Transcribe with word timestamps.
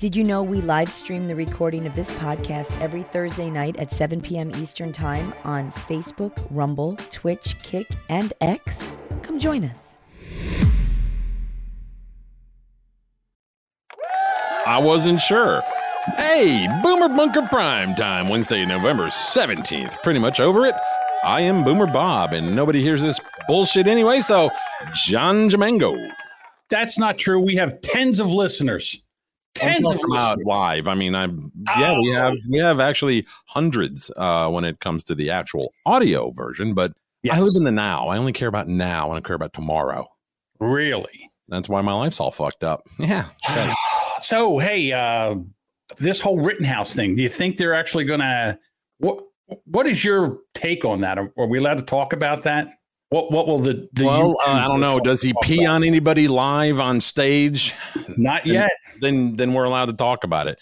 Did 0.00 0.16
you 0.16 0.24
know 0.24 0.42
we 0.42 0.62
live 0.62 0.90
stream 0.90 1.26
the 1.26 1.36
recording 1.36 1.86
of 1.86 1.94
this 1.94 2.10
podcast 2.12 2.72
every 2.80 3.02
Thursday 3.02 3.50
night 3.50 3.76
at 3.76 3.92
7 3.92 4.22
p.m. 4.22 4.50
Eastern 4.56 4.92
Time 4.92 5.34
on 5.44 5.72
Facebook, 5.72 6.46
Rumble, 6.50 6.96
Twitch, 7.10 7.54
Kick, 7.58 7.86
and 8.08 8.32
X? 8.40 8.96
Come 9.20 9.38
join 9.38 9.62
us. 9.62 9.98
I 14.66 14.80
wasn't 14.80 15.20
sure. 15.20 15.62
Hey, 16.16 16.66
Boomer 16.82 17.14
Bunker 17.14 17.42
Prime 17.42 17.94
Time, 17.94 18.30
Wednesday, 18.30 18.64
November 18.64 19.08
17th. 19.08 20.02
Pretty 20.02 20.18
much 20.18 20.40
over 20.40 20.64
it. 20.64 20.74
I 21.22 21.42
am 21.42 21.62
Boomer 21.62 21.86
Bob, 21.86 22.32
and 22.32 22.56
nobody 22.56 22.80
hears 22.80 23.02
this 23.02 23.20
bullshit 23.46 23.86
anyway, 23.86 24.22
so 24.22 24.50
John 24.94 25.50
Jamango. 25.50 26.10
That's 26.70 26.98
not 26.98 27.18
true. 27.18 27.38
We 27.38 27.56
have 27.56 27.82
tens 27.82 28.18
of 28.18 28.28
listeners. 28.32 29.02
Tens 29.54 29.90
of 29.90 30.00
listeners. 30.06 30.46
live. 30.46 30.88
I 30.88 30.94
mean, 30.94 31.14
I'm 31.14 31.50
yeah, 31.78 31.98
we 31.98 32.08
have 32.08 32.36
we 32.48 32.58
have 32.58 32.80
actually 32.80 33.26
hundreds 33.46 34.10
uh, 34.16 34.48
when 34.48 34.64
it 34.64 34.80
comes 34.80 35.04
to 35.04 35.14
the 35.14 35.30
actual 35.30 35.72
audio 35.86 36.30
version, 36.30 36.74
but 36.74 36.92
Yes. 37.22 37.36
I 37.36 37.40
live 37.40 37.52
in 37.56 37.64
the 37.64 37.72
now. 37.72 38.08
I 38.08 38.16
only 38.16 38.32
care 38.32 38.48
about 38.48 38.66
now 38.66 39.10
and 39.10 39.18
I 39.18 39.20
care 39.20 39.36
about 39.36 39.52
tomorrow. 39.52 40.08
Really? 40.58 41.30
That's 41.48 41.68
why 41.68 41.82
my 41.82 41.92
life's 41.92 42.20
all 42.20 42.30
fucked 42.30 42.64
up. 42.64 42.86
Yeah. 42.98 43.26
So, 44.22 44.58
hey, 44.58 44.92
uh, 44.92 45.36
this 45.96 46.20
whole 46.20 46.38
Rittenhouse 46.38 46.94
thing, 46.94 47.14
do 47.14 47.22
you 47.22 47.30
think 47.30 47.56
they're 47.56 47.72
actually 47.72 48.04
to 48.20 48.58
what 48.98 49.24
what 49.64 49.86
is 49.86 50.04
your 50.04 50.40
take 50.52 50.84
on 50.84 51.00
that? 51.00 51.18
Are, 51.18 51.32
are 51.38 51.46
we 51.46 51.56
allowed 51.58 51.78
to 51.78 51.82
talk 51.82 52.12
about 52.12 52.42
that? 52.42 52.68
What 53.10 53.32
what 53.32 53.48
will 53.48 53.58
the, 53.58 53.88
the 53.92 54.04
well, 54.04 54.36
uh, 54.46 54.50
I 54.52 54.64
don't 54.64 54.80
know. 54.80 55.00
Does 55.00 55.20
he 55.20 55.34
pee 55.42 55.64
about? 55.64 55.74
on 55.74 55.84
anybody 55.84 56.28
live 56.28 56.78
on 56.78 57.00
stage? 57.00 57.74
Not 58.16 58.46
yet. 58.46 58.70
then 59.00 59.36
then 59.36 59.52
we're 59.52 59.64
allowed 59.64 59.86
to 59.86 59.94
talk 59.94 60.22
about 60.22 60.46
it. 60.46 60.60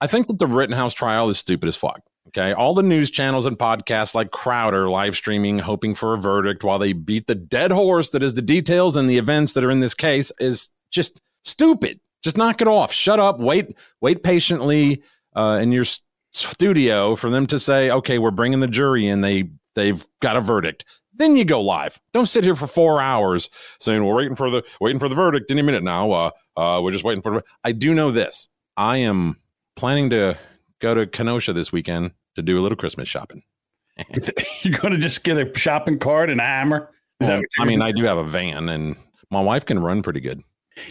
I 0.00 0.06
think 0.06 0.28
that 0.28 0.38
the 0.38 0.46
Rittenhouse 0.46 0.94
trial 0.94 1.28
is 1.30 1.38
stupid 1.38 1.68
as 1.68 1.76
fuck. 1.76 2.02
Okay. 2.28 2.52
All 2.52 2.74
the 2.74 2.82
news 2.82 3.10
channels 3.10 3.46
and 3.46 3.58
podcasts 3.58 4.14
like 4.14 4.30
Crowder 4.30 4.90
live 4.90 5.16
streaming, 5.16 5.58
hoping 5.58 5.94
for 5.94 6.12
a 6.12 6.18
verdict 6.18 6.62
while 6.62 6.78
they 6.78 6.92
beat 6.92 7.26
the 7.26 7.34
dead 7.34 7.72
horse 7.72 8.10
that 8.10 8.22
is 8.22 8.34
the 8.34 8.42
details 8.42 8.96
and 8.96 9.08
the 9.08 9.16
events 9.16 9.54
that 9.54 9.64
are 9.64 9.70
in 9.70 9.80
this 9.80 9.94
case 9.94 10.30
is 10.38 10.68
just 10.90 11.22
stupid. 11.42 11.98
Just 12.22 12.36
knock 12.36 12.60
it 12.60 12.68
off. 12.68 12.92
Shut 12.92 13.18
up. 13.18 13.40
Wait, 13.40 13.74
wait 14.02 14.22
patiently 14.22 15.02
uh, 15.34 15.58
in 15.62 15.72
your 15.72 15.86
studio 16.34 17.16
for 17.16 17.30
them 17.30 17.46
to 17.46 17.58
say, 17.58 17.90
okay, 17.90 18.18
we're 18.18 18.30
bringing 18.30 18.60
the 18.60 18.68
jury 18.68 19.06
in. 19.06 19.22
They 19.22 19.50
they've 19.74 20.06
got 20.20 20.36
a 20.36 20.42
verdict. 20.42 20.84
Then 21.18 21.36
you 21.36 21.44
go 21.44 21.60
live. 21.60 22.00
Don't 22.12 22.26
sit 22.26 22.44
here 22.44 22.54
for 22.54 22.66
four 22.66 23.00
hours 23.00 23.50
saying 23.80 24.04
we're 24.04 24.14
waiting 24.14 24.36
for 24.36 24.50
the 24.50 24.62
waiting 24.80 24.98
for 24.98 25.08
the 25.08 25.14
verdict 25.14 25.50
any 25.50 25.62
minute 25.62 25.82
now. 25.82 26.10
Uh, 26.10 26.30
uh, 26.56 26.80
we're 26.82 26.92
just 26.92 27.04
waiting 27.04 27.22
for. 27.22 27.32
The, 27.32 27.44
I 27.64 27.72
do 27.72 27.94
know 27.94 28.10
this. 28.10 28.48
I 28.76 28.98
am 28.98 29.36
planning 29.76 30.10
to 30.10 30.38
go 30.80 30.94
to 30.94 31.06
Kenosha 31.06 31.52
this 31.52 31.72
weekend 31.72 32.12
to 32.36 32.42
do 32.42 32.58
a 32.58 32.62
little 32.62 32.76
Christmas 32.76 33.08
shopping. 33.08 33.42
You're 34.62 34.78
going 34.78 34.92
to 34.92 34.98
just 34.98 35.24
get 35.24 35.38
a 35.38 35.58
shopping 35.58 35.98
cart 35.98 36.30
and 36.30 36.40
a 36.40 36.44
hammer? 36.44 36.90
Well, 37.20 37.42
I 37.58 37.64
mean, 37.64 37.82
I 37.82 37.90
do 37.90 38.04
have 38.04 38.18
a 38.18 38.24
van, 38.24 38.68
and 38.68 38.94
my 39.30 39.40
wife 39.40 39.66
can 39.66 39.80
run 39.80 40.02
pretty 40.02 40.20
good. 40.20 40.42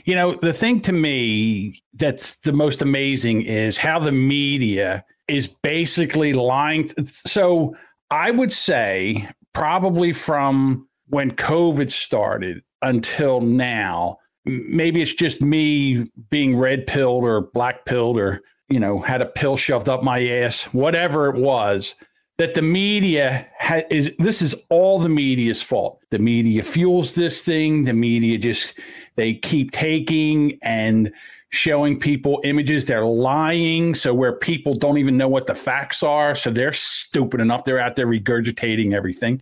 You 0.04 0.16
know, 0.16 0.36
the 0.36 0.52
thing 0.52 0.82
to 0.82 0.92
me 0.92 1.82
that's 1.94 2.40
the 2.42 2.52
most 2.52 2.82
amazing 2.82 3.44
is 3.44 3.78
how 3.78 4.00
the 4.00 4.12
media 4.12 5.06
is 5.30 5.48
basically 5.48 6.34
lying. 6.34 6.92
So 7.06 7.76
I 8.12 8.32
would 8.32 8.52
say 8.52 9.30
probably 9.58 10.14
from 10.14 10.88
when 11.08 11.32
COVID 11.32 11.90
started 11.90 12.62
until 12.84 13.42
now, 13.42 14.20
maybe 14.46 15.02
it's 15.02 15.16
just 15.16 15.42
me 15.42 16.06
being 16.30 16.56
red 16.56 16.86
pilled 16.86 17.24
or 17.24 17.42
black 17.42 17.84
pilled 17.86 18.20
or, 18.20 18.44
you 18.70 18.80
know, 18.80 19.00
had 19.00 19.20
a 19.20 19.26
pill 19.26 19.58
shoved 19.58 19.90
up 19.90 20.04
my 20.04 20.24
ass, 20.28 20.66
whatever 20.74 21.28
it 21.28 21.38
was. 21.38 21.96
That 22.38 22.54
the 22.54 22.62
media 22.62 23.48
ha- 23.58 23.82
is 23.90 24.14
this 24.20 24.44
is 24.44 24.54
all 24.70 25.00
the 25.00 25.10
media's 25.10 25.64
fault. 25.64 26.04
The 26.12 26.20
media 26.20 26.62
fuels 26.62 27.16
this 27.16 27.42
thing. 27.42 27.86
The 27.86 27.94
media 27.94 28.38
just 28.38 28.80
they 29.16 29.34
keep 29.34 29.72
taking 29.72 30.60
and 30.62 31.12
showing 31.50 32.00
people 32.00 32.42
images. 32.44 32.86
They're 32.86 33.06
lying 33.06 33.96
so 33.96 34.14
where 34.14 34.34
people 34.34 34.74
don't 34.74 34.98
even 34.98 35.18
know 35.18 35.28
what 35.28 35.48
the 35.48 35.56
facts 35.56 36.04
are 36.04 36.36
so 36.36 36.50
they're 36.50 36.74
stupid 36.74 37.40
enough 37.40 37.64
they're 37.64 37.80
out 37.80 37.96
there 37.96 38.08
regurgitating 38.08 38.94
everything. 38.94 39.42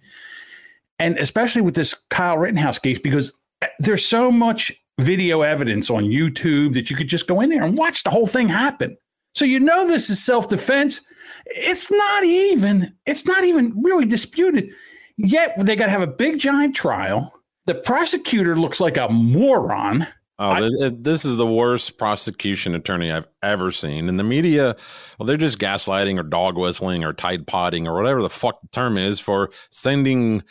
And 0.99 1.17
especially 1.17 1.61
with 1.61 1.75
this 1.75 1.93
kyle 1.93 2.37
rittenhouse 2.37 2.79
case 2.79 2.99
because 2.99 3.33
eh, 3.61 3.67
there's 3.79 4.05
so 4.05 4.31
much 4.31 4.71
video 4.99 5.41
evidence 5.41 5.89
on 5.89 6.05
youtube 6.05 6.73
that 6.73 6.89
you 6.89 6.95
could 6.95 7.09
just 7.09 7.27
go 7.27 7.41
in 7.41 7.49
there 7.49 7.63
and 7.63 7.77
watch 7.77 8.03
the 8.03 8.09
whole 8.09 8.27
thing 8.27 8.47
happen. 8.47 8.97
So 9.33 9.43
you 9.43 9.59
know 9.59 9.87
this 9.87 10.09
is 10.09 10.23
self-defense. 10.23 11.01
It's 11.47 11.91
not 11.91 12.23
even 12.23 12.93
it's 13.05 13.25
not 13.25 13.43
even 13.43 13.73
really 13.83 14.05
disputed. 14.05 14.71
Yet 15.17 15.53
they 15.57 15.75
got 15.75 15.85
to 15.85 15.91
have 15.91 16.01
a 16.01 16.07
big 16.07 16.39
giant 16.39 16.75
trial. 16.75 17.33
The 17.65 17.75
prosecutor 17.75 18.55
looks 18.55 18.79
like 18.79 18.97
a 18.97 19.09
moron. 19.09 20.07
Oh, 20.37 20.49
I- 20.51 20.59
th- 20.59 20.71
th- 20.79 20.93
this 20.99 21.23
is 21.25 21.37
the 21.37 21.45
worst 21.47 21.97
prosecution 21.97 22.75
attorney 22.75 23.11
I've 23.11 23.27
ever 23.41 23.71
seen. 23.71 24.09
And 24.09 24.19
the 24.19 24.23
media, 24.23 24.75
well, 25.17 25.25
they're 25.27 25.37
just 25.37 25.59
gaslighting 25.59 26.19
or 26.19 26.23
dog 26.23 26.57
whistling 26.57 27.03
or 27.05 27.13
tide 27.13 27.47
potting 27.47 27.87
or 27.87 27.95
whatever 27.95 28.21
the 28.21 28.29
fuck 28.29 28.59
the 28.61 28.67
term 28.67 28.97
is 28.97 29.19
for 29.19 29.51
sending, 29.71 30.43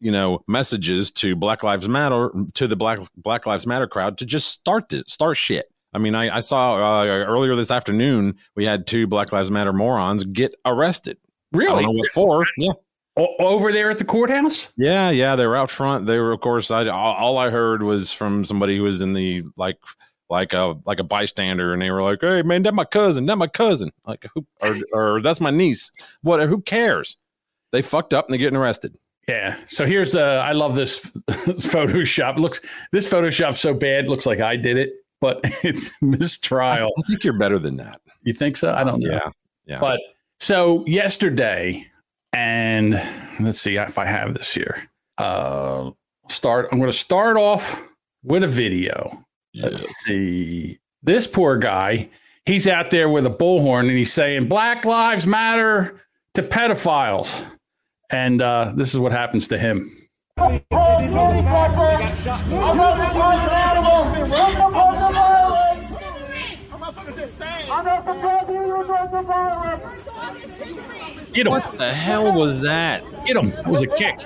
you 0.00 0.10
know, 0.10 0.42
messages 0.48 1.12
to 1.12 1.36
Black 1.36 1.62
Lives 1.62 1.88
Matter 1.88 2.30
to 2.54 2.66
the 2.66 2.74
Black 2.76 2.98
Black 3.16 3.46
Lives 3.46 3.66
Matter 3.66 3.86
crowd 3.86 4.18
to 4.18 4.26
just 4.26 4.48
start 4.48 4.92
it, 4.92 5.08
start 5.08 5.36
shit. 5.36 5.66
I 5.94 5.98
mean, 5.98 6.14
I, 6.14 6.36
I 6.36 6.40
saw 6.40 6.74
uh, 7.00 7.06
earlier 7.06 7.54
this 7.56 7.70
afternoon 7.70 8.36
we 8.56 8.64
had 8.64 8.86
two 8.88 9.06
Black 9.06 9.32
Lives 9.32 9.50
Matter 9.52 9.72
morons 9.72 10.24
get 10.24 10.52
arrested. 10.66 11.16
I 11.54 11.58
Really? 11.58 11.82
don't 11.84 11.94
know 11.94 11.98
what 11.98 12.10
for. 12.10 12.44
Yeah. 12.58 12.72
O- 13.18 13.34
over 13.40 13.72
there 13.72 13.90
at 13.90 13.98
the 13.98 14.04
courthouse? 14.04 14.72
Yeah, 14.76 15.10
yeah, 15.10 15.36
they 15.36 15.46
were 15.46 15.56
out 15.56 15.70
front. 15.70 16.06
They 16.06 16.18
were, 16.18 16.32
of 16.32 16.40
course. 16.40 16.70
I 16.70 16.86
all, 16.86 17.14
all 17.14 17.38
I 17.38 17.50
heard 17.50 17.82
was 17.82 18.12
from 18.12 18.44
somebody 18.44 18.76
who 18.76 18.84
was 18.84 19.02
in 19.02 19.12
the 19.12 19.42
like, 19.56 19.76
like 20.30 20.52
a 20.52 20.76
like 20.86 21.00
a 21.00 21.04
bystander, 21.04 21.72
and 21.72 21.82
they 21.82 21.90
were 21.90 22.02
like, 22.02 22.20
"Hey, 22.20 22.42
man, 22.42 22.62
that 22.62 22.74
my 22.74 22.84
cousin. 22.84 23.26
That 23.26 23.36
my 23.36 23.46
cousin. 23.46 23.90
Like, 24.06 24.24
who 24.34 24.46
or 24.62 24.76
or 24.92 25.22
that's 25.22 25.40
my 25.40 25.50
niece. 25.50 25.90
What? 26.22 26.46
Who 26.48 26.60
cares? 26.60 27.16
They 27.72 27.82
fucked 27.82 28.14
up 28.14 28.26
and 28.26 28.32
they're 28.32 28.38
getting 28.38 28.56
arrested. 28.56 28.96
Yeah. 29.28 29.56
So 29.66 29.84
here's 29.84 30.14
uh 30.14 30.42
I 30.44 30.52
love 30.52 30.74
this, 30.74 31.00
this 31.44 31.66
Photoshop. 31.72 32.38
It 32.38 32.40
looks 32.40 32.60
this 32.92 33.08
Photoshop's 33.08 33.60
so 33.60 33.74
bad, 33.74 34.06
it 34.06 34.08
looks 34.08 34.24
like 34.26 34.40
I 34.40 34.56
did 34.56 34.78
it, 34.78 34.92
but 35.20 35.40
it's 35.62 35.90
mistrial. 36.00 36.88
I 36.98 37.02
think 37.06 37.24
you're 37.24 37.38
better 37.38 37.58
than 37.58 37.76
that. 37.76 38.00
You 38.22 38.32
think 38.32 38.56
so? 38.56 38.72
I 38.72 38.84
don't 38.84 39.00
know. 39.00 39.10
Yeah, 39.10 39.30
yeah. 39.66 39.80
But 39.80 40.00
so 40.40 40.84
yesterday, 40.86 41.86
and 42.32 43.00
let's 43.40 43.60
see 43.60 43.76
if 43.76 43.98
I 43.98 44.04
have 44.04 44.34
this 44.34 44.52
here. 44.52 44.88
Uh 45.16 45.90
start 46.28 46.68
I'm 46.70 46.78
gonna 46.78 46.92
start 46.92 47.36
off 47.36 47.80
with 48.22 48.42
a 48.42 48.48
video. 48.48 49.24
Let's 49.54 49.82
see. 50.04 50.78
This 51.02 51.26
poor 51.26 51.56
guy, 51.56 52.08
he's 52.44 52.66
out 52.66 52.90
there 52.90 53.08
with 53.08 53.26
a 53.26 53.30
bullhorn 53.30 53.80
and 53.80 53.90
he's 53.90 54.12
saying 54.12 54.48
Black 54.48 54.84
Lives 54.84 55.26
Matter 55.26 55.96
to 56.34 56.42
pedophiles. 56.42 57.44
And 58.10 58.40
uh, 58.40 58.72
this 58.74 58.92
is 58.94 58.98
what 58.98 59.12
happens 59.12 59.48
to 59.48 59.58
him. 59.58 59.90
Get 71.32 71.46
him. 71.46 71.52
What 71.52 71.78
the 71.78 71.92
hell 71.92 72.32
was 72.32 72.62
that? 72.62 73.04
Get 73.24 73.36
him. 73.36 73.46
It 73.48 73.66
was 73.66 73.82
a 73.82 73.86
kick. 73.86 74.18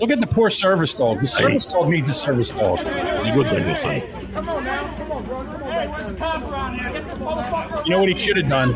Look 0.00 0.10
at 0.10 0.20
the 0.20 0.26
poor 0.26 0.50
service 0.50 0.94
dog. 0.94 1.20
The 1.20 1.28
service 1.28 1.66
dog 1.66 1.88
needs 1.88 2.08
a 2.08 2.14
service 2.14 2.50
dog. 2.50 2.78
You 3.24 3.32
good 3.34 3.50
thing, 3.50 3.74
son. 3.74 4.02
You 7.84 7.90
know 7.90 7.98
what 8.00 8.08
he 8.08 8.14
should 8.14 8.36
have 8.36 8.48
done? 8.48 8.72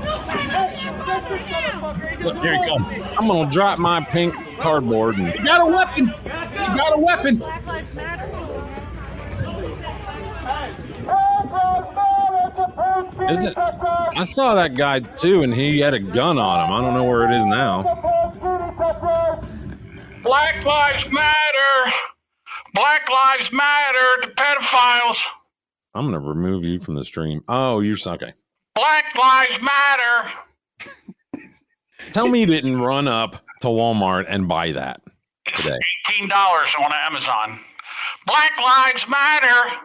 Look, 2.22 2.36
here 2.38 2.54
he 2.54 2.68
comes. 2.68 2.86
I'm 3.18 3.26
gonna 3.26 3.50
drop 3.50 3.78
my 3.78 4.00
pink 4.04 4.34
cardboard 4.58 5.16
and 5.16 5.32
He 5.32 5.38
got 5.44 5.60
a 5.60 5.66
weapon. 5.66 6.06
He 6.06 6.28
got 6.76 6.94
a 6.96 6.98
weapon. 7.00 7.42
is 7.42 7.94
it? 13.44 13.56
I 13.56 14.24
saw 14.24 14.54
that 14.54 14.74
guy 14.76 15.00
too, 15.00 15.42
and 15.42 15.52
he 15.52 15.80
had 15.80 15.94
a 15.94 15.98
gun 15.98 16.38
on 16.38 16.66
him. 16.66 16.72
I 16.72 16.80
don't 16.80 16.94
know 16.94 17.04
where 17.04 17.30
it 17.30 17.36
is 17.36 17.44
now. 17.44 17.82
Black 20.22 20.64
Lives 20.64 21.10
Matter. 21.10 21.92
Black 22.74 23.08
Lives 23.08 23.52
Matter 23.52 24.20
to 24.22 24.28
pedophiles. 24.28 25.22
I'm 25.94 26.06
gonna 26.06 26.20
remove 26.20 26.64
you 26.64 26.78
from 26.78 26.94
the 26.94 27.04
stream. 27.04 27.42
Oh, 27.48 27.80
you're 27.80 27.96
okay. 28.06 28.34
Black 28.74 29.04
Lives 29.16 29.58
Matter. 29.60 30.30
Tell 32.12 32.28
me 32.28 32.40
you 32.40 32.46
didn't 32.46 32.80
run 32.80 33.08
up 33.08 33.44
to 33.60 33.68
Walmart 33.68 34.26
and 34.28 34.48
buy 34.48 34.72
that 34.72 35.00
today. 35.56 35.78
$18 36.10 36.30
on 36.78 36.92
Amazon. 36.92 37.60
Black 38.26 38.52
Lives 38.62 39.08
Matter. 39.08 39.76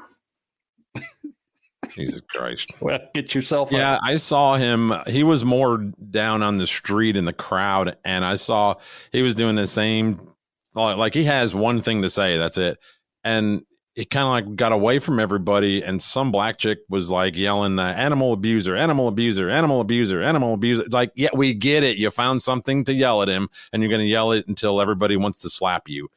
Jesus 1.94 2.22
Christ. 2.30 2.72
Well, 2.82 3.00
get 3.14 3.34
yourself. 3.34 3.72
Yeah, 3.72 3.94
up. 3.96 4.02
I 4.04 4.18
saw 4.18 4.56
him. 4.56 4.94
He 5.08 5.24
was 5.24 5.46
more 5.46 5.78
down 5.78 6.44
on 6.44 6.58
the 6.58 6.68
street 6.68 7.16
in 7.16 7.26
the 7.26 7.34
crowd, 7.34 7.96
and 8.04 8.26
I 8.26 8.36
saw 8.36 8.76
he 9.12 9.22
was 9.22 9.36
doing 9.36 9.56
the 9.56 9.68
same. 9.68 10.28
Like 10.76 11.14
he 11.14 11.24
has 11.26 11.54
one 11.54 11.82
thing 11.82 12.02
to 12.02 12.10
say, 12.10 12.38
that's 12.38 12.58
it, 12.58 12.80
and 13.24 13.62
he 13.96 14.06
kind 14.06 14.24
of 14.24 14.32
like 14.32 14.56
got 14.56 14.72
away 14.72 14.98
from 14.98 15.20
everybody. 15.20 15.84
And 15.84 16.02
some 16.02 16.32
black 16.32 16.58
chick 16.58 16.80
was 16.90 17.12
like 17.12 17.36
yelling, 17.36 17.78
uh, 17.78 17.84
"Animal 17.84 18.34
abuser, 18.34 18.76
animal 18.76 19.08
abuser, 19.08 19.50
animal 19.50 19.82
abuser, 19.82 20.22
animal 20.24 20.56
abuser." 20.56 20.86
Like, 20.90 21.12
yeah, 21.16 21.30
we 21.34 21.54
get 21.54 21.84
it. 21.84 21.98
You 21.98 22.10
found 22.10 22.42
something 22.42 22.84
to 22.86 22.94
yell 22.94 23.22
at 23.22 23.28
him, 23.30 23.50
and 23.72 23.84
you're 23.84 23.90
going 23.92 24.02
to 24.02 24.08
yell 24.08 24.32
it 24.32 24.48
until 24.48 24.82
everybody 24.82 25.16
wants 25.16 25.40
to 25.40 25.50
slap 25.50 25.88
you. 25.88 26.10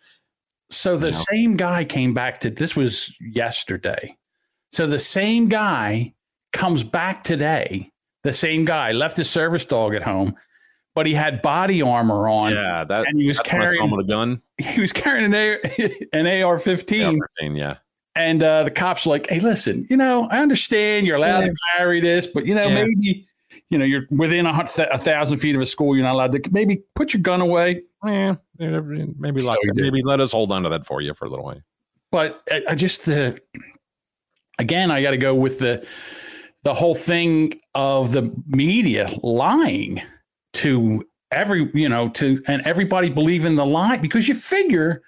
So 0.71 0.97
the 0.97 1.09
You 1.09 1.13
know? 1.13 1.25
same 1.31 1.57
guy 1.57 1.85
came 1.85 2.15
back 2.15 2.41
to 2.41 2.51
this 2.51 2.75
was 2.75 3.15
yesterday. 3.21 4.17
So 4.73 4.87
the 4.87 4.99
same 4.99 5.49
guy 5.49 6.15
comes 6.53 6.83
back 6.85 7.25
today. 7.25 7.91
The 8.25 8.33
same 8.33 8.65
guy 8.65 8.93
left 8.93 9.17
his 9.17 9.31
service 9.31 9.65
dog 9.65 9.95
at 9.95 10.03
home, 10.03 10.35
but 10.95 11.07
he 11.07 11.15
had 11.15 11.41
body 11.43 11.81
armor 11.83 12.29
on 12.29 12.53
Yeah, 12.53 12.85
that. 12.85 13.07
and 13.07 13.21
he 13.21 13.27
was 13.29 13.37
That's 13.39 13.53
when 13.53 13.63
I 13.63 13.67
saw 13.69 13.71
him 13.71 13.79
carrying 13.79 13.97
with 13.97 14.07
a 14.07 14.09
gun. 14.09 14.43
he 14.59 14.81
was 14.81 14.93
carrying 14.93 15.25
an, 15.27 15.35
A- 15.35 16.07
an 16.13 16.27
AR-15 16.43 17.19
Yeah, 17.41 17.49
yeah. 17.51 17.77
and 18.17 18.43
uh, 18.43 18.65
the 18.65 18.71
cops 18.71 19.07
were 19.07 19.11
like, 19.13 19.29
"Hey, 19.29 19.39
listen, 19.41 19.87
you 19.89 19.97
know, 19.97 20.27
I 20.31 20.41
understand 20.41 21.07
you're 21.07 21.17
allowed 21.17 21.45
to 21.45 21.55
carry 21.77 22.01
this, 22.01 22.27
but 22.27 22.47
you 22.47 22.55
know, 22.55 22.67
Yeah. 22.67 22.85
maybe 22.85 23.29
you 23.71 23.79
know 23.79 23.85
you're 23.85 24.03
within 24.11 24.47
a, 24.47 24.53
hun- 24.53 24.67
a 24.91 24.99
thousand 24.99 25.39
feet 25.39 25.55
of 25.55 25.63
a 25.63 25.67
school. 25.67 25.95
You're 25.97 26.05
not 26.05 26.15
allowed 26.15 26.33
to 26.33 26.43
maybe 26.51 26.83
put 26.95 27.15
your 27.15 27.23
gun 27.23 27.41
away." 27.41 27.83
Yeah, 28.05 28.37
maybe 28.59 29.41
So 29.41 29.49
like 29.51 29.59
maybe 29.75 30.03
let 30.03 30.21
us 30.21 30.33
hold 30.33 30.51
on 30.53 30.63
to 30.65 30.69
that 30.71 30.85
for 30.87 31.01
you 31.01 31.13
for 31.15 31.25
a 31.27 31.29
little 31.29 31.45
while. 31.45 31.61
but 32.11 32.43
I, 32.51 32.63
I 32.71 32.75
just 32.75 33.09
uh, 33.09 33.33
again 34.59 34.91
I 34.91 35.03
got 35.03 35.11
to 35.11 35.17
go 35.17 35.35
with 35.35 35.59
the 35.59 35.87
the 36.65 36.75
whole 36.75 36.95
thing 36.95 37.61
of 37.75 38.13
the 38.13 38.35
media 38.47 39.09
lying 39.23 40.03
to 40.55 41.05
every 41.31 41.71
you 41.75 41.89
know 41.89 42.09
to 42.11 42.43
and 42.47 42.63
everybody 42.63 43.11
believing 43.11 43.57
the 43.57 43.67
lie 43.67 43.97
because 43.97 44.29
you 44.29 44.35
figure 44.35 45.03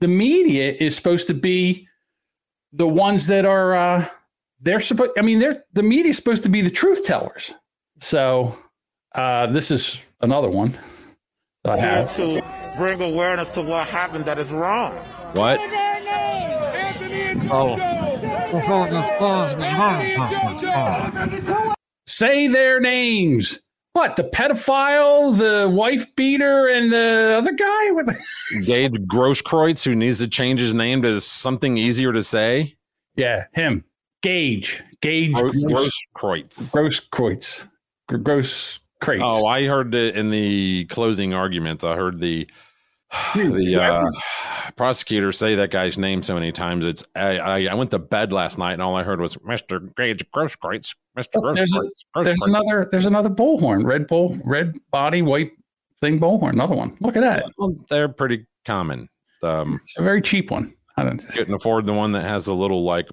the 0.00 0.08
media 0.08 0.74
is 0.78 0.96
supposed 0.96 1.26
to 1.26 1.34
be 1.34 1.86
the 2.72 2.86
ones 2.86 3.26
that 3.26 3.44
are 3.44 3.74
uh 3.74 4.06
they're 4.60 4.80
supposed 4.80 5.12
I 5.18 5.22
mean 5.22 5.38
they're 5.38 5.62
the 5.72 5.82
media 5.82 6.10
is 6.10 6.16
supposed 6.16 6.42
to 6.44 6.48
be 6.48 6.60
the 6.60 6.70
truth 6.70 7.04
tellers 7.04 7.54
so 7.98 8.54
uh 9.14 9.46
this 9.46 9.70
is 9.70 10.00
another 10.20 10.48
one 10.48 10.72
that 11.64 11.72
I 11.72 11.76
have. 11.76 12.16
to 12.16 12.42
bring 12.76 13.02
awareness 13.02 13.52
to 13.54 13.62
what 13.62 13.86
happened 13.88 14.24
that 14.26 14.38
is 14.38 14.52
wrong. 14.52 14.94
What? 15.32 15.58
Say 22.06 22.46
their 22.48 22.80
names. 22.80 23.60
What 23.94 24.16
the 24.16 24.24
pedophile, 24.24 25.36
the 25.36 25.68
wife 25.68 26.14
beater, 26.14 26.68
and 26.68 26.92
the 26.92 27.34
other 27.38 27.52
guy 27.52 27.90
with 27.90 28.06
the 28.06 28.16
Gage 28.66 28.92
Grosskreutz, 29.12 29.84
who 29.84 29.94
needs 29.94 30.18
to 30.20 30.28
change 30.28 30.60
his 30.60 30.72
name 30.72 31.02
to 31.02 31.20
something 31.20 31.76
easier 31.76 32.12
to 32.12 32.22
say. 32.22 32.76
yeah 33.16 33.44
him 33.54 33.84
Gage 34.22 34.82
Gage 35.00 35.32
Gro- 35.32 35.50
Grosskreutz. 35.50 35.90
Grosskreutz. 36.14 36.72
Gross 36.72 37.00
Kreutz 37.08 37.68
Gr- 38.08 38.16
Gross 38.18 38.80
Kreutz. 39.02 39.20
Oh, 39.22 39.46
I 39.46 39.64
heard 39.64 39.94
it 39.94 40.16
in 40.16 40.30
the 40.30 40.84
closing 40.86 41.34
arguments. 41.34 41.82
I 41.84 41.94
heard 41.96 42.20
the 42.20 42.48
the 43.34 43.76
uh, 43.82 44.70
prosecutor 44.76 45.32
say 45.32 45.54
that 45.56 45.70
guy's 45.70 45.96
name 45.98 46.22
so 46.22 46.34
many 46.34 46.52
times. 46.52 46.84
It's 46.86 47.04
I, 47.16 47.38
I, 47.38 47.64
I 47.70 47.74
went 47.74 47.90
to 47.92 47.98
bed 47.98 48.32
last 48.32 48.58
night 48.58 48.74
and 48.74 48.82
all 48.82 48.96
I 48.96 49.02
heard 49.02 49.20
was 49.20 49.36
Mr. 49.36 49.94
Gage 49.96 50.24
Grosskreutz. 50.30 50.94
Mr. 51.18 51.26
Oh, 51.36 51.52
there's 51.52 51.72
a- 51.72 51.78
Grosskreutz. 51.78 52.24
there's 52.24 52.38
Grosskreutz. 52.40 52.46
another 52.48 52.88
there's 52.90 53.06
another 53.06 53.30
bullhorn, 53.30 53.84
red 53.84 54.06
bull, 54.06 54.36
red 54.44 54.76
body, 54.90 55.22
white 55.22 55.52
thing 56.00 56.18
bullhorn. 56.20 56.52
Another 56.52 56.74
one. 56.76 56.96
Look 57.00 57.16
at 57.16 57.20
that. 57.22 57.50
Well, 57.58 57.74
they're 57.88 58.08
pretty 58.08 58.46
common. 58.64 59.08
Um, 59.42 59.78
It's 59.82 59.96
a 59.98 60.02
very 60.02 60.20
cheap 60.22 60.50
one. 60.50 60.72
I 60.96 61.04
don't. 61.04 61.18
couldn't 61.28 61.54
afford 61.60 61.86
the 61.86 61.92
one 61.94 62.12
that 62.12 62.22
has 62.22 62.46
a 62.48 62.54
little 62.54 62.82
like 62.82 63.08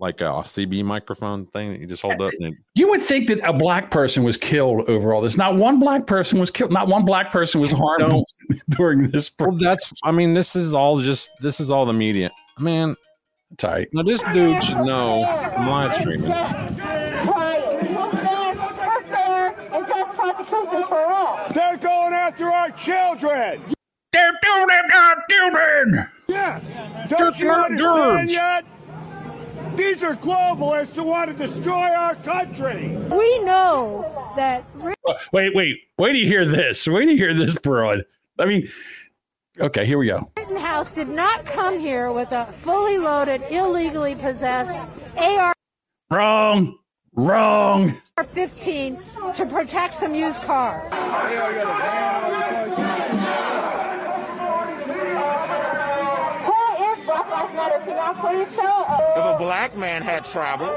like 0.00 0.20
a 0.22 0.24
CB 0.24 0.82
microphone 0.84 1.46
thing 1.46 1.72
that 1.72 1.80
you 1.80 1.86
just 1.86 2.02
hold 2.02 2.20
up. 2.22 2.30
And 2.40 2.56
You 2.74 2.88
would 2.90 3.02
think 3.02 3.28
that 3.28 3.40
a 3.48 3.52
black 3.52 3.90
person 3.90 4.24
was 4.24 4.36
killed 4.36 4.88
over 4.88 5.12
all 5.12 5.20
this. 5.20 5.36
Not 5.36 5.56
one 5.56 5.78
black 5.78 6.06
person 6.06 6.40
was 6.40 6.50
killed. 6.50 6.72
Not 6.72 6.88
one 6.88 7.04
black 7.04 7.30
person 7.30 7.60
was 7.60 7.70
harmed 7.70 8.08
No. 8.08 8.24
during 8.70 9.08
this. 9.10 9.30
well, 9.38 9.52
that's. 9.52 9.88
I 10.02 10.10
mean, 10.10 10.32
this 10.34 10.56
is 10.56 10.74
all 10.74 11.00
just. 11.00 11.30
This 11.40 11.60
is 11.60 11.70
all 11.70 11.84
the 11.84 11.92
media. 11.92 12.30
Man, 12.58 12.96
Sorry. 13.60 13.88
now 13.92 14.02
this 14.02 14.22
dude 14.32 14.62
should 14.64 14.84
know. 14.84 15.24
I'm 15.24 15.68
live 15.68 15.94
streaming. 15.94 16.30
Right. 16.30 17.90
No 17.90 18.10
fair, 18.10 18.54
no 18.54 19.54
and 19.72 19.86
just 19.86 20.14
prosecution 20.16 20.88
for 20.88 21.06
all. 21.06 21.40
They're 21.52 21.76
going 21.76 22.12
after 22.14 22.46
our 22.50 22.70
children. 22.70 23.60
They're 24.12 24.38
doing 24.42 24.66
it, 24.70 24.84
they're 24.92 25.24
doing. 25.28 26.06
Yes. 26.28 26.92
Don't 27.08 27.38
you 27.38 27.50
understand 27.50 28.30
yet? 28.30 28.64
These 29.76 30.02
are 30.02 30.14
globalists 30.16 30.94
who 30.96 31.04
want 31.04 31.30
to 31.30 31.36
destroy 31.36 31.88
our 31.90 32.14
country. 32.16 32.88
We 33.10 33.38
know 33.44 34.32
that 34.36 34.64
Wait, 35.32 35.54
wait, 35.54 35.78
wait 35.98 36.08
till 36.12 36.16
you 36.16 36.26
hear 36.26 36.44
this. 36.44 36.86
Wait 36.86 37.00
till 37.00 37.10
you 37.10 37.16
hear 37.16 37.34
this 37.34 37.54
broad. 37.54 38.04
I 38.38 38.46
mean, 38.46 38.68
okay, 39.58 39.84
here 39.84 39.98
we 39.98 40.06
go. 40.06 40.20
Rittenhouse 40.36 40.94
did 40.94 41.08
not 41.08 41.44
come 41.46 41.78
here 41.78 42.12
with 42.12 42.32
a 42.32 42.46
fully 42.46 42.98
loaded, 42.98 43.42
illegally 43.50 44.14
possessed 44.14 44.78
AR 45.16 45.52
Wrong, 46.10 46.76
wrong. 47.14 47.94
AR-15 48.16 49.34
to 49.34 49.46
protect 49.46 49.94
some 49.94 50.14
used 50.14 50.42
cars. 50.42 50.90
Where 50.90 51.38
is 56.92 57.06
Black 57.06 57.30
Lives 57.30 57.54
Matter? 57.54 57.78
Can 57.84 57.96
y'all 57.96 57.96
please 57.96 57.96
show 57.96 57.96
us? 57.96 57.99
Uh, 58.18 59.12
if 59.16 59.34
a 59.34 59.38
black 59.38 59.76
man 59.76 60.02
had 60.02 60.24
traveled 60.24 60.76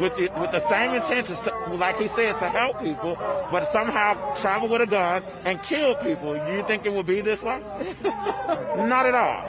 with 0.00 0.16
the, 0.16 0.28
with 0.40 0.50
the 0.50 0.66
same 0.68 0.94
intentions, 0.94 1.40
like 1.78 1.96
he 1.98 2.08
said, 2.08 2.36
to 2.38 2.48
help 2.48 2.80
people, 2.80 3.16
but 3.50 3.70
somehow 3.72 4.34
traveled 4.36 4.70
with 4.70 4.80
a 4.80 4.86
gun 4.86 5.22
and 5.44 5.62
killed 5.62 6.00
people, 6.00 6.34
you 6.52 6.64
think 6.66 6.84
it 6.84 6.92
would 6.92 7.06
be 7.06 7.20
this 7.20 7.42
way? 7.42 7.60
Not 8.04 9.06
at 9.06 9.14
all. 9.14 9.48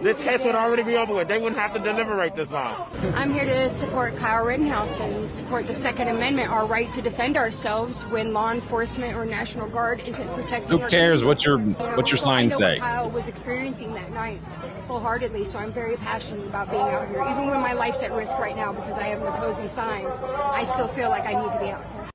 This 0.00 0.22
case 0.22 0.44
would 0.44 0.54
already 0.54 0.84
be 0.84 0.94
over 0.96 1.12
with. 1.12 1.26
They 1.26 1.38
wouldn't 1.38 1.56
have 1.60 1.72
to 1.74 1.80
deliberate 1.80 2.36
this 2.36 2.52
long. 2.52 2.86
I'm 3.16 3.32
here 3.32 3.44
to 3.44 3.68
support 3.68 4.14
Kyle 4.14 4.44
Rittenhouse 4.44 5.00
and 5.00 5.28
support 5.28 5.66
the 5.66 5.74
Second 5.74 6.06
Amendment, 6.06 6.52
our 6.52 6.66
right 6.66 6.92
to 6.92 7.02
defend 7.02 7.36
ourselves 7.36 8.06
when 8.06 8.32
law 8.32 8.52
enforcement 8.52 9.16
or 9.16 9.26
National 9.26 9.66
Guard 9.68 10.00
isn't 10.06 10.28
protecting. 10.34 10.78
Who 10.78 10.84
our 10.84 10.88
cares 10.88 11.24
what 11.24 11.44
your- 11.44 11.58
You 11.58 11.72
what 11.72 12.12
your 12.12 12.16
so 12.18 12.30
I 12.30 12.48
signs 12.48 12.52
what 12.52 12.58
say. 12.74 12.78
Kyle 12.78 13.10
was 13.10 13.26
experiencing 13.26 13.92
that 13.94 14.12
night, 14.12 14.38
full-heartedly. 14.88 15.44
So 15.44 15.58
I'm 15.58 15.72
very 15.72 15.96
passionate 15.96 16.46
about 16.46 16.70
being 16.70 16.82
out 16.82 17.06
here, 17.08 17.20
even 17.30 17.46
when 17.46 17.60
my 17.60 17.74
life's 17.74 18.02
at 18.02 18.12
risk 18.12 18.36
right 18.38 18.56
now 18.56 18.72
because 18.72 18.98
I 18.98 19.04
have 19.04 19.20
an 19.20 19.28
opposing 19.28 19.68
sign. 19.68 20.06
I 20.06 20.64
still 20.64 20.88
feel 20.88 21.10
like 21.10 21.26
I 21.26 21.40
need 21.40 21.52
to 21.52 21.60
be 21.60 21.70
out 21.70 21.84
here. 21.92 22.10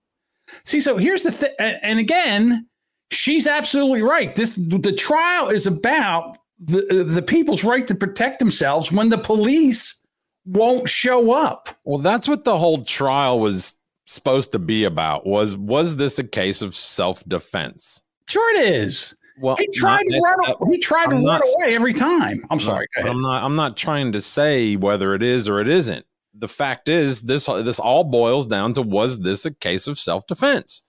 See, 0.65 0.81
so 0.81 0.97
here's 0.97 1.23
the 1.23 1.31
thing, 1.31 1.51
and 1.59 1.99
again, 1.99 2.67
she's 3.11 3.47
absolutely 3.47 4.01
right. 4.01 4.35
This 4.35 4.51
the 4.51 4.91
trial 4.91 5.49
is 5.49 5.67
about 5.67 6.37
the 6.59 7.05
the 7.07 7.21
people's 7.21 7.63
right 7.63 7.87
to 7.87 7.95
protect 7.95 8.39
themselves 8.39 8.91
when 8.91 9.09
the 9.09 9.17
police 9.17 10.01
won't 10.45 10.89
show 10.89 11.31
up. 11.31 11.69
Well, 11.85 11.99
that's 11.99 12.27
what 12.27 12.43
the 12.43 12.57
whole 12.57 12.83
trial 12.83 13.39
was 13.39 13.75
supposed 14.05 14.51
to 14.51 14.59
be 14.59 14.83
about. 14.83 15.25
Was 15.25 15.55
was 15.55 15.95
this 15.95 16.19
a 16.19 16.23
case 16.23 16.61
of 16.61 16.75
self 16.75 17.23
defense? 17.25 18.01
Sure, 18.27 18.55
it 18.57 18.65
is. 18.65 19.15
Well, 19.43 19.57
He 19.57 19.67
tried 19.73 20.03
to 20.03 20.19
run. 20.19 20.71
He 20.71 20.77
tried 20.79 21.07
to 21.09 21.15
I'm 21.17 21.25
run 21.25 21.39
not- 21.39 21.41
away 21.57 21.75
every 21.75 21.93
time. 21.93 22.45
I'm 22.49 22.59
sorry. 22.59 22.87
I'm 22.97 23.21
not. 23.21 23.43
I'm 23.43 23.55
not 23.55 23.75
trying 23.75 24.13
to 24.13 24.21
say 24.21 24.77
whether 24.77 25.13
it 25.13 25.21
is 25.21 25.49
or 25.49 25.59
it 25.59 25.67
isn't. 25.67 26.05
The 26.33 26.47
fact 26.47 26.87
is, 26.87 27.21
this 27.23 27.45
this 27.45 27.77
all 27.79 28.05
boils 28.05 28.47
down 28.47 28.73
to 28.75 28.81
was 28.81 29.19
this 29.19 29.45
a 29.45 29.53
case 29.53 29.85
of 29.85 29.99
self 29.99 30.25
defense? 30.27 30.81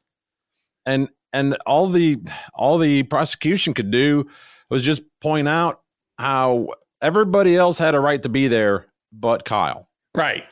And 0.86 1.08
and 1.32 1.56
all 1.66 1.88
the 1.88 2.18
all 2.54 2.78
the 2.78 3.02
prosecution 3.02 3.74
could 3.74 3.90
do 3.90 4.26
was 4.70 4.84
just 4.84 5.02
point 5.20 5.48
out 5.48 5.80
how 6.18 6.68
everybody 7.02 7.56
else 7.56 7.76
had 7.76 7.96
a 7.96 8.00
right 8.00 8.22
to 8.22 8.28
be 8.28 8.46
there, 8.46 8.86
but 9.12 9.44
Kyle. 9.44 9.88
Right. 10.14 10.44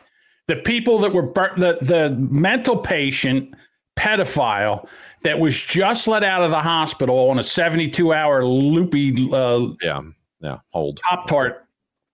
The 0.49 0.57
people 0.57 0.99
that 0.99 1.13
were 1.15 1.23
the 1.57 1.79
the 1.81 2.17
mental 2.19 2.77
patient 2.77 3.55
pedophile 3.97 4.89
that 5.23 5.39
was 5.39 5.61
just 5.61 6.09
let 6.09 6.25
out 6.25 6.43
of 6.43 6.51
the 6.51 6.61
hospital 6.61 7.31
on 7.31 7.39
a 7.39 7.45
72 7.45 8.13
hour 8.13 8.45
loopy 8.45 9.29
uh, 9.33 9.69
Yeah, 9.83 10.03
yeah. 10.41 10.59
Hold. 10.71 11.01
Pop 11.03 11.27
Tart 11.27 11.67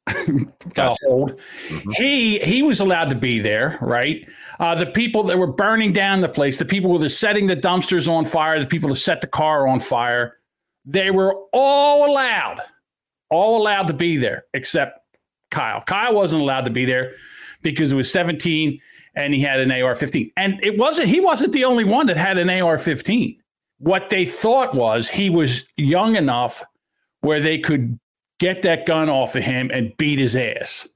Gotcha. 0.75 0.97
hold. 1.06 1.38
Mhm. 1.68 1.94
He 1.94 2.38
he 2.38 2.62
was 2.62 2.80
allowed 2.80 3.11
to 3.11 3.16
be 3.16 3.40
there, 3.40 3.78
right? 3.82 4.26
Uh, 4.58 4.75
the 4.75 4.87
people 4.87 5.23
that 5.25 5.37
were 5.38 5.47
burning 5.52 5.92
down 5.92 6.20
the 6.23 6.28
place, 6.28 6.58
the 6.58 6.64
people 6.64 6.90
who 6.97 7.02
were 7.02 7.08
setting 7.11 7.47
the 7.47 7.56
dumpsters 7.56 8.08
on 8.08 8.25
fire, 8.25 8.58
the 8.58 8.66
people 8.66 8.88
that 8.88 8.97
set 8.97 9.20
the 9.20 9.26
car 9.26 9.68
on 9.68 9.80
fire, 9.80 10.37
they 10.87 11.11
were 11.11 11.35
all 11.52 12.11
allowed, 12.11 12.61
all 13.30 13.61
allowed 13.61 13.87
to 13.88 13.92
be 13.92 14.16
there, 14.16 14.44
except 14.54 14.99
Kyle. 15.50 15.82
Kyle 15.82 16.14
wasn't 16.14 16.40
allowed 16.40 16.64
to 16.64 16.70
be 16.70 16.87
there 16.87 17.12
because 17.62 17.92
it 17.92 17.97
was 17.97 18.11
17 18.11 18.80
and 19.19 19.35
he 19.35 19.41
had 19.41 19.61
an 19.61 19.71
AR-15. 19.71 20.33
And 20.37 20.65
it 20.65 20.79
wasn't 20.79 21.09
he 21.09 21.21
wasn't 21.21 21.53
the 21.53 21.65
only 21.65 21.85
one 21.85 22.07
that 22.07 22.17
had 22.17 22.39
an 22.39 22.49
AR-15. 22.49 23.37
What 23.79 24.09
they 24.09 24.25
thought 24.25 24.75
was 24.75 25.09
he 25.09 25.29
was 25.29 25.67
young 25.77 26.17
enough 26.17 26.65
where 27.21 27.41
they 27.41 27.59
could 27.59 27.99
get 28.39 28.63
that 28.63 28.87
gun 28.87 29.11
off 29.11 29.35
of 29.35 29.43
him 29.43 29.71
and 29.73 29.97
beat 29.97 30.19
his 30.19 30.37
ass. 30.37 30.89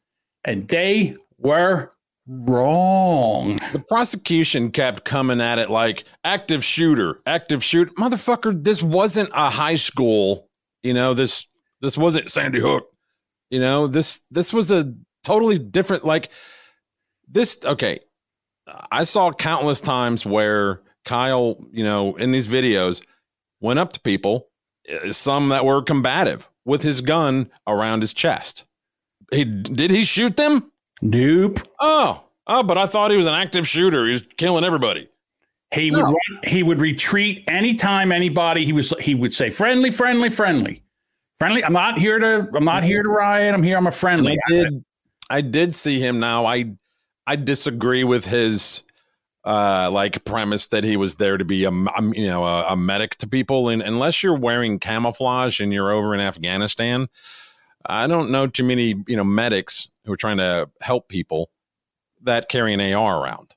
And 0.45 0.69
they 0.69 1.17
were 1.39 1.91
wrong. 2.27 3.59
The 3.73 3.85
prosecution 3.89 4.71
kept 4.71 5.05
coming 5.05 5.41
at 5.41 5.59
it 5.59 5.69
like 5.69 6.05
active 6.25 6.65
shooter, 6.65 7.21
active 7.27 7.63
shoot. 7.63 7.93
Motherfucker, 7.97 8.63
this 8.63 8.83
wasn't 8.83 9.31
a 9.35 9.51
high 9.51 9.75
school. 9.75 10.49
You 10.85 10.95
know, 10.95 11.15
this 11.15 11.47
this 11.81 11.99
wasn't 11.99 12.31
Sandy 12.31 12.61
Hook. 12.61 12.89
You 13.51 13.59
know, 13.61 13.89
this 13.89 14.21
this 14.31 14.53
was 14.53 14.71
a 14.71 14.95
totally 15.25 15.59
different 15.59 16.05
like 16.05 16.31
this 17.29 17.59
okay. 17.65 17.99
I 18.91 19.05
saw 19.05 19.31
countless 19.33 19.81
times 19.81 20.25
where 20.25 20.81
Kyle, 21.05 21.57
you 21.73 21.85
know, 21.85 22.15
in 22.17 22.31
these 22.33 22.49
videos 22.49 23.03
went 23.61 23.79
up 23.79 23.93
to 23.93 24.01
people, 24.01 24.47
eh, 24.89 25.13
some 25.13 25.49
that 25.51 25.65
were 25.65 25.83
combative 25.83 26.49
with 26.65 26.83
his 26.83 27.01
gun 27.01 27.51
around 27.67 28.01
his 28.01 28.13
chest. 28.13 28.65
He 29.31 29.45
did 29.45 29.91
he 29.91 30.05
shoot 30.05 30.37
them? 30.37 30.71
Nope. 31.01 31.59
Oh, 31.81 32.23
oh, 32.47 32.63
but 32.63 32.79
I 32.79 32.87
thought 32.87 33.11
he 33.11 33.17
was 33.17 33.27
an 33.27 33.35
active 33.35 33.67
shooter. 33.67 34.05
He 34.07 34.13
was 34.13 34.23
killing 34.37 34.65
everybody. 34.65 35.09
He 35.75 35.91
would 35.91 36.01
No. 36.01 36.15
he 36.45 36.63
would 36.63 36.81
retreat 36.81 37.43
anytime 37.49 38.13
anybody 38.13 38.65
he 38.65 38.73
was 38.73 38.93
he 39.01 39.15
would 39.15 39.33
say 39.33 39.51
friendly, 39.51 39.91
friendly, 39.91 40.29
friendly. 40.31 40.83
Friendly. 41.39 41.65
I'm 41.65 41.73
not 41.73 41.99
here 41.99 42.19
to 42.19 42.49
I'm 42.55 42.65
not 42.65 42.85
here 42.85 43.03
to 43.03 43.09
riot. 43.09 43.55
I'm 43.55 43.63
here. 43.63 43.77
I'm 43.77 43.87
a 43.87 43.89
And 43.89 43.95
friendly. 43.97 44.33
I 44.47 44.51
did, 44.51 44.85
I 45.31 45.41
did 45.41 45.75
see 45.75 45.99
him. 45.99 46.21
Now, 46.21 46.45
I, 46.45 46.73
I 47.27 47.37
disagree 47.37 48.05
with 48.05 48.25
his, 48.25 48.83
uh, 49.45 49.91
like 49.91 50.25
premise 50.25 50.69
that 50.69 50.85
he 50.85 50.97
was 50.97 51.17
there 51.17 51.37
to 51.37 51.45
be 51.45 51.65
a, 51.65 51.69
um, 51.69 52.13
you 52.15 52.27
know, 52.27 52.45
a, 52.45 52.73
a 52.73 52.77
medic 52.77 53.17
to 53.17 53.29
people. 53.29 53.69
And 53.69 53.83
unless 53.83 54.23
you're 54.23 54.37
wearing 54.37 54.79
camouflage 54.79 55.61
and 55.61 55.73
you're 55.73 55.91
over 55.91 56.15
in 56.15 56.21
Afghanistan, 56.21 57.09
I 57.85 58.07
don't 58.07 58.31
know 58.31 58.47
too 58.47 58.65
many, 58.65 59.03
you 59.07 59.17
know, 59.17 59.25
medics 59.25 59.89
who 60.05 60.13
are 60.13 60.17
trying 60.17 60.39
to 60.39 60.71
help 60.81 61.09
people 61.09 61.51
that 62.23 62.49
carry 62.49 62.73
an 62.75 62.81
AR 62.81 63.23
around. 63.23 63.55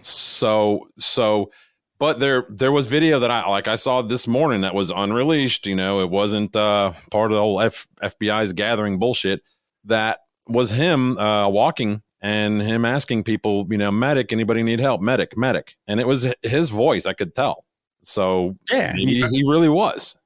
So, 0.00 0.88
so, 0.98 1.50
but 1.98 2.20
there, 2.20 2.46
there 2.48 2.72
was 2.72 2.86
video 2.86 3.18
that 3.20 3.30
I 3.30 3.46
like. 3.48 3.68
I 3.68 3.76
saw 3.76 4.00
this 4.00 4.26
morning 4.26 4.62
that 4.62 4.74
was 4.74 4.90
unreleased. 4.90 5.66
You 5.66 5.74
know, 5.74 6.00
it 6.00 6.08
wasn't 6.08 6.56
uh, 6.56 6.92
part 7.10 7.30
of 7.30 7.36
the 7.36 7.42
whole 7.42 7.60
F, 7.60 7.86
FBI's 8.02 8.54
gathering 8.54 8.98
bullshit. 8.98 9.42
That 9.84 10.20
was 10.48 10.70
him 10.70 11.18
uh, 11.18 11.48
walking 11.48 12.02
and 12.22 12.60
him 12.60 12.84
asking 12.84 13.24
people, 13.24 13.66
you 13.70 13.78
know, 13.78 13.90
medic, 13.90 14.32
anybody 14.32 14.62
need 14.62 14.80
help? 14.80 15.00
Medic, 15.00 15.36
medic, 15.36 15.76
and 15.86 16.00
it 16.00 16.06
was 16.06 16.32
his 16.42 16.70
voice. 16.70 17.06
I 17.06 17.12
could 17.12 17.34
tell. 17.34 17.64
So 18.02 18.56
Yeah. 18.70 18.94
he, 18.94 19.26
he 19.30 19.42
really 19.48 19.68
was. 19.68 20.16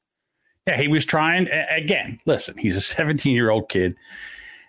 Yeah, 0.66 0.76
he 0.80 0.88
was 0.88 1.04
trying 1.04 1.48
again. 1.70 2.18
Listen, 2.24 2.56
he's 2.56 2.76
a 2.76 2.80
17 2.80 3.34
year 3.34 3.50
old 3.50 3.68
kid, 3.68 3.94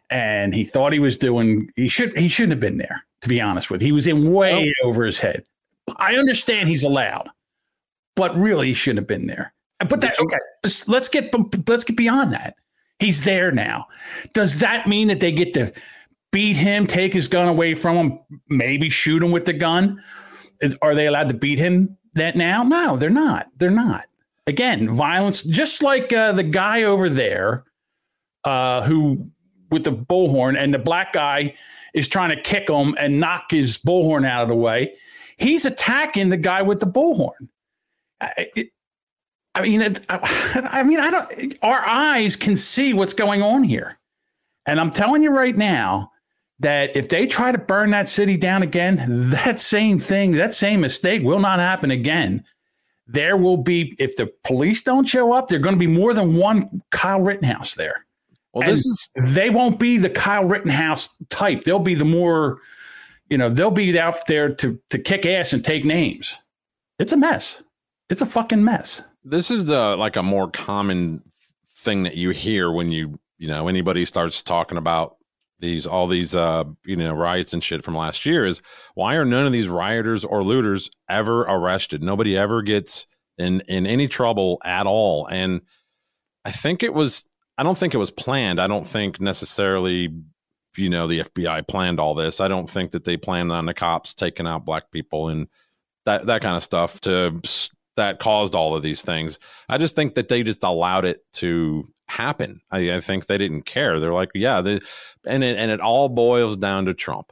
and 0.10 0.54
he 0.54 0.64
thought 0.66 0.92
he 0.92 1.00
was 1.00 1.18
doing. 1.18 1.70
He 1.78 1.88
should. 1.88 2.18
He 2.18 2.28
shouldn't 2.28 2.52
have 2.52 2.60
been 2.60 2.78
there. 2.78 3.04
To 3.22 3.30
be 3.30 3.40
honest 3.40 3.72
with 3.72 3.82
you, 3.82 3.88
he 3.88 3.92
was 3.94 4.06
in 4.06 4.34
way 4.34 4.72
over 4.84 5.06
his 5.06 5.20
head. 5.20 5.46
I 5.98 6.16
understand 6.16 6.68
he's 6.68 6.84
allowed, 6.84 7.30
but 8.16 8.36
really, 8.36 8.68
he 8.68 8.74
shouldn't 8.74 9.00
have 9.00 9.08
been 9.08 9.26
there. 9.28 9.54
But 9.88 10.02
that 10.02 10.20
okay. 10.20 10.38
Let's, 10.64 10.88
let's 10.88 11.08
get 11.08 11.34
let's 11.68 11.84
get 11.86 11.96
beyond 11.96 12.34
that. 12.34 12.56
He's 13.00 13.24
there 13.24 13.52
now. 13.52 13.88
Does 14.34 14.60
that 14.60 14.88
mean 14.88 15.08
that 15.08 15.22
they 15.22 15.32
get 15.32 15.54
to 15.54 15.72
beat 16.36 16.58
him, 16.58 16.86
take 16.86 17.14
his 17.14 17.30
gun 17.30 17.48
away 17.48 17.74
from 17.74 17.96
him, 17.96 18.20
maybe 18.50 18.90
shoot 18.90 19.24
him 19.24 19.32
with 19.32 19.46
the 19.46 19.54
gun? 19.54 20.04
Is 20.60 20.78
are 20.82 20.94
they 20.94 21.08
allowed 21.08 21.30
to 21.30 21.36
beat 21.36 21.60
him 21.60 21.98
that 22.16 22.36
now? 22.36 22.62
No, 22.62 22.98
they're 22.98 23.10
not. 23.10 23.48
They're 23.58 23.70
not 23.70 24.06
again 24.48 24.94
violence 24.94 25.44
just 25.44 25.82
like 25.82 26.14
uh, 26.14 26.32
the 26.32 26.44
guy 26.44 26.84
over 26.84 27.10
there 27.10 27.64
uh, 28.44 28.82
who 28.84 29.30
with 29.72 29.84
the 29.84 29.92
bullhorn 29.92 30.58
and 30.58 30.74
the 30.74 30.80
black 30.80 31.14
guy 31.14 31.54
is 31.94 32.08
trying 32.08 32.30
to 32.30 32.42
kick 32.42 32.70
him 32.70 32.94
and 33.00 33.20
knock 33.20 33.46
his 33.50 33.78
bullhorn 33.78 34.28
out 34.28 34.44
of 34.44 34.48
the 34.48 34.56
way 34.56 34.94
he's 35.38 35.66
attacking 35.66 36.30
the 36.30 36.38
guy 36.38 36.62
with 36.62 36.80
the 36.80 36.86
bullhorn 36.86 37.50
I, 38.22 38.48
it, 38.56 38.68
I 39.56 39.62
mean 39.64 39.82
it, 39.82 40.06
I, 40.10 40.70
I 40.72 40.84
mean 40.84 41.00
i 41.00 41.10
don't 41.10 41.58
our 41.64 41.86
eyes 41.88 42.36
can 42.36 42.56
see 42.56 42.94
what's 42.94 43.14
going 43.14 43.42
on 43.42 43.64
here 43.64 43.98
and 44.68 44.80
i'm 44.80 44.92
telling 44.92 45.24
you 45.24 45.32
right 45.32 45.56
now 45.58 46.12
that 46.60 46.96
if 46.96 47.10
they 47.10 47.28
try 47.28 47.52
to 47.52 47.58
burn 47.58 47.92
that 47.92 48.08
city 48.08 48.38
down 48.38 48.64
again 48.64 49.04
that 49.30 49.60
same 49.60 50.00
thing 50.00 50.32
that 50.32 50.54
same 50.54 50.82
mistake 50.82 51.22
will 51.22 51.40
not 51.40 51.60
happen 51.60 51.92
again 51.92 52.44
there 53.08 53.38
will 53.38 53.58
be 53.58 53.96
if 54.00 54.16
the 54.18 54.32
police 54.44 54.82
don't 54.84 55.08
show 55.08 55.32
up, 55.34 55.48
there 55.48 55.60
going 55.60 55.76
to 55.76 55.80
be 55.80 55.88
more 55.88 56.14
than 56.14 56.36
one 56.36 56.82
Kyle 56.92 57.22
Rittenhouse 57.22 57.76
there. 57.76 58.06
Well, 58.54 58.64
And 58.64 58.72
this 58.72 58.86
is 58.86 59.10
they 59.36 59.50
won't 59.50 59.80
be 59.80 59.98
the 59.98 60.10
Kyle 60.10 60.46
Rittenhouse 60.46 61.10
type. 61.30 61.64
They'll 61.64 61.80
be 61.80 61.96
the 61.96 62.06
more, 62.06 62.60
you 63.30 63.38
know, 63.38 63.50
they'll 63.50 63.72
be 63.72 63.98
out 64.00 64.26
there 64.28 64.54
to 64.56 64.80
to 64.90 64.98
kick 64.98 65.26
ass 65.26 65.54
and 65.54 65.64
take 65.64 65.86
names. 65.86 66.38
It's 66.98 67.12
a 67.12 67.18
mess. 67.18 67.64
It's 68.10 68.22
a 68.22 68.26
fucking 68.26 68.64
mess. 68.64 69.02
this 69.24 69.52
is 69.52 69.66
the 69.66 69.96
like 69.98 70.16
a 70.16 70.24
more 70.24 70.50
common 70.50 71.22
thing 71.68 72.04
that 72.04 72.16
you 72.16 72.30
hear 72.32 72.72
when 72.72 72.92
you 72.92 73.20
you 73.38 73.48
know 73.48 73.68
anybody 73.68 74.06
starts 74.06 74.42
talking 74.42 74.78
about 74.78 75.18
these 75.60 75.88
all 75.88 76.08
these 76.08 76.36
uh 76.36 76.64
you 76.86 76.96
know 76.96 77.14
riots 77.14 77.54
and 77.54 77.64
shit 77.64 77.84
from 77.84 77.96
last 77.96 78.26
year 78.26 78.46
is 78.46 78.62
why 78.94 79.16
are 79.16 79.26
none 79.26 79.46
of 79.46 79.54
these 79.54 79.68
rioters 79.68 80.26
or 80.26 80.44
looters 80.44 80.90
ever 81.10 81.42
arrested? 81.42 82.04
Nobody 82.04 82.38
ever 82.38 82.62
gets 82.62 83.08
in 83.38 83.62
in 83.62 83.86
any 83.86 84.08
trouble 84.08 84.62
at 84.64 84.86
all. 84.86 85.28
And 85.28 85.62
i 86.44 86.52
think 86.52 86.84
it 86.84 86.94
was 86.94 87.28
i 87.58 87.64
don't 87.64 87.78
think 87.78 87.94
it 87.94 88.00
was 88.00 88.12
planned. 88.12 88.60
I 88.60 88.68
don't 88.68 88.88
think 88.88 89.20
necessarily 89.20 90.14
you 90.78 90.90
know 90.90 91.08
the 91.08 91.22
fbi 91.22 91.68
planned 91.68 92.00
all 92.00 92.16
this. 92.16 92.42
I 92.42 92.48
don't 92.48 92.70
think 92.70 92.92
that 92.92 93.06
they 93.06 93.18
planned 93.18 93.52
on 93.52 93.66
the 93.66 93.74
cops 93.74 94.14
taking 94.14 94.48
out 94.48 94.66
black 94.66 94.92
people 94.92 95.30
and 95.30 95.48
that 96.06 96.26
that 96.26 96.42
kind 96.42 96.58
of 96.58 96.64
stuff 96.64 97.00
to 97.02 97.42
that 97.96 98.20
caused 98.20 98.56
all 98.56 98.76
of 98.76 98.84
these 98.84 99.02
things. 99.02 99.40
I 99.70 99.78
just 99.78 99.96
think 99.96 100.16
that 100.16 100.28
they 100.28 100.44
just 100.44 100.64
allowed 100.64 101.06
it 101.06 101.22
to 101.34 101.86
happen. 102.08 102.62
I, 102.72 102.96
I 102.96 103.00
think 103.02 103.28
they 103.28 103.38
didn't 103.38 103.64
care. 103.64 104.00
They're 104.00 104.14
like, 104.14 104.32
yeah, 104.34 104.62
they, 104.62 104.80
and 105.26 105.44
it, 105.44 105.58
and 105.58 105.72
it 105.72 105.80
all 105.80 106.10
boils 106.10 106.58
down 106.58 106.86
to 106.86 106.94
Trump. 106.94 107.32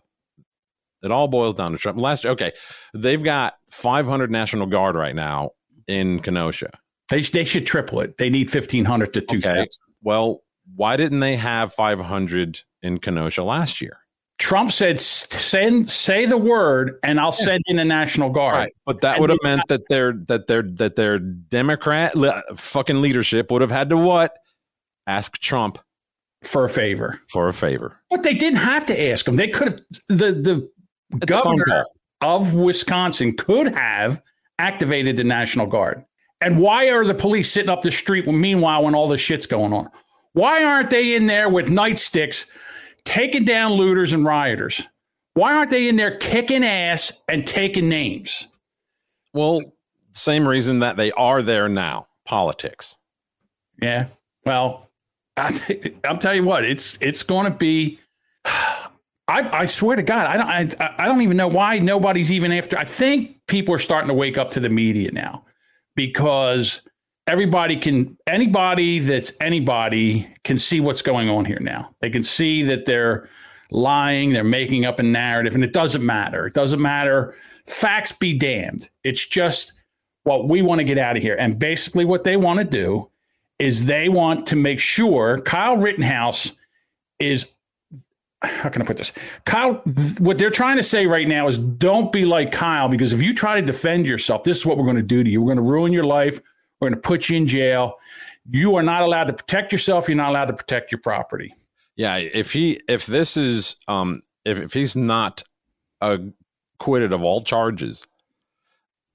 It 1.03 1.12
all 1.12 1.27
boils 1.27 1.56
down 1.56 1.74
to 1.74 1.77
Trump. 1.77 1.98
Last 1.98 2.25
okay, 2.25 2.53
they've 2.94 3.24
got 3.24 3.56
500 3.72 4.32
National 4.32 4.68
Guard 4.68 4.96
right 4.96 5.15
now 5.15 5.51
in 5.88 6.20
Kenosha. 6.20 6.72
They 7.10 7.22
they 7.22 7.44
should 7.44 7.65
triple 7.65 8.00
it. 8.00 8.18
They 8.18 8.30
need 8.30 8.50
fifteen 8.50 8.86
hundred 8.86 9.13
to 9.13 9.22
two 9.22 9.42
thousand. 9.42 9.60
Okay, 9.60 9.70
well, 10.01 10.44
why 10.75 10.96
didn't 10.96 11.20
they 11.20 11.36
have 11.36 11.74
500 11.74 12.62
in 12.82 13.00
Kenosha 13.00 13.44
last 13.44 13.82
year? 13.82 13.98
Trump 14.39 14.72
said, 14.72 15.00
"Send 15.00 15.88
say 15.88 16.25
the 16.25 16.38
word, 16.38 17.00
and 17.03 17.20
I'll 17.20 17.32
send 17.32 17.63
in 17.68 17.75
the 17.75 17.86
National 17.86 18.30
Guard." 18.30 18.56
Right, 18.56 18.74
but 18.86 19.01
that 19.01 19.13
And 19.13 19.22
would 19.22 19.30
have 19.30 19.39
meant 19.44 19.62
that 19.68 19.82
their 19.89 20.13
that 20.27 20.48
their 20.48 20.63
that 20.63 20.96
their 20.96 21.20
Democrat 21.20 22.15
li- 22.15 22.42
fucking 22.56 23.00
leadership 23.00 23.51
would 23.51 23.62
have 23.62 23.72
had 23.72 23.89
to 23.89 23.98
what? 23.98 24.36
Ask 25.07 25.38
Trump 25.39 25.79
for 26.43 26.65
a 26.65 26.69
favor. 26.69 27.19
for 27.29 27.48
a 27.48 27.53
favor. 27.53 28.00
But 28.10 28.24
they 28.24 28.33
didn't 28.33 28.60
have 28.60 28.86
to 28.88 29.10
ask 29.10 29.27
him. 29.27 29.36
They 29.36 29.48
could 29.48 29.69
have 29.69 29.79
the 30.10 30.31
the 30.33 30.69
It's 31.15 31.25
governor 31.25 31.86
of 32.22 32.53
Wisconsin 32.55 33.33
could 33.36 33.74
have 33.74 34.22
activated 34.60 35.17
the 35.17 35.24
National 35.24 35.65
Guard. 35.65 36.03
And 36.41 36.60
why 36.60 36.89
are 36.89 37.05
the 37.05 37.13
police 37.13 37.51
sitting 37.51 37.69
up 37.69 37.81
the 37.81 37.91
street 37.91 38.27
meanwhile 38.27 38.83
when 38.83 38.95
all 38.95 39.07
this 39.07 39.22
shit's 39.22 39.45
going 39.45 39.72
on? 39.74 39.89
Why 40.33 40.63
aren't 40.63 40.89
they 40.89 41.15
in 41.15 41.27
there 41.27 41.50
with 41.50 41.67
nightsticks 41.67 42.45
taking 43.05 43.45
down 43.45 43.74
looters 43.74 44.13
and 44.13 44.25
rioters? 44.25 44.81
Why 45.36 45.55
aren't 45.55 45.69
they 45.69 45.88
in 45.89 45.95
there 45.95 46.17
kicking 46.17 46.63
ass 46.63 47.22
and 47.29 47.45
taking 47.48 47.88
names? 47.89 48.48
Well, 49.33 49.62
same 50.12 50.48
reason 50.48 50.79
that 50.79 50.98
they 50.98 51.12
are 51.13 51.41
there 51.41 51.67
now. 51.69 52.07
Politics. 52.25 52.98
Yeah. 53.81 54.07
Well, 54.45 54.89
I, 55.37 55.93
I'll 56.03 56.17
tell 56.17 56.35
you 56.35 56.43
what, 56.43 56.63
it's 56.63 56.97
it's 57.01 57.23
going 57.23 57.51
to 57.51 57.57
be. 57.57 57.99
I, 58.45 59.61
I 59.61 59.65
swear 59.65 59.95
to 59.95 60.03
God, 60.03 60.27
I 60.27 60.37
don't 60.37 60.81
I, 60.81 60.95
I 60.97 61.07
don't 61.07 61.21
even 61.21 61.37
know 61.37 61.47
why 61.47 61.79
nobody's 61.79 62.31
even 62.31 62.51
after. 62.51 62.77
I 62.77 62.83
think 62.83 63.37
people 63.47 63.73
are 63.73 63.79
starting 63.79 64.09
to 64.09 64.13
wake 64.13 64.37
up 64.37 64.49
to 64.51 64.59
the 64.59 64.69
media 64.69 65.11
now 65.11 65.45
because 65.95 66.81
everybody 67.27 67.77
can 67.77 68.17
anybody 68.27 68.99
that's 68.99 69.31
anybody 69.39 70.27
can 70.43 70.57
see 70.57 70.79
what's 70.81 71.01
going 71.01 71.29
on 71.29 71.45
here 71.45 71.59
now. 71.61 71.95
They 72.01 72.09
can 72.09 72.23
see 72.23 72.63
that 72.63 72.85
they're 72.85 73.29
lying, 73.71 74.33
they're 74.33 74.43
making 74.43 74.85
up 74.85 74.99
a 74.99 75.03
narrative, 75.03 75.55
and 75.55 75.63
it 75.63 75.73
doesn't 75.73 76.05
matter. 76.05 76.45
It 76.45 76.53
doesn't 76.53 76.81
matter. 76.81 77.35
Facts 77.65 78.11
be 78.11 78.37
damned. 78.37 78.89
It's 79.03 79.25
just 79.25 79.73
what 80.23 80.47
we 80.47 80.61
want 80.61 80.79
to 80.79 80.85
get 80.85 80.97
out 80.97 81.15
of 81.17 81.23
here. 81.23 81.35
And 81.39 81.57
basically, 81.57 82.05
what 82.05 82.23
they 82.23 82.37
want 82.37 82.59
to 82.59 82.65
do 82.65 83.09
is 83.60 83.86
they 83.86 84.10
want 84.10 84.48
to 84.48 84.55
make 84.55 84.79
sure 84.79 85.38
Kyle 85.39 85.77
Rittenhouse 85.77 86.51
is 87.19 87.53
how 88.43 88.69
can 88.69 88.81
I 88.81 88.86
put 88.86 88.98
this? 88.98 89.13
Kyle, 89.45 89.81
th- 89.83 90.19
what 90.19 90.38
they're 90.38 90.50
trying 90.50 90.75
to 90.77 90.83
say 90.83 91.05
right 91.07 91.27
now 91.27 91.48
is 91.48 91.57
don't 91.57 92.12
be 92.12 92.25
like 92.25 92.51
Kyle 92.51 92.89
because 92.89 93.13
if 93.13 93.22
you 93.22 93.33
try 93.33 93.60
to 93.60 93.65
defend 93.65 94.05
yourself, 94.05 94.43
this 94.43 94.57
is 94.57 94.65
what 94.65 94.77
we're 94.77 94.83
going 94.83 94.98
to 94.98 95.01
do 95.01 95.24
to 95.24 95.29
you. 95.29 95.41
We're 95.41 95.55
going 95.55 95.65
to 95.65 95.72
ruin 95.72 95.93
your 95.93 96.03
life. 96.03 96.41
We're 96.79 96.89
going 96.89 97.01
to 97.01 97.07
put 97.07 97.29
you 97.29 97.38
in 97.38 97.48
jail. 97.48 97.95
You 98.50 98.75
are 98.75 98.83
not 98.83 99.01
allowed 99.01 99.27
to 99.27 99.33
protect 99.33 99.72
yourself. 99.72 100.10
You're 100.10 100.17
not 100.17 100.29
allowed 100.29 100.48
to 100.48 100.53
protect 100.53 100.91
your 100.91 101.00
property. 101.00 101.53
Yeah, 101.95 102.17
if 102.17 102.51
he 102.51 102.81
if 102.89 103.05
this 103.05 103.38
is 103.38 103.77
um 103.88 104.24
if, 104.43 104.57
if 104.60 104.74
he's 104.74 104.98
not 104.98 105.43
acquitted 106.01 107.13
of 107.13 107.24
all 107.24 107.41
charges, 107.41 108.05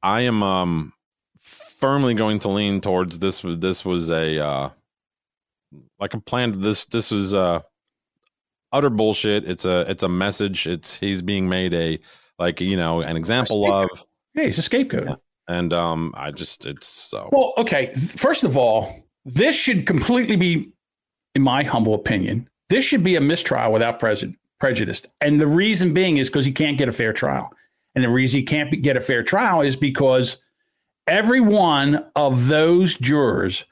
I 0.02 0.22
am 0.22 0.42
um 0.42 0.92
firmly 1.78 2.14
going 2.14 2.38
to 2.40 2.48
lean 2.48 2.80
towards 2.80 3.18
this 3.18 3.42
this 3.42 3.84
was 3.84 4.10
a 4.10 4.38
uh 4.38 4.70
like 5.98 6.14
a 6.14 6.20
plan 6.20 6.60
this 6.60 6.84
this 6.86 7.10
was 7.10 7.34
uh 7.34 7.60
utter 8.72 8.90
bullshit. 8.90 9.48
It's 9.48 9.64
a 9.64 9.80
it's 9.90 10.02
a 10.02 10.08
message. 10.08 10.66
It's 10.66 10.98
he's 10.98 11.22
being 11.22 11.48
made 11.48 11.74
a 11.74 11.98
like 12.38 12.60
you 12.60 12.76
know 12.76 13.00
an 13.00 13.16
example 13.16 13.72
of 13.72 13.88
Hey, 14.34 14.46
he's 14.46 14.58
a 14.58 14.62
scapegoat. 14.62 15.08
Yeah. 15.08 15.14
and 15.48 15.72
um 15.72 16.14
I 16.16 16.30
just 16.30 16.66
it's 16.66 16.86
so 16.86 17.28
Well, 17.32 17.54
okay. 17.58 17.92
First 17.94 18.44
of 18.44 18.56
all, 18.56 18.88
this 19.24 19.56
should 19.56 19.86
completely 19.86 20.36
be, 20.36 20.70
in 21.34 21.42
my 21.42 21.62
humble 21.62 21.94
opinion, 21.94 22.48
this 22.68 22.84
should 22.84 23.02
be 23.02 23.16
a 23.16 23.20
mistrial 23.20 23.72
without 23.72 23.98
pres- 23.98 24.24
prejudice. 24.60 25.04
And 25.20 25.40
the 25.40 25.46
reason 25.46 25.92
being 25.92 26.16
is 26.18 26.28
because 26.28 26.44
he 26.44 26.52
can't 26.52 26.78
get 26.78 26.88
a 26.88 26.92
fair 26.92 27.12
trial. 27.12 27.50
And 27.94 28.04
the 28.04 28.08
reason 28.08 28.40
he 28.40 28.44
can't 28.46 28.70
be- 28.70 28.76
get 28.76 28.96
a 28.96 29.00
fair 29.00 29.22
trial 29.22 29.60
is 29.60 29.74
because 29.76 30.36
every 31.08 31.40
one 31.40 32.06
of 32.14 32.48
those 32.48 32.94
jurors 32.94 33.64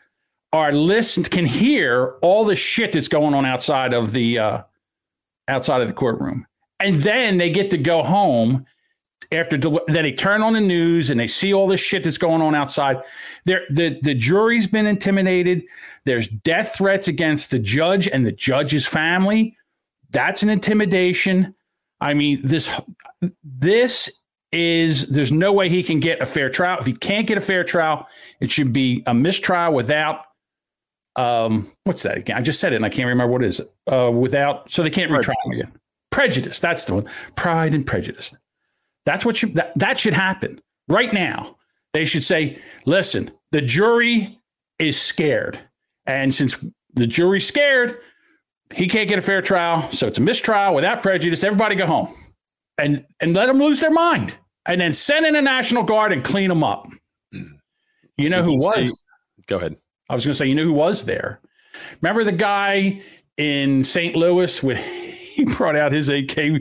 are 0.52 0.72
listened 0.72 1.30
can 1.30 1.46
hear 1.46 2.16
all 2.22 2.44
the 2.44 2.56
shit 2.56 2.92
that's 2.92 3.08
going 3.08 3.34
on 3.34 3.44
outside 3.44 3.92
of 3.92 4.12
the 4.12 4.38
uh, 4.38 4.62
outside 5.48 5.80
of 5.80 5.88
the 5.88 5.94
courtroom, 5.94 6.46
and 6.80 6.96
then 7.00 7.38
they 7.38 7.50
get 7.50 7.70
to 7.70 7.78
go 7.78 8.02
home 8.02 8.64
after 9.32 9.56
del- 9.56 9.84
then 9.88 10.04
they 10.04 10.12
turn 10.12 10.42
on 10.42 10.52
the 10.52 10.60
news 10.60 11.10
and 11.10 11.18
they 11.18 11.26
see 11.26 11.52
all 11.52 11.66
this 11.66 11.80
shit 11.80 12.04
that's 12.04 12.18
going 12.18 12.42
on 12.42 12.54
outside. 12.54 13.02
There, 13.44 13.62
the 13.70 13.98
the 14.02 14.14
jury's 14.14 14.66
been 14.66 14.86
intimidated. 14.86 15.62
There's 16.04 16.28
death 16.28 16.76
threats 16.76 17.08
against 17.08 17.50
the 17.50 17.58
judge 17.58 18.08
and 18.08 18.24
the 18.24 18.32
judge's 18.32 18.86
family. 18.86 19.56
That's 20.10 20.42
an 20.42 20.48
intimidation. 20.48 21.54
I 22.00 22.14
mean, 22.14 22.40
this 22.42 22.70
this 23.42 24.15
is 24.52 25.08
there's 25.08 25.32
no 25.32 25.52
way 25.52 25.68
he 25.68 25.82
can 25.82 26.00
get 26.00 26.20
a 26.22 26.26
fair 26.26 26.48
trial. 26.48 26.78
If 26.78 26.86
he 26.86 26.92
can't 26.92 27.26
get 27.26 27.36
a 27.38 27.40
fair 27.40 27.64
trial, 27.64 28.08
it 28.40 28.50
should 28.50 28.72
be 28.72 29.02
a 29.06 29.14
mistrial 29.14 29.72
without 29.72 30.22
um 31.16 31.66
what's 31.84 32.02
that 32.02 32.18
again? 32.18 32.36
I 32.36 32.42
just 32.42 32.60
said 32.60 32.72
it 32.72 32.76
and 32.76 32.84
I 32.84 32.90
can't 32.90 33.08
remember 33.08 33.32
what 33.32 33.42
it 33.42 33.48
is. 33.48 33.60
Uh 33.90 34.10
without 34.12 34.70
so 34.70 34.82
they 34.82 34.90
can't 34.90 35.10
retry 35.10 35.34
Prejudice. 35.42 35.60
again. 35.60 35.72
Prejudice, 36.10 36.60
that's 36.60 36.84
the 36.84 36.94
one. 36.94 37.08
Pride 37.36 37.74
and 37.74 37.86
prejudice. 37.86 38.34
That's 39.04 39.24
what 39.24 39.36
should 39.36 39.54
that, 39.54 39.72
that 39.76 39.98
should 39.98 40.14
happen 40.14 40.60
right 40.88 41.12
now. 41.12 41.56
They 41.92 42.04
should 42.04 42.24
say, 42.24 42.58
listen, 42.84 43.30
the 43.52 43.62
jury 43.62 44.38
is 44.78 45.00
scared. 45.00 45.58
And 46.06 46.34
since 46.34 46.62
the 46.94 47.06
jury's 47.06 47.46
scared, 47.46 47.98
he 48.74 48.86
can't 48.86 49.08
get 49.08 49.18
a 49.18 49.22
fair 49.22 49.40
trial. 49.42 49.88
So 49.90 50.06
it's 50.06 50.18
a 50.18 50.22
mistrial 50.22 50.74
without 50.74 51.02
prejudice. 51.02 51.42
Everybody 51.42 51.74
go 51.74 51.86
home 51.86 52.08
and 52.78 53.04
and 53.20 53.34
let 53.34 53.46
them 53.46 53.58
lose 53.58 53.80
their 53.80 53.90
mind. 53.90 54.36
And 54.66 54.80
then 54.80 54.92
send 54.92 55.24
in 55.26 55.36
a 55.36 55.42
National 55.42 55.82
Guard 55.84 56.12
and 56.12 56.24
clean 56.24 56.48
them 56.48 56.64
up. 56.64 56.88
You 58.16 58.28
know 58.30 58.38
Did 58.38 58.46
who 58.46 58.52
you 58.52 58.58
was? 58.60 58.74
see- 58.76 58.92
go 59.46 59.56
ahead. 59.56 59.76
I 60.10 60.14
was 60.14 60.24
going 60.24 60.32
to 60.32 60.38
say, 60.38 60.46
you 60.46 60.54
know 60.54 60.64
who 60.64 60.72
was 60.72 61.04
there? 61.04 61.40
Remember 62.00 62.24
the 62.24 62.32
guy 62.32 63.00
in 63.36 63.82
St. 63.84 64.16
Louis 64.16 64.62
when 64.62 64.76
he 65.34 65.44
brought 65.44 65.76
out 65.76 65.92
his 65.92 66.08
AK? 66.08 66.36
Yeah, 66.36 66.56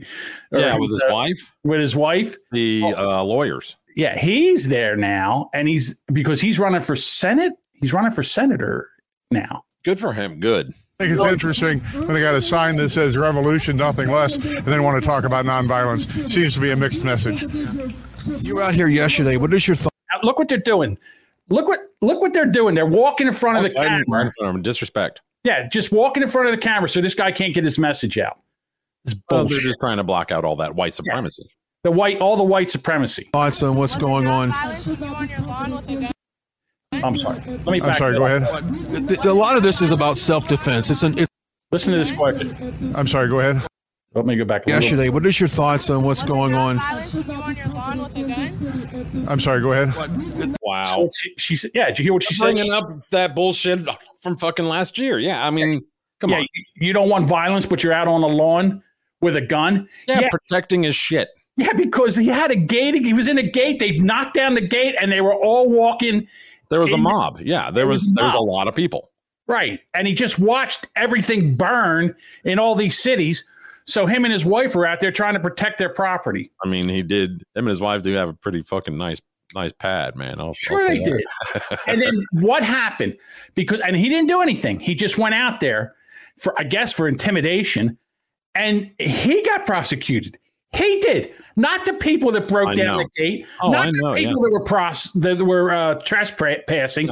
it 0.51 0.79
was 0.79 0.91
his 0.91 1.03
uh, 1.03 1.13
wife, 1.13 1.55
with 1.63 1.79
his 1.79 1.95
wife. 1.95 2.35
the 2.51 2.83
uh, 2.97 3.23
lawyers. 3.23 3.75
Yeah, 3.95 4.19
he's 4.19 4.67
there 4.67 4.95
now, 4.97 5.49
and 5.53 5.67
he's 5.67 5.95
because 6.11 6.41
he's 6.41 6.59
running 6.59 6.81
for 6.81 6.95
senate. 6.95 7.53
He's 7.81 7.93
running 7.93 8.11
for 8.11 8.23
senator 8.23 8.89
now. 9.31 9.63
Good 9.83 9.99
for 9.99 10.11
him. 10.11 10.39
Good. 10.39 10.73
I 10.97 11.03
think 11.07 11.19
it's 11.19 11.29
interesting 11.29 11.79
when 11.81 12.13
they 12.13 12.21
got 12.21 12.35
a 12.35 12.41
sign 12.41 12.77
that 12.77 12.87
says 12.87 13.17
revolution, 13.17 13.75
nothing 13.75 14.07
less, 14.09 14.35
and 14.37 14.63
then 14.65 14.81
want 14.81 15.01
to 15.03 15.05
talk 15.05 15.25
about 15.25 15.43
nonviolence. 15.43 16.05
Seems 16.31 16.53
to 16.53 16.61
be 16.61 16.71
a 16.71 16.75
mixed 16.77 17.03
message. 17.03 17.43
You 18.41 18.55
were 18.55 18.61
out 18.61 18.73
here 18.75 18.87
yesterday. 18.87 19.35
What 19.35 19.53
is 19.53 19.67
your 19.67 19.75
thought? 19.75 19.91
Now, 20.13 20.21
look 20.23 20.39
what 20.39 20.47
they're 20.47 20.57
doing. 20.57 20.97
Look 21.49 21.67
what 21.67 21.79
look 22.01 22.21
what 22.21 22.31
they're 22.33 22.45
doing. 22.45 22.75
They're 22.75 22.85
walking 22.85 23.27
in 23.27 23.33
front 23.33 23.57
of 23.57 23.63
the 23.63 23.77
I- 23.77 23.83
I- 23.83 24.31
camera. 24.39 24.61
Disrespect. 24.61 25.21
Yeah, 25.43 25.67
just 25.67 25.91
walking 25.91 26.23
in 26.23 26.29
front 26.29 26.47
of 26.47 26.53
the 26.53 26.61
camera 26.61 26.87
so 26.87 27.01
this 27.01 27.13
guy 27.13 27.29
can't 27.33 27.53
get 27.53 27.65
his 27.65 27.77
message 27.77 28.17
out. 28.17 28.39
This 29.03 29.15
Well, 29.29 29.43
they're 29.45 29.59
just 29.59 29.79
trying 29.81 29.97
to 29.97 30.03
block 30.05 30.31
out 30.31 30.45
all 30.45 30.55
that 30.55 30.75
white 30.75 30.93
supremacy. 30.93 31.43
The 31.83 31.91
white, 31.91 32.19
all 32.21 32.37
the 32.37 32.43
white 32.43 32.71
supremacy. 32.71 33.29
Thoughts 33.33 33.61
on 33.61 33.75
what's 33.75 33.97
going 33.97 34.27
on? 34.27 34.53
I'm 36.91 37.15
sorry. 37.15 37.41
Let 37.45 37.65
me. 37.67 37.81
I'm 37.81 37.93
sorry, 37.93 38.17
go 38.17 38.25
up. 38.25 38.41
ahead. 38.41 39.25
A 39.25 39.33
lot 39.33 39.57
of 39.57 39.63
this 39.63 39.81
is 39.81 39.91
about 39.91 40.17
self-defense. 40.17 40.89
It's 40.89 41.03
an 41.03 41.17
it's 41.17 41.31
Listen 41.71 41.93
to 41.93 41.99
this 41.99 42.11
question. 42.11 42.55
I'm 42.95 43.07
sorry, 43.07 43.27
go 43.27 43.39
ahead. 43.39 43.61
Let 44.13 44.25
me 44.25 44.37
go 44.37 44.45
back. 44.45 44.65
a 44.65 44.69
little- 44.69 44.81
yesterday. 44.81 45.09
What 45.09 45.25
is 45.25 45.39
your 45.41 45.49
thoughts 45.49 45.89
on 45.89 46.03
what's 46.03 46.23
going 46.23 46.53
on? 46.53 46.79
I'm 49.27 49.39
sorry, 49.41 49.61
go 49.61 49.73
ahead. 49.73 49.93
Wow. 50.61 50.83
So 50.83 51.09
she, 51.13 51.33
she 51.37 51.55
said, 51.57 51.71
"Yeah, 51.73 51.87
did 51.87 51.99
you 51.99 52.03
hear 52.05 52.13
what 52.13 52.23
she 52.23 52.33
said?" 52.33 52.55
bringing 52.55 52.71
up 52.71 53.09
that 53.09 53.35
bullshit 53.35 53.85
from 54.19 54.37
fucking 54.37 54.65
last 54.65 54.97
year. 54.97 55.19
Yeah, 55.19 55.45
I 55.45 55.49
mean, 55.49 55.83
come 56.21 56.29
yeah, 56.29 56.37
on. 56.37 56.47
you, 56.53 56.63
you 56.87 56.93
don't 56.93 57.09
want 57.09 57.25
violence, 57.25 57.65
but 57.65 57.83
you're 57.83 57.91
out 57.91 58.07
on 58.07 58.21
the 58.21 58.29
lawn 58.29 58.81
with 59.19 59.35
a 59.35 59.41
gun. 59.41 59.89
Yeah, 60.07 60.21
yeah. 60.21 60.29
protecting 60.29 60.83
his 60.83 60.95
shit. 60.95 61.29
Yeah, 61.57 61.73
because 61.73 62.15
he 62.15 62.27
had 62.27 62.51
a 62.51 62.55
gate. 62.55 62.95
He 62.95 63.13
was 63.13 63.27
in 63.27 63.37
a 63.37 63.43
gate. 63.43 63.79
They 63.79 63.91
knocked 63.97 64.35
down 64.35 64.55
the 64.55 64.65
gate, 64.65 64.95
and 64.99 65.11
they 65.11 65.21
were 65.21 65.33
all 65.35 65.69
walking 65.69 66.27
There 66.69 66.79
was 66.79 66.93
a 66.93 66.97
mob. 66.97 67.39
Yeah, 67.41 67.71
there 67.71 67.87
was 67.87 68.07
there 68.13 68.25
was 68.25 68.33
a 68.33 68.39
lot 68.39 68.67
of 68.67 68.75
people. 68.75 69.11
right, 69.47 69.79
and 69.93 70.07
he 70.07 70.13
just 70.13 70.39
watched 70.39 70.87
everything 70.95 71.55
burn 71.55 72.15
in 72.43 72.59
all 72.59 72.75
these 72.75 72.97
cities. 72.97 73.45
So 73.87 74.07
him 74.07 74.25
and 74.25 74.33
his 74.33 74.45
wife 74.45 74.73
were 74.75 74.87
out 74.87 74.99
there 74.99 75.11
trying 75.11 75.35
to 75.35 75.39
protect 75.39 75.77
their 75.77 75.89
property. 75.89 76.51
I 76.63 76.67
mean, 76.67 76.89
he 76.89 77.03
did. 77.03 77.43
Him 77.53 77.65
and 77.65 77.67
his 77.67 77.81
wife 77.81 78.01
do 78.01 78.11
have 78.13 78.29
a 78.29 78.33
pretty 78.33 78.63
fucking 78.63 78.97
nice 78.97 79.21
nice 79.53 79.71
pad, 79.73 80.15
man. 80.15 80.39
I'll, 80.39 80.53
Sure, 80.53 80.81
I'll 80.81 80.87
they 80.89 80.99
did. 80.99 81.23
and 81.87 82.01
then 82.01 82.13
what 82.31 82.63
happened? 82.63 83.15
Because 83.53 83.79
and 83.81 83.95
he 83.95 84.09
didn't 84.09 84.27
do 84.27 84.41
anything. 84.41 84.79
He 84.79 84.95
just 84.95 85.17
went 85.19 85.35
out 85.35 85.59
there 85.59 85.93
for 86.37 86.59
I 86.59 86.63
guess 86.63 86.91
for 86.93 87.07
intimidation, 87.07 87.97
and 88.55 88.89
he 88.99 89.43
got 89.43 89.65
prosecuted. 89.67 90.37
He 90.73 90.99
did, 91.01 91.31
not 91.55 91.85
the 91.85 91.93
people 91.93 92.31
that 92.31 92.47
broke 92.47 92.69
I 92.69 92.73
down 92.75 92.97
know. 92.97 93.03
the 93.03 93.09
gate, 93.21 93.47
Oh, 93.61 93.71
not 93.71 93.87
I 93.87 93.91
the 93.91 93.99
know, 94.01 94.13
people 94.13 94.41
that 94.41 94.51
were 94.51 94.63
pros 94.63 95.11
that 95.13 95.41
were 95.41 95.71
uh, 95.71 95.95
trespassing. 96.03 97.09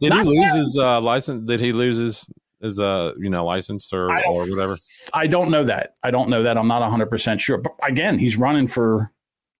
Did 0.00 0.12
he 0.12 0.22
lose 0.22 0.48
them. 0.50 0.58
his 0.58 0.78
uh, 0.78 1.00
license? 1.00 1.46
Did 1.46 1.60
he 1.60 1.72
lose 1.72 1.96
his 1.98 2.28
his 2.60 2.78
uh 2.78 3.12
you 3.18 3.28
know 3.28 3.44
license 3.44 3.92
or, 3.92 4.10
or 4.10 4.50
whatever? 4.50 4.74
I 5.14 5.26
don't 5.26 5.50
know 5.50 5.64
that. 5.64 5.94
I 6.02 6.10
don't 6.10 6.28
know 6.30 6.42
that. 6.42 6.56
I'm 6.56 6.68
not 6.68 6.80
100 6.80 7.06
percent 7.10 7.40
sure. 7.40 7.58
But 7.58 7.72
again, 7.82 8.18
he's 8.18 8.36
running 8.36 8.66
for. 8.66 9.10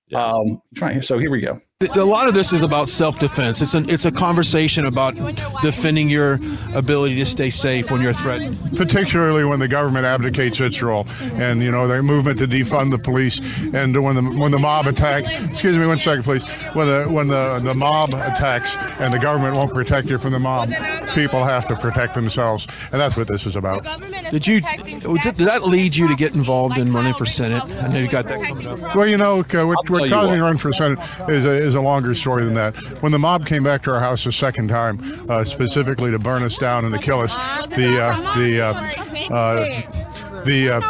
Yeah. 0.08 0.26
Um, 0.26 0.60
trying. 0.74 1.00
So 1.00 1.18
here 1.18 1.30
we 1.30 1.40
go. 1.40 1.58
Th- 1.82 1.96
A 1.96 2.04
lot 2.04 2.28
of 2.28 2.34
this 2.34 2.52
is 2.52 2.62
about 2.62 2.88
self-defense. 2.88 3.60
It's 3.60 3.74
an 3.74 3.90
it's 3.90 4.04
a 4.04 4.12
conversation 4.12 4.86
about 4.86 5.16
defending 5.62 6.08
your 6.08 6.38
ability 6.74 7.16
to 7.16 7.26
stay 7.26 7.50
safe 7.50 7.90
when 7.90 8.00
you're 8.00 8.12
threatened. 8.12 8.56
particularly 8.76 9.44
when 9.44 9.58
the 9.58 9.66
government 9.66 10.04
abdicates 10.06 10.60
its 10.60 10.80
role, 10.80 11.06
and 11.34 11.60
you 11.60 11.72
know 11.72 11.88
the 11.88 12.00
movement 12.00 12.38
to 12.38 12.46
defund 12.46 12.92
the 12.92 12.98
police, 12.98 13.40
and 13.74 14.00
when 14.00 14.14
the 14.14 14.22
when 14.22 14.52
the 14.52 14.58
mob 14.60 14.86
attacks. 14.86 15.28
Excuse 15.50 15.76
me, 15.76 15.84
one 15.84 15.98
second, 15.98 16.22
please. 16.22 16.44
When 16.72 16.86
the 16.86 17.04
when 17.10 17.26
the 17.26 17.60
the 17.64 17.74
mob 17.74 18.10
attacks 18.10 18.76
and 19.00 19.12
the 19.12 19.18
government 19.18 19.56
won't 19.56 19.74
protect 19.74 20.08
you 20.08 20.18
from 20.18 20.30
the 20.32 20.38
mob, 20.38 20.70
people 21.14 21.42
have 21.42 21.66
to 21.68 21.74
protect 21.74 22.14
themselves, 22.14 22.68
and 22.92 23.00
that's 23.00 23.16
what 23.16 23.26
this 23.26 23.44
is 23.44 23.56
about. 23.56 23.82
Did 24.30 24.46
you 24.46 24.62
was 25.04 25.26
it, 25.26 25.34
did 25.36 25.48
that 25.48 25.64
lead 25.64 25.96
you 25.96 26.06
to 26.06 26.14
get 26.14 26.36
involved 26.36 26.78
in 26.78 26.92
running 26.92 27.14
for 27.14 27.26
senate? 27.26 27.64
I 27.82 27.88
know 27.92 27.98
you 27.98 28.08
got 28.08 28.28
that 28.28 28.40
coming 28.40 28.68
up. 28.68 28.94
Well, 28.94 29.08
you 29.08 29.16
know, 29.16 29.40
uh, 29.40 29.66
what, 29.66 29.90
what 29.90 30.04
you 30.04 30.08
caused 30.10 30.30
me 30.30 30.36
to 30.36 30.42
run 30.44 30.56
for 30.56 30.72
senate 30.72 30.98
is 31.28 31.44
a, 31.44 31.71
is 31.72 31.76
a 31.76 31.80
longer 31.80 32.14
story 32.14 32.44
than 32.44 32.54
that. 32.54 32.76
When 33.02 33.12
the 33.12 33.18
mob 33.18 33.46
came 33.46 33.64
back 33.64 33.82
to 33.84 33.92
our 33.92 34.00
house 34.00 34.26
a 34.26 34.32
second 34.32 34.68
time, 34.68 34.98
uh, 35.30 35.44
specifically 35.44 36.10
to 36.10 36.18
burn 36.18 36.42
us 36.42 36.58
down 36.58 36.84
and 36.84 36.94
to 36.94 37.00
kill 37.00 37.20
us, 37.20 37.34
the 37.68 38.00
uh, 38.00 38.38
the 38.38 38.60
uh, 38.60 39.34
uh, 39.34 40.42
the 40.44 40.70
uh, 40.76 40.80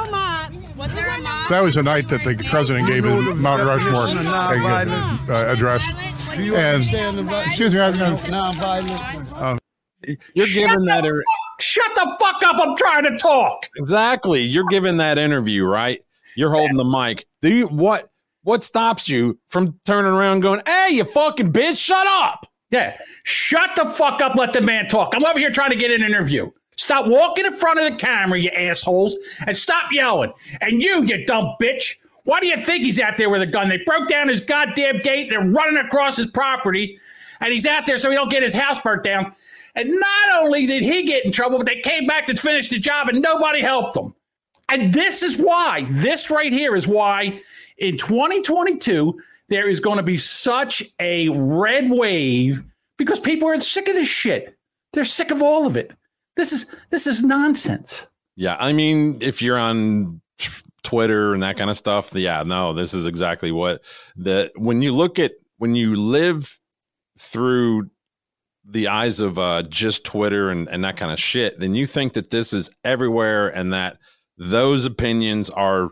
that 1.48 1.62
was 1.62 1.76
the 1.76 1.82
night 1.82 2.08
that 2.08 2.22
the 2.24 2.34
president 2.50 2.88
gave 2.88 3.04
his 3.04 3.38
Mount 3.38 3.62
Rushmore 3.62 4.08
address. 5.30 5.84
And 6.32 6.82
excuse 7.46 7.74
me, 7.74 7.80
I 7.80 7.90
was 7.90 7.98
gonna, 7.98 9.58
You're 10.34 10.46
giving 10.46 10.84
that 10.84 11.06
er- 11.06 11.22
Shut 11.60 11.94
the 11.94 12.16
fuck 12.18 12.42
up! 12.42 12.56
I'm 12.58 12.76
trying 12.76 13.04
to 13.04 13.16
talk. 13.18 13.68
exactly. 13.76 14.40
You're 14.42 14.66
giving 14.68 14.96
that 14.96 15.16
interview, 15.18 15.64
right? 15.64 16.00
You're 16.36 16.52
holding 16.52 16.76
the 16.76 16.84
mic. 16.84 17.26
Do 17.40 17.54
you 17.54 17.68
what? 17.68 18.11
What 18.42 18.64
stops 18.64 19.08
you 19.08 19.38
from 19.46 19.78
turning 19.86 20.12
around 20.12 20.40
going, 20.40 20.62
"Hey, 20.66 20.90
you 20.90 21.04
fucking 21.04 21.52
bitch, 21.52 21.78
shut 21.78 22.06
up"? 22.06 22.46
Yeah, 22.70 22.96
shut 23.24 23.76
the 23.76 23.86
fuck 23.86 24.20
up. 24.20 24.34
Let 24.34 24.52
the 24.52 24.60
man 24.60 24.88
talk. 24.88 25.14
I'm 25.14 25.24
over 25.24 25.38
here 25.38 25.50
trying 25.50 25.70
to 25.70 25.76
get 25.76 25.90
an 25.90 26.02
interview. 26.02 26.50
Stop 26.76 27.06
walking 27.06 27.44
in 27.44 27.52
front 27.54 27.78
of 27.78 27.90
the 27.90 27.96
camera, 27.98 28.38
you 28.38 28.50
assholes, 28.50 29.14
and 29.46 29.56
stop 29.56 29.92
yelling. 29.92 30.32
And 30.60 30.82
you, 30.82 31.04
you 31.04 31.24
dumb 31.26 31.54
bitch, 31.60 31.96
why 32.24 32.40
do 32.40 32.46
you 32.46 32.56
think 32.56 32.84
he's 32.84 32.98
out 32.98 33.16
there 33.16 33.30
with 33.30 33.42
a 33.42 33.46
gun? 33.46 33.68
They 33.68 33.78
broke 33.84 34.08
down 34.08 34.28
his 34.28 34.40
goddamn 34.40 35.00
gate. 35.00 35.28
They're 35.28 35.46
running 35.46 35.76
across 35.76 36.16
his 36.16 36.28
property, 36.28 36.98
and 37.40 37.52
he's 37.52 37.66
out 37.66 37.86
there 37.86 37.98
so 37.98 38.10
he 38.10 38.16
don't 38.16 38.30
get 38.30 38.42
his 38.42 38.54
house 38.54 38.78
burnt 38.78 39.02
down. 39.02 39.32
And 39.74 39.88
not 39.88 40.42
only 40.42 40.66
did 40.66 40.82
he 40.82 41.04
get 41.04 41.24
in 41.24 41.32
trouble, 41.32 41.58
but 41.58 41.66
they 41.66 41.80
came 41.80 42.06
back 42.06 42.26
to 42.26 42.34
finish 42.34 42.68
the 42.68 42.78
job, 42.78 43.08
and 43.08 43.20
nobody 43.20 43.60
helped 43.60 43.96
him. 43.96 44.14
And 44.68 44.92
this 44.92 45.22
is 45.22 45.36
why, 45.36 45.84
this 45.88 46.30
right 46.30 46.52
here 46.52 46.74
is 46.74 46.88
why 46.88 47.40
in 47.82 47.96
2022, 47.96 49.20
there 49.48 49.68
is 49.68 49.80
going 49.80 49.96
to 49.96 50.04
be 50.04 50.16
such 50.16 50.84
a 51.00 51.28
red 51.30 51.90
wave 51.90 52.62
because 52.96 53.18
people 53.18 53.48
are 53.48 53.60
sick 53.60 53.88
of 53.88 53.94
this 53.94 54.08
shit. 54.08 54.56
They're 54.92 55.04
sick 55.04 55.32
of 55.32 55.42
all 55.42 55.66
of 55.66 55.76
it. 55.76 55.92
This 56.36 56.52
is 56.52 56.84
this 56.90 57.06
is 57.06 57.24
nonsense. 57.24 58.06
Yeah, 58.36 58.56
I 58.58 58.72
mean, 58.72 59.18
if 59.20 59.42
you're 59.42 59.58
on 59.58 60.22
Twitter 60.82 61.34
and 61.34 61.42
that 61.42 61.58
kind 61.58 61.70
of 61.70 61.76
stuff, 61.76 62.14
yeah, 62.14 62.44
no, 62.44 62.72
this 62.72 62.94
is 62.94 63.06
exactly 63.06 63.50
what 63.50 63.82
the 64.16 64.50
when 64.56 64.80
you 64.80 64.92
look 64.92 65.18
at 65.18 65.32
when 65.58 65.74
you 65.74 65.96
live 65.96 66.60
through 67.18 67.90
the 68.64 68.86
eyes 68.86 69.18
of 69.18 69.40
uh, 69.40 69.62
just 69.62 70.04
Twitter 70.04 70.50
and, 70.50 70.68
and 70.68 70.84
that 70.84 70.96
kind 70.96 71.10
of 71.10 71.18
shit, 71.18 71.58
then 71.58 71.74
you 71.74 71.86
think 71.86 72.12
that 72.12 72.30
this 72.30 72.52
is 72.52 72.70
everywhere 72.84 73.48
and 73.48 73.72
that 73.72 73.98
those 74.38 74.86
opinions 74.86 75.50
are 75.50 75.90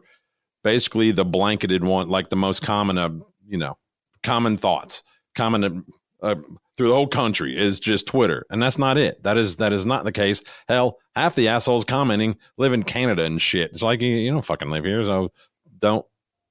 basically 0.62 1.10
the 1.10 1.24
blanketed 1.24 1.84
one, 1.84 2.08
like 2.08 2.28
the 2.30 2.36
most 2.36 2.62
common 2.62 2.98
of 2.98 3.22
you 3.46 3.58
know 3.58 3.76
common 4.22 4.56
thoughts, 4.56 5.02
common 5.34 5.84
uh, 6.22 6.34
through 6.76 6.88
the 6.88 6.94
whole 6.94 7.06
country 7.06 7.56
is 7.56 7.80
just 7.80 8.06
Twitter, 8.06 8.46
and 8.50 8.62
that's 8.62 8.78
not 8.78 8.96
it. 8.96 9.22
That 9.22 9.36
is 9.36 9.56
that 9.56 9.72
is 9.72 9.86
not 9.86 10.04
the 10.04 10.12
case. 10.12 10.42
Hell, 10.68 10.98
half 11.14 11.34
the 11.34 11.48
assholes 11.48 11.84
commenting 11.84 12.36
live 12.56 12.72
in 12.72 12.82
Canada 12.82 13.24
and 13.24 13.40
shit. 13.40 13.70
It's 13.72 13.82
like 13.82 14.00
you, 14.00 14.08
you 14.08 14.30
don't 14.30 14.44
fucking 14.44 14.70
live 14.70 14.84
here, 14.84 15.04
so 15.04 15.32
don't. 15.78 16.04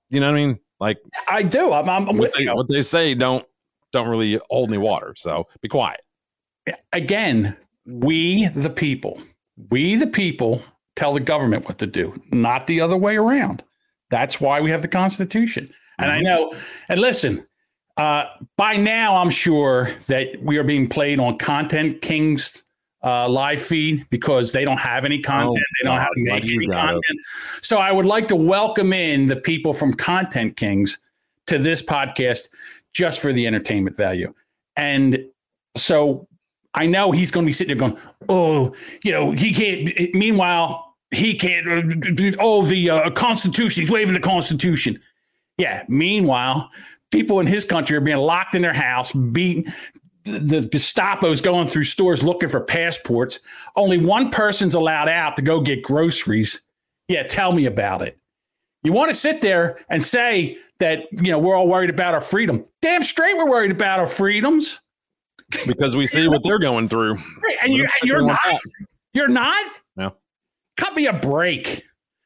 You 0.09 0.19
know 0.19 0.31
what 0.31 0.39
I 0.39 0.45
mean? 0.45 0.59
Like 0.79 0.97
I 1.27 1.43
do. 1.43 1.73
I'm, 1.73 1.89
I'm 1.89 2.05
what 2.05 2.17
with 2.17 2.33
they, 2.33 2.43
you. 2.43 2.55
what 2.55 2.67
they 2.67 2.81
say 2.81 3.13
don't 3.15 3.45
don't 3.91 4.07
really 4.07 4.39
hold 4.49 4.69
any 4.69 4.77
water. 4.77 5.13
So 5.17 5.47
be 5.61 5.67
quiet. 5.67 6.01
Again, 6.93 7.55
we 7.85 8.47
the 8.49 8.69
people, 8.69 9.19
we 9.69 9.95
the 9.95 10.07
people 10.07 10.61
tell 10.95 11.13
the 11.13 11.19
government 11.19 11.65
what 11.65 11.79
to 11.79 11.87
do, 11.87 12.13
not 12.31 12.67
the 12.67 12.81
other 12.81 12.97
way 12.97 13.17
around. 13.17 13.63
That's 14.09 14.41
why 14.41 14.59
we 14.59 14.71
have 14.71 14.81
the 14.81 14.87
Constitution. 14.87 15.69
And 15.99 16.09
I 16.11 16.19
know, 16.21 16.53
and 16.89 16.99
listen, 17.01 17.45
uh, 17.97 18.25
by 18.57 18.75
now 18.75 19.17
I'm 19.17 19.29
sure 19.29 19.91
that 20.07 20.41
we 20.41 20.57
are 20.57 20.63
being 20.63 20.87
played 20.87 21.19
on 21.19 21.37
Content 21.37 22.01
King's 22.01 22.63
uh, 23.03 23.27
live 23.29 23.61
feed 23.61 24.05
because 24.09 24.51
they 24.51 24.65
don't 24.65 24.77
have 24.77 25.05
any 25.05 25.19
content. 25.19 25.57
Oh, 25.57 25.73
they 25.81 25.87
don't 25.87 25.97
God, 25.97 26.01
have 26.01 26.13
to 26.13 26.23
make 26.23 26.45
any 26.45 26.67
content. 26.67 27.19
So 27.61 27.77
I 27.77 27.91
would 27.91 28.05
like 28.05 28.27
to 28.29 28.35
welcome 28.35 28.93
in 28.93 29.27
the 29.27 29.35
people 29.35 29.73
from 29.73 29.93
Content 29.93 30.57
Kings 30.57 30.97
to 31.47 31.57
this 31.57 31.83
podcast 31.83 32.49
just 32.93 33.21
for 33.21 33.33
the 33.33 33.47
entertainment 33.47 33.95
value. 33.95 34.33
And 34.75 35.25
so 35.75 36.27
I 36.73 36.85
know 36.85 37.11
he's 37.11 37.31
going 37.31 37.45
to 37.45 37.49
be 37.49 37.53
sitting 37.53 37.77
there 37.77 37.89
going, 37.89 38.01
oh, 38.29 38.73
you 39.03 39.11
know, 39.11 39.31
he 39.31 39.53
can't. 39.53 40.13
Meanwhile, 40.13 40.88
he 41.11 41.35
can't. 41.35 41.67
Oh, 42.39 42.63
the 42.63 42.89
uh, 42.89 43.09
Constitution. 43.11 43.81
He's 43.81 43.91
waving 43.91 44.13
the 44.13 44.19
Constitution. 44.19 44.99
Yeah. 45.57 45.83
Meanwhile, 45.87 46.69
people 47.11 47.39
in 47.39 47.47
his 47.47 47.65
country 47.65 47.97
are 47.97 48.01
being 48.01 48.17
locked 48.17 48.55
in 48.55 48.61
their 48.61 48.73
house, 48.73 49.11
beaten. 49.11 49.73
The 50.25 50.61
Gestapo's 50.61 51.41
going 51.41 51.67
through 51.67 51.85
stores 51.85 52.21
looking 52.21 52.49
for 52.49 52.61
passports. 52.61 53.39
Only 53.75 53.97
one 53.97 54.29
person's 54.29 54.75
allowed 54.75 55.07
out 55.07 55.35
to 55.37 55.41
go 55.41 55.59
get 55.59 55.81
groceries. 55.81 56.61
Yeah, 57.07 57.23
tell 57.23 57.51
me 57.51 57.65
about 57.65 58.03
it. 58.03 58.17
You 58.83 58.93
want 58.93 59.09
to 59.09 59.15
sit 59.15 59.41
there 59.41 59.79
and 59.89 60.03
say 60.03 60.57
that 60.79 61.05
you 61.11 61.31
know 61.31 61.39
we're 61.39 61.55
all 61.55 61.67
worried 61.67 61.89
about 61.89 62.13
our 62.13 62.21
freedom. 62.21 62.63
Damn 62.81 63.03
straight, 63.03 63.35
we're 63.35 63.49
worried 63.49 63.71
about 63.71 63.99
our 63.99 64.07
freedoms. 64.07 64.79
Because 65.65 65.95
we 65.95 66.05
see 66.05 66.27
what 66.27 66.43
they're 66.43 66.59
going 66.59 66.87
through. 66.87 67.15
Right, 67.15 67.57
And 67.63 67.73
you're, 67.73 67.87
What 67.87 67.93
the 68.01 68.07
fuck 68.07 68.07
you're 68.07 68.21
not. 68.21 68.61
You're 69.13 69.27
not. 69.27 69.71
No. 69.95 70.15
Cut 70.79 70.95
me 70.95 71.07
a 71.07 71.13
break. 71.13 71.83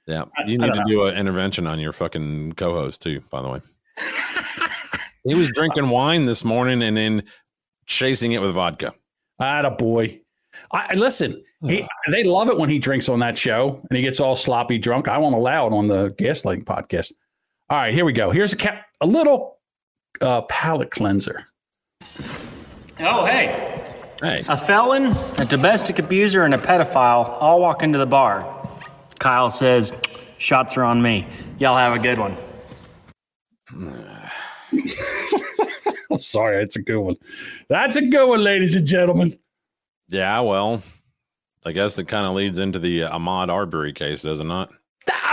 Yeah, 0.07 0.25
you 0.45 0.57
need 0.57 0.73
don't 0.73 0.75
to 0.75 0.83
do 0.85 1.05
an 1.05 1.15
intervention 1.15 1.65
on 1.65 1.79
your 1.79 1.93
fucking 1.93 2.53
co-host 2.53 3.01
too. 3.01 3.21
By 3.29 3.41
the 3.41 3.49
way, 3.49 3.61
he 5.23 5.33
was 5.35 5.49
drinking 5.55 5.89
wine 5.89 6.25
this 6.25 6.43
morning 6.43 6.81
and 6.83 6.95
then 6.97 7.23
chasing 7.85 8.33
it 8.33 8.41
with 8.41 8.51
vodka. 8.53 8.93
Atta 9.39 9.71
boy. 9.71 10.19
I 10.71 10.87
I- 10.91 10.93
listen. 10.95 11.41
He, 11.65 11.87
they 12.11 12.25
love 12.25 12.49
it 12.49 12.57
when 12.57 12.67
he 12.67 12.77
drinks 12.77 13.07
on 13.07 13.19
that 13.19 13.37
show 13.37 13.79
and 13.89 13.95
he 13.95 14.03
gets 14.03 14.19
all 14.19 14.35
sloppy 14.35 14.77
drunk. 14.77 15.07
I 15.07 15.17
won't 15.17 15.33
allow 15.33 15.65
it 15.65 15.71
on 15.71 15.87
the 15.87 16.09
Gaslighting 16.09 16.65
podcast. 16.65 17.13
All 17.69 17.77
right, 17.77 17.93
here 17.93 18.03
we 18.03 18.11
go. 18.11 18.31
Here's 18.31 18.51
a 18.51 18.57
ca- 18.57 18.81
a 18.99 19.07
little 19.07 19.59
uh, 20.19 20.41
palate 20.41 20.91
cleanser. 20.91 21.45
Oh, 22.99 23.25
hey. 23.25 23.92
Hey, 24.21 24.43
A 24.47 24.57
felon, 24.57 25.07
a 25.37 25.45
domestic 25.45 25.99
abuser, 25.99 26.43
and 26.43 26.53
a 26.53 26.57
pedophile 26.57 27.27
all 27.41 27.59
walk 27.59 27.83
into 27.83 27.97
the 27.97 28.05
bar. 28.05 28.45
Kyle 29.19 29.49
says, 29.49 29.91
Shots 30.37 30.77
are 30.77 30.83
on 30.83 31.01
me. 31.01 31.27
Y'all 31.59 31.77
have 31.77 31.93
a 31.93 31.99
good 31.99 32.17
one. 32.19 32.35
Oh, 36.09 36.15
sorry, 36.17 36.57
that's 36.59 36.75
a 36.75 36.81
good 36.81 36.99
one. 36.99 37.15
That's 37.69 37.95
a 37.95 38.01
good 38.01 38.27
one, 38.27 38.43
ladies 38.43 38.75
and 38.75 38.85
gentlemen. 38.85 39.33
yeah, 40.09 40.39
well, 40.41 40.83
I 41.65 41.71
guess 41.71 41.97
it 41.99 42.07
kind 42.07 42.25
of 42.25 42.33
leads 42.33 42.59
into 42.59 42.79
the 42.79 43.01
Ahmaud 43.01 43.49
Arbery 43.49 43.93
case, 43.93 44.21
does 44.23 44.39
it 44.41 44.45
not? 44.45 44.71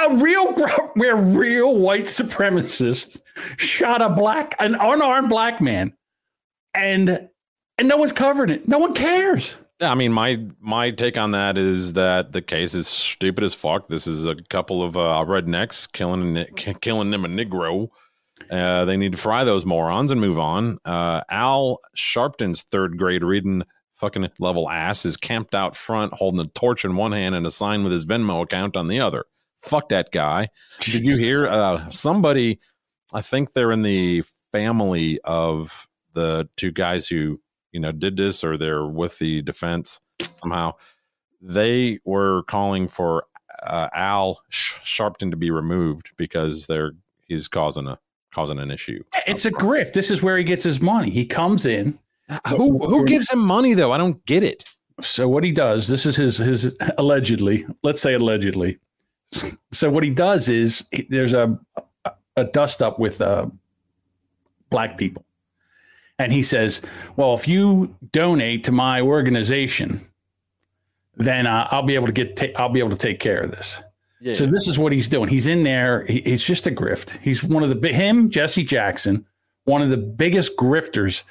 A 0.03 0.15
real, 0.17 0.53
where 0.95 1.17
real 1.17 1.77
white 1.77 2.05
supremacists 2.05 3.21
shot 3.59 4.01
a 4.01 4.09
black, 4.09 4.55
an 4.59 4.75
unarmed 4.75 5.29
black 5.29 5.61
man, 5.61 5.93
and 6.75 7.29
and 7.81 7.89
no 7.89 7.97
one's 7.97 8.13
covering 8.13 8.51
it. 8.51 8.69
No 8.69 8.79
one 8.79 8.95
cares. 8.95 9.57
Yeah, 9.81 9.91
I 9.91 9.95
mean, 9.95 10.13
my 10.13 10.39
my 10.61 10.91
take 10.91 11.17
on 11.17 11.31
that 11.31 11.57
is 11.57 11.95
that 11.95 12.33
the 12.33 12.43
case 12.43 12.75
is 12.75 12.87
stupid 12.87 13.43
as 13.43 13.55
fuck. 13.55 13.89
This 13.89 14.07
is 14.07 14.27
a 14.27 14.37
couple 14.37 14.83
of 14.83 14.97
uh, 14.97 15.25
rednecks 15.27 15.91
killing 15.91 16.23
a 16.23 16.25
ni- 16.27 16.51
ki- 16.57 16.75
killing 16.81 17.11
them 17.11 17.25
a 17.25 17.29
Negro. 17.29 17.89
Uh, 18.51 18.85
they 18.85 18.97
need 18.97 19.13
to 19.13 19.19
fry 19.19 19.45
those 19.45 19.65
morons 19.65 20.11
and 20.11 20.21
move 20.21 20.39
on. 20.39 20.79
Uh, 20.85 21.23
Al 21.31 21.81
Sharpton's 21.95 22.63
third 22.63 22.99
grade 22.99 23.25
reading 23.25 23.65
fucking 23.95 24.31
level 24.39 24.69
ass 24.69 25.05
is 25.07 25.17
camped 25.17 25.55
out 25.55 25.77
front, 25.77 26.13
holding 26.13 26.41
a 26.41 26.49
torch 26.51 26.85
in 26.85 26.97
one 26.97 27.13
hand 27.13 27.35
and 27.35 27.47
a 27.47 27.51
sign 27.51 27.83
with 27.83 27.93
his 27.93 28.07
Venmo 28.07 28.43
account 28.43 28.77
on 28.77 28.89
the 28.89 29.01
other. 29.01 29.25
Fuck 29.63 29.91
that 29.91 30.11
guy. 30.11 30.49
Did 30.81 31.05
you 31.05 31.17
hear 31.17 31.47
uh, 31.47 31.91
somebody? 31.91 32.61
I 33.13 33.21
think 33.23 33.53
they're 33.53 33.73
in 33.73 33.83
the 33.83 34.25
family 34.53 35.21
of 35.25 35.87
the 36.15 36.49
two 36.57 36.71
guys 36.71 37.07
who 37.07 37.41
you 37.73 37.81
know 37.81 37.93
did 37.93 38.17
this, 38.17 38.43
or 38.45 38.57
they're 38.57 38.87
with 38.87 39.19
the 39.19 39.43
defense 39.43 40.01
somehow. 40.43 40.75
They 41.41 41.99
were 42.05 42.43
calling 42.45 42.89
for 42.89 43.25
uh, 43.63 43.89
Al 43.95 44.41
Sharpton 44.51 45.31
to 45.31 45.37
be 45.37 45.51
removed 45.51 46.11
because 46.17 46.67
they're 46.67 46.93
he's 47.27 47.49
causing 47.49 47.87
a 47.87 47.99
causing 48.33 48.59
an 48.59 48.71
issue. 48.71 49.03
It's 49.27 49.45
a 49.45 49.51
grift. 49.51 49.93
This 49.93 50.11
is 50.11 50.23
where 50.23 50.37
he 50.37 50.45
gets 50.45 50.65
his 50.65 50.81
money. 50.81 51.11
He 51.11 51.25
comes 51.25 51.67
in. 51.67 51.99
Who 52.49 52.79
who 52.79 53.05
gives 53.07 53.31
him 53.33 53.41
money 53.41 53.75
though? 53.75 53.93
I 53.93 53.99
don't 53.99 54.25
get 54.27 54.43
it. 54.43 54.65
So 55.01 55.29
what 55.29 55.43
he 55.43 55.51
does, 55.51 55.89
this 55.89 56.07
is 56.07 56.17
his 56.17 56.39
his 56.39 56.77
allegedly. 56.99 57.67
Let's 57.83 58.01
say 58.01 58.15
allegedly. 58.15 58.79
So 59.73 59.91
what 59.91 60.05
he 60.05 60.11
does 60.11 60.49
is 60.49 60.85
he- 60.93 61.07
there's 61.09 61.33
a 61.33 61.59
a 62.37 62.45
dust 62.45 62.83
up 62.83 62.99
with 62.99 63.21
uh, 63.21 63.47
black 64.71 64.97
people, 64.97 65.25
and 66.21 66.31
he 66.33 66.43
says, 66.43 66.83
"Well, 67.17 67.33
if 67.35 67.49
you 67.49 67.95
donate 68.13 68.63
to 68.65 68.73
my 68.73 69.01
organization, 69.01 70.01
then 71.17 71.47
uh, 71.47 71.67
I'll 71.71 71.83
be 71.83 71.95
able 71.95 72.07
to 72.07 72.13
get 72.13 72.37
ta- 72.37 72.53
I'll 72.57 72.69
be 72.69 72.81
able 72.81 72.91
to 72.91 72.97
take 72.97 73.21
care 73.21 73.41
of 73.41 73.51
this." 73.51 73.83
Yeah. 74.21 74.35
So 74.35 74.45
this 74.45 74.69
is 74.69 74.79
what 74.79 74.93
he's 74.93 75.09
doing. 75.09 75.31
He's 75.31 75.47
in 75.47 75.63
there. 75.63 76.05
He, 76.05 76.21
he's 76.21 76.43
just 76.43 76.67
a 76.67 76.71
grift. 76.71 77.19
He's 77.23 77.43
one 77.43 77.63
of 77.63 77.81
the 77.81 77.89
him 77.89 78.29
Jesse 78.29 78.65
Jackson, 78.65 79.25
one 79.65 79.81
of 79.81 79.89
the 79.89 79.97
biggest 79.97 80.57
grifters 80.59 81.23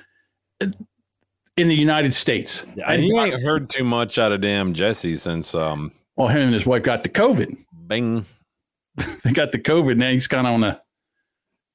in 1.56 1.68
the 1.68 1.76
United 1.76 2.14
States. 2.14 2.66
and 2.88 3.04
you 3.04 3.20
ain't 3.20 3.42
heard 3.44 3.70
too 3.70 3.84
much 3.84 4.18
out 4.18 4.32
of 4.32 4.42
damn 4.42 4.74
Jesse 4.74 5.16
since 5.16 5.54
um 5.54 5.92
Well, 6.16 6.30
him 6.30 6.42
and 6.42 6.54
his 6.54 6.66
wife 6.66 6.82
got 6.82 7.04
the 7.04 7.10
COVID. 7.10 7.58
Bing. 7.88 8.26
They 9.24 9.32
got 9.32 9.52
the 9.52 9.60
COVID. 9.60 9.96
Now 9.98 10.10
he's 10.10 10.28
kind 10.28 10.46
of 10.48 10.54
on 10.54 10.64
a. 10.64 10.82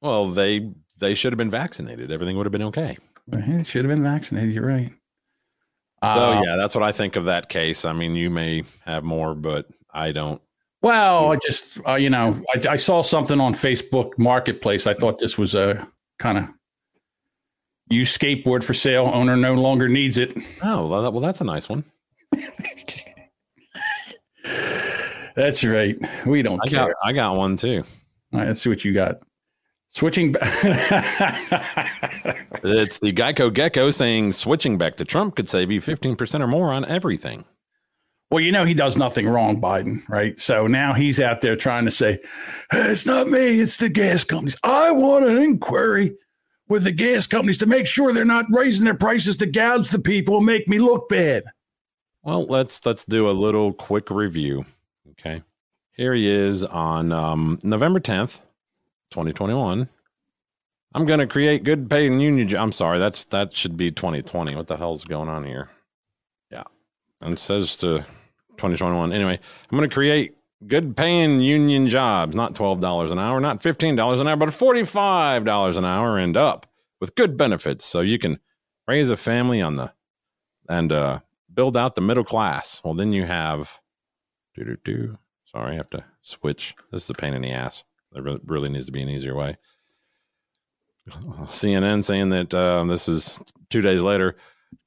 Well, 0.02 0.28
they 0.30 0.70
they 0.98 1.14
should 1.14 1.32
have 1.32 1.38
been 1.38 1.50
vaccinated. 1.50 2.10
Everything 2.10 2.36
would 2.36 2.46
have 2.46 2.52
been 2.52 2.62
okay. 2.62 2.96
He 3.44 3.64
should 3.64 3.84
have 3.84 3.90
been 3.90 4.02
vaccinated. 4.02 4.52
You're 4.54 4.66
right. 4.66 4.92
So 6.02 6.08
Uh, 6.08 6.42
yeah, 6.44 6.56
that's 6.56 6.74
what 6.74 6.84
I 6.84 6.92
think 6.92 7.16
of 7.16 7.24
that 7.24 7.48
case. 7.48 7.84
I 7.86 7.92
mean, 7.94 8.14
you 8.14 8.28
may 8.28 8.64
have 8.84 9.04
more, 9.04 9.34
but 9.34 9.66
I 9.92 10.12
don't. 10.12 10.40
Well, 10.82 11.32
I 11.32 11.36
just 11.36 11.80
uh, 11.88 11.94
you 11.94 12.10
know 12.10 12.36
I, 12.54 12.72
I 12.72 12.76
saw 12.76 13.00
something 13.00 13.40
on 13.40 13.54
Facebook 13.54 14.18
Marketplace. 14.18 14.86
I 14.86 14.92
thought 14.92 15.18
this 15.18 15.38
was 15.38 15.54
a 15.54 15.88
kind 16.18 16.36
of 16.36 16.48
used 17.88 18.20
skateboard 18.20 18.62
for 18.62 18.74
sale. 18.74 19.10
Owner 19.14 19.36
no 19.36 19.54
longer 19.54 19.88
needs 19.88 20.18
it. 20.18 20.34
Oh, 20.62 20.86
well, 20.86 21.10
well 21.10 21.20
that's 21.20 21.40
a 21.40 21.44
nice 21.44 21.70
one. 21.70 21.84
That's 25.34 25.64
right. 25.64 25.96
We 26.26 26.42
don't 26.42 26.60
I 26.62 26.68
care. 26.68 26.86
got 26.88 26.96
I 27.02 27.12
got 27.12 27.36
one 27.36 27.56
too. 27.56 27.82
All 28.32 28.40
right, 28.40 28.48
let's 28.48 28.60
see 28.60 28.68
what 28.68 28.84
you 28.84 28.92
got. 28.92 29.20
Switching 29.94 30.32
back. 30.32 30.50
It's 32.66 32.98
the 32.98 33.12
Geico 33.12 33.52
Gecko 33.52 33.90
saying 33.90 34.32
switching 34.32 34.78
back 34.78 34.96
to 34.96 35.04
Trump 35.04 35.36
could 35.36 35.50
save 35.50 35.70
you 35.70 35.82
15% 35.82 36.40
or 36.40 36.46
more 36.46 36.72
on 36.72 36.84
everything. 36.86 37.44
well, 38.30 38.42
you 38.42 38.50
know 38.50 38.64
he 38.64 38.72
does 38.72 38.96
nothing 38.96 39.28
wrong, 39.28 39.60
Biden, 39.60 40.00
right? 40.08 40.38
So 40.38 40.66
now 40.66 40.94
he's 40.94 41.20
out 41.20 41.42
there 41.42 41.56
trying 41.56 41.84
to 41.84 41.90
say, 41.90 42.18
"Hey, 42.70 42.90
"It's 42.90 43.04
not 43.06 43.28
me, 43.28 43.60
it's 43.60 43.76
the 43.76 43.90
gas 43.90 44.24
companies. 44.24 44.56
I 44.64 44.90
want 44.92 45.26
an 45.26 45.36
inquiry 45.36 46.16
with 46.68 46.84
the 46.84 46.92
gas 46.92 47.26
companies 47.26 47.58
to 47.58 47.66
make 47.66 47.86
sure 47.86 48.12
they're 48.12 48.24
not 48.24 48.46
raising 48.50 48.84
their 48.84 48.94
prices 48.94 49.36
to 49.38 49.46
gouge 49.46 49.90
the 49.90 49.98
people 50.00 50.38
and 50.38 50.46
make 50.46 50.66
me 50.68 50.78
look 50.78 51.08
bad." 51.10 51.44
Well, 52.22 52.46
let's 52.46 52.84
let's 52.86 53.04
do 53.04 53.28
a 53.28 53.32
little 53.32 53.72
quick 53.74 54.10
review. 54.10 54.64
Okay. 55.10 55.42
Here 55.92 56.14
he 56.14 56.28
is 56.28 56.64
on 56.64 57.12
um, 57.12 57.58
November 57.62 58.00
10th, 58.00 58.40
2021. 59.14 59.88
I'm 60.92 61.06
going 61.06 61.20
to 61.20 61.26
create 61.26 61.62
good 61.62 61.88
paying 61.88 62.18
union. 62.18 62.48
jo- 62.48 62.58
I'm 62.60 62.72
sorry, 62.72 62.98
that's 62.98 63.24
that 63.26 63.56
should 63.56 63.76
be 63.76 63.92
2020. 63.92 64.56
What 64.56 64.66
the 64.66 64.76
hell's 64.76 65.04
going 65.04 65.28
on 65.28 65.44
here? 65.44 65.68
Yeah. 66.50 66.64
And 67.20 67.34
it 67.34 67.38
says 67.38 67.76
to 67.76 67.98
2021. 68.56 69.12
Anyway, 69.12 69.38
I'm 69.70 69.78
going 69.78 69.88
to 69.88 69.94
create 69.94 70.36
good 70.66 70.96
paying 70.96 71.40
union 71.40 71.88
jobs, 71.88 72.34
not 72.34 72.54
$12 72.54 73.12
an 73.12 73.18
hour, 73.20 73.38
not 73.38 73.62
$15 73.62 74.20
an 74.20 74.26
hour, 74.26 74.36
but 74.36 74.48
$45 74.48 75.76
an 75.76 75.84
hour 75.84 76.18
and 76.18 76.36
up 76.36 76.66
with 77.00 77.14
good 77.14 77.36
benefits 77.36 77.84
so 77.84 78.00
you 78.00 78.18
can 78.18 78.40
raise 78.88 79.10
a 79.10 79.16
family 79.16 79.62
on 79.62 79.76
the 79.76 79.92
and 80.68 80.90
uh 80.92 81.20
build 81.52 81.76
out 81.76 81.94
the 81.94 82.00
middle 82.00 82.24
class. 82.24 82.80
Well, 82.84 82.94
then 82.94 83.12
you 83.12 83.26
have 83.26 83.80
do 84.56 84.64
do 84.64 84.76
do. 84.84 85.18
Sorry, 85.44 85.74
I 85.74 85.76
have 85.76 85.90
to 85.90 86.04
switch. 86.22 86.74
This 86.90 87.04
is 87.04 87.10
a 87.10 87.14
pain 87.14 87.32
in 87.34 87.42
the 87.42 87.52
ass. 87.52 87.84
There 88.14 88.38
really, 88.46 88.68
needs 88.68 88.86
to 88.86 88.92
be 88.92 89.02
an 89.02 89.08
easier 89.08 89.34
way. 89.34 89.56
CNN 91.08 92.02
saying 92.04 92.30
that 92.30 92.54
uh, 92.54 92.84
this 92.84 93.08
is 93.08 93.38
two 93.70 93.82
days 93.82 94.02
later. 94.02 94.36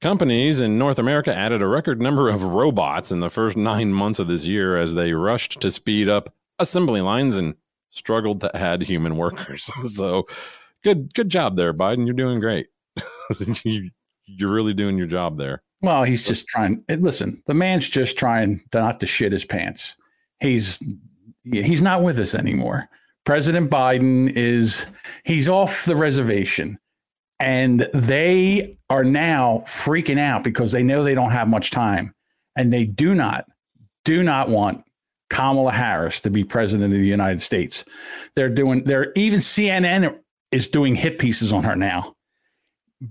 Companies 0.00 0.60
in 0.60 0.78
North 0.78 0.98
America 0.98 1.34
added 1.34 1.62
a 1.62 1.66
record 1.66 2.02
number 2.02 2.28
of 2.28 2.42
robots 2.42 3.12
in 3.12 3.20
the 3.20 3.30
first 3.30 3.56
nine 3.56 3.92
months 3.92 4.18
of 4.18 4.28
this 4.28 4.44
year 4.44 4.76
as 4.76 4.94
they 4.94 5.12
rushed 5.12 5.60
to 5.60 5.70
speed 5.70 6.08
up 6.08 6.34
assembly 6.58 7.00
lines 7.00 7.36
and 7.36 7.54
struggled 7.90 8.40
to 8.40 8.56
add 8.56 8.82
human 8.82 9.16
workers. 9.16 9.70
so, 9.84 10.26
good, 10.82 11.14
good 11.14 11.28
job 11.28 11.56
there, 11.56 11.72
Biden. 11.72 12.06
You're 12.06 12.14
doing 12.14 12.40
great. 12.40 12.68
you, 13.64 13.90
you're 14.26 14.52
really 14.52 14.74
doing 14.74 14.98
your 14.98 15.06
job 15.06 15.38
there. 15.38 15.62
Well, 15.80 16.02
he's 16.02 16.26
just 16.26 16.48
trying. 16.48 16.84
Listen, 16.88 17.42
the 17.46 17.54
man's 17.54 17.88
just 17.88 18.18
trying 18.18 18.62
not 18.74 19.00
to 19.00 19.06
shit 19.06 19.32
his 19.32 19.44
pants. 19.44 19.96
He's 20.40 20.82
he's 21.44 21.82
not 21.82 22.02
with 22.02 22.18
us 22.18 22.34
anymore. 22.34 22.88
President 23.28 23.70
Biden 23.70 24.32
is 24.34 24.86
he's 25.22 25.50
off 25.50 25.84
the 25.84 25.94
reservation, 25.94 26.78
and 27.38 27.86
they 27.92 28.78
are 28.88 29.04
now 29.04 29.64
freaking 29.66 30.18
out 30.18 30.42
because 30.42 30.72
they 30.72 30.82
know 30.82 31.04
they 31.04 31.14
don't 31.14 31.32
have 31.32 31.46
much 31.46 31.70
time, 31.70 32.14
and 32.56 32.72
they 32.72 32.86
do 32.86 33.14
not 33.14 33.44
do 34.06 34.22
not 34.22 34.48
want 34.48 34.82
Kamala 35.28 35.72
Harris 35.72 36.20
to 36.20 36.30
be 36.30 36.42
president 36.42 36.90
of 36.94 36.98
the 36.98 37.06
United 37.06 37.42
States. 37.42 37.84
They're 38.34 38.48
doing. 38.48 38.82
They're 38.84 39.12
even 39.12 39.40
CNN 39.40 40.18
is 40.50 40.66
doing 40.66 40.94
hit 40.94 41.18
pieces 41.18 41.52
on 41.52 41.64
her 41.64 41.76
now. 41.76 42.14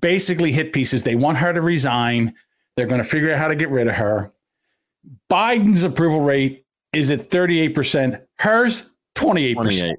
Basically, 0.02 0.52
hit 0.52 0.74
pieces. 0.74 1.04
They 1.04 1.14
want 1.14 1.38
her 1.38 1.54
to 1.54 1.62
resign. 1.62 2.34
They're 2.76 2.88
going 2.88 3.04
to 3.04 3.08
figure 3.08 3.32
out 3.32 3.38
how 3.38 3.50
to 3.50 3.56
get 3.56 3.70
rid 3.70 3.88
of 3.88 3.94
her. 3.94 4.34
Biden's 5.30 5.84
approval 5.84 6.22
rate 6.22 6.66
is 6.92 7.12
at 7.12 7.30
38%. 7.30 8.20
Hers, 8.40 8.90
28%. 9.14 9.54
28. 9.54 9.98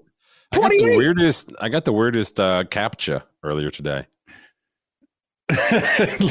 I 0.52 0.58
got 0.60 0.70
the 0.70 0.96
weirdest. 0.96 1.52
I 1.60 1.68
got 1.68 1.84
the 1.84 1.92
weirdest 1.92 2.40
uh, 2.40 2.64
captcha 2.64 3.22
earlier 3.42 3.70
today. 3.70 4.06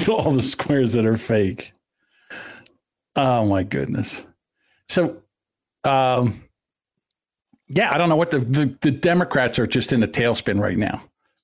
All 0.09 0.31
the 0.31 0.41
squares 0.41 0.93
that 0.93 1.05
are 1.05 1.17
fake. 1.17 1.73
Oh 3.15 3.45
my 3.45 3.63
goodness. 3.63 4.25
So, 4.89 5.17
um, 5.83 6.35
yeah, 7.67 7.91
I 7.93 7.97
don't 7.97 8.09
know 8.09 8.15
what 8.15 8.31
the, 8.31 8.39
the, 8.39 8.77
the 8.81 8.91
Democrats 8.91 9.57
are 9.59 9.67
just 9.67 9.91
in 9.91 10.03
a 10.03 10.07
tailspin 10.07 10.59
right 10.61 10.77
now. 10.77 11.01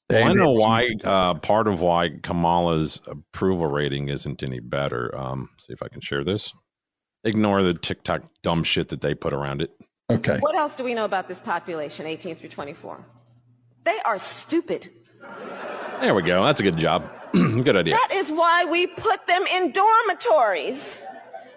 They- 0.09 0.21
Well, 0.21 0.31
I 0.31 0.33
know 0.33 0.51
why. 0.51 0.89
Uh, 1.03 1.33
part 1.36 1.67
of 1.67 1.81
why 1.81 2.09
Kamala's 2.21 3.01
approval 3.07 3.67
rating 3.67 4.09
isn't 4.09 4.43
any 4.43 4.59
better. 4.59 5.15
Um, 5.17 5.49
see 5.57 5.73
if 5.73 5.81
I 5.81 5.88
can 5.88 6.01
share 6.01 6.23
this. 6.23 6.53
Ignore 7.23 7.63
the 7.63 7.73
TikTok 7.73 8.23
dumb 8.43 8.63
shit 8.63 8.89
that 8.89 9.01
they 9.01 9.15
put 9.15 9.33
around 9.33 9.62
it. 9.62 9.71
Okay. 10.13 10.38
What 10.39 10.56
else 10.56 10.76
do 10.76 10.84
we 10.84 10.93
know 10.93 11.06
about 11.06 11.28
this 11.28 11.39
population, 11.39 12.06
18 12.06 12.36
through 12.36 12.49
24? 12.49 13.04
They 13.84 13.99
are 14.06 14.17
stupid. 14.17 14.89
There 16.02 16.13
we 16.13 16.21
go. 16.21 16.43
That's 16.43 16.60
a 16.60 16.63
good 16.63 16.78
job. 16.78 17.10
good 17.32 17.76
idea. 17.76 17.95
That 17.95 18.13
is 18.13 18.32
why 18.32 18.65
we 18.65 18.88
put 18.88 19.26
them 19.28 19.45
in 19.47 19.71
dormitories. 19.71 21.02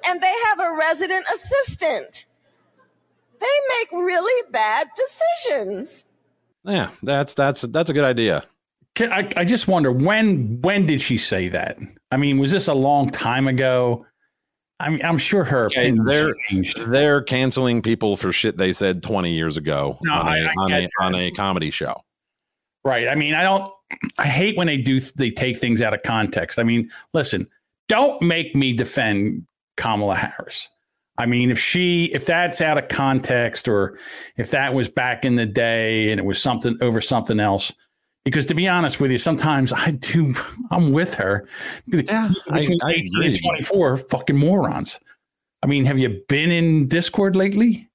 And 0.06 0.20
they 0.20 0.34
have 0.44 0.60
a 0.60 0.76
resident 0.76 1.26
assistant. 1.34 2.26
They 3.40 3.46
make 3.78 3.92
really 3.92 4.50
bad 4.50 4.88
decisions. 4.96 6.06
Yeah, 6.64 6.90
that's 7.02 7.34
that's 7.34 7.62
that's 7.62 7.90
a 7.90 7.92
good 7.92 8.04
idea. 8.04 8.44
Can, 8.94 9.12
I, 9.12 9.28
I 9.36 9.44
just 9.44 9.68
wonder 9.68 9.92
when 9.92 10.60
when 10.62 10.86
did 10.86 11.00
she 11.00 11.18
say 11.18 11.48
that? 11.48 11.78
I 12.10 12.16
mean, 12.16 12.38
was 12.38 12.50
this 12.50 12.66
a 12.66 12.74
long 12.74 13.10
time 13.10 13.46
ago? 13.46 14.06
I 14.78 14.90
mean, 14.90 15.00
I'm 15.04 15.16
sure 15.18 15.42
her 15.44 15.66
Okay, 15.66 15.90
they're 16.04 16.28
changed. 16.50 16.86
they're 16.90 17.22
canceling 17.22 17.80
people 17.80 18.16
for 18.16 18.30
shit 18.32 18.58
they 18.58 18.72
said 18.74 19.02
20 19.02 19.30
years 19.32 19.56
ago 19.56 19.98
No, 20.02 20.12
on, 20.12 20.26
a 20.26 20.30
I- 20.30 20.36
I 20.44 20.52
on, 20.58 20.72
a, 20.72 20.88
on 21.00 21.14
a 21.14 21.30
comedy 21.30 21.70
show. 21.70 21.94
Right. 22.84 23.08
I 23.08 23.14
mean, 23.14 23.34
I 23.34 23.42
don't. 23.42 23.68
I 24.18 24.26
hate 24.26 24.56
when 24.56 24.66
they 24.68 24.76
do. 24.76 25.00
They 25.00 25.30
take 25.30 25.58
things 25.58 25.80
out 25.82 25.92
of 25.94 26.02
context. 26.02 26.58
I 26.58 26.62
mean, 26.62 26.88
listen. 27.14 27.48
Don't 27.88 28.20
make 28.22 28.54
me 28.54 28.72
defend 28.74 29.46
Kamala 29.76 30.14
Harris. 30.16 30.68
I 31.18 31.24
mean, 31.26 31.50
if 31.50 31.58
she, 31.58 32.06
if 32.12 32.26
that's 32.26 32.60
out 32.60 32.76
of 32.78 32.88
context, 32.88 33.68
or 33.68 33.96
if 34.36 34.50
that 34.50 34.74
was 34.74 34.88
back 34.88 35.24
in 35.24 35.34
the 35.36 35.46
day 35.46 36.10
and 36.10 36.20
it 36.20 36.24
was 36.26 36.40
something 36.42 36.76
over 36.80 37.00
something 37.00 37.40
else, 37.40 37.72
because 38.26 38.44
to 38.46 38.54
be 38.54 38.66
honest 38.66 38.98
with 38.98 39.12
you, 39.12 39.18
sometimes 39.18 39.72
I 39.72 39.92
do. 39.92 40.34
I'm 40.72 40.90
with 40.90 41.14
her. 41.14 41.46
Yeah, 41.86 42.28
I- 42.50 42.58
between 42.58 42.78
I 42.82 42.90
18 42.90 43.04
and 43.14 43.24
agree. 43.26 43.40
24, 43.40 43.96
fucking 43.98 44.36
morons. 44.36 44.98
I 45.62 45.68
mean, 45.68 45.84
have 45.84 45.96
you 45.96 46.20
been 46.28 46.50
in 46.50 46.88
Discord 46.88 47.36
lately? 47.36 47.88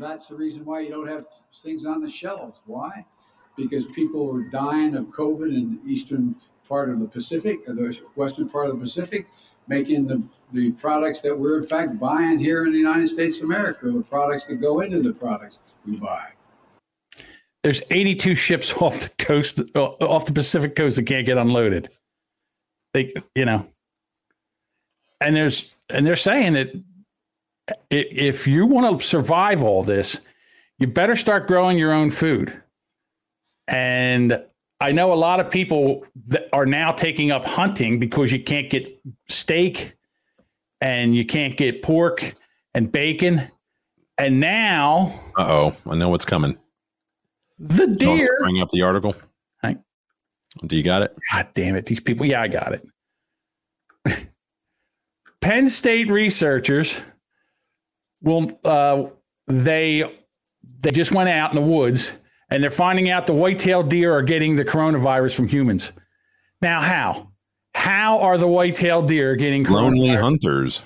That's 0.00 0.26
the 0.26 0.34
reason 0.34 0.64
why 0.64 0.80
you 0.80 0.90
don't 0.90 1.08
have 1.08 1.26
things 1.62 1.86
on 1.86 2.00
the 2.02 2.10
shelves. 2.10 2.60
Why? 2.66 3.06
Because 3.56 3.86
people 3.86 4.34
are 4.34 4.42
dying 4.50 4.96
of 4.96 5.06
COVID 5.06 5.54
in 5.54 5.78
the 5.84 5.90
eastern 5.90 6.34
part 6.68 6.90
of 6.90 6.98
the 6.98 7.06
Pacific, 7.06 7.60
or 7.68 7.74
the 7.74 7.96
western 8.16 8.48
part 8.48 8.68
of 8.70 8.74
the 8.74 8.80
Pacific, 8.80 9.26
making 9.68 10.06
the, 10.06 10.20
the 10.52 10.72
products 10.72 11.20
that 11.20 11.38
we're 11.38 11.58
in 11.58 11.66
fact 11.66 12.00
buying 12.00 12.40
here 12.40 12.66
in 12.66 12.72
the 12.72 12.78
United 12.78 13.08
States 13.08 13.38
of 13.38 13.44
America, 13.44 13.88
the 13.92 14.02
products 14.02 14.44
that 14.46 14.56
go 14.56 14.80
into 14.80 15.00
the 15.00 15.12
products 15.12 15.60
we 15.86 15.96
buy. 15.96 16.26
There's 17.62 17.82
82 17.90 18.34
ships 18.34 18.72
off 18.82 19.00
the 19.00 19.24
coast, 19.24 19.60
uh, 19.74 19.84
off 19.84 20.26
the 20.26 20.32
Pacific 20.32 20.76
coast 20.76 20.96
that 20.96 21.06
can't 21.06 21.26
get 21.26 21.38
unloaded. 21.38 21.88
They, 22.94 23.12
you 23.34 23.44
know, 23.44 23.66
and 25.20 25.36
there's 25.36 25.76
and 25.90 26.06
they're 26.06 26.16
saying 26.16 26.54
that 26.54 26.72
if 27.90 28.46
you 28.46 28.66
want 28.66 28.98
to 28.98 29.06
survive 29.06 29.62
all 29.62 29.82
this, 29.82 30.20
you 30.78 30.86
better 30.86 31.16
start 31.16 31.46
growing 31.46 31.76
your 31.76 31.92
own 31.92 32.10
food. 32.10 32.62
And 33.66 34.42
I 34.80 34.92
know 34.92 35.12
a 35.12 35.14
lot 35.14 35.40
of 35.40 35.50
people 35.50 36.06
that 36.28 36.48
are 36.52 36.64
now 36.64 36.92
taking 36.92 37.30
up 37.30 37.44
hunting 37.44 37.98
because 37.98 38.32
you 38.32 38.42
can't 38.42 38.70
get 38.70 38.88
steak 39.28 39.94
and 40.80 41.14
you 41.14 41.26
can't 41.26 41.56
get 41.56 41.82
pork 41.82 42.32
and 42.74 42.90
bacon. 42.90 43.50
And 44.18 44.40
now 44.40 45.12
oh, 45.36 45.76
I 45.86 45.96
know 45.96 46.08
what's 46.08 46.24
coming. 46.24 46.58
The 47.58 47.86
Don't 47.86 48.16
deer. 48.16 48.36
Bring 48.40 48.60
up 48.60 48.70
the 48.70 48.82
article. 48.82 49.14
Hi. 49.62 49.76
Do 50.66 50.76
you 50.76 50.82
got 50.82 51.02
it? 51.02 51.16
God 51.32 51.48
damn 51.54 51.76
it. 51.76 51.86
These 51.86 52.00
people. 52.00 52.26
Yeah, 52.26 52.42
I 52.42 52.48
got 52.48 52.78
it. 54.04 54.28
Penn 55.40 55.68
State 55.68 56.10
researchers 56.10 57.00
will 58.22 58.50
uh, 58.64 59.04
they 59.46 60.18
they 60.80 60.90
just 60.90 61.12
went 61.12 61.28
out 61.28 61.50
in 61.50 61.56
the 61.56 61.66
woods 61.66 62.18
and 62.50 62.62
they're 62.62 62.70
finding 62.70 63.10
out 63.10 63.26
the 63.26 63.34
white-tailed 63.34 63.90
deer 63.90 64.14
are 64.14 64.22
getting 64.22 64.56
the 64.56 64.64
coronavirus 64.64 65.34
from 65.34 65.48
humans. 65.48 65.92
Now, 66.62 66.80
how? 66.80 67.28
How 67.74 68.18
are 68.20 68.38
the 68.38 68.48
white-tailed 68.48 69.06
deer 69.06 69.36
getting 69.36 69.64
Lonely 69.64 70.14
hunters. 70.14 70.82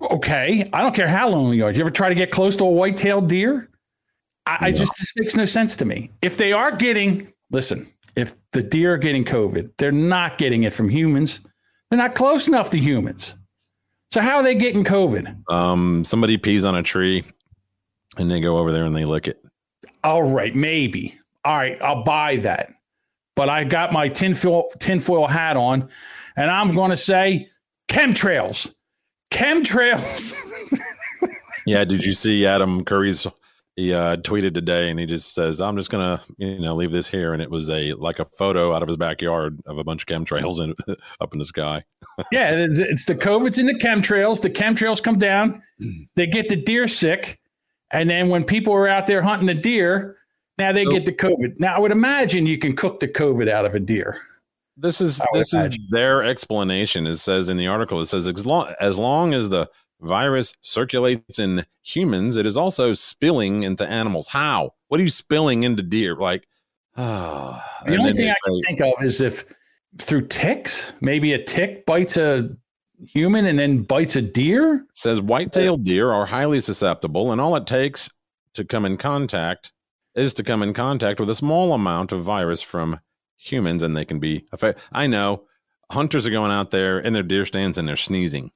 Okay, 0.00 0.68
I 0.72 0.82
don't 0.82 0.94
care 0.94 1.08
how 1.08 1.28
lonely 1.28 1.58
you 1.58 1.64
are. 1.64 1.70
You 1.70 1.80
ever 1.80 1.90
try 1.90 2.08
to 2.08 2.14
get 2.14 2.30
close 2.30 2.56
to 2.56 2.64
a 2.64 2.70
white-tailed 2.70 3.28
deer? 3.28 3.68
I, 4.46 4.58
I 4.60 4.72
just 4.72 4.96
this 4.98 5.12
makes 5.16 5.34
no 5.34 5.44
sense 5.44 5.76
to 5.76 5.84
me. 5.84 6.10
If 6.22 6.36
they 6.36 6.52
are 6.52 6.70
getting, 6.72 7.32
listen, 7.50 7.86
if 8.14 8.34
the 8.52 8.62
deer 8.62 8.94
are 8.94 8.98
getting 8.98 9.24
COVID, 9.24 9.72
they're 9.78 9.92
not 9.92 10.38
getting 10.38 10.62
it 10.62 10.72
from 10.72 10.88
humans. 10.88 11.40
They're 11.90 11.98
not 11.98 12.14
close 12.14 12.48
enough 12.48 12.70
to 12.70 12.78
humans. 12.78 13.36
So 14.10 14.20
how 14.20 14.36
are 14.36 14.42
they 14.42 14.54
getting 14.54 14.84
COVID? 14.84 15.50
Um, 15.50 16.04
somebody 16.04 16.38
pees 16.38 16.64
on 16.64 16.74
a 16.74 16.82
tree, 16.82 17.24
And 18.16 18.30
they 18.30 18.40
go 18.40 18.58
over 18.58 18.72
there 18.72 18.84
and 18.84 18.94
they 18.94 19.04
lick 19.04 19.28
it. 19.28 19.44
All 20.04 20.22
right, 20.22 20.54
maybe. 20.54 21.14
All 21.44 21.56
right, 21.56 21.80
I'll 21.82 22.02
buy 22.04 22.36
that. 22.36 22.72
But 23.34 23.48
I 23.48 23.64
got 23.64 23.92
my 23.92 24.08
tinfoil 24.08 24.70
tinfoil 24.78 25.26
hat 25.26 25.56
on, 25.56 25.88
and 26.36 26.50
I'm 26.50 26.72
going 26.72 26.90
to 26.90 26.96
say 26.96 27.48
chemtrails. 27.88 28.72
Chemtrails. 29.30 30.34
Yeah, 31.66 31.84
did 31.84 32.04
you 32.04 32.14
see 32.14 32.46
Adam 32.46 32.84
Curry's? 32.84 33.26
He 33.76 33.92
uh, 33.92 34.16
tweeted 34.16 34.54
today, 34.54 34.88
and 34.88 34.98
he 34.98 35.04
just 35.04 35.34
says, 35.34 35.60
"I'm 35.60 35.76
just 35.76 35.90
gonna, 35.90 36.22
you 36.38 36.58
know, 36.58 36.74
leave 36.74 36.92
this 36.92 37.08
here." 37.08 37.34
And 37.34 37.42
it 37.42 37.50
was 37.50 37.68
a 37.68 37.92
like 37.92 38.18
a 38.18 38.24
photo 38.24 38.74
out 38.74 38.80
of 38.80 38.88
his 38.88 38.96
backyard 38.96 39.60
of 39.66 39.76
a 39.76 39.84
bunch 39.84 40.02
of 40.02 40.06
chemtrails 40.06 40.60
in, 40.64 40.74
up 41.20 41.34
in 41.34 41.38
the 41.38 41.44
sky. 41.44 41.84
yeah, 42.32 42.52
it's, 42.52 42.78
it's 42.78 43.04
the 43.04 43.14
COVID's 43.14 43.58
in 43.58 43.66
the 43.66 43.74
chemtrails. 43.74 44.40
The 44.40 44.48
chemtrails 44.48 45.02
come 45.02 45.18
down, 45.18 45.60
they 46.14 46.26
get 46.26 46.48
the 46.48 46.56
deer 46.56 46.88
sick, 46.88 47.38
and 47.90 48.08
then 48.08 48.30
when 48.30 48.44
people 48.44 48.72
are 48.72 48.88
out 48.88 49.06
there 49.06 49.20
hunting 49.20 49.46
the 49.46 49.54
deer, 49.54 50.16
now 50.56 50.72
they 50.72 50.84
So- 50.84 50.92
get 50.92 51.04
the 51.04 51.12
COVID. 51.12 51.60
Now 51.60 51.76
I 51.76 51.78
would 51.78 51.92
imagine 51.92 52.46
you 52.46 52.56
can 52.56 52.74
cook 52.74 52.98
the 53.00 53.08
COVID 53.08 53.50
out 53.50 53.66
of 53.66 53.74
a 53.74 53.80
deer. 53.80 54.16
This 54.78 55.02
is 55.02 55.20
this 55.34 55.52
is 55.54 55.76
their 55.90 56.22
explanation. 56.22 57.06
It 57.06 57.16
says 57.16 57.50
in 57.50 57.56
the 57.58 57.66
article, 57.66 58.00
it 58.00 58.06
says 58.06 58.26
as 58.26 58.46
long 58.46 58.72
as 58.80 58.96
long 58.98 59.32
as 59.34 59.48
the 59.50 59.68
virus 60.00 60.52
circulates 60.60 61.38
in 61.38 61.64
humans, 61.82 62.36
it 62.36 62.46
is 62.46 62.56
also 62.56 62.92
spilling 62.92 63.62
into 63.62 63.88
animals. 63.88 64.28
How? 64.28 64.72
What 64.88 65.00
are 65.00 65.02
you 65.02 65.10
spilling 65.10 65.62
into 65.62 65.82
deer? 65.82 66.16
Like, 66.16 66.46
ah. 66.96 67.64
The 67.86 67.96
only 67.96 68.12
thing 68.12 68.30
I 68.30 68.34
can 68.44 68.54
say- 68.54 68.60
think 68.68 68.80
of 68.80 69.04
is 69.04 69.20
if 69.20 69.44
through 69.98 70.26
ticks, 70.26 70.92
maybe 71.00 71.32
a 71.32 71.42
tick 71.42 71.86
bites 71.86 72.16
a 72.16 72.50
human 72.98 73.46
and 73.46 73.58
then 73.58 73.82
bites 73.82 74.16
a 74.16 74.22
deer. 74.22 74.86
says 74.92 75.20
white-tailed 75.20 75.84
deer 75.84 76.10
are 76.10 76.26
highly 76.26 76.60
susceptible, 76.60 77.32
and 77.32 77.40
all 77.40 77.56
it 77.56 77.66
takes 77.66 78.10
to 78.54 78.64
come 78.64 78.84
in 78.84 78.96
contact 78.96 79.72
is 80.14 80.32
to 80.34 80.42
come 80.42 80.62
in 80.62 80.72
contact 80.72 81.20
with 81.20 81.28
a 81.30 81.34
small 81.34 81.72
amount 81.72 82.10
of 82.12 82.22
virus 82.24 82.62
from 82.62 83.00
humans, 83.36 83.82
and 83.82 83.96
they 83.96 84.04
can 84.04 84.18
be 84.18 84.46
affected. 84.52 84.82
I 84.92 85.06
know 85.06 85.44
hunters 85.90 86.26
are 86.26 86.30
going 86.30 86.50
out 86.50 86.70
there 86.70 86.98
in 86.98 87.12
their 87.12 87.22
deer 87.22 87.46
stands 87.46 87.78
and 87.78 87.86
they're 87.86 87.96
sneezing. 87.96 88.50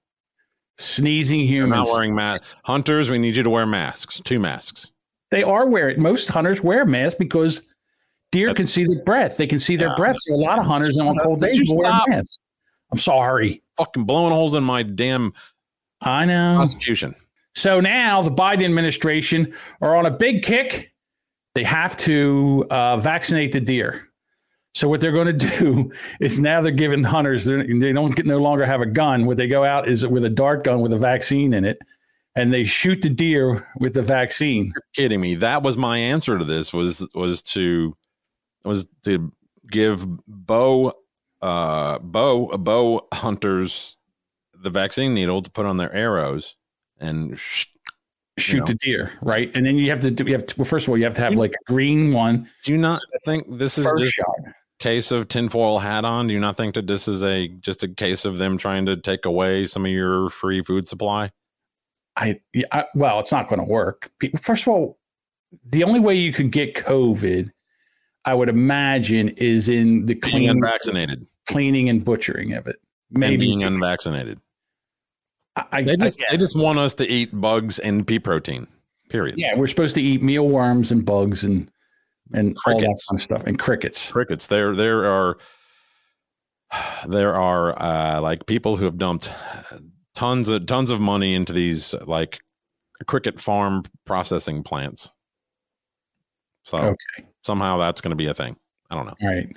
Sneezing 0.81 1.41
They're 1.41 1.47
humans. 1.49 1.89
not 1.89 1.93
wearing 1.95 2.15
masks. 2.15 2.61
Hunters, 2.65 3.11
we 3.11 3.19
need 3.19 3.37
you 3.37 3.43
to 3.43 3.51
wear 3.51 3.67
masks. 3.67 4.21
Two 4.25 4.39
masks. 4.39 4.91
They 5.31 5.43
are 5.43 5.69
wearing 5.69 6.01
most 6.03 6.29
hunters 6.29 6.63
wear 6.63 6.85
masks 6.85 7.17
because 7.19 7.63
deer 8.33 8.53
can 8.55 8.67
see 8.67 8.85
their 8.85 9.03
breath. 9.05 9.37
They 9.37 9.47
can 9.47 9.59
see 9.59 9.77
their 9.77 9.89
Yeah. 9.89 9.95
breath. 9.97 10.17
So 10.19 10.35
a 10.35 10.37
lot 10.37 10.59
of 10.59 10.67
hunters 10.67 10.99
on 10.99 11.17
cold 11.19 11.41
days 11.41 11.69
will 11.71 11.79
wear 11.79 11.91
masks. 12.09 12.39
I'm 12.93 12.99
sorry. 12.99 13.63
Fucking 13.77 14.05
blowing 14.05 14.33
holes 14.33 14.55
in 14.55 14.65
my 14.65 14.83
damn 14.83 15.33
I 16.01 16.25
know. 16.25 16.55
prosecution. 16.57 17.15
So 17.55 17.79
now 17.81 18.23
the 18.23 18.31
Biden 18.31 18.65
administration 18.65 19.53
are 19.81 19.95
on 19.97 20.07
a 20.07 20.11
big 20.11 20.43
kick. 20.43 20.93
They 21.55 21.65
have 21.65 21.97
to 21.99 22.67
uh, 22.71 22.97
vaccinate 22.97 23.53
the 23.53 23.61
deer. 23.61 24.09
So 24.75 24.89
what 24.89 25.01
they're 25.01 25.13
going 25.13 25.27
to 25.39 25.59
do 25.59 25.93
is 26.21 26.41
now 26.41 26.61
they're 26.61 26.73
giving 26.73 27.05
hunters 27.05 27.45
they're, 27.45 27.65
don't 27.65 28.15
get, 28.15 28.27
no 28.27 28.39
longer 28.39 28.65
have 28.65 28.81
a 28.81 28.87
gun. 28.87 29.27
What 29.27 29.37
they 29.37 29.49
go 29.49 29.65
out 29.65 29.89
is 29.89 30.07
with 30.07 30.25
a 30.25 30.31
dart 30.31 30.65
gun 30.65 30.81
with 30.81 30.93
a 30.93 30.99
vaccine 30.99 31.53
in 31.53 31.65
it, 31.65 31.79
and 32.37 32.53
they 32.53 32.65
shoot 32.65 33.03
the 33.03 33.11
deer 33.11 33.69
with 33.79 33.95
the 33.95 34.03
vaccine. 34.03 34.73
You're 34.75 34.85
kidding 34.95 35.21
me. 35.21 35.35
That 35.37 35.63
was 35.63 35.77
my 35.77 35.99
answer 35.99 36.39
to 36.39 36.45
this 36.45 36.73
was 36.73 37.07
was 37.15 37.43
to 37.43 37.97
was 38.65 38.87
to 39.05 39.33
give 39.71 40.07
bow 40.27 40.93
uh 41.41 41.99
bow 42.01 42.49
bow 42.59 43.07
hunters 43.15 43.97
the 44.55 44.71
vaccine 44.71 45.15
needle 45.15 45.41
to 45.41 45.51
put 45.51 45.65
on 45.65 45.79
their 45.79 45.93
arrows 45.93 46.57
and 46.99 47.39
sh- 47.39 47.67
Shoot 48.39 48.61
know. 48.61 48.65
the 48.67 48.75
deer, 48.75 49.13
right? 49.21 49.51
And 49.55 49.67
then 49.67 49.77
you 49.77 49.91
have 49.91 50.01
to 50.01 50.11
do. 50.11 50.25
You 50.25 50.33
have 50.33 50.47
to, 50.47 50.55
well, 50.59 50.65
first 50.65 50.87
of 50.87 50.91
all, 50.91 50.97
you 50.97 51.05
have 51.05 51.15
to 51.15 51.21
have 51.21 51.35
like 51.35 51.53
a 51.53 51.65
green 51.67 52.15
one. 52.15 52.49
do 52.63 52.73
you 52.73 52.79
not 52.79 52.99
think 53.25 53.45
this 53.49 53.77
is 53.77 53.85
First 53.85 54.03
just 54.03 54.15
shot. 54.15 54.55
Case 54.81 55.13
of 55.13 55.29
tinfoil 55.29 55.79
hat 55.79 56.05
on? 56.05 56.27
Do 56.27 56.35
you 56.35 56.41
not 56.41 56.57
think 56.57 56.75
that 56.75 56.87
this 56.87 57.07
is 57.07 57.23
a 57.23 57.49
just 57.49 57.83
a 57.85 57.89
case 57.89 58.25
of 58.25 58.39
them 58.39 58.59
trying 58.59 58.87
to 58.87 58.97
take 58.97 59.25
away 59.25 59.67
some 59.67 59.87
of 59.87 59.93
your 59.93 60.31
free 60.31 60.63
food 60.63 60.89
supply? 60.89 61.31
I, 62.17 62.41
yeah, 62.53 62.65
I 62.73 62.87
well, 62.95 63.21
it's 63.21 63.31
not 63.31 63.49
going 63.49 63.61
to 63.61 63.65
work. 63.67 64.11
First 64.43 64.63
of 64.65 64.69
all, 64.69 64.99
the 65.65 65.85
only 65.85 66.01
way 66.01 66.15
you 66.15 66.33
could 66.33 66.51
get 66.51 66.75
COVID, 66.75 67.51
I 68.25 68.35
would 68.35 68.49
imagine, 68.49 69.29
is 69.31 69.69
in 69.69 70.07
the 70.07 70.15
Being 70.15 70.21
clean, 70.21 70.51
unvaccinated 70.51 71.27
cleaning 71.49 71.89
and 71.89 72.05
butchering 72.05 72.53
of 72.53 72.67
it. 72.67 72.77
and 73.11 73.19
Maybe 73.21 73.37
being 73.39 73.63
unvaccinated. 73.63 74.41
I, 75.57 75.65
I, 75.73 75.83
They 75.83 75.97
just 75.97 76.21
I 76.23 76.33
they 76.33 76.37
just 76.37 76.57
want 76.59 76.79
us 76.79 76.95
to 76.95 77.07
eat 77.07 77.39
bugs 77.39 77.79
and 77.79 78.07
pea 78.07 78.19
protein. 78.19 78.67
Period. 79.09 79.39
yeah, 79.39 79.57
we're 79.57 79.67
supposed 79.67 79.97
to 79.97 80.03
eat 80.03 80.23
mealworms 80.23 80.93
and 80.93 81.05
bugs 81.05 81.43
and 81.43 81.69
and 82.33 82.57
all 82.67 82.75
that 82.75 82.81
Crickets. 82.81 83.07
kind 83.09 83.21
of 83.21 83.25
stuff 83.25 83.43
and 83.47 83.59
crickets. 83.59 84.11
crickets 84.13 84.47
there 84.47 84.75
there 84.77 85.07
are 85.07 85.39
there 87.09 87.35
are 87.35 87.81
uh 87.83 88.21
like 88.21 88.47
people 88.47 88.77
who 88.77 88.85
have 88.85 88.97
dumped 88.99 89.31
tons 90.15 90.49
of 90.49 90.67
tons 90.67 90.91
of 90.91 91.01
money 91.01 91.35
into 91.35 91.53
these 91.53 91.95
like 92.07 92.41
cricket 93.07 93.41
farm 93.41 93.83
processing 94.05 94.63
plants 94.63 95.11
so 96.65 96.77
Okay. 96.79 97.27
somehow 97.45 97.79
that's 97.79 98.01
going 98.01 98.11
to 98.11 98.17
be 98.17 98.27
a 98.27 98.35
thing 98.35 98.57
i 98.91 98.95
don't 98.95 99.07
know 99.07 99.15
All 99.23 99.29
right. 99.35 99.49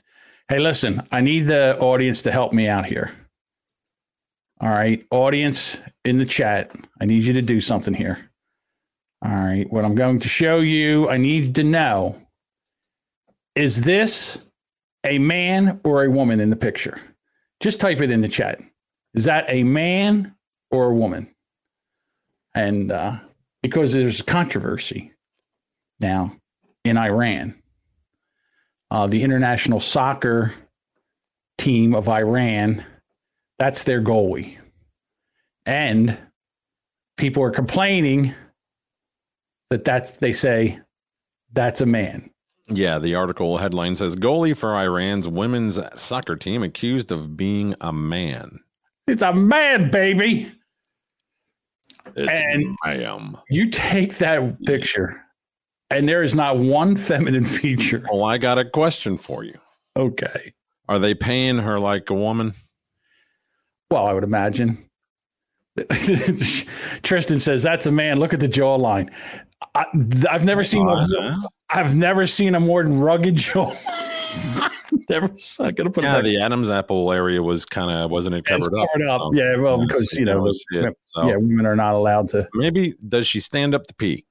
Hey, 0.49 0.59
listen, 0.59 1.01
I 1.11 1.21
need 1.21 1.43
the 1.47 1.77
audience 1.79 2.21
to 2.23 2.31
help 2.31 2.51
me 2.51 2.67
out 2.67 2.85
here. 2.85 3.11
All 4.59 4.69
right. 4.69 5.03
Audience 5.09 5.79
in 6.03 6.17
the 6.17 6.25
chat, 6.25 6.69
I 6.99 7.05
need 7.05 7.23
you 7.23 7.31
to 7.33 7.41
do 7.41 7.61
something 7.61 7.93
here. 7.93 8.29
All 9.25 9.31
right. 9.31 9.65
What 9.71 9.85
I'm 9.85 9.95
going 9.95 10.19
to 10.19 10.27
show 10.27 10.59
you, 10.59 11.09
I 11.09 11.15
need 11.15 11.55
to 11.55 11.63
know 11.63 12.17
is 13.55 13.81
this 13.81 14.45
a 15.03 15.19
man 15.19 15.79
or 15.83 16.03
a 16.03 16.09
woman 16.09 16.39
in 16.39 16.49
the 16.49 16.55
picture? 16.55 16.99
Just 17.59 17.79
type 17.79 18.01
it 18.01 18.11
in 18.11 18.21
the 18.21 18.27
chat. 18.27 18.59
Is 19.13 19.25
that 19.25 19.45
a 19.47 19.63
man 19.63 20.35
or 20.71 20.85
a 20.85 20.93
woman? 20.93 21.33
And 22.55 22.91
uh, 22.91 23.17
because 23.61 23.93
there's 23.93 24.21
controversy 24.21 25.11
now 25.99 26.35
in 26.83 26.97
Iran 26.97 27.55
uh, 28.93 29.07
the 29.07 29.23
international 29.23 29.79
soccer 29.79 30.53
team 31.57 31.95
of 31.95 32.07
Iran. 32.07 32.85
That's 33.57 33.83
their 33.85 34.01
goalie. 34.01 34.55
And 35.65 36.15
people 37.17 37.41
are 37.41 37.49
complaining 37.49 38.35
that 39.71 39.83
that's, 39.83 40.11
they 40.13 40.31
say, 40.31 40.79
that's 41.53 41.81
a 41.81 41.87
man. 41.87 42.29
Yeah 42.67 42.97
the 42.99 43.13
article 43.15 43.57
headline 43.57 43.95
says 43.95 44.15
goalie 44.15 44.55
for 44.55 44.73
iran's 44.75 45.27
women's 45.27 45.79
soccer 45.99 46.35
team 46.35 46.63
accused 46.63 47.11
of 47.11 47.35
being 47.35 47.75
a 47.81 47.91
man 47.91 48.59
It's 49.07 49.21
a 49.21 49.33
man, 49.33 49.91
baby. 49.91 50.49
it's 52.15 52.41
And- 52.41 52.75
ma'am. 52.85 53.37
You 53.49 53.69
take 53.69 54.17
that 54.19 54.61
picture, 54.63 55.21
and 55.89 56.07
there 56.07 56.23
is 56.23 56.35
not 56.35 56.57
one 56.57 56.95
feminine 56.95 57.43
feature. 57.45 58.05
well 58.11 58.23
i 58.23 58.37
got 58.37 58.57
a 58.59 58.65
question 58.65 59.17
for 59.17 59.43
you 59.43 59.57
Okay. 59.97 60.53
are 60.87 60.99
they 60.99 61.13
paying 61.13 61.57
her 61.59 61.79
like 61.79 62.09
a 62.09 62.13
woman 62.15 62.53
Well, 63.91 64.07
I 64.07 64.13
would 64.13 64.23
imagine. 64.23 64.77
Tristan 67.03 67.39
says 67.39 67.63
that's 67.63 67.85
a 67.85 67.91
man. 67.91 68.19
Look 68.19 68.33
at 68.33 68.39
the 68.39 68.47
jawline. 68.49 69.11
I, 69.75 69.85
I've 70.29 70.45
never 70.45 70.63
seen. 70.63 70.87
Uh-huh. 70.87 71.47
I've 71.73 71.95
never 71.95 72.25
seen 72.27 72.55
a 72.55 72.59
more 72.59 72.83
rugged 72.83 73.35
jaw. 73.45 73.75
never. 75.09 75.29
I'm 75.59 75.73
gonna 75.75 75.89
put 75.89 76.03
yeah 76.03 76.21
the 76.21 76.39
adam's 76.39 76.69
apple 76.69 77.11
area 77.11 77.41
was 77.41 77.65
kind 77.65 77.89
of 77.91 78.11
wasn't 78.11 78.35
it 78.35 78.45
covered 78.45 78.73
up 78.75 78.87
covered 78.93 79.07
up. 79.09 79.21
so- 79.21 79.33
yeah, 79.33 79.55
well, 79.57 79.79
Yeah, 79.79 79.85
because 79.87 80.13
you 80.13 80.25
know, 80.25 80.43
those, 80.43 80.63
so. 81.03 81.27
yeah, 81.27 81.35
women 81.35 81.65
are 81.65 81.75
not 81.75 81.95
allowed 81.95 82.27
to. 82.29 82.47
Maybe 82.53 82.93
does 83.07 83.27
she 83.27 83.39
stand 83.39 83.73
up 83.75 83.87
to 83.87 83.93
pee? 83.95 84.25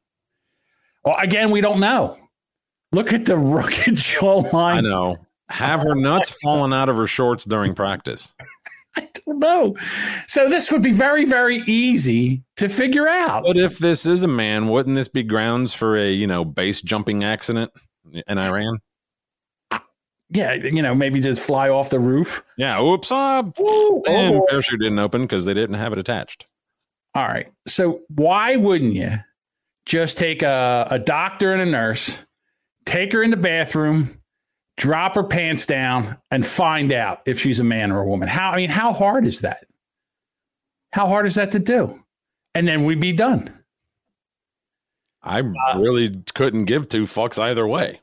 Well, 1.05 1.16
again, 1.18 1.51
we 1.51 1.61
don't 1.61 1.80
know. 1.80 2.16
Look 2.93 3.12
at 3.12 3.24
the 3.24 3.36
rugged 3.38 3.95
jawline. 3.97 4.76
I 4.76 4.80
know. 4.80 5.16
Have 5.49 5.80
her 5.82 5.95
nuts 5.95 6.30
fallen 6.43 6.72
out 6.72 6.88
of 6.88 6.97
her 6.97 7.07
shorts 7.07 7.45
during 7.45 7.74
practice? 7.74 8.34
I 8.97 9.09
don't 9.24 9.38
know. 9.38 9.76
So 10.26 10.49
this 10.49 10.70
would 10.70 10.82
be 10.82 10.93
very, 10.93 11.24
very 11.24 11.62
easy 11.66 12.43
to 12.57 12.68
figure 12.68 13.09
out. 13.09 13.45
But 13.45 13.57
if 13.57 13.78
this 13.78 14.07
is 14.07 14.22
a 14.22 14.28
man, 14.28 14.68
wouldn't 14.68 14.97
this 14.97 15.09
be 15.09 15.22
grounds 15.22 15.72
for 15.74 15.97
a 15.97 16.11
you 16.11 16.26
know 16.26 16.45
base 16.45 16.82
jumping 16.82 17.24
accident 17.24 17.72
in 18.26 18.38
Iran? 18.38 18.78
Yeah, 20.34 20.55
you 20.55 20.80
know, 20.80 20.95
maybe 20.95 21.20
just 21.20 21.43
fly 21.43 21.68
off 21.68 21.90
the 21.90 22.01
roof. 22.01 22.43
Yeah. 22.57 22.82
Oops. 22.82 23.11
Uh, 23.12 23.43
Ooh, 23.61 24.03
and 24.07 24.36
oh 24.36 24.47
parachute 24.49 24.80
didn't 24.80 24.99
open 24.99 25.22
because 25.22 25.45
they 25.45 25.53
didn't 25.53 25.76
have 25.76 25.93
it 25.93 25.99
attached. 25.99 26.47
All 27.14 27.26
right. 27.26 27.53
So 27.66 28.01
why 28.09 28.57
wouldn't 28.57 28.95
you 28.95 29.18
just 29.84 30.16
take 30.16 30.43
a, 30.43 30.86
a 30.90 30.99
doctor 30.99 31.53
and 31.53 31.61
a 31.61 31.66
nurse, 31.66 32.18
take 32.86 33.12
her 33.12 33.22
in 33.22 33.30
the 33.30 33.36
bathroom, 33.36 34.09
drop 34.76 35.14
her 35.14 35.24
pants 35.24 35.66
down, 35.66 36.16
and 36.30 36.44
find 36.46 36.92
out 36.92 37.20
if 37.26 37.38
she's 37.40 37.60
a 37.60 37.64
man 37.64 37.92
or 37.92 38.00
a 38.00 38.06
woman? 38.06 38.28
How 38.28 38.50
I 38.50 38.56
mean, 38.56 38.70
how 38.70 38.92
hard 38.92 39.26
is 39.26 39.40
that? 39.42 39.64
How 40.92 41.06
hard 41.06 41.26
is 41.26 41.34
that 41.36 41.50
to 41.52 41.58
do? 41.58 41.94
And 42.54 42.68
then 42.68 42.84
we'd 42.84 43.00
be 43.00 43.12
done. 43.12 43.52
I 45.22 45.38
really 45.76 46.22
couldn't 46.34 46.64
give 46.64 46.88
two 46.88 47.04
fucks 47.04 47.38
either 47.40 47.66
way. 47.66 48.00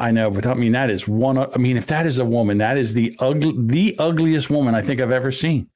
I 0.00 0.10
know, 0.10 0.30
but 0.30 0.46
I 0.46 0.54
mean 0.54 0.72
that 0.72 0.90
is 0.90 1.08
one. 1.08 1.38
I 1.38 1.56
mean, 1.56 1.76
if 1.76 1.86
that 1.88 2.06
is 2.06 2.18
a 2.18 2.24
woman, 2.24 2.58
that 2.58 2.76
is 2.78 2.94
the 2.94 3.14
ugly, 3.18 3.54
the 3.56 3.96
ugliest 3.98 4.50
woman 4.50 4.74
I 4.74 4.82
think 4.82 5.00
I've 5.00 5.10
ever 5.12 5.32
seen. 5.32 5.68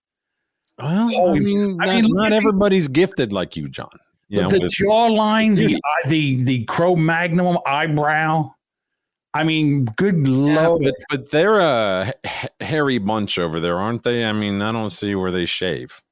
Well, 0.79 1.11
Oh, 1.15 1.35
I 1.35 1.39
mean, 1.41 1.79
I 1.81 1.87
not, 1.87 2.03
mean, 2.03 2.15
not 2.15 2.31
the- 2.31 2.37
everybody's 2.37 2.89
gifted 2.89 3.33
like 3.33 3.57
you, 3.57 3.69
John. 3.69 3.91
You 4.29 4.43
know, 4.43 4.49
the 4.49 4.61
jawline, 4.61 5.55
the 5.57 5.79
the 6.09 6.43
the 6.45 6.65
Cro 6.65 6.97
Magnum 6.97 7.59
eyebrow. 7.67 8.53
I 9.35 9.45
mean, 9.45 9.87
good 9.97 10.27
Yeah, 10.27 10.69
lord. 10.69 10.83
but, 10.83 10.95
but 11.09 11.31
they're 11.31 11.61
a 11.61 12.13
hairy 12.61 12.99
bunch 12.99 13.39
over 13.39 13.61
there, 13.61 13.79
aren't 13.79 14.03
they? 14.03 14.25
I 14.25 14.33
mean, 14.33 14.61
I 14.61 14.73
don't 14.73 14.91
see 14.91 15.15
where 15.15 15.31
they 15.31 15.47
shave. 15.47 16.03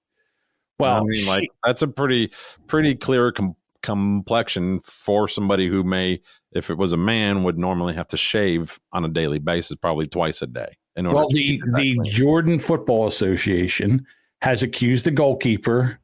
well, 0.79 0.97
I 0.99 1.05
mean, 1.05 1.27
like 1.27 1.49
that's 1.65 1.83
a 1.83 1.89
pretty 1.89 2.33
pretty 2.67 2.95
clear 2.95 3.31
com- 3.33 3.57
complexion 3.83 4.81
for 4.81 5.29
somebody 5.29 5.69
who 5.69 5.83
may, 5.83 6.21
if 6.53 6.71
it 6.71 6.79
was 6.79 6.93
a 6.95 6.97
man, 6.97 7.43
would 7.43 7.59
normally 7.59 7.95
have 7.95 8.09
to 8.09 8.17
shave 8.17 8.81
on 8.93 9.05
a 9.05 9.09
daily 9.09 9.39
basis, 9.39 9.77
probably 9.77 10.07
twice 10.07 10.41
a 10.41 10.47
day. 10.47 10.77
In 10.97 11.07
order 11.07 11.17
well, 11.17 11.29
the 11.29 11.35
keep 11.39 11.63
it 11.63 11.67
that 11.73 11.77
the 11.77 11.95
clean. 11.97 12.05
Jordan 12.13 12.59
Football 12.59 13.07
Association 13.07 14.07
has 14.41 14.63
accused 14.63 15.05
the 15.05 15.11
goalkeeper 15.11 15.99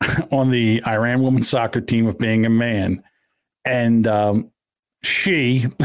on 0.32 0.50
the 0.50 0.82
Iran 0.86 1.22
women's 1.22 1.48
soccer 1.50 1.82
team 1.82 2.06
of 2.06 2.18
being 2.18 2.46
a 2.46 2.50
man, 2.50 3.02
and 3.66 4.06
um, 4.06 4.50
she 5.02 5.66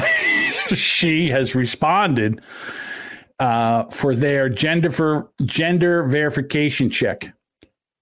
she 0.76 1.30
has 1.30 1.56
responded 1.56 2.42
uh, 3.40 3.86
for 3.86 4.16
their 4.16 4.50
gender 4.50 4.90
for 4.90 5.30
gender 5.44 6.04
verification 6.04 6.90
check. 6.90 7.34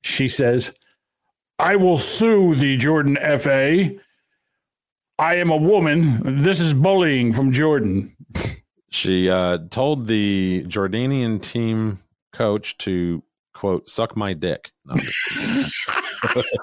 She 0.02 0.28
says, 0.28 0.74
"I 1.58 1.76
will 1.76 1.98
sue 1.98 2.56
the 2.56 2.78
Jordan 2.78 3.18
FA. 3.38 3.90
I 5.18 5.36
am 5.36 5.50
a 5.50 5.58
woman. 5.58 6.44
This 6.44 6.60
is 6.60 6.74
bullying 6.74 7.34
from 7.34 7.52
Jordan." 7.52 8.16
She 8.92 9.30
uh, 9.30 9.60
told 9.70 10.08
the 10.08 10.66
Jordanian 10.68 11.42
team 11.42 12.00
coach 12.34 12.78
to 12.80 13.24
quote 13.54 13.88
suck 13.88 14.18
my 14.18 14.34
dick. 14.34 14.72
No, 14.86 14.96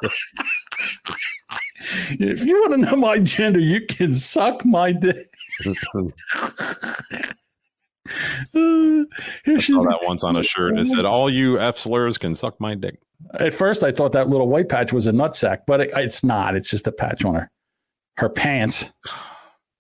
If 2.11 2.44
you 2.44 2.54
want 2.61 2.72
to 2.72 2.90
know 2.90 2.96
my 2.96 3.18
gender, 3.18 3.61
you 3.61 3.84
can 3.86 4.14
suck 4.14 4.64
my 4.64 4.92
dick. 4.92 5.36
I 8.54 9.59
saw 9.59 9.82
that 9.82 10.00
once 10.02 10.22
on 10.24 10.36
a 10.36 10.42
shirt. 10.42 10.78
It 10.78 10.86
said, 10.86 11.04
"All 11.04 11.28
you 11.30 11.59
f 11.59 11.76
slurs 11.76 12.18
can 12.18 12.34
suck 12.34 12.61
my 12.61 12.74
dick." 12.74 12.98
At 13.38 13.54
first, 13.54 13.82
I 13.82 13.92
thought 13.92 14.12
that 14.12 14.28
little 14.28 14.48
white 14.48 14.68
patch 14.68 14.92
was 14.92 15.07
a 15.07 15.12
nutsack, 15.12 15.61
but 15.66 15.80
it, 15.80 15.90
it's 15.96 16.22
not. 16.22 16.54
It's 16.54 16.70
just 16.70 16.86
a 16.86 16.92
patch 16.92 17.24
on 17.24 17.34
her 17.34 17.50
her 18.18 18.28
pants. 18.28 18.90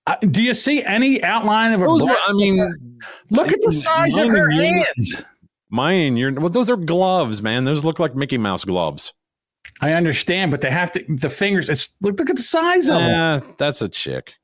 Uh, 0.06 0.16
do 0.30 0.42
you 0.42 0.54
see 0.54 0.84
any 0.84 1.22
outline 1.22 1.72
of 1.72 1.80
her? 1.80 1.86
Those 1.86 2.04
breast? 2.04 2.20
I 2.28 2.32
mean, 2.34 2.98
look 3.30 3.48
at 3.48 3.60
the 3.60 3.72
size 3.72 4.16
of 4.16 4.30
her 4.30 4.50
hands. 4.50 5.24
Mine, 5.68 6.16
you're 6.16 6.32
well. 6.32 6.48
Those 6.48 6.70
are 6.70 6.76
gloves, 6.76 7.42
man. 7.42 7.64
Those 7.64 7.84
look 7.84 7.98
like 7.98 8.14
Mickey 8.14 8.38
Mouse 8.38 8.64
gloves. 8.64 9.12
I 9.80 9.92
understand, 9.92 10.50
but 10.50 10.60
they 10.60 10.70
have 10.70 10.92
to 10.92 11.04
the 11.08 11.28
fingers. 11.28 11.68
It's 11.68 11.94
look 12.00 12.18
look 12.18 12.30
at 12.30 12.36
the 12.36 12.42
size 12.42 12.88
of 12.88 12.98
them. 12.98 13.08
Yeah, 13.08 13.40
that's 13.58 13.82
a 13.82 13.88
chick. 13.88 14.34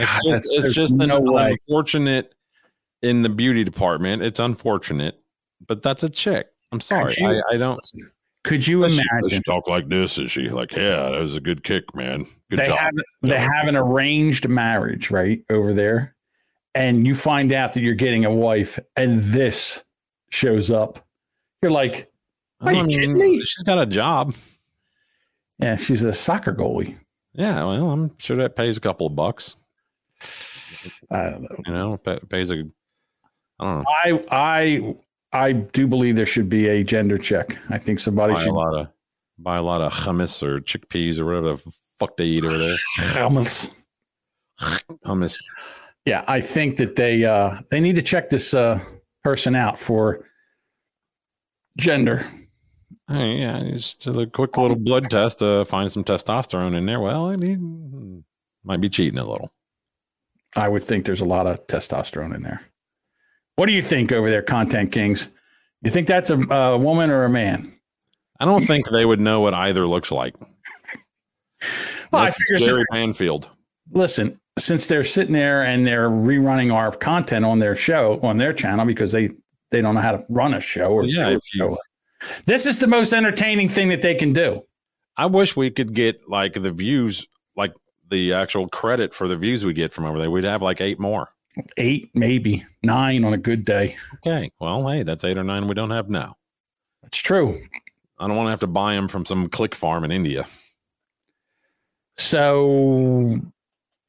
It's 0.00 0.24
just, 0.24 0.54
it's 0.54 0.74
just 0.74 0.92
an 0.94 1.08
no 1.08 1.20
way. 1.20 1.52
unfortunate 1.52 2.34
in 3.02 3.22
the 3.22 3.28
beauty 3.28 3.64
department. 3.64 4.22
It's 4.22 4.40
unfortunate, 4.40 5.20
but 5.66 5.82
that's 5.82 6.02
a 6.02 6.10
chick. 6.10 6.46
I'm 6.72 6.80
sorry. 6.80 7.14
you- 7.18 7.26
I, 7.26 7.54
I 7.54 7.56
don't. 7.56 7.80
Could 8.42 8.66
you 8.66 8.82
Does 8.82 8.94
she- 8.94 9.02
imagine? 9.12 9.28
she 9.28 9.40
talk 9.42 9.68
like 9.68 9.88
this? 9.88 10.16
Is 10.18 10.30
she 10.30 10.48
like, 10.48 10.72
yeah, 10.72 11.10
that 11.10 11.20
was 11.20 11.36
a 11.36 11.40
good 11.40 11.62
kick, 11.62 11.94
man. 11.94 12.26
Good 12.48 12.60
they 12.60 12.66
job. 12.66 12.78
have 12.78 12.92
they 13.22 13.38
have 13.38 13.68
an 13.68 13.76
arranged 13.76 14.48
marriage 14.48 15.10
right 15.10 15.42
over 15.50 15.74
there, 15.74 16.14
and 16.74 17.06
you 17.06 17.14
find 17.14 17.52
out 17.52 17.72
that 17.74 17.80
you're 17.80 17.94
getting 17.94 18.24
a 18.24 18.32
wife, 18.32 18.78
and 18.96 19.20
this 19.20 19.84
shows 20.30 20.70
up. 20.70 21.06
You're 21.60 21.70
like, 21.72 22.10
are 22.62 22.72
you 22.72 22.86
kidding 22.86 23.12
me? 23.18 23.40
she's 23.40 23.62
got 23.62 23.78
a 23.78 23.84
job. 23.86 24.34
Yeah, 25.58 25.76
she's 25.76 26.02
a 26.02 26.12
soccer 26.14 26.54
goalie. 26.54 26.96
Yeah, 27.34 27.62
well, 27.64 27.90
I'm 27.90 28.16
sure 28.18 28.36
that 28.38 28.56
pays 28.56 28.78
a 28.78 28.80
couple 28.80 29.06
of 29.06 29.14
bucks. 29.14 29.56
I 31.10 31.30
don't 31.30 31.42
know. 31.42 31.48
You 31.66 31.72
know, 31.72 31.96
pays 32.28 32.50
a. 32.50 32.64
I 33.58 33.64
don't 33.64 33.82
know. 33.82 33.84
I 33.88 34.24
I 34.30 34.94
I 35.32 35.52
do 35.52 35.86
believe 35.86 36.16
there 36.16 36.26
should 36.26 36.48
be 36.48 36.68
a 36.68 36.82
gender 36.82 37.18
check. 37.18 37.58
I 37.70 37.78
think 37.78 38.00
somebody 38.00 38.34
Buy 38.34 38.40
a 38.40 38.44
should. 38.44 38.52
lot 38.52 38.74
of 38.74 38.88
buy 39.38 39.56
a 39.56 39.62
lot 39.62 39.80
of 39.80 39.92
hummus 39.92 40.42
or 40.42 40.60
chickpeas 40.60 41.18
or 41.18 41.24
whatever 41.26 41.52
the 41.52 41.72
fuck 41.98 42.16
they 42.16 42.24
eat 42.24 42.44
over 42.44 42.56
there. 42.56 42.76
Hummus. 42.98 43.70
Hummus. 45.06 45.36
Yeah, 46.04 46.24
I 46.26 46.40
think 46.40 46.76
that 46.76 46.96
they 46.96 47.24
uh 47.24 47.60
they 47.70 47.80
need 47.80 47.94
to 47.96 48.02
check 48.02 48.28
this 48.30 48.54
uh 48.54 48.80
person 49.22 49.54
out 49.54 49.78
for 49.78 50.24
gender. 51.76 52.26
Hey, 53.08 53.38
yeah, 53.38 53.60
just 53.60 54.06
a 54.06 54.26
quick 54.26 54.56
little 54.56 54.76
blood 54.76 55.10
test 55.10 55.40
to 55.40 55.64
find 55.64 55.90
some 55.90 56.04
testosterone 56.04 56.76
in 56.76 56.86
there. 56.86 57.00
Well, 57.00 57.26
I 57.28 57.36
mean, 57.36 58.24
might 58.62 58.80
be 58.80 58.88
cheating 58.88 59.18
a 59.18 59.24
little. 59.24 59.52
I 60.56 60.68
would 60.68 60.82
think 60.82 61.04
there's 61.04 61.20
a 61.20 61.24
lot 61.26 61.46
of 61.46 61.66
testosterone 61.66 62.34
in 62.34 62.42
there. 62.42 62.62
What 63.56 63.66
do 63.66 63.72
you 63.72 63.82
think 63.82 64.10
over 64.12 64.30
there, 64.30 64.42
Content 64.42 64.90
Kings? 64.92 65.28
You 65.82 65.90
think 65.90 66.06
that's 66.06 66.30
a, 66.30 66.38
a 66.52 66.78
woman 66.78 67.10
or 67.10 67.24
a 67.24 67.30
man? 67.30 67.70
I 68.40 68.44
don't 68.46 68.64
think 68.66 68.88
they 68.90 69.04
would 69.04 69.20
know 69.20 69.40
what 69.40 69.54
either 69.54 69.86
looks 69.86 70.10
like. 70.10 70.34
Well, 70.40 70.48
I 72.12 72.18
Unless 72.24 72.36
it's 72.50 72.64
Gary 72.64 72.82
Panfield. 72.92 73.48
listen, 73.92 74.40
since 74.58 74.86
they're 74.86 75.04
sitting 75.04 75.32
there 75.34 75.62
and 75.62 75.86
they're 75.86 76.08
rerunning 76.08 76.72
our 76.74 76.90
content 76.90 77.44
on 77.44 77.58
their 77.58 77.76
show 77.76 78.18
on 78.22 78.38
their 78.38 78.52
channel 78.52 78.84
because 78.86 79.12
they 79.12 79.30
they 79.70 79.80
don't 79.80 79.94
know 79.94 80.00
how 80.00 80.12
to 80.12 80.24
run 80.28 80.54
a 80.54 80.60
show 80.60 80.86
or 80.90 81.04
Yeah, 81.04 81.28
a 81.28 81.32
if 81.36 81.42
you- 81.54 81.58
show. 81.60 81.78
This 82.44 82.66
is 82.66 82.78
the 82.78 82.86
most 82.86 83.12
entertaining 83.14 83.68
thing 83.70 83.88
that 83.90 84.02
they 84.02 84.14
can 84.14 84.32
do. 84.32 84.62
I 85.16 85.26
wish 85.26 85.56
we 85.56 85.70
could 85.70 85.94
get 85.94 86.28
like 86.28 86.54
the 86.54 86.70
views, 86.70 87.26
like 87.56 87.72
the 88.10 88.32
actual 88.32 88.68
credit 88.68 89.14
for 89.14 89.28
the 89.28 89.36
views 89.36 89.64
we 89.64 89.72
get 89.72 89.92
from 89.92 90.04
over 90.04 90.18
there. 90.18 90.30
We'd 90.30 90.44
have 90.44 90.62
like 90.62 90.80
eight 90.80 91.00
more. 91.00 91.28
Eight, 91.76 92.10
maybe 92.14 92.64
nine 92.82 93.24
on 93.24 93.32
a 93.32 93.38
good 93.38 93.64
day. 93.64 93.96
Okay. 94.16 94.50
Well, 94.60 94.86
hey, 94.88 95.02
that's 95.02 95.24
eight 95.24 95.38
or 95.38 95.44
nine 95.44 95.66
we 95.66 95.74
don't 95.74 95.90
have 95.90 96.08
now. 96.08 96.36
That's 97.02 97.18
true. 97.18 97.54
I 98.18 98.26
don't 98.26 98.36
want 98.36 98.46
to 98.46 98.50
have 98.50 98.60
to 98.60 98.66
buy 98.66 98.94
them 98.94 99.08
from 99.08 99.24
some 99.24 99.48
click 99.48 99.74
farm 99.74 100.04
in 100.04 100.12
India. 100.12 100.46
So, 102.16 103.40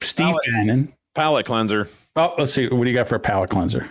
Steve 0.02 0.36
Bannon. 0.45 0.93
Palette 1.16 1.45
cleanser. 1.45 1.88
Oh, 2.16 2.34
let's 2.38 2.54
see. 2.54 2.68
What 2.68 2.84
do 2.84 2.89
you 2.89 2.95
got 2.95 3.08
for 3.08 3.16
a 3.16 3.20
palate 3.20 3.49
cleanser? 3.49 3.88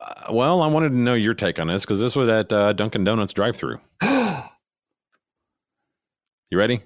Uh, 0.00 0.32
well, 0.32 0.62
I 0.62 0.68
wanted 0.68 0.90
to 0.90 0.96
know 0.96 1.14
your 1.14 1.34
take 1.34 1.58
on 1.58 1.66
this 1.66 1.84
because 1.84 1.98
this 1.98 2.14
was 2.14 2.28
at 2.28 2.52
uh, 2.52 2.72
Dunkin' 2.72 3.04
Donuts 3.04 3.32
drive-through. 3.32 3.80
You 6.50 6.56
ready? 6.56 6.80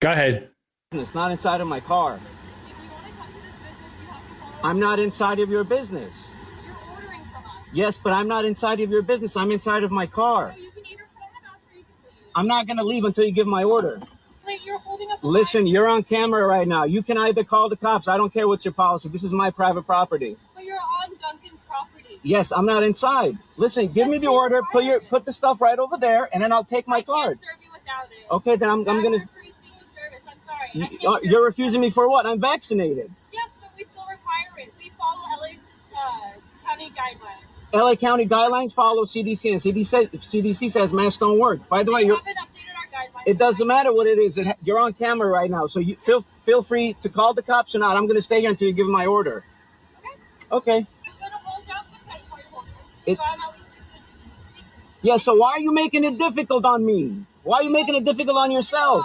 Go 0.00 0.12
ahead. 0.12 0.50
It's 0.92 1.16
not 1.16 1.32
inside 1.32 1.60
of 1.60 1.66
my 1.66 1.80
car. 1.80 2.20
I'm 4.62 4.78
not 4.78 5.00
inside 5.00 5.40
of 5.40 5.50
your 5.50 5.64
business. 5.64 6.14
Yes, 7.72 7.98
but 8.00 8.12
I'm 8.12 8.28
not 8.28 8.44
inside 8.44 8.78
of 8.78 8.88
your 8.88 9.02
business. 9.02 9.36
I'm 9.36 9.50
inside 9.50 9.82
of 9.82 9.90
my 9.90 10.06
car. 10.06 10.54
I'm 12.36 12.46
not 12.46 12.68
going 12.68 12.76
to 12.76 12.84
leave 12.84 13.02
until 13.02 13.24
you 13.24 13.32
give 13.32 13.48
my 13.48 13.64
order. 13.64 14.00
Listen, 15.22 15.66
you're 15.66 15.88
on 15.88 16.04
camera 16.04 16.46
right 16.46 16.68
now. 16.68 16.84
You 16.84 17.02
can 17.02 17.18
either 17.18 17.42
call 17.42 17.68
the 17.68 17.76
cops. 17.76 18.06
I 18.06 18.16
don't 18.16 18.32
care 18.32 18.46
what's 18.46 18.64
your 18.64 18.74
policy. 18.74 19.08
This 19.08 19.24
is 19.24 19.32
my 19.32 19.50
private 19.50 19.82
property. 19.82 20.36
But 20.54 20.62
you're 20.62 20.76
on 20.76 21.16
Dunkin's 21.20 21.58
property. 21.66 22.20
Yes, 22.22 22.52
I'm 22.52 22.64
not 22.64 22.84
inside. 22.84 23.36
Listen, 23.56 23.88
give 23.92 24.06
me 24.06 24.18
the 24.18 24.28
order. 24.28 24.62
Put 24.70 24.84
your 24.84 25.00
put 25.00 25.24
the 25.24 25.32
stuff 25.32 25.60
right 25.60 25.80
over 25.80 25.96
there, 25.98 26.28
and 26.32 26.40
then 26.44 26.52
I'll 26.52 26.64
take 26.64 26.86
my 26.86 26.98
I 26.98 27.02
card. 27.02 27.38
can't 27.38 27.38
serve 27.40 27.64
you 27.64 27.70
without 27.72 28.04
it. 28.04 28.30
Okay, 28.30 28.54
then 28.54 28.70
I'm, 28.70 28.88
I'm 28.88 29.02
gonna. 29.02 29.28
You're 30.74 30.86
free 30.88 30.96
seamless 30.96 31.00
service. 31.00 31.02
I'm 31.02 31.02
sorry. 31.02 31.10
I 31.12 31.22
You, 31.22 31.30
can't 31.30 31.42
uh, 31.42 31.44
refusing 31.44 31.80
me 31.80 31.90
for 31.90 32.08
what? 32.08 32.26
I'm 32.26 32.40
vaccinated. 32.40 33.10
Yes, 33.32 33.48
but 33.60 33.70
we 33.76 33.84
still 33.84 34.04
require 34.08 34.66
it. 34.66 34.72
We 34.78 34.90
follow 34.98 35.22
LA's 35.40 35.58
uh, 35.96 36.40
county 36.68 36.90
guidelines. 36.90 37.42
LA 37.72 37.94
County 37.96 38.26
guidelines 38.26 38.72
follow 38.72 39.04
CDC, 39.04 39.50
and 39.52 39.60
CDC 39.60 39.86
says, 39.86 40.06
CDC 40.08 40.70
says 40.70 40.92
masks 40.92 41.18
don't 41.18 41.38
work. 41.38 41.68
By 41.68 41.82
the 41.82 41.92
way, 41.92 42.02
you're, 42.02 42.16
haven't 42.16 42.36
updated 42.36 42.76
our 42.76 42.86
guidelines. 43.20 43.22
it 43.26 43.38
doesn't 43.38 43.66
matter 43.66 43.92
what 43.92 44.06
it 44.06 44.18
is. 44.18 44.38
It, 44.38 44.56
you're 44.62 44.78
on 44.78 44.92
camera 44.94 45.28
right 45.28 45.50
now, 45.50 45.66
so 45.66 45.80
you 45.80 45.96
feel 45.96 46.24
feel 46.44 46.62
free 46.62 46.94
to 47.02 47.08
call 47.08 47.34
the 47.34 47.42
cops 47.42 47.74
or 47.74 47.80
not. 47.80 47.96
I'm 47.96 48.06
going 48.06 48.16
to 48.16 48.22
stay 48.22 48.40
here 48.40 48.50
until 48.50 48.68
you 48.68 48.74
give 48.74 48.86
my 48.86 49.04
order. 49.06 49.44
Okay. 50.50 50.76
I'm 50.76 50.86
gonna 51.18 51.36
hold 51.42 51.64
out 51.74 51.84
the 51.92 51.98
credit 52.06 52.30
card 52.30 52.42
holder. 52.52 52.68
It- 53.04 53.18
so 53.18 53.24
I'm 53.24 53.40
at 53.40 53.52
least 53.58 53.64
just 53.74 55.02
Yeah. 55.02 55.16
So 55.16 55.34
why 55.34 55.50
are 55.54 55.60
you 55.60 55.72
making 55.72 56.04
it 56.04 56.16
difficult 56.18 56.64
on 56.64 56.86
me? 56.86 57.24
Why 57.42 57.58
are 57.58 57.62
you 57.64 57.70
making 57.72 57.96
it 57.96 58.04
difficult 58.04 58.36
on 58.36 58.52
yourself? 58.52 59.04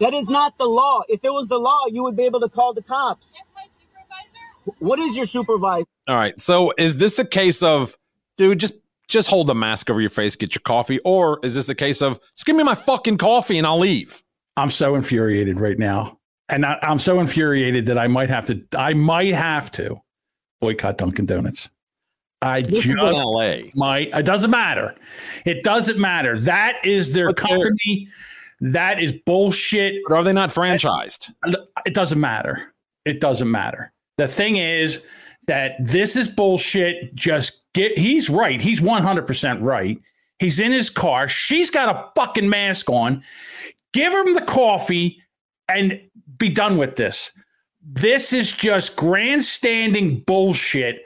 That 0.00 0.14
is 0.14 0.28
not 0.28 0.56
the 0.58 0.64
law. 0.66 1.02
If 1.08 1.24
it 1.24 1.30
was 1.32 1.48
the 1.48 1.58
law, 1.58 1.84
you 1.90 2.02
would 2.02 2.16
be 2.16 2.24
able 2.24 2.40
to 2.40 2.48
call 2.48 2.72
the 2.74 2.82
cops. 2.82 3.34
if 3.34 3.42
my 3.54 3.62
supervisor. 3.78 4.76
What 4.78 4.98
is 4.98 5.16
your 5.16 5.26
supervisor? 5.26 5.86
All 6.08 6.16
right. 6.16 6.38
So 6.40 6.72
is 6.78 6.96
this 6.96 7.18
a 7.18 7.24
case 7.24 7.62
of, 7.62 7.96
dude, 8.36 8.58
just 8.58 8.74
just 9.08 9.28
hold 9.28 9.48
the 9.48 9.54
mask 9.54 9.90
over 9.90 10.00
your 10.00 10.08
face, 10.10 10.36
get 10.36 10.54
your 10.54 10.60
coffee, 10.64 11.00
or 11.00 11.40
is 11.42 11.54
this 11.56 11.68
a 11.68 11.74
case 11.74 12.00
of, 12.00 12.20
just 12.36 12.46
give 12.46 12.54
me 12.54 12.62
my 12.62 12.76
fucking 12.76 13.18
coffee 13.18 13.58
and 13.58 13.66
I'll 13.66 13.78
leave? 13.80 14.22
I'm 14.56 14.68
so 14.70 14.94
infuriated 14.94 15.58
right 15.58 15.78
now. 15.78 16.18
and 16.48 16.64
I, 16.64 16.78
I'm 16.82 16.98
so 17.00 17.18
infuriated 17.18 17.86
that 17.86 17.98
I 17.98 18.06
might 18.06 18.28
have 18.30 18.44
to. 18.46 18.62
I 18.78 18.94
might 18.94 19.34
have 19.34 19.70
to 19.72 19.96
boycott 20.60 20.96
Dunkin' 20.98 21.26
Donuts. 21.26 21.70
I 22.42 22.62
This 22.62 22.86
is 22.86 22.94
just 22.94 23.02
in 23.02 23.12
LA. 23.12 23.56
might. 23.74 24.14
It 24.14 24.24
doesn't 24.24 24.50
matter. 24.50 24.94
It 25.44 25.62
doesn't 25.64 25.98
matter. 25.98 26.38
That 26.38 26.76
is 26.84 27.12
their 27.12 27.28
But 27.28 27.36
company. 27.36 28.08
That 28.60 29.00
is 29.00 29.12
bullshit. 29.12 30.02
But 30.06 30.16
are 30.16 30.24
they 30.24 30.32
not 30.32 30.50
franchised? 30.50 31.30
It 31.86 31.94
doesn't 31.94 32.20
matter. 32.20 32.72
It 33.04 33.20
doesn't 33.20 33.50
matter. 33.50 33.92
The 34.18 34.28
thing 34.28 34.56
is 34.56 35.02
that 35.46 35.76
this 35.80 36.16
is 36.16 36.28
bullshit. 36.28 37.14
Just 37.14 37.62
get, 37.72 37.96
he's 37.98 38.28
right. 38.28 38.60
He's 38.60 38.80
100% 38.80 39.62
right. 39.62 39.98
He's 40.38 40.60
in 40.60 40.72
his 40.72 40.90
car. 40.90 41.28
She's 41.28 41.70
got 41.70 41.94
a 41.94 42.10
fucking 42.14 42.48
mask 42.48 42.90
on. 42.90 43.22
Give 43.92 44.12
him 44.12 44.34
the 44.34 44.42
coffee 44.42 45.22
and 45.68 46.00
be 46.38 46.50
done 46.50 46.76
with 46.76 46.96
this. 46.96 47.32
This 47.82 48.32
is 48.32 48.52
just 48.52 48.96
grandstanding 48.96 50.20
bullshit. 50.20 51.02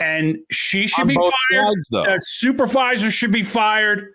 And 0.00 0.38
she 0.50 0.86
should 0.86 1.02
On 1.02 1.08
be 1.08 1.14
fired. 1.14 1.30
sides. 1.50 1.88
The 1.90 2.18
supervisor 2.20 3.10
should 3.10 3.30
be 3.32 3.42
fired. 3.42 4.08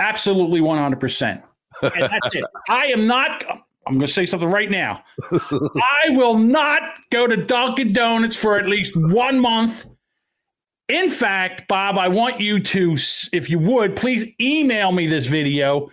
Absolutely 0.00 0.60
100%. 0.60 1.42
And 1.82 1.92
that's 2.10 2.34
it. 2.34 2.44
I 2.68 2.86
am 2.86 3.06
not. 3.06 3.44
I'm 3.86 3.94
going 3.94 4.00
to 4.00 4.06
say 4.06 4.24
something 4.24 4.50
right 4.50 4.70
now. 4.70 5.02
I 5.32 6.10
will 6.10 6.38
not 6.38 6.82
go 7.10 7.26
to 7.26 7.36
Dunkin' 7.36 7.92
Donuts 7.92 8.36
for 8.36 8.58
at 8.58 8.68
least 8.68 8.96
one 8.96 9.40
month. 9.40 9.86
In 10.88 11.08
fact, 11.08 11.66
Bob, 11.68 11.98
I 11.98 12.08
want 12.08 12.40
you 12.40 12.60
to, 12.60 12.96
if 13.32 13.48
you 13.50 13.58
would, 13.58 13.96
please 13.96 14.26
email 14.40 14.92
me 14.92 15.06
this 15.06 15.26
video. 15.26 15.90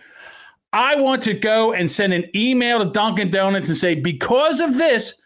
I 0.72 1.00
want 1.00 1.22
to 1.24 1.34
go 1.34 1.72
and 1.72 1.90
send 1.90 2.12
an 2.12 2.24
email 2.36 2.78
to 2.84 2.90
Dunkin' 2.90 3.30
Donuts 3.30 3.68
and 3.68 3.76
say, 3.76 3.94
because 3.94 4.60
of 4.60 4.78
this, 4.78 5.20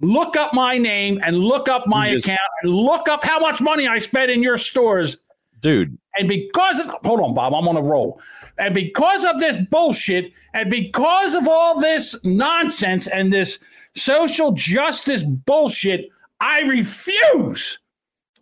look 0.00 0.36
up 0.36 0.52
my 0.52 0.76
name 0.78 1.20
and 1.24 1.38
look 1.38 1.68
up 1.68 1.86
my 1.86 2.10
just- 2.10 2.26
account 2.26 2.40
and 2.62 2.72
look 2.72 3.08
up 3.08 3.24
how 3.24 3.38
much 3.38 3.60
money 3.60 3.86
I 3.86 3.98
spent 3.98 4.30
in 4.30 4.42
your 4.42 4.58
stores. 4.58 5.18
Dude, 5.60 5.96
And 6.16 6.28
because 6.28 6.80
of, 6.80 6.88
hold 7.04 7.20
on, 7.20 7.34
Bob, 7.34 7.54
I'm 7.54 7.68
on 7.68 7.76
a 7.76 7.82
roll. 7.82 8.20
And 8.58 8.74
because 8.74 9.24
of 9.24 9.38
this 9.38 9.56
bullshit, 9.56 10.32
and 10.54 10.70
because 10.70 11.34
of 11.34 11.46
all 11.48 11.80
this 11.80 12.18
nonsense 12.24 13.06
and 13.06 13.32
this 13.32 13.58
social 13.94 14.52
justice 14.52 15.22
bullshit, 15.22 16.08
I 16.40 16.60
refuse 16.62 17.78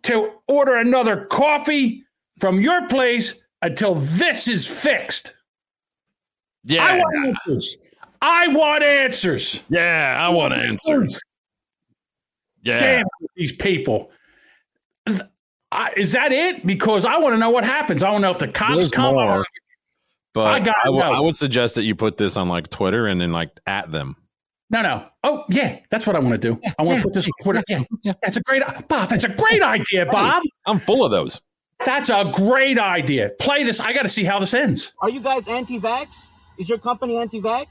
to 0.03 0.31
order 0.47 0.77
another 0.77 1.25
coffee 1.25 2.03
from 2.37 2.59
your 2.59 2.87
place 2.87 3.43
until 3.61 3.95
this 3.95 4.47
is 4.47 4.65
fixed. 4.65 5.35
yeah. 6.63 6.83
I 6.83 6.97
want 6.97 7.27
answers. 7.27 7.77
I 8.21 8.47
want 8.47 8.83
answers. 8.83 9.63
yeah, 9.69 10.17
I 10.19 10.29
want 10.29 10.53
answers. 10.53 11.19
Yeah. 12.63 12.79
Damn 12.79 13.05
these 13.35 13.51
people. 13.53 14.11
Is, 15.71 15.77
I- 15.79 15.93
is 15.97 16.11
that 16.13 16.31
it? 16.31 16.65
Because 16.65 17.05
I 17.05 17.17
want 17.17 17.33
to 17.33 17.37
know 17.37 17.49
what 17.49 17.63
happens. 17.63 18.03
I 18.03 18.09
want 18.11 18.21
to 18.21 18.27
know 18.27 18.31
if 18.31 18.39
the 18.39 18.47
cops 18.47 18.75
There's 18.75 18.91
come. 18.91 19.05
I 19.05 19.11
more. 19.11 19.25
wanna- 19.25 19.43
But 20.33 20.45
I 20.47 20.53
I, 20.55 20.59
gotta. 20.59 20.89
I 21.15 21.19
would 21.19 21.35
suggest 21.35 21.75
that 21.75 21.83
you 21.83 21.95
put 21.95 22.17
this 22.17 22.37
on 22.37 22.49
like 22.49 22.69
Twitter 22.69 23.07
and 23.07 23.19
then 23.19 23.31
like 23.31 23.49
at 23.67 23.91
them. 23.91 24.15
No, 24.71 24.83
no. 24.83 25.05
Oh, 25.23 25.45
yeah, 25.49 25.79
that's 25.89 26.05
what 26.05 26.15
I 26.15 26.19
want 26.19 26.33
to 26.33 26.37
do. 26.37 26.61
I 26.77 26.83
want 26.83 26.97
to 26.99 27.03
put 27.03 27.13
this 27.13 27.25
on 27.25 27.31
Twitter. 27.43 27.63
Yeah, 28.03 28.13
that's 28.21 28.37
a 28.37 28.41
great, 28.43 28.61
Bob. 28.87 29.09
That's 29.09 29.23
a 29.23 29.29
great 29.29 29.63
idea, 29.63 30.05
Bob. 30.05 30.43
I'm 30.67 30.77
full 30.77 31.03
of 31.03 31.09
those. 31.09 31.41
That's 31.83 32.09
a 32.11 32.31
great 32.35 32.77
idea. 32.77 33.29
Play 33.39 33.63
this. 33.63 33.79
I 33.79 33.93
got 33.93 34.03
to 34.03 34.09
see 34.09 34.23
how 34.23 34.37
this 34.37 34.53
ends. 34.53 34.93
Are 35.01 35.09
you 35.09 35.21
guys 35.21 35.47
anti-vax? 35.47 36.09
Is 36.59 36.69
your 36.69 36.77
company 36.77 37.17
anti-vax? 37.17 37.65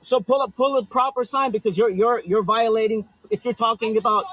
So 0.00 0.20
pull 0.20 0.40
up 0.40 0.56
pull 0.56 0.78
a 0.78 0.84
proper 0.86 1.24
sign 1.24 1.50
because 1.50 1.76
you're 1.76 1.90
you're 1.90 2.20
you're 2.20 2.42
violating 2.44 3.06
if 3.30 3.44
you're 3.44 3.52
talking 3.52 3.98
about 3.98 4.24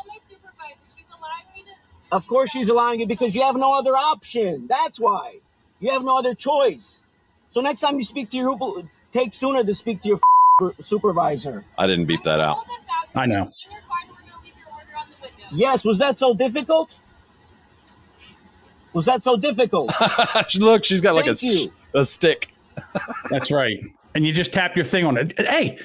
of 2.12 2.28
course 2.28 2.52
she's 2.52 2.70
allowing 2.70 3.00
you 3.00 3.08
because 3.08 3.34
you 3.36 3.42
have 3.42 3.56
no 3.56 3.74
other 3.74 3.96
option. 3.96 4.68
That's 4.68 5.00
why. 5.00 5.38
You 5.80 5.92
have 5.92 6.04
no 6.04 6.18
other 6.18 6.34
choice. 6.34 7.02
So 7.50 7.62
next 7.62 7.82
time 7.82 7.98
you 7.98 8.04
speak 8.04 8.30
to 8.32 8.38
your 8.38 8.58
take 9.12 9.34
sooner 9.34 9.64
to 9.64 9.74
speak 9.74 10.02
to 10.04 10.08
your 10.10 10.74
supervisor. 10.84 11.64
I 11.78 11.88
didn't 11.88 12.06
beep 12.06 12.24
that 12.24 12.40
out. 12.40 12.56
Pull 12.58 12.66
this 12.66 12.86
out. 13.16 13.22
I 13.22 13.26
know. 13.26 13.36
In 13.36 13.40
your 13.42 13.82
car, 13.82 13.98
and 14.04 14.10
we're 14.12 14.18
gonna 14.32 14.44
leave 14.44 14.54
your 14.58 14.68
order 14.74 14.98
on 15.00 15.06
the 15.10 15.16
window. 15.22 15.44
Yes, 15.52 15.84
was 15.86 15.98
that 16.00 16.18
so 16.18 16.34
difficult? 16.34 16.98
Was 18.94 19.06
that 19.06 19.24
so 19.24 19.36
difficult? 19.36 19.92
Look, 20.58 20.86
she's 20.86 21.02
got 21.02 21.16
like 21.16 21.28
a, 21.28 21.34
Thank 21.34 21.54
you. 21.54 21.62
s- 21.64 21.68
a 21.94 22.06
stick. 22.06 22.54
That's 23.30 23.52
right. 23.52 23.78
And 24.16 24.26
you 24.26 24.32
just 24.32 24.54
tap 24.54 24.78
your 24.78 24.86
thing 24.86 25.06
on 25.06 25.18
it. 25.18 25.34
Hey, 25.38 25.78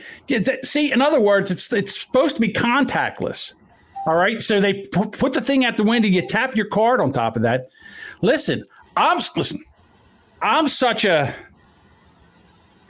see, 0.62 0.92
in 0.92 1.02
other 1.02 1.20
words, 1.20 1.50
it's 1.50 1.72
it's 1.72 2.00
supposed 2.00 2.36
to 2.36 2.40
be 2.40 2.52
contactless. 2.52 3.54
All 4.06 4.16
right. 4.16 4.40
So 4.40 4.60
they 4.60 4.82
pu- 4.92 5.10
put 5.10 5.32
the 5.32 5.40
thing 5.40 5.64
out 5.64 5.76
the 5.76 5.84
window. 5.84 6.08
You 6.08 6.26
tap 6.26 6.56
your 6.56 6.66
card 6.66 7.00
on 7.00 7.12
top 7.12 7.36
of 7.36 7.42
that. 7.42 7.68
Listen, 8.22 8.64
I'm 8.96 9.18
listen. 9.36 9.62
I'm 10.42 10.68
such 10.68 11.04
a 11.04 11.34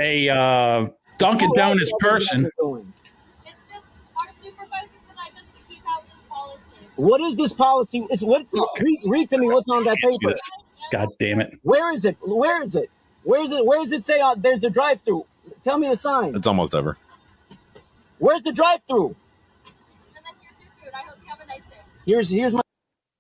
a 0.01 0.29
uh, 0.29 0.89
Dunkin' 1.19 1.51
Donuts 1.57 1.93
person. 2.01 2.47
It's 2.47 2.55
just 2.57 3.85
our 4.17 4.33
supervisors 4.43 4.91
would 5.07 5.17
like 5.17 5.33
us 5.35 5.43
to 5.55 5.63
keep 5.69 5.83
out 5.89 6.05
this 6.07 6.23
policy. 6.29 6.89
What 6.97 7.21
is 7.21 7.37
this 7.37 7.53
policy? 7.53 8.07
It's 8.11 8.23
what 8.23 8.47
read, 8.81 8.99
read 9.07 9.31
to 9.31 9.39
me 9.39 9.47
what's 9.49 9.69
on 9.69 9.83
that 9.85 9.97
paper. 9.97 10.35
God 10.91 11.09
damn 11.19 11.41
it. 11.41 11.59
Where 11.63 11.93
is 11.93 12.05
it? 12.05 12.17
Where 12.21 12.63
is 12.63 12.75
it? 12.75 12.91
Where 13.23 13.43
is 13.45 13.53
it? 13.53 13.65
Where 13.65 13.81
does 13.81 13.93
it 13.93 14.05
say 14.05 14.21
uh, 14.21 14.35
there's 14.37 14.65
a 14.65 14.71
drive 14.71 15.03
through? 15.03 15.27
Tell 15.63 15.79
me 15.79 15.89
the 15.89 15.97
sign. 15.97 16.35
It's 16.35 16.47
almost 16.47 16.75
over. 16.75 16.97
Where's 18.19 18.43
the 18.43 18.53
drive 18.53 18.81
through? 18.89 19.09
And 19.09 20.25
then 20.25 20.35
here's 20.41 20.55
your 20.61 20.71
food. 20.83 20.93
I 20.95 21.03
hope 21.09 21.19
you 21.23 21.31
have 21.31 21.41
a 21.41 21.47
nice 21.47 21.61
day. 21.71 21.77
Here's 22.11 22.29
here's 22.29 22.53
my 22.53 22.61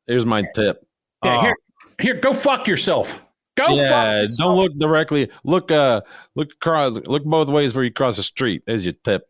Here's 0.09 0.26
my 0.26 0.43
tip. 0.57 0.84
Yeah, 1.24 1.36
Oh, 1.36 1.41
here, 1.43 1.57
here, 2.01 2.14
go 2.14 2.34
fuck 2.34 2.66
yourself. 2.66 3.24
Go 3.57 3.66
fuck 3.66 3.76
yeah, 3.76 4.22
yourself. 4.22 4.49
don't 4.49 4.57
look 4.57 4.76
directly. 4.78 5.30
Look, 5.45 5.70
uh, 5.70 6.01
look 6.34 6.53
across. 6.55 6.97
Look 7.07 7.22
both 7.24 7.49
ways 7.49 7.72
where 7.72 7.84
you 7.84 7.93
cross 7.93 8.16
the 8.16 8.24
street. 8.24 8.64
There's 8.66 8.84
your 8.84 8.95
tip. 9.05 9.28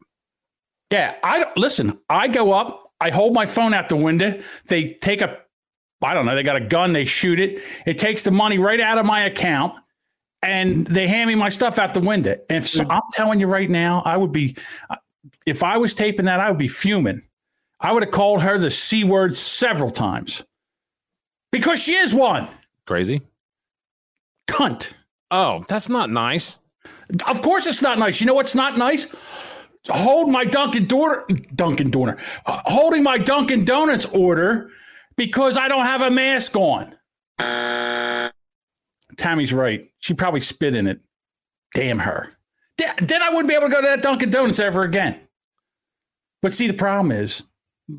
Yeah, 0.91 1.17
I 1.23 1.41
don't 1.41 1.57
listen. 1.59 1.99
I 2.09 2.29
go 2.29 2.53
up, 2.53 2.93
I 3.03 3.11
hold 3.11 3.35
my 3.35 3.45
phone 3.45 3.75
out 3.75 3.91
the 3.91 3.97
window. 3.97 4.41
They 4.65 4.87
take 4.87 5.21
a, 5.21 5.37
I 6.01 6.15
don't 6.15 6.25
know, 6.25 6.35
they 6.35 6.43
got 6.43 6.57
a 6.57 6.61
gun, 6.61 6.95
they 6.95 7.05
shoot 7.05 7.39
it. 7.39 7.61
It 7.85 7.99
takes 7.99 8.25
the 8.25 8.31
money 8.31 8.57
right 8.57 8.81
out 8.81 8.97
of 8.97 9.05
my 9.05 9.25
account, 9.25 9.75
and 10.43 10.87
they 10.87 11.07
hand 11.07 11.29
me 11.29 11.35
my 11.35 11.51
stuff 11.51 11.79
out 11.79 11.93
the 11.93 12.01
window. 12.01 12.39
And 12.49 12.59
if 12.59 12.67
so, 12.67 12.87
I'm 12.89 13.03
telling 13.13 13.41
you 13.41 13.47
right 13.47 13.69
now, 13.69 14.01
I 14.07 14.17
would 14.17 14.33
be, 14.33 14.57
if 15.45 15.63
I 15.63 15.77
was 15.77 15.93
taping 15.93 16.25
that, 16.25 16.41
I 16.41 16.49
would 16.49 16.59
be 16.59 16.69
fuming. 16.69 17.23
I 17.81 17.93
would 17.93 18.03
have 18.03 18.13
called 18.13 18.43
her 18.43 18.59
the 18.59 18.71
c 18.71 19.05
word 19.05 19.37
several 19.37 19.91
times 19.91 20.45
because 21.53 21.81
she 21.83 21.95
is 21.95 22.15
one 22.15 22.49
Crazy. 22.87 23.23
cunt. 24.49 24.93
Oh, 25.31 25.65
that's 25.69 25.89
not 25.89 26.11
nice. 26.11 26.59
Of 27.27 27.41
course, 27.43 27.67
it's 27.67 27.83
not 27.83 27.99
nice. 27.99 28.21
You 28.21 28.27
know 28.27 28.35
what's 28.35 28.55
not 28.55 28.77
nice? 28.79 29.07
Hold 29.89 30.31
my 30.31 30.45
Dunkin' 30.45 30.87
Donor, 30.87 31.27
Dunkin' 31.55 31.91
Donor, 31.91 32.19
uh, 32.47 32.61
holding 32.67 33.03
my 33.03 33.17
Dunkin' 33.17 33.65
Donuts 33.65 34.07
order 34.07 34.71
because 35.17 35.57
I 35.57 35.69
don't 35.69 35.87
have 35.87 36.03
a 36.03 36.11
mask 36.11 36.55
on. 36.57 36.95
Tammy's 39.17 39.53
right. 39.53 39.89
She 40.01 40.15
probably 40.15 40.41
spit 40.41 40.75
in 40.75 40.87
it. 40.87 41.01
Damn 41.75 41.99
her. 42.01 42.29
Th- 42.79 42.91
Then 43.01 43.23
I 43.23 43.31
wouldn't 43.31 43.49
be 43.49 43.55
able 43.55 43.69
to 43.69 43.73
go 43.73 43.81
to 43.81 43.87
that 43.89 44.03
Dunkin' 44.03 44.31
Donuts 44.31 44.59
ever 44.59 44.83
again. 44.83 45.19
But 46.43 46.53
see, 46.55 46.67
the 46.67 46.75
problem 46.75 47.13
is 47.13 47.43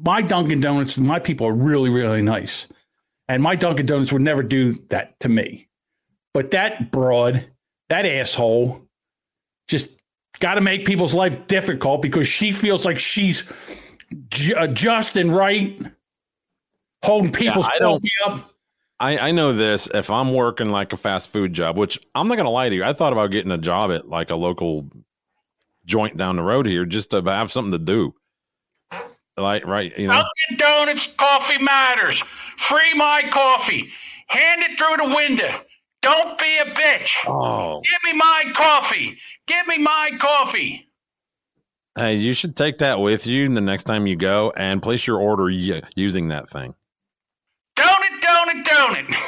my 0.04 0.22
Dunkin' 0.22 0.62
Donuts, 0.62 0.98
my 0.98 1.20
people 1.20 1.48
are 1.48 1.54
really, 1.54 1.90
really 1.90 2.22
nice. 2.22 2.68
And 3.28 3.42
my 3.42 3.56
Dunkin' 3.56 3.86
Donuts 3.86 4.12
would 4.12 4.22
never 4.22 4.44
do 4.44 4.74
that 4.90 5.20
to 5.22 5.30
me. 5.30 5.68
But 6.34 6.52
that 6.52 6.92
broad, 6.92 7.46
that 7.90 8.06
asshole, 8.06 8.88
just 9.68 9.92
got 10.40 10.56
to 10.56 10.62
make 10.62 10.86
people's 10.86 11.14
life 11.14 11.48
difficult 11.48 12.02
because 12.02 12.28
she 12.28 12.52
feels 12.52 12.86
like 12.86 12.98
she's 12.98 13.44
ju- 14.30 14.56
uh, 14.56 14.68
just 14.68 15.18
and 15.18 15.36
right, 15.36 15.80
holding 17.04 17.32
people's 17.32 17.70
don't- 17.80 18.00
up. 18.26 18.48
I, 19.00 19.18
I 19.30 19.32
know 19.32 19.52
this. 19.52 19.88
If 19.92 20.12
I'm 20.12 20.32
working 20.32 20.70
like 20.70 20.94
a 20.94 20.98
fast 20.98 21.32
food 21.32 21.54
job, 21.54 21.76
which 21.76 22.00
I'm 22.14 22.28
not 22.28 22.38
gonna 22.38 22.52
lie 22.52 22.70
to 22.70 22.76
you, 22.76 22.84
I 22.84 22.94
thought 22.94 23.14
about 23.14 23.32
getting 23.32 23.52
a 23.52 23.58
job 23.58 23.92
at 23.92 24.08
like 24.08 24.30
a 24.30 24.36
local 24.36 24.92
joint 25.86 26.18
down 26.18 26.36
the 26.36 26.44
road 26.44 26.68
here 26.68 26.86
just 26.86 27.10
to 27.10 27.22
have 27.24 27.52
something 27.52 27.72
to 27.72 27.80
do. 27.80 28.14
Like 29.38 29.66
right, 29.66 29.98
you 29.98 30.08
know. 30.08 30.14
Dunkin' 30.50 30.58
Donuts 30.58 31.08
coffee 31.18 31.58
matters. 31.58 32.22
Free 32.58 32.94
my 32.96 33.24
coffee. 33.32 33.90
Hand 34.28 34.62
it 34.64 34.78
through 34.78 34.98
the 35.08 35.16
window. 35.16 35.62
Don't 36.02 36.38
be 36.38 36.58
a 36.58 36.66
bitch. 36.66 37.12
Oh, 37.28 37.82
Give 37.82 38.12
me 38.14 38.18
my 38.18 38.44
coffee. 38.56 39.18
Give 39.48 39.68
me 39.68 39.78
my 39.78 40.12
coffee. 40.20 40.88
hey, 41.96 42.16
you 42.16 42.34
should 42.34 42.56
take 42.56 42.78
that 42.80 43.00
with 43.00 43.28
you 43.28 43.48
the 43.54 43.62
next 43.62 43.84
time 43.84 44.08
you 44.08 44.16
go 44.16 44.52
and 44.58 44.82
place 44.82 45.06
your 45.06 45.20
order 45.20 45.50
using 45.50 46.28
that 46.30 46.50
thing. 46.50 46.74
Donut, 47.78 48.22
donut, 48.22 48.64
donut. 48.64 49.16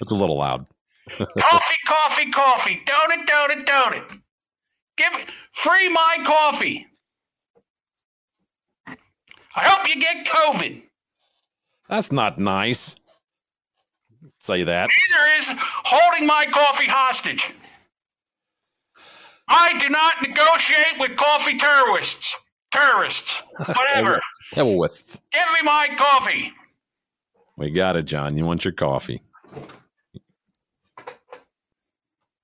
It's 0.00 0.12
a 0.12 0.14
little 0.14 0.36
loud. 0.38 0.66
coffee, 1.18 1.74
coffee, 1.86 2.30
coffee. 2.30 2.80
Donut, 2.86 3.26
donut, 3.26 3.64
donut. 3.64 4.20
Give 4.96 5.12
me 5.12 5.20
free 5.52 5.88
my 5.88 6.16
coffee. 6.24 6.86
I 9.56 9.66
hope 9.66 9.88
you 9.88 10.00
get 10.00 10.26
COVID. 10.26 10.82
That's 11.88 12.12
not 12.12 12.38
nice. 12.38 12.96
Say 14.38 14.64
that. 14.64 14.88
Neither 15.10 15.38
is 15.38 15.58
holding 15.84 16.26
my 16.26 16.46
coffee 16.50 16.86
hostage. 16.86 17.44
I 19.48 19.78
do 19.78 19.88
not 19.88 20.14
negotiate 20.20 20.98
with 20.98 21.16
coffee 21.16 21.56
terrorists. 21.56 22.36
Terrorists. 22.72 23.42
Whatever. 23.66 24.20
Hell 24.52 24.76
with. 24.76 25.20
Give 25.32 25.42
me 25.54 25.62
my 25.64 25.88
coffee. 25.96 26.52
We 27.56 27.70
got 27.70 27.96
it, 27.96 28.04
John. 28.04 28.36
You 28.36 28.44
want 28.44 28.64
your 28.64 28.72
coffee. 28.72 29.22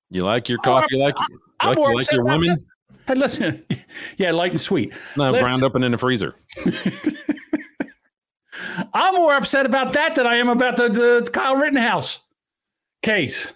You 0.09 0.21
like 0.21 0.49
your 0.49 0.57
coffee? 0.59 0.87
You 0.91 1.03
like, 1.03 1.15
I'm 1.59 1.69
like, 1.69 1.77
you 1.77 1.95
like 1.95 2.11
your 2.11 2.23
women? 2.23 2.65
Hey, 3.07 3.15
listen. 3.15 3.63
Yeah, 4.17 4.31
light 4.31 4.51
and 4.51 4.61
sweet. 4.61 4.93
No, 5.15 5.29
Listen, 5.31 5.43
ground 5.43 5.63
up 5.63 5.75
and 5.75 5.85
in 5.85 5.91
the 5.91 5.97
freezer. 5.97 6.33
I'm 8.93 9.15
more 9.15 9.35
upset 9.35 9.65
about 9.65 9.93
that 9.93 10.15
than 10.15 10.25
I 10.25 10.35
am 10.35 10.49
about 10.49 10.77
the, 10.77 10.89
the 10.89 11.29
Kyle 11.31 11.55
Rittenhouse 11.55 12.21
case. 13.03 13.53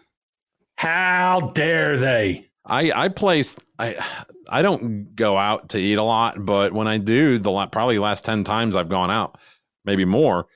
How 0.76 1.52
dare 1.54 1.98
they? 1.98 2.50
I 2.66 2.92
I 2.92 3.08
place 3.10 3.58
I 3.78 4.06
I 4.50 4.62
don't 4.62 5.16
go 5.16 5.38
out 5.38 5.70
to 5.70 5.80
eat 5.80 5.98
a 5.98 6.04
lot, 6.04 6.46
but 6.46 6.74
when 6.74 6.88
I 6.88 6.98
do, 6.98 7.40
the 7.40 7.68
probably 7.68 7.98
last 8.00 8.26
ten 8.26 8.44
times 8.44 8.76
I've 8.76 8.90
gone 8.90 9.10
out, 9.12 9.38
maybe 9.86 10.06
more. 10.06 10.48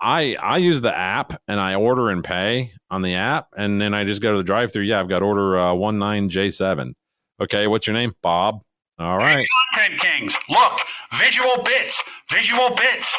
I 0.00 0.36
I 0.40 0.58
use 0.58 0.80
the 0.80 0.96
app 0.96 1.40
and 1.46 1.60
I 1.60 1.74
order 1.74 2.08
and 2.10 2.24
pay 2.24 2.72
on 2.90 3.02
the 3.02 3.14
app, 3.14 3.48
and 3.56 3.80
then 3.80 3.94
I 3.94 4.04
just 4.04 4.22
go 4.22 4.32
to 4.32 4.38
the 4.38 4.44
drive-through. 4.44 4.84
Yeah, 4.84 5.00
I've 5.00 5.08
got 5.08 5.22
order 5.22 5.58
uh, 5.58 5.74
one 5.74 5.98
nine 5.98 6.28
J 6.28 6.50
seven. 6.50 6.94
Okay, 7.40 7.66
what's 7.66 7.86
your 7.86 7.94
name? 7.94 8.14
Bob. 8.22 8.62
All 8.98 9.16
right. 9.16 9.46
Content 9.74 10.00
Kings. 10.00 10.36
Look, 10.50 10.80
visual 11.18 11.62
bits, 11.62 12.02
visual 12.30 12.74
bits. 12.74 13.16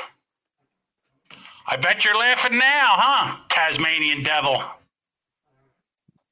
I 1.67 1.75
bet 1.77 2.05
you're 2.05 2.17
laughing 2.17 2.57
now, 2.57 2.87
huh? 2.89 3.37
Tasmanian 3.49 4.21
devil. 4.21 4.61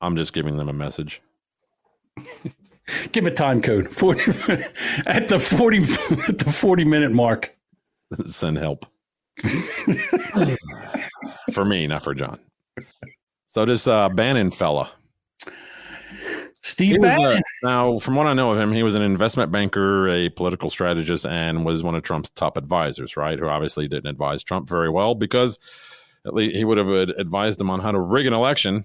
I'm 0.02 0.16
just 0.16 0.34
giving 0.34 0.58
them 0.58 0.70
a 0.70 0.74
message. 0.74 1.22
Give 3.12 3.26
a 3.26 3.32
time 3.32 3.62
code 3.62 3.94
40 3.94 4.20
at 5.08 5.30
the 5.30 5.40
40 5.40 5.78
at 6.28 6.38
the 6.40 6.52
40 6.52 6.86
minute 6.86 7.12
mark. 7.12 7.56
Send 8.26 8.58
help. 8.58 8.86
for 11.54 11.66
me, 11.66 11.88
not 11.88 12.04
for 12.04 12.14
John. 12.14 12.40
So 13.46 13.66
this 13.66 13.88
uh, 13.88 14.10
Bannon 14.10 14.52
fella. 14.52 14.92
Steve 16.62 16.98
was, 17.00 17.16
uh, 17.16 17.18
Bannon. 17.18 17.44
now, 17.64 18.00
from 18.00 18.16
what 18.16 18.28
I 18.28 18.34
know 18.34 18.52
of 18.52 18.60
him, 18.60 18.74
he 18.74 18.84
was 18.84 18.96
an 18.96 19.02
investment 19.02 19.52
banker, 19.52 20.10
a 20.10 20.30
political 20.30 20.70
strategist, 20.70 21.26
and 21.26 21.64
was 21.66 21.84
one 21.84 21.96
of 21.96 22.04
Trump's 22.04 22.30
top 22.32 22.58
advisors, 22.58 23.16
right? 23.16 23.40
Who 23.40 23.48
obviously 23.48 23.88
didn't 23.88 24.10
advise 24.10 24.44
Trump 24.44 24.68
very 24.68 24.90
well 24.90 25.16
because 25.16 25.58
at 26.26 26.34
least 26.34 26.56
he 26.56 26.66
would 26.66 26.78
have 26.78 26.90
advised 26.90 27.62
him 27.62 27.70
on 27.70 27.80
how 27.80 27.92
to 27.92 28.00
rig 28.00 28.28
an 28.28 28.34
election. 28.34 28.84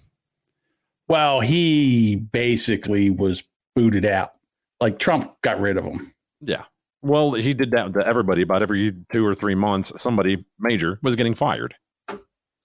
Well, 1.09 1.41
he 1.41 2.17
basically 2.17 3.11
was 3.11 3.43
booted 3.75 4.07
out. 4.07 4.35
Like 4.81 4.99
Trump 4.99 5.35
got 5.43 5.61
rid 5.61 5.77
of 5.77 5.85
him. 5.85 6.13
Yeah. 6.41 6.63
Well, 7.03 7.33
he 7.33 7.55
did 7.55 7.73
that 7.73 7.93
to 7.93 8.07
everybody. 8.07 8.43
About 8.43 8.63
every 8.63 8.93
two 9.11 9.27
or 9.27 9.35
three 9.35 9.55
months, 9.55 10.01
somebody 10.01 10.45
major 10.59 10.99
was 11.03 11.17
getting 11.17 11.35
fired. 11.35 11.75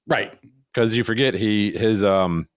Right. 0.07 0.37
Because 0.73 0.95
you 0.95 1.03
forget 1.03 1.33
he 1.33 1.71
his 1.71 2.03
um 2.03 2.47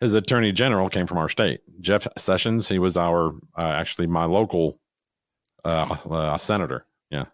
his 0.00 0.14
attorney 0.14 0.52
general 0.52 0.88
came 0.88 1.06
from 1.06 1.18
our 1.18 1.28
state, 1.28 1.60
Jeff 1.80 2.06
Sessions. 2.16 2.68
He 2.68 2.78
was 2.78 2.96
our 2.96 3.30
uh, 3.56 3.62
actually 3.62 4.06
my 4.06 4.24
local 4.24 4.78
uh, 5.64 5.96
uh 6.08 6.36
senator. 6.36 6.86
Yeah. 7.10 7.26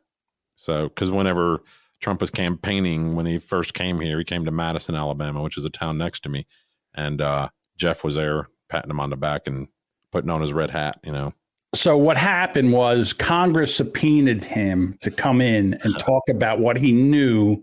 So 0.56 0.88
because 0.88 1.10
whenever 1.10 1.62
Trump 2.00 2.20
was 2.20 2.30
campaigning 2.30 3.14
when 3.14 3.26
he 3.26 3.38
first 3.38 3.74
came 3.74 4.00
here, 4.00 4.18
he 4.18 4.24
came 4.24 4.44
to 4.44 4.50
Madison, 4.50 4.94
Alabama, 4.94 5.42
which 5.42 5.58
is 5.58 5.64
a 5.64 5.70
town 5.70 5.98
next 5.98 6.20
to 6.20 6.28
me, 6.28 6.46
and 6.94 7.20
uh 7.20 7.48
Jeff 7.76 8.04
was 8.04 8.14
there 8.14 8.48
patting 8.68 8.90
him 8.90 9.00
on 9.00 9.10
the 9.10 9.16
back 9.16 9.46
and 9.46 9.68
putting 10.10 10.30
on 10.30 10.40
his 10.40 10.52
red 10.52 10.70
hat. 10.70 10.98
You 11.04 11.12
know. 11.12 11.34
So 11.74 11.96
what 11.96 12.16
happened 12.16 12.72
was 12.72 13.12
Congress 13.12 13.74
subpoenaed 13.74 14.44
him 14.44 14.96
to 15.00 15.10
come 15.10 15.40
in 15.40 15.74
and 15.82 15.94
talk 15.98 16.22
about 16.30 16.60
what 16.60 16.78
he 16.78 16.92
knew 16.92 17.62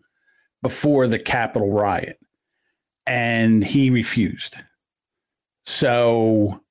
before 0.62 1.08
the 1.08 1.18
Capitol 1.18 1.72
riot, 1.72 2.20
and 3.08 3.64
he 3.64 3.90
refused. 3.90 4.58
So 5.64 6.62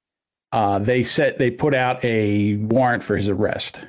uh, 0.53 0.79
they 0.79 1.05
said 1.05 1.39
they 1.39 1.51
put 1.51 1.75
out 1.75 2.05
a 2.05 2.57
warrant 2.57 3.03
for 3.03 3.17
his 3.17 3.29
arrest, 3.29 3.81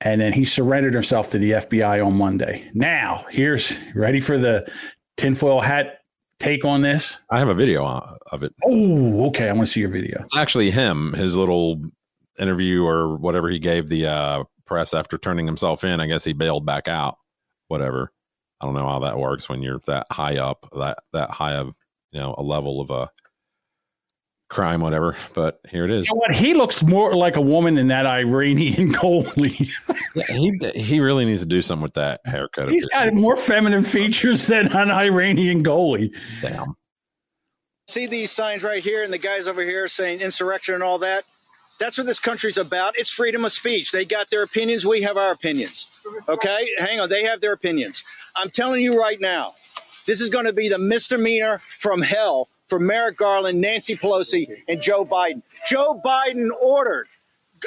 and 0.00 0.20
then 0.20 0.32
he 0.32 0.44
surrendered 0.44 0.94
himself 0.94 1.30
to 1.32 1.38
the 1.38 1.52
FBI 1.52 2.04
on 2.04 2.16
Monday. 2.16 2.70
Now, 2.74 3.24
here's 3.30 3.78
ready 3.94 4.20
for 4.20 4.38
the 4.38 4.70
tinfoil 5.16 5.60
hat 5.60 5.98
take 6.42 6.64
on 6.64 6.82
this. 6.82 7.18
I 7.30 7.38
have 7.38 7.48
a 7.48 7.54
video 7.54 7.84
of 8.32 8.42
it. 8.42 8.54
Oh, 8.64 9.26
okay. 9.28 9.48
I 9.48 9.52
want 9.52 9.66
to 9.66 9.72
see 9.72 9.80
your 9.80 9.88
video. 9.88 10.20
It's 10.22 10.36
actually 10.36 10.70
him, 10.70 11.12
his 11.12 11.36
little 11.36 11.80
interview 12.38 12.84
or 12.84 13.16
whatever 13.16 13.48
he 13.48 13.58
gave 13.58 13.88
the 13.88 14.06
uh, 14.06 14.44
press 14.66 14.92
after 14.92 15.18
turning 15.18 15.46
himself 15.46 15.84
in. 15.84 16.00
I 16.00 16.06
guess 16.06 16.24
he 16.24 16.32
bailed 16.32 16.66
back 16.66 16.88
out. 16.88 17.16
Whatever. 17.68 18.12
I 18.60 18.66
don't 18.66 18.74
know 18.74 18.88
how 18.88 19.00
that 19.00 19.18
works 19.18 19.48
when 19.48 19.62
you're 19.62 19.80
that 19.86 20.06
high 20.10 20.38
up, 20.38 20.68
that 20.76 20.98
that 21.12 21.30
high 21.30 21.54
of 21.54 21.74
you 22.12 22.20
know 22.20 22.34
a 22.38 22.42
level 22.42 22.80
of 22.80 22.90
a 22.90 23.08
crime, 24.52 24.80
whatever. 24.80 25.16
But 25.34 25.60
here 25.70 25.84
it 25.84 25.90
is. 25.90 26.06
You 26.08 26.14
know 26.14 26.18
what? 26.20 26.34
He 26.36 26.54
looks 26.54 26.82
more 26.84 27.14
like 27.16 27.36
a 27.36 27.40
woman 27.40 27.74
than 27.74 27.88
that 27.88 28.06
Iranian 28.06 28.92
goalie. 28.92 29.68
Yeah, 30.14 30.24
he 30.28 30.52
he 30.80 31.00
really 31.00 31.24
needs 31.24 31.40
to 31.40 31.46
do 31.46 31.62
something 31.62 31.82
with 31.82 31.94
that 31.94 32.20
haircut. 32.24 32.64
of 32.64 32.70
He's 32.70 32.84
his. 32.84 32.90
got 32.92 33.14
more 33.14 33.42
feminine 33.46 33.82
features 33.82 34.46
than 34.46 34.68
an 34.76 34.90
Iranian 34.90 35.64
goalie. 35.64 36.14
Damn. 36.42 36.74
See 37.88 38.06
these 38.06 38.30
signs 38.30 38.62
right 38.62 38.82
here, 38.82 39.02
and 39.02 39.12
the 39.12 39.18
guys 39.18 39.48
over 39.48 39.62
here 39.62 39.88
saying 39.88 40.20
insurrection 40.20 40.74
and 40.74 40.82
all 40.82 40.98
that. 40.98 41.24
That's 41.80 41.98
what 41.98 42.06
this 42.06 42.20
country's 42.20 42.58
about. 42.58 42.96
It's 42.96 43.10
freedom 43.10 43.44
of 43.44 43.50
speech. 43.50 43.90
They 43.90 44.04
got 44.04 44.30
their 44.30 44.44
opinions. 44.44 44.86
We 44.86 45.02
have 45.02 45.16
our 45.16 45.32
opinions. 45.32 45.86
Okay? 46.28 46.70
Hang 46.78 47.00
on. 47.00 47.08
They 47.08 47.24
have 47.24 47.40
their 47.40 47.52
opinions. 47.52 48.04
I'm 48.36 48.50
telling 48.50 48.82
you 48.82 49.00
right 49.00 49.20
now, 49.20 49.54
this 50.06 50.20
is 50.20 50.28
going 50.30 50.44
to 50.44 50.52
be 50.52 50.68
the 50.68 50.78
misdemeanor 50.78 51.58
from 51.58 52.00
hell 52.00 52.48
for 52.68 52.78
Merrick 52.78 53.16
Garland, 53.16 53.60
Nancy 53.60 53.94
Pelosi, 53.94 54.48
and 54.68 54.80
Joe 54.80 55.04
Biden. 55.04 55.42
Joe 55.68 56.00
Biden 56.04 56.48
ordered 56.60 57.06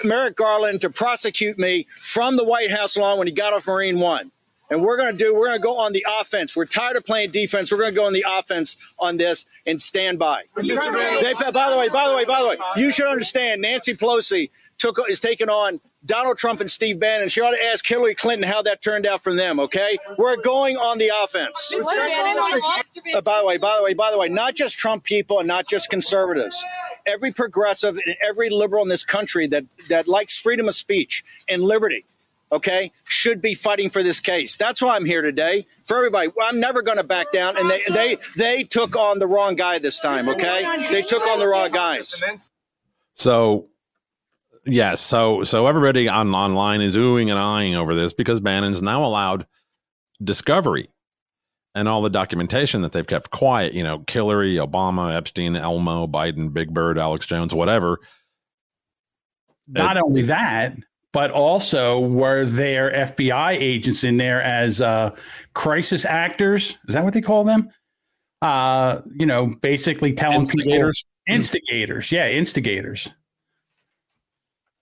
Merrick 0.03 0.35
Garland 0.35 0.81
to 0.81 0.89
prosecute 0.89 1.57
me 1.57 1.87
from 1.89 2.35
the 2.35 2.43
White 2.43 2.71
House 2.71 2.97
lawn 2.97 3.17
when 3.17 3.27
he 3.27 3.33
got 3.33 3.53
off 3.53 3.67
Marine 3.67 3.99
One. 3.99 4.31
And 4.71 4.81
we're 4.81 4.97
going 4.97 5.11
to 5.11 5.17
do, 5.17 5.35
we're 5.35 5.47
going 5.47 5.59
to 5.59 5.63
go 5.63 5.77
on 5.77 5.93
the 5.93 6.05
offense. 6.19 6.55
We're 6.55 6.65
tired 6.65 6.97
of 6.97 7.05
playing 7.05 7.29
defense. 7.29 7.71
We're 7.71 7.77
going 7.77 7.91
to 7.91 7.95
go 7.95 8.07
on 8.07 8.13
the 8.13 8.25
offense 8.27 8.77
on 8.97 9.17
this 9.17 9.45
and 9.67 9.79
stand 9.79 10.17
by. 10.17 10.43
They, 10.55 10.73
by 10.73 11.69
the 11.69 11.77
way, 11.77 11.87
by 11.89 12.09
the 12.09 12.15
way, 12.15 12.25
by 12.25 12.41
the 12.41 12.47
way, 12.47 12.57
you 12.75 12.91
should 12.91 13.05
understand 13.05 13.61
Nancy 13.61 13.93
Pelosi 13.93 14.49
took 14.79 14.99
is 15.07 15.19
taking 15.19 15.49
on 15.49 15.79
Donald 16.05 16.37
Trump 16.37 16.61
and 16.61 16.69
Steve 16.69 16.99
Bannon. 16.99 17.29
She 17.29 17.41
ought 17.41 17.51
to 17.51 17.65
ask 17.65 17.85
Hillary 17.85 18.15
Clinton 18.15 18.47
how 18.47 18.61
that 18.61 18.81
turned 18.81 19.05
out 19.05 19.23
from 19.23 19.35
them, 19.37 19.59
okay? 19.59 19.97
We're 20.17 20.37
going 20.37 20.77
on 20.77 20.97
the 20.97 21.11
offense. 21.23 21.73
Uh, 23.15 23.21
by 23.21 23.39
the 23.39 23.45
way, 23.45 23.57
by 23.57 23.77
the 23.77 23.83
way, 23.83 23.93
by 23.93 24.11
the 24.11 24.17
way, 24.17 24.29
not 24.29 24.55
just 24.55 24.77
Trump 24.77 25.03
people 25.03 25.39
and 25.39 25.47
not 25.47 25.67
just 25.67 25.89
conservatives. 25.89 26.63
Every 27.05 27.31
progressive 27.31 27.97
and 27.97 28.15
every 28.21 28.49
liberal 28.49 28.83
in 28.83 28.89
this 28.89 29.03
country 29.03 29.47
that 29.47 29.65
that 29.89 30.07
likes 30.07 30.37
freedom 30.37 30.67
of 30.67 30.75
speech 30.75 31.23
and 31.47 31.63
liberty, 31.63 32.05
okay, 32.51 32.91
should 33.07 33.41
be 33.41 33.53
fighting 33.53 33.89
for 33.89 34.01
this 34.01 34.19
case. 34.19 34.55
That's 34.55 34.81
why 34.81 34.95
I'm 34.95 35.05
here 35.05 35.21
today. 35.21 35.67
For 35.83 35.97
everybody, 35.97 36.31
I'm 36.41 36.59
never 36.59 36.81
going 36.81 36.97
to 36.97 37.03
back 37.03 37.31
down. 37.31 37.57
And 37.57 37.69
they 37.69 37.81
they 37.89 38.17
they 38.37 38.63
took 38.63 38.95
on 38.95 39.19
the 39.19 39.27
wrong 39.27 39.55
guy 39.55 39.77
this 39.79 39.99
time, 39.99 40.27
okay? 40.29 40.87
They 40.91 41.01
took 41.01 41.27
on 41.27 41.39
the 41.39 41.47
wrong 41.47 41.71
guys. 41.71 42.21
So 43.13 43.67
yes, 44.65 45.01
so 45.01 45.43
so 45.43 45.67
everybody 45.67 46.07
on 46.07 46.33
online 46.33 46.81
is 46.81 46.95
oohing 46.95 47.29
and 47.29 47.39
eyeing 47.39 47.75
over 47.75 47.93
this 47.95 48.13
because 48.13 48.39
Bannon's 48.41 48.81
now 48.81 49.05
allowed 49.05 49.45
discovery 50.23 50.89
and 51.73 51.87
all 51.89 52.01
the 52.01 52.09
documentation 52.09 52.81
that 52.81 52.91
they've 52.93 53.05
kept 53.07 53.31
quiet. 53.31 53.73
You 53.73 53.83
know, 53.83 54.03
Hillary, 54.09 54.55
Obama, 54.55 55.13
Epstein, 55.15 55.55
Elmo, 55.55 56.07
Biden, 56.07 56.53
Big 56.53 56.73
Bird, 56.73 56.97
Alex 56.97 57.25
Jones, 57.25 57.53
whatever. 57.53 57.99
Not 59.67 59.97
It- 59.97 60.03
only 60.05 60.21
that, 60.23 60.75
but 61.11 61.31
also 61.31 61.99
were 61.99 62.45
there 62.45 62.91
FBI 62.93 63.57
agents 63.59 64.03
in 64.03 64.17
there 64.17 64.41
as 64.41 64.81
uh, 64.81 65.15
crisis 65.53 66.05
actors? 66.05 66.77
Is 66.87 66.93
that 66.95 67.03
what 67.03 67.13
they 67.13 67.21
call 67.21 67.43
them? 67.43 67.69
Uh, 68.41 69.01
you 69.17 69.25
know, 69.25 69.47
basically 69.61 70.13
telling 70.13 70.39
Instigators? 70.41 71.03
people 71.03 71.35
instigators. 71.35 72.11
Yeah, 72.11 72.29
instigators. 72.29 73.09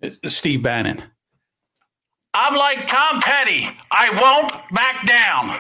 It's 0.04 0.36
Steve 0.36 0.62
Bannon. 0.62 1.02
I'm 2.34 2.56
like 2.56 2.88
Tom 2.88 3.22
Petty. 3.22 3.70
I 3.92 4.10
won't 4.22 4.54
back 4.74 5.06
down. 5.08 5.60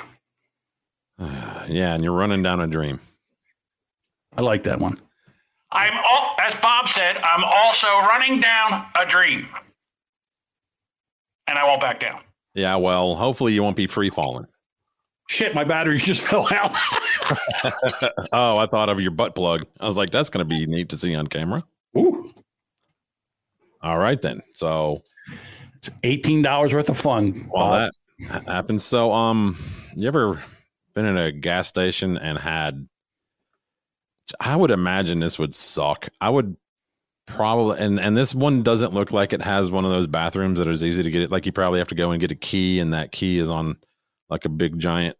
Yeah, 1.69 1.93
and 1.93 2.03
you're 2.03 2.11
running 2.11 2.43
down 2.43 2.59
a 2.59 2.67
dream. 2.67 2.99
I 4.35 4.41
like 4.41 4.63
that 4.63 4.79
one. 4.79 4.99
I'm 5.71 5.93
all, 6.11 6.35
as 6.41 6.53
as 6.53 6.61
Bob 6.61 6.87
said, 6.87 7.17
I'm 7.17 7.43
also 7.43 7.87
running 7.87 8.39
down 8.39 8.85
a 8.99 9.05
dream. 9.05 9.47
And 11.47 11.57
I 11.57 11.65
won't 11.65 11.81
back 11.81 11.99
down. 11.99 12.21
Yeah, 12.53 12.75
well, 12.75 13.15
hopefully 13.15 13.53
you 13.53 13.63
won't 13.63 13.75
be 13.75 13.87
free 13.87 14.09
falling. 14.09 14.45
Shit, 15.29 15.55
my 15.55 15.63
batteries 15.63 16.03
just 16.03 16.21
fell 16.27 16.47
out. 16.51 16.71
oh, 18.33 18.57
I 18.57 18.67
thought 18.67 18.89
of 18.89 18.99
your 18.99 19.11
butt 19.11 19.35
plug. 19.35 19.65
I 19.79 19.87
was 19.87 19.97
like, 19.97 20.09
that's 20.09 20.29
going 20.29 20.45
to 20.45 20.49
be 20.49 20.65
neat 20.65 20.89
to 20.89 20.97
see 20.97 21.15
on 21.15 21.27
camera. 21.27 21.63
Ooh. 21.97 22.22
All 23.83 23.97
right, 23.97 24.21
then. 24.21 24.41
So 24.53 25.03
it's 25.75 25.89
$18 26.03 26.73
worth 26.73 26.89
of 26.89 26.97
fun. 26.97 27.49
Well, 27.53 27.89
that 28.29 28.45
happens. 28.45 28.83
So, 28.83 29.11
um, 29.11 29.57
you 29.95 30.07
ever 30.07 30.41
been 30.95 31.05
in 31.05 31.17
a 31.17 31.31
gas 31.31 31.67
station 31.67 32.17
and 32.17 32.37
had, 32.37 32.87
I 34.39 34.55
would 34.55 34.71
imagine 34.71 35.19
this 35.19 35.37
would 35.37 35.53
suck. 35.53 36.07
I 36.21 36.29
would 36.29 36.55
probably, 37.25 37.79
and, 37.79 37.99
and 37.99 38.15
this 38.15 38.33
one 38.33 38.63
doesn't 38.63 38.93
look 38.93 39.11
like 39.11 39.33
it 39.33 39.41
has 39.41 39.69
one 39.69 39.83
of 39.83 39.91
those 39.91 40.07
bathrooms 40.07 40.59
that 40.59 40.67
is 40.67 40.83
easy 40.83 41.03
to 41.03 41.11
get 41.11 41.23
it. 41.23 41.31
Like 41.31 41.45
you 41.45 41.51
probably 41.51 41.79
have 41.79 41.89
to 41.89 41.95
go 41.95 42.11
and 42.11 42.21
get 42.21 42.31
a 42.31 42.35
key, 42.35 42.79
and 42.79 42.93
that 42.93 43.11
key 43.11 43.37
is 43.37 43.49
on 43.49 43.77
like 44.29 44.45
a 44.45 44.49
big 44.49 44.79
giant 44.79 45.17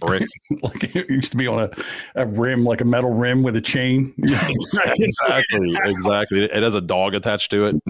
brick. 0.00 0.28
like 0.62 0.94
it 0.94 1.08
used 1.08 1.32
to 1.32 1.36
be 1.36 1.46
on 1.46 1.64
a, 1.64 1.70
a 2.14 2.26
rim, 2.26 2.64
like 2.64 2.80
a 2.80 2.84
metal 2.84 3.12
rim 3.12 3.42
with 3.42 3.56
a 3.56 3.60
chain. 3.60 4.14
exactly. 4.18 5.76
Exactly. 5.84 6.44
It 6.44 6.62
has 6.62 6.74
a 6.74 6.80
dog 6.80 7.14
attached 7.14 7.50
to 7.52 7.80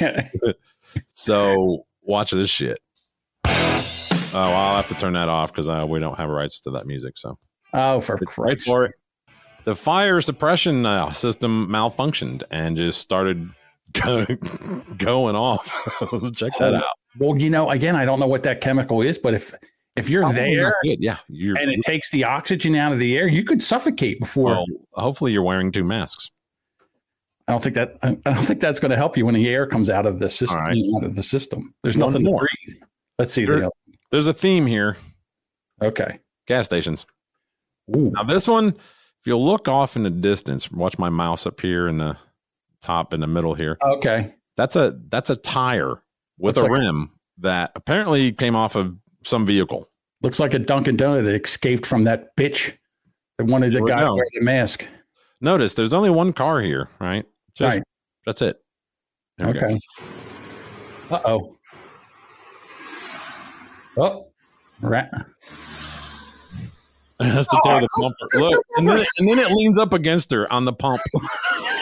it. 0.00 0.58
so 1.08 1.86
watch 2.02 2.30
this 2.30 2.50
shit. 2.50 2.80
Oh, 4.34 4.50
I'll 4.50 4.76
have 4.76 4.88
to 4.88 4.94
turn 4.94 5.12
that 5.12 5.28
off 5.28 5.52
because 5.52 5.68
uh, 5.68 5.84
we 5.86 5.98
don't 5.98 6.16
have 6.16 6.30
rights 6.30 6.60
to 6.62 6.70
that 6.70 6.86
music. 6.86 7.18
So, 7.18 7.38
oh, 7.74 8.00
for 8.00 8.14
right 8.14 8.26
Christ's 8.26 8.66
for 8.66 8.86
it. 8.86 8.94
The 9.64 9.74
fire 9.76 10.20
suppression 10.20 10.86
uh, 10.86 11.12
system 11.12 11.68
malfunctioned 11.68 12.42
and 12.50 12.76
just 12.76 13.00
started 13.00 13.50
go- 13.92 14.24
going 14.96 15.36
off. 15.36 15.66
Check 16.34 16.52
that 16.58 16.74
out. 16.74 16.84
Well, 17.18 17.36
you 17.36 17.50
know, 17.50 17.70
again, 17.70 17.94
I 17.94 18.04
don't 18.04 18.20
know 18.20 18.26
what 18.26 18.42
that 18.44 18.60
chemical 18.60 19.02
is, 19.02 19.18
but 19.18 19.34
if 19.34 19.52
if 19.96 20.08
you're 20.08 20.22
Probably 20.22 20.56
there. 20.56 20.74
Yeah, 20.82 21.18
you're, 21.28 21.56
and 21.58 21.70
it 21.70 21.80
takes 21.82 22.10
the 22.10 22.24
oxygen 22.24 22.74
out 22.76 22.92
of 22.92 22.98
the 22.98 23.16
air, 23.16 23.26
you 23.28 23.44
could 23.44 23.62
suffocate 23.62 24.18
before. 24.20 24.46
well, 24.50 24.64
hopefully 24.94 25.32
you're 25.32 25.42
wearing 25.42 25.70
two 25.72 25.84
masks. 25.84 26.30
I 27.48 27.52
don't 27.52 27.62
think 27.62 27.74
that 27.74 27.98
I 28.02 28.14
don't 28.32 28.44
think 28.44 28.60
that's 28.60 28.78
going 28.80 28.90
to 28.92 28.96
help 28.96 29.16
you 29.16 29.26
when 29.26 29.34
the 29.34 29.48
air 29.48 29.66
comes 29.66 29.90
out 29.90 30.06
of 30.06 30.18
the 30.20 30.28
system. 30.30 30.58
Right. 30.60 30.76
Out 30.96 31.04
of 31.04 31.16
the 31.16 31.22
system, 31.22 31.74
there's 31.82 31.96
One 31.96 32.08
nothing 32.10 32.24
more. 32.24 32.40
to 32.40 32.46
breathe. 32.66 32.82
Let's 33.18 33.32
see. 33.32 33.44
There- 33.44 33.60
The, 33.60 33.70
There's 34.10 34.26
a 34.28 34.32
theme 34.34 34.66
here. 34.66 34.96
okay. 35.82 36.18
Gas 36.46 36.66
stations. 36.66 37.06
Ooh. 37.94 38.10
Now 38.14 38.22
this 38.24 38.46
one, 38.48 38.68
if 38.68 39.26
you 39.26 39.36
look 39.36 39.68
off 39.68 39.96
in 39.96 40.02
the 40.04 40.10
distance, 40.10 40.70
watch 40.70 40.98
my 40.98 41.08
mouse 41.08 41.46
up 41.46 41.60
here 41.60 41.86
in 41.88 41.98
the 41.98 42.16
top 42.80 43.12
in 43.12 43.20
the 43.20 43.26
middle 43.26 43.54
here. 43.54 43.76
Okay. 43.82 44.32
That's 44.56 44.76
a 44.76 44.98
that's 45.08 45.30
a 45.30 45.36
tire 45.36 45.94
with 46.38 46.56
Looks 46.56 46.58
a 46.68 46.70
like- 46.70 46.80
rim 46.80 47.10
that 47.38 47.72
apparently 47.74 48.32
came 48.32 48.54
off 48.56 48.76
of 48.76 48.96
some 49.24 49.46
vehicle. 49.46 49.88
Looks 50.22 50.38
like 50.40 50.54
a 50.54 50.58
Dunkin' 50.58 50.96
Donut 50.96 51.24
that 51.24 51.42
escaped 51.44 51.84
from 51.86 52.04
that 52.04 52.36
bitch 52.36 52.76
that 53.38 53.44
wanted 53.46 53.72
the 53.72 53.78
Here 53.78 53.86
guy 53.86 54.00
to 54.00 54.06
go. 54.06 54.14
wear 54.14 54.24
the 54.34 54.40
mask. 54.42 54.86
Notice 55.40 55.74
there's 55.74 55.92
only 55.92 56.10
one 56.10 56.32
car 56.32 56.60
here, 56.60 56.88
right? 57.00 57.24
Just- 57.54 57.76
Right. 57.76 57.82
That's 58.24 58.40
it. 58.42 58.56
There. 59.38 59.48
Okay. 59.48 59.78
Uh 61.10 61.20
oh. 61.24 61.56
Oh. 63.96 64.26
Rat. 64.80 65.10
It 67.20 67.24
has 67.30 67.46
to 67.48 67.60
tear 67.64 67.80
the 67.80 67.88
bumper. 68.00 68.16
Look, 68.40 68.64
and 68.76 68.88
then, 68.88 69.04
and 69.18 69.28
then 69.28 69.38
it 69.38 69.50
leans 69.52 69.78
up 69.78 69.92
against 69.92 70.30
her 70.32 70.50
on 70.52 70.64
the 70.64 70.72
pump. 70.72 71.00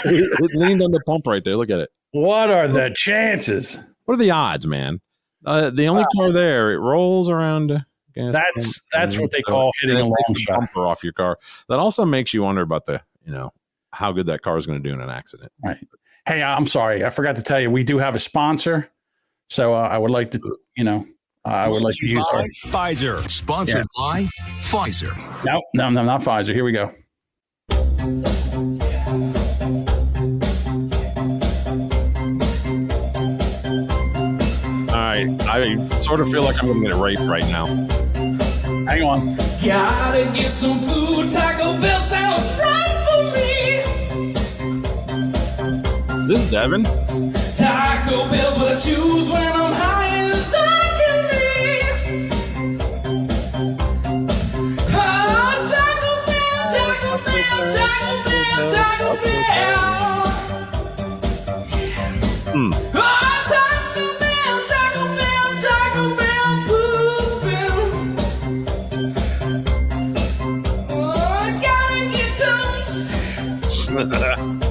it, 0.05 0.39
it 0.41 0.57
leaned 0.57 0.83
on 0.83 0.91
the 0.91 1.01
pump 1.07 1.27
right 1.27 1.43
there. 1.45 1.57
Look 1.57 1.71
at 1.71 1.81
it. 1.81 1.91
What 2.13 2.51
are 2.51 2.69
the 2.69 2.91
chances? 2.95 3.81
What 4.05 4.15
are 4.15 4.19
the 4.19 4.31
odds, 4.33 4.67
man? 4.67 5.01
Uh, 5.45 5.71
the 5.71 5.87
only 5.89 6.05
car 6.17 6.33
there, 6.33 6.73
it 6.73 6.79
rolls 6.79 7.29
around. 7.29 7.71
uh, 7.73 7.79
That's- 8.15 8.83
that's 8.93 9.19
what 9.19 9.31
they 9.31 9.41
call 9.43 9.73
hitting 9.81 9.97
a 9.97 10.01
it 10.01 10.05
long 10.05 10.17
shot. 10.37 10.59
bumper 10.59 10.87
off 10.87 11.03
your 11.05 11.13
car. 11.13 11.39
That 11.69 11.79
also 11.79 12.05
makes 12.05 12.35
you 12.35 12.43
wonder 12.43 12.63
about 12.63 12.85
the, 12.87 13.01
you 13.25 13.33
know, 13.33 13.51
how 13.93 14.13
good 14.13 14.27
that 14.27 14.43
car 14.43 14.59
is 14.59 14.67
going 14.67 14.83
to 14.83 14.89
do 14.89 14.93
in 14.95 15.01
an 15.01 15.11
accident. 15.11 15.51
Right. 15.65 15.77
Hey, 16.27 16.43
I'm 16.43 16.67
sorry. 16.67 17.05
I 17.05 17.11
forgot 17.11 17.37
to 17.37 17.43
tell 17.43 17.59
you, 17.61 17.71
we 17.71 17.83
do 17.85 17.99
have 17.99 18.15
a 18.15 18.19
sponsor. 18.19 18.91
So 19.49 19.75
uh, 19.75 19.79
I 19.79 19.99
would 19.99 20.11
like 20.11 20.31
to, 20.33 20.59
you 20.77 20.85
know, 20.85 21.07
uh, 21.45 21.49
I 21.49 21.69
would 21.69 21.83
like 21.83 21.97
to 21.97 22.07
use 22.07 22.27
our. 22.33 22.45
Pfizer, 22.67 23.29
sponsored 23.31 23.87
by 23.97 24.25
Pfizer. 24.61 25.17
No, 25.45 25.63
no, 25.75 25.89
no, 25.91 26.05
not 26.05 26.21
Pfizer. 26.21 26.53
Here 26.55 26.65
we 26.65 26.73
go. 26.73 26.93
All 35.29 35.59
right. 35.61 35.79
I 35.79 35.99
sort 35.99 36.21
of 36.21 36.31
feel 36.31 36.43
like 36.43 36.57
I'm 36.63 36.67
going 36.69 36.81
to 36.83 36.89
get 36.89 36.97
raped 36.97 37.23
right 37.23 37.47
now. 37.51 37.67
Hang 38.87 39.03
on. 39.03 39.19
Gotta 39.65 40.25
get 40.35 40.51
some 40.51 40.79
food. 40.79 41.31
Taco 41.31 41.79
Bell 41.81 42.01
sounds 42.01 42.51
right 42.59 42.97
for 43.07 43.23
me. 43.37 43.83
Is 46.23 46.29
this 46.29 46.51
Devin? 46.51 46.85
Taco 46.85 48.29
Bell's 48.31 48.57
what 48.59 48.69
I 48.73 48.77
choose 48.77 49.29
when 49.31 49.43
I'm 49.53 49.73
high 49.75 50.17
as 50.31 50.55
I 50.57 50.59
can 50.99 51.21
be. 51.31 52.31
Oh, 54.93 55.67
Taco 55.71 56.13
Bell, 56.27 56.63
Taco 56.73 57.13
Bell, 57.27 57.61
Taco 57.77 58.13
Bell, 58.31 58.61
Taco 58.73 59.11
Bell. 59.23 60.17
Hmm. 62.55 62.73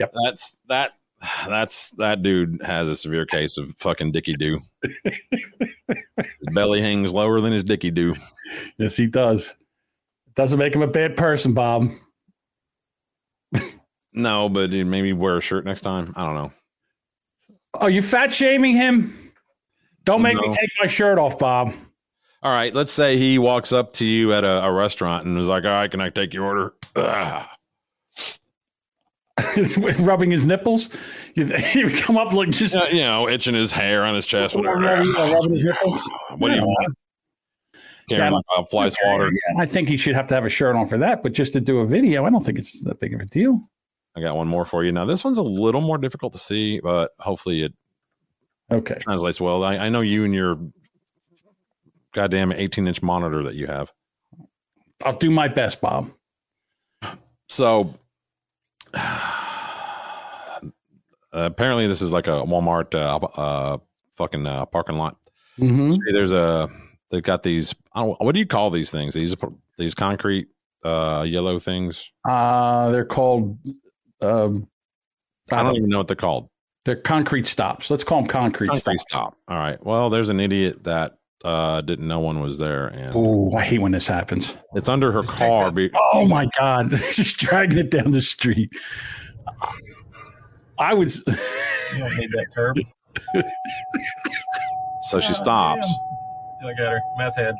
Yep. 0.00 0.14
That's 0.24 0.56
that. 0.68 0.92
That's 1.46 1.90
that 1.98 2.22
dude 2.22 2.62
has 2.64 2.88
a 2.88 2.96
severe 2.96 3.26
case 3.26 3.58
of 3.58 3.74
fucking 3.78 4.12
dicky 4.12 4.34
do. 4.34 4.60
his 5.04 6.46
belly 6.52 6.80
hangs 6.80 7.12
lower 7.12 7.40
than 7.42 7.52
his 7.52 7.64
dicky 7.64 7.90
do. 7.90 8.16
Yes, 8.78 8.96
he 8.96 9.06
does. 9.06 9.54
Doesn't 10.34 10.58
make 10.58 10.74
him 10.74 10.80
a 10.80 10.86
bad 10.86 11.16
person, 11.16 11.52
Bob. 11.52 11.88
No, 14.12 14.48
but 14.48 14.70
dude, 14.70 14.88
maybe 14.88 15.12
wear 15.12 15.36
a 15.36 15.40
shirt 15.40 15.64
next 15.64 15.82
time. 15.82 16.12
I 16.16 16.26
don't 16.26 16.34
know. 16.34 16.52
Are 17.74 17.90
you 17.90 18.02
fat 18.02 18.32
shaming 18.32 18.74
him? 18.74 19.14
Don't 20.02 20.20
make 20.20 20.34
me 20.34 20.50
take 20.50 20.68
my 20.80 20.88
shirt 20.88 21.16
off, 21.16 21.38
Bob. 21.38 21.72
All 22.42 22.50
right, 22.52 22.74
let's 22.74 22.90
say 22.92 23.18
he 23.18 23.38
walks 23.38 23.70
up 23.72 23.92
to 23.94 24.04
you 24.04 24.32
at 24.32 24.44
a, 24.44 24.64
a 24.64 24.72
restaurant 24.72 25.26
and 25.26 25.36
is 25.38 25.48
like, 25.48 25.64
"All 25.64 25.70
right, 25.70 25.90
can 25.90 26.00
I 26.00 26.08
take 26.10 26.32
your 26.32 26.44
order?" 26.44 26.74
Ugh. 26.96 27.46
Rubbing 30.00 30.30
his 30.30 30.44
nipples. 30.46 30.90
You, 31.34 31.46
you 31.74 31.90
come 31.96 32.16
up 32.18 32.32
like 32.32 32.50
just 32.50 32.74
Yeah, 32.74 32.88
you 32.88 33.00
know, 33.02 33.28
itching 33.28 33.54
his 33.54 33.72
hair 33.72 34.04
on 34.04 34.14
his 34.14 34.26
chest. 34.26 34.54
Whatever. 34.54 34.80
rubbing 34.80 35.52
his 35.52 35.64
nipples. 35.64 36.10
What 36.36 36.50
do 36.50 36.56
you 36.56 36.62
want? 36.64 36.96
Carrying 38.08 38.32
like 38.32 38.44
a 38.56 38.66
fly 38.66 38.88
swatter. 38.88 39.26
Yeah, 39.30 39.62
I 39.62 39.66
think 39.66 39.88
he 39.88 39.96
should 39.96 40.14
have 40.14 40.26
to 40.28 40.34
have 40.34 40.44
a 40.44 40.48
shirt 40.48 40.76
on 40.76 40.84
for 40.86 40.98
that, 40.98 41.22
but 41.22 41.32
just 41.32 41.52
to 41.54 41.60
do 41.60 41.78
a 41.80 41.86
video, 41.86 42.24
I 42.24 42.30
don't 42.30 42.44
think 42.44 42.58
it's 42.58 42.80
that 42.84 42.98
big 43.00 43.14
of 43.14 43.20
a 43.20 43.26
deal. 43.26 43.60
I 44.16 44.20
got 44.20 44.36
one 44.36 44.48
more 44.48 44.64
for 44.64 44.82
you. 44.84 44.90
Now, 44.92 45.04
this 45.04 45.24
one's 45.24 45.38
a 45.38 45.42
little 45.42 45.80
more 45.80 45.96
difficult 45.98 46.32
to 46.32 46.38
see, 46.38 46.80
but 46.80 47.12
hopefully 47.20 47.62
it 47.62 47.72
Okay. 48.72 48.96
translates 49.00 49.40
well. 49.40 49.62
I, 49.64 49.76
I 49.78 49.88
know 49.88 50.00
you 50.00 50.24
and 50.24 50.34
your 50.34 50.58
goddamn 52.14 52.52
18 52.52 52.86
inch 52.88 53.02
monitor 53.02 53.42
that 53.44 53.54
you 53.54 53.66
have. 53.66 53.92
I'll 55.04 55.16
do 55.16 55.30
my 55.30 55.48
best, 55.48 55.80
Bob. 55.80 56.10
So 57.48 57.94
apparently, 61.32 61.86
this 61.86 62.02
is 62.02 62.12
like 62.12 62.26
a 62.26 62.42
Walmart 62.42 62.94
uh, 62.94 63.16
uh, 63.40 63.78
fucking 64.12 64.46
uh, 64.46 64.66
parking 64.66 64.96
lot. 64.98 65.16
Mhm. 65.58 65.92
See, 65.92 65.98
there's 66.12 66.32
a 66.32 66.68
they've 67.10 67.22
got 67.22 67.42
these. 67.42 67.74
I 67.94 68.02
don't, 68.04 68.20
what 68.20 68.32
do 68.32 68.38
you 68.38 68.46
call 68.46 68.70
these 68.70 68.90
things? 68.90 69.14
These 69.14 69.36
these 69.78 69.94
concrete 69.94 70.48
uh, 70.84 71.24
yellow 71.26 71.58
things. 71.58 72.10
Uh, 72.28 72.90
they're 72.90 73.04
called. 73.04 73.58
Um, 74.22 74.68
I 75.50 75.62
don't 75.62 75.76
even 75.76 75.88
know 75.90 75.98
what 75.98 76.06
they're 76.06 76.16
called. 76.16 76.48
They're 76.84 76.96
concrete 76.96 77.46
stops. 77.46 77.90
Let's 77.90 78.04
call 78.04 78.20
them 78.22 78.28
concrete, 78.28 78.68
Concrete 78.68 79.00
stops. 79.00 79.10
stop. 79.10 79.36
All 79.48 79.58
right. 79.58 79.84
Well, 79.84 80.08
there's 80.08 80.28
an 80.30 80.40
idiot 80.40 80.84
that 80.84 81.18
uh, 81.44 81.80
didn't 81.80 82.06
know 82.08 82.20
one 82.20 82.40
was 82.40 82.58
there, 82.58 82.88
and 82.88 83.12
Oh, 83.14 83.52
I 83.56 83.62
hate 83.64 83.80
when 83.80 83.92
this 83.92 84.06
happens. 84.06 84.56
it's 84.74 84.88
under 84.88 85.10
her 85.12 85.22
car. 85.22 85.70
Be- 85.70 85.90
Oh 86.12 86.26
my 86.26 86.46
god, 86.58 86.88
just 86.90 87.38
dragging 87.38 87.78
it 87.78 87.90
down 87.90 88.10
the 88.10 88.20
street. 88.20 88.70
I 90.78 90.94
would. 90.94 91.10
You 91.92 91.98
don't 92.04 92.16
need 92.18 92.30
that 92.30 92.46
curb. 92.54 92.76
so 95.10 95.18
she 95.18 95.34
stops. 95.34 95.88
Look 96.62 96.78
at 96.78 96.86
her, 96.88 97.00
meth 97.18 97.34
head. 97.34 97.56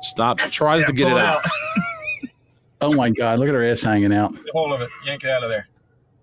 Stops. 0.00 0.50
Tries 0.50 0.82
to 0.86 0.94
get 0.94 1.08
it 1.08 1.12
it 1.12 1.18
out. 1.18 1.42
Oh 2.80 2.94
my 2.94 3.10
God! 3.10 3.38
Look 3.38 3.48
at 3.48 3.54
her 3.54 3.62
ass 3.62 3.82
hanging 3.82 4.14
out. 4.14 4.32
Get 4.32 4.44
hold 4.54 4.72
of 4.72 4.80
it. 4.80 4.88
Yank 5.04 5.24
it 5.24 5.30
out 5.30 5.42
of 5.42 5.50
there. 5.50 5.68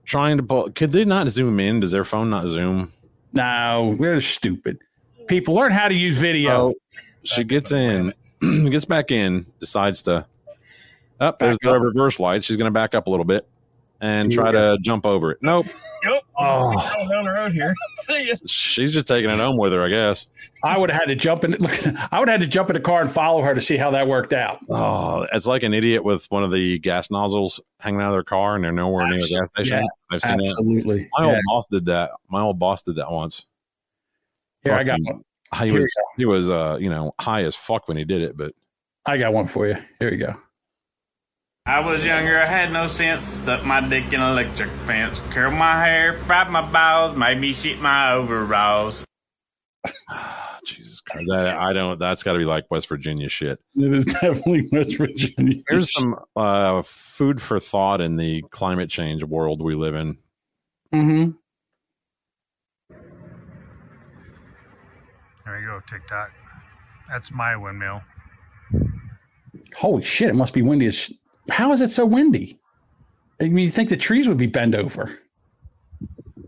Trying 0.06 0.38
to 0.38 0.44
pull. 0.44 0.72
Could 0.72 0.92
they 0.94 1.06
not 1.06 1.28
zoom 1.30 1.60
in? 1.60 1.80
Does 1.80 1.92
their 1.92 2.04
phone 2.04 2.32
not 2.32 2.48
zoom? 2.48 2.92
No, 3.34 3.96
we're 4.00 4.20
stupid. 4.20 4.80
People 5.28 5.56
learn 5.56 5.72
how 5.72 5.88
to 5.88 5.96
use 5.96 6.18
video. 6.18 6.70
Oh, 6.70 6.74
she 7.24 7.44
gets 7.44 7.72
in, 7.72 8.14
gets 8.42 8.86
back 8.86 9.12
in, 9.12 9.46
decides 9.60 10.02
to. 10.04 10.26
Oh, 11.20 11.28
up 11.28 11.40
there's 11.40 11.58
the 11.60 11.80
reverse 11.80 12.20
light. 12.20 12.44
She's 12.44 12.58
gonna 12.58 12.72
back 12.72 12.96
up 12.96 13.08
a 13.08 13.10
little 13.10 13.26
bit 13.26 13.48
and 14.02 14.32
try 14.32 14.52
to 14.52 14.78
jump 14.82 15.06
over 15.06 15.32
it. 15.32 15.38
Nope. 15.42 15.68
Yep. 16.04 16.24
Oh. 16.38 17.08
Down 17.10 17.26
the 17.26 17.32
road 17.32 17.54
here. 17.54 17.76
See 17.98 18.30
ya. 18.30 18.36
She's 18.48 18.92
just 18.92 19.08
taking 19.08 19.30
it 19.30 19.38
home 19.40 19.58
with 19.58 19.72
her, 19.72 19.86
I 19.86 19.90
guess. 19.90 20.26
I 20.64 20.78
would 20.78 20.90
have 20.90 21.00
had 21.00 21.08
to 21.08 21.16
jump 21.16 21.44
in. 21.44 21.52
Look, 21.60 21.86
I 22.12 22.20
would 22.20 22.28
have 22.28 22.40
had 22.40 22.42
to 22.42 22.48
jump 22.48 22.70
in 22.70 22.74
the 22.74 22.80
car 22.80 23.02
and 23.02 23.12
follow 23.12 23.42
her 23.44 23.54
to 23.54 23.62
see 23.62 23.78
how 23.78 23.92
that 23.92 24.08
worked 24.08 24.34
out. 24.34 24.60
Oh, 24.70 25.28
it's 25.32 25.46
like 25.46 25.62
an 25.64 25.74
idiot 25.74 26.04
with 26.04 26.26
one 26.32 26.44
of 26.44 26.52
the 26.52 26.80
gas 26.80 27.12
nozzles 27.12 27.62
hanging 27.80 28.02
out 28.02 28.08
of 28.08 28.14
their 28.14 28.24
car 28.24 28.56
and 28.56 28.64
they're 28.64 28.72
nowhere 28.72 29.08
near 29.08 29.20
the 29.20 29.28
gas 29.28 29.52
station. 29.52 29.84
Yeah, 29.84 30.16
I've 30.16 30.22
seen 30.22 30.38
that. 30.38 30.50
absolutely. 30.50 31.10
My 31.20 31.26
old 31.26 31.40
boss 31.48 31.68
did 31.68 31.86
that. 31.86 32.12
My 32.30 32.42
old 32.42 32.58
boss 32.58 32.82
did 32.82 32.96
that 32.96 33.12
once. 33.12 33.46
Here, 34.64 34.74
I 34.74 34.84
got 34.84 35.00
one. 35.02 35.24
He 35.60 35.66
Here 35.66 35.74
was 35.74 35.96
you 35.96 36.04
he 36.18 36.26
was 36.26 36.50
uh 36.50 36.78
you 36.80 36.90
know 36.90 37.14
high 37.20 37.44
as 37.44 37.56
fuck 37.56 37.88
when 37.88 37.98
he 37.98 38.06
did 38.06 38.22
it, 38.22 38.38
but 38.38 38.54
I 39.06 39.18
got 39.18 39.34
one 39.34 39.48
for 39.48 39.68
you. 39.68 39.76
Here 40.00 40.12
you 40.12 40.18
go. 40.18 40.36
I 41.66 41.80
was 41.80 42.04
younger, 42.04 42.40
I 42.40 42.46
had 42.46 42.72
no 42.72 42.88
sense. 42.88 43.26
Stuck 43.26 43.64
my 43.64 43.82
dick 43.82 44.14
in 44.14 44.22
an 44.22 44.32
electric 44.32 44.70
fence. 44.86 45.22
Curled 45.30 45.54
my 45.54 45.86
hair, 45.86 46.14
fried 46.14 46.50
my 46.50 46.62
balls, 46.72 47.16
made 47.16 47.40
me 47.40 47.54
shit 47.54 47.80
my 47.80 48.14
overalls. 48.14 49.06
Jesus 50.64 51.02
Christ, 51.02 51.28
that 51.30 51.58
I 51.58 51.74
don't. 51.74 52.00
That's 52.00 52.24
got 52.24 52.34
to 52.34 52.40
be 52.40 52.46
like 52.46 52.66
West 52.70 52.88
Virginia 52.88 53.30
shit. 53.30 53.60
It 53.76 53.94
is 53.94 54.06
definitely 54.22 54.70
West 54.72 54.98
Virginia. 54.98 55.64
Here's 55.70 55.92
some 55.94 56.16
uh, 56.36 56.82
food 56.84 57.42
for 57.42 57.60
thought 57.60 58.02
in 58.02 58.16
the 58.16 58.44
climate 58.52 58.90
change 58.90 59.24
world 59.24 59.62
we 59.62 59.76
live 59.76 59.96
in. 59.96 60.18
Mm-hmm. 60.94 61.32
There 65.46 65.60
you 65.60 65.61
go, 65.72 65.82
TikTok. 65.90 66.32
That's 67.10 67.32
my 67.32 67.56
windmill. 67.56 68.02
Holy 69.76 70.04
shit! 70.04 70.30
It 70.30 70.36
must 70.36 70.54
be 70.54 70.62
windy. 70.62 70.88
As 70.88 71.12
How 71.50 71.72
is 71.72 71.82
it 71.82 71.90
so 71.90 72.06
windy? 72.06 72.60
I 73.40 73.46
mean, 73.46 73.58
you 73.60 73.70
think 73.70 73.90
the 73.90 73.98
trees 73.98 74.28
would 74.28 74.38
be 74.38 74.48
bent 74.48 74.76
over? 74.76 75.18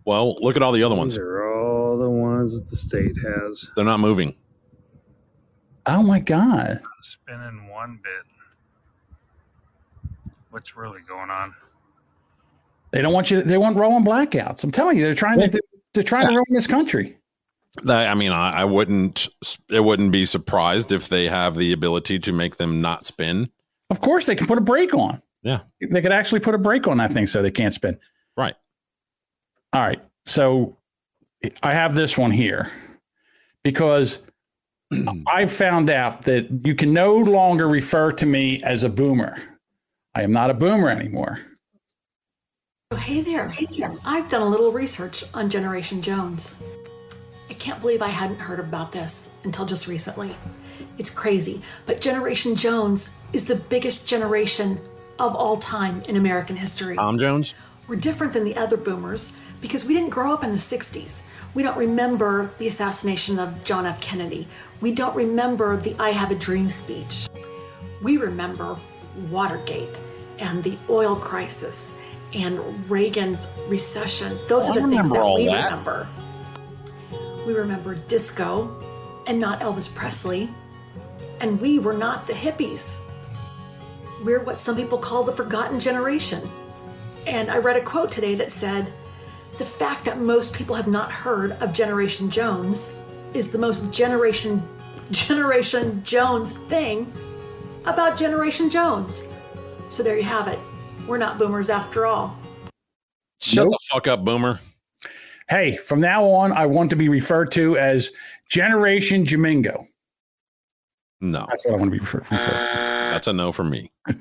Well, 0.06 0.36
look 0.42 0.56
at 0.56 0.62
all 0.62 0.72
the 0.72 0.84
other 0.84 0.96
ones. 0.96 1.14
These 1.14 1.22
are 1.22 1.54
all 1.54 1.98
the 1.98 2.10
ones 2.10 2.54
that 2.54 2.70
the 2.70 2.76
state 2.76 3.16
has. 3.18 3.66
They're 3.76 3.86
not 3.86 4.00
moving. 4.00 4.36
Oh 5.86 6.04
my 6.04 6.20
god! 6.20 6.82
Spinning 7.02 7.70
one 7.70 8.00
bit. 8.04 8.24
What's 10.50 10.78
really 10.78 11.02
going 11.08 11.30
on? 11.30 11.54
They 12.92 13.02
don't 13.02 13.14
want 13.14 13.32
you. 13.32 13.42
They 13.42 13.58
want 13.58 13.76
rolling 13.76 14.06
blackouts. 14.06 14.64
I'm 14.64 14.72
telling 14.72 14.98
you, 14.98 15.04
they're 15.04 15.16
trying 15.16 15.40
to. 15.40 15.62
They're 15.94 16.04
trying 16.04 16.28
to 16.28 16.34
ruin 16.34 16.46
this 16.54 16.68
country. 16.68 17.18
That- 17.84 18.08
I 18.08 18.14
mean, 18.14 18.32
I, 18.32 18.62
I 18.62 18.66
wouldn't. 18.66 19.28
It 19.70 19.80
wouldn't 19.84 20.12
be 20.12 20.26
surprised 20.26 20.92
if 20.92 21.10
they 21.10 21.28
have 21.28 21.56
the 21.56 21.72
ability 21.74 22.20
to 22.20 22.32
make 22.32 22.58
them 22.58 22.82
not 22.82 23.06
spin. 23.08 23.50
Of 23.90 24.00
course, 24.02 24.26
they 24.28 24.36
can 24.36 24.48
put 24.48 24.58
a 24.58 24.62
brake 24.62 24.94
on. 24.94 25.22
Yeah. 25.42 25.62
They 25.82 26.02
could 26.02 26.14
actually 26.14 26.40
put 26.40 26.56
a 26.56 26.58
brake 26.58 26.88
on 26.88 26.98
that 26.98 27.12
thing 27.12 27.26
so 27.26 27.42
they 27.42 27.52
can't 27.52 27.74
spin. 27.74 28.00
Right. 28.38 28.56
All 29.74 29.82
right. 29.82 30.02
So 30.26 30.78
I 31.62 31.74
have 31.74 31.96
this 31.96 32.18
one 32.18 32.32
here 32.32 32.72
because 33.64 34.22
I 35.28 35.46
found 35.48 35.90
out 35.90 36.22
that 36.24 36.48
you 36.66 36.76
can 36.76 36.94
no 36.94 37.16
longer 37.16 37.68
refer 37.68 38.12
to 38.12 38.26
me 38.26 38.64
as 38.64 38.84
a 38.84 38.90
boomer. 38.90 39.36
I 40.16 40.22
am 40.22 40.32
not 40.32 40.50
a 40.50 40.54
boomer 40.54 40.90
anymore. 40.90 41.40
Oh, 42.92 42.96
Hey 42.96 43.22
there. 43.22 43.54
I've 44.06 44.30
done 44.30 44.44
a 44.44 44.50
little 44.50 44.72
research 44.72 45.24
on 45.34 45.50
Generation 45.50 46.02
Jones. 46.02 46.56
I 47.64 47.66
can't 47.66 47.80
believe 47.80 48.02
I 48.02 48.10
hadn't 48.10 48.42
heard 48.42 48.60
about 48.60 48.92
this 48.92 49.30
until 49.46 49.66
just 49.66 49.88
recently. 49.88 50.36
It's 50.98 51.10
crazy, 51.10 51.62
but 51.86 52.02
Generation 52.02 52.58
Jones 52.58 53.12
is 53.32 53.46
the 53.46 53.56
biggest 53.56 54.06
generation 54.06 54.82
of 55.18 55.34
all 55.34 55.56
time 55.56 56.02
in 56.10 56.18
American 56.18 56.58
history. 56.58 56.98
Tom 56.98 57.18
Jones. 57.18 57.54
We're 57.88 57.96
different 57.96 58.34
than 58.34 58.44
the 58.44 58.58
other 58.58 58.76
boomers 58.76 59.32
because 59.62 59.88
we 59.88 59.94
didn't 59.94 60.10
grow 60.10 60.34
up 60.34 60.44
in 60.44 60.50
the 60.50 60.58
60s. 60.58 61.22
We 61.54 61.64
don't 61.64 61.78
remember 61.78 62.52
the 62.58 62.68
assassination 62.68 63.40
of 63.40 63.64
John 63.64 63.86
F. 63.86 64.02
Kennedy. 64.02 64.46
We 64.82 64.92
don't 64.94 65.16
remember 65.16 65.78
the 65.78 65.96
I 65.98 66.10
Have 66.10 66.32
a 66.32 66.36
Dream 66.36 66.70
speech. 66.70 67.30
We 68.02 68.18
remember 68.18 68.76
Watergate 69.32 70.02
and 70.38 70.62
the 70.66 70.78
oil 70.90 71.16
crisis 71.16 71.96
and 72.34 72.60
Reagan's 72.92 73.48
recession. 73.70 74.38
Those 74.50 74.68
Oh, 74.68 74.72
are 74.72 74.82
the 74.82 74.88
things 74.90 75.10
that 75.10 75.34
we 75.38 75.46
that. 75.46 75.64
remember. 75.72 76.10
We 77.46 77.54
remember 77.54 77.96
disco 77.96 78.74
and 79.28 79.40
not 79.40 79.60
Elvis 79.60 79.94
Presley. 79.94 80.50
And 81.40 81.60
we 81.60 81.80
were 81.80 81.94
not 81.94 82.26
the 82.26 82.34
hippies. 82.34 83.00
We're 84.24 84.44
what 84.44 84.60
some 84.60 84.76
people 84.76 84.98
call 84.98 85.24
the 85.24 85.34
forgotten 85.34 85.80
generation. 85.80 86.50
And 87.28 87.52
I 87.52 87.58
read 87.58 87.76
a 87.76 87.82
quote 87.82 88.12
today 88.12 88.36
that 88.36 88.52
said, 88.52 88.92
The 89.58 89.66
fact 89.66 90.06
that 90.06 90.20
most 90.20 90.54
people 90.54 90.76
have 90.76 90.88
not 90.88 91.12
heard 91.12 91.54
of 91.54 91.74
Generation 91.74 92.30
Jones 92.30 92.96
is 93.34 93.52
the 93.52 93.58
most 93.58 93.92
Generation 93.92 94.66
Generation 95.12 96.02
Jones 96.04 96.54
thing 96.54 97.12
about 97.86 98.18
Generation 98.18 98.70
Jones. 98.70 99.28
So 99.90 100.02
there 100.02 100.16
you 100.16 100.24
have 100.24 100.48
it. 100.48 100.60
We're 101.08 101.18
not 101.18 101.38
boomers 101.38 101.70
after 101.70 102.06
all. 102.06 102.38
Shut 103.42 103.70
the 103.70 103.78
fuck 103.92 104.08
up, 104.08 104.24
boomer. 104.24 104.60
Hey, 105.50 105.78
from 105.78 106.00
now 106.00 106.26
on, 106.26 106.52
I 106.54 106.66
want 106.66 106.90
to 106.92 106.96
be 106.96 107.10
referred 107.10 107.52
to 107.52 107.78
as 107.78 108.12
Generation 108.50 109.26
Jamingo. 109.26 109.86
No, 111.22 111.46
That's 111.50 111.66
what 111.66 111.76
I 111.76 111.78
want 111.78 111.92
to 111.92 111.92
be 111.92 112.00
refer- 112.00 112.18
referred 112.20 112.66
to. 112.68 112.74
that's 112.74 113.28
a 113.28 113.34
no 113.34 113.52
for 113.52 113.64
me. 113.64 113.92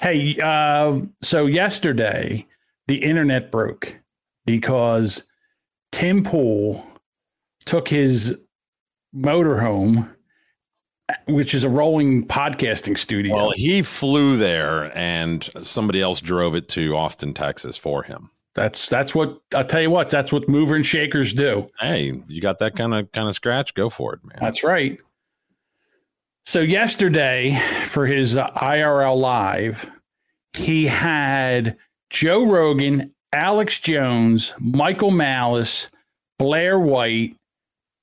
Hey, 0.00 0.36
uh, 0.42 1.00
so 1.20 1.46
yesterday 1.46 2.46
the 2.88 2.96
internet 2.96 3.52
broke 3.52 3.96
because 4.44 5.22
Tim 5.92 6.24
Pool 6.24 6.84
took 7.64 7.86
his 7.86 8.36
motorhome, 9.14 10.12
which 11.28 11.54
is 11.54 11.62
a 11.62 11.68
rolling 11.68 12.26
podcasting 12.26 12.98
studio. 12.98 13.36
Well, 13.36 13.50
he 13.52 13.82
flew 13.82 14.36
there, 14.36 14.96
and 14.96 15.48
somebody 15.62 16.00
else 16.02 16.20
drove 16.20 16.56
it 16.56 16.68
to 16.70 16.96
Austin, 16.96 17.34
Texas, 17.34 17.76
for 17.76 18.02
him. 18.02 18.30
That's 18.54 18.88
that's 18.88 19.14
what 19.14 19.40
I'll 19.54 19.64
tell 19.64 19.80
you 19.80 19.90
what. 19.90 20.10
That's 20.10 20.32
what 20.32 20.48
mover 20.48 20.76
and 20.76 20.84
shakers 20.84 21.32
do. 21.32 21.66
Hey, 21.80 22.20
you 22.28 22.40
got 22.40 22.58
that 22.58 22.76
kind 22.76 22.92
of 22.92 23.10
kind 23.12 23.28
of 23.28 23.34
scratch? 23.34 23.74
Go 23.74 23.88
for 23.88 24.14
it, 24.14 24.20
man. 24.24 24.38
That's 24.40 24.62
right. 24.62 24.98
So 26.44 26.60
yesterday 26.60 27.58
for 27.84 28.04
his 28.04 28.36
uh, 28.36 28.50
IRL 28.50 29.18
live, 29.18 29.88
he 30.52 30.86
had 30.86 31.76
Joe 32.10 32.44
Rogan, 32.44 33.14
Alex 33.32 33.78
Jones, 33.78 34.52
Michael 34.58 35.12
Malice, 35.12 35.88
Blair 36.38 36.78
White, 36.78 37.36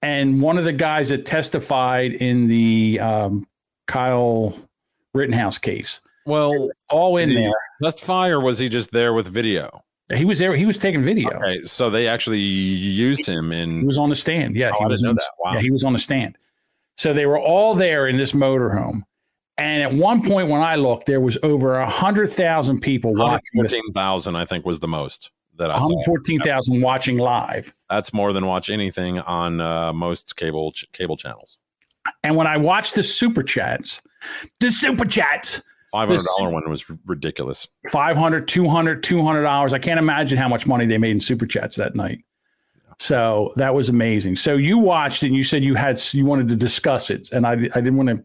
and 0.01 0.41
one 0.41 0.57
of 0.57 0.63
the 0.63 0.73
guys 0.73 1.09
that 1.09 1.25
testified 1.25 2.13
in 2.13 2.47
the 2.47 2.99
um, 3.01 3.45
Kyle 3.87 4.55
Rittenhouse 5.13 5.57
case. 5.57 6.01
Well, 6.25 6.69
all 6.89 7.17
in 7.17 7.33
there. 7.33 7.51
Testify, 7.83 8.29
or 8.29 8.39
was 8.39 8.57
he 8.57 8.69
just 8.69 8.91
there 8.91 9.13
with 9.13 9.27
video? 9.27 9.83
He 10.15 10.25
was 10.25 10.39
there. 10.39 10.55
He 10.55 10.65
was 10.65 10.77
taking 10.77 11.03
video. 11.03 11.29
Okay, 11.31 11.63
so 11.65 11.89
they 11.89 12.07
actually 12.07 12.39
used 12.39 13.25
him 13.27 13.51
in. 13.51 13.71
He 13.81 13.85
was 13.85 13.97
on 13.97 14.09
the 14.09 14.15
stand. 14.15 14.55
Yeah, 14.55 14.71
Oh, 14.73 14.79
he 14.79 14.85
was 14.91 15.03
on. 15.03 15.15
Wow. 15.39 15.53
Yeah, 15.53 15.59
he 15.59 15.71
was 15.71 15.83
on 15.83 15.93
the 15.93 15.99
stand. 15.99 16.37
So 16.97 17.13
they 17.13 17.25
were 17.25 17.39
all 17.39 17.75
there 17.75 18.07
in 18.07 18.17
this 18.17 18.33
motorhome. 18.33 19.03
And 19.57 19.83
at 19.83 19.93
one 19.93 20.23
point 20.23 20.49
when 20.49 20.61
I 20.61 20.75
looked, 20.75 21.05
there 21.05 21.19
was 21.21 21.37
over 21.43 21.75
a 21.79 21.89
hundred 21.89 22.27
thousand 22.29 22.79
people 22.81 23.13
watching. 23.13 23.41
Fourteen 23.61 23.93
thousand, 23.93 24.35
I 24.35 24.45
think, 24.45 24.65
was 24.65 24.79
the 24.79 24.87
most 24.87 25.31
that 25.57 25.69
I 25.69 25.77
saw. 25.77 25.87
114,000 25.89 26.79
watching 26.81 27.17
live. 27.17 27.71
That's 27.89 28.13
more 28.13 28.31
than 28.31 28.45
watch 28.45 28.69
anything 28.69 29.19
on 29.19 29.59
uh, 29.59 29.91
most 29.91 30.37
cable 30.37 30.71
ch- 30.71 30.85
cable 30.93 31.17
channels. 31.17 31.57
And 32.23 32.37
when 32.37 32.47
I 32.47 32.55
watched 32.55 32.95
the 32.95 33.03
super 33.03 33.43
chats, 33.43 34.01
the 34.61 34.71
super 34.71 35.03
chats, 35.03 35.61
Five 35.91 36.09
hundred 36.09 36.21
the 36.21 36.35
dollar 36.37 36.49
one 36.51 36.69
was 36.69 36.91
ridiculous. 37.05 37.67
500 37.91 38.47
200 38.47 39.03
200 39.03 39.41
dollars 39.43 39.73
i 39.73 39.79
can't 39.79 39.99
imagine 39.99 40.37
how 40.37 40.47
much 40.47 40.67
money 40.67 40.85
they 40.85 40.97
made 40.97 41.11
in 41.11 41.21
super 41.21 41.45
chats 41.45 41.75
that 41.77 41.95
night 41.95 42.19
so 42.99 43.51
that 43.55 43.73
was 43.73 43.89
amazing 43.89 44.35
so 44.35 44.55
you 44.55 44.77
watched 44.77 45.23
and 45.23 45.35
you 45.35 45.43
said 45.43 45.63
you 45.63 45.75
had 45.75 45.99
you 46.13 46.25
wanted 46.25 46.47
to 46.49 46.55
discuss 46.55 47.09
it 47.09 47.31
and 47.31 47.47
i, 47.47 47.53
I 47.53 47.55
didn't 47.81 47.97
want 47.97 48.09
to 48.09 48.23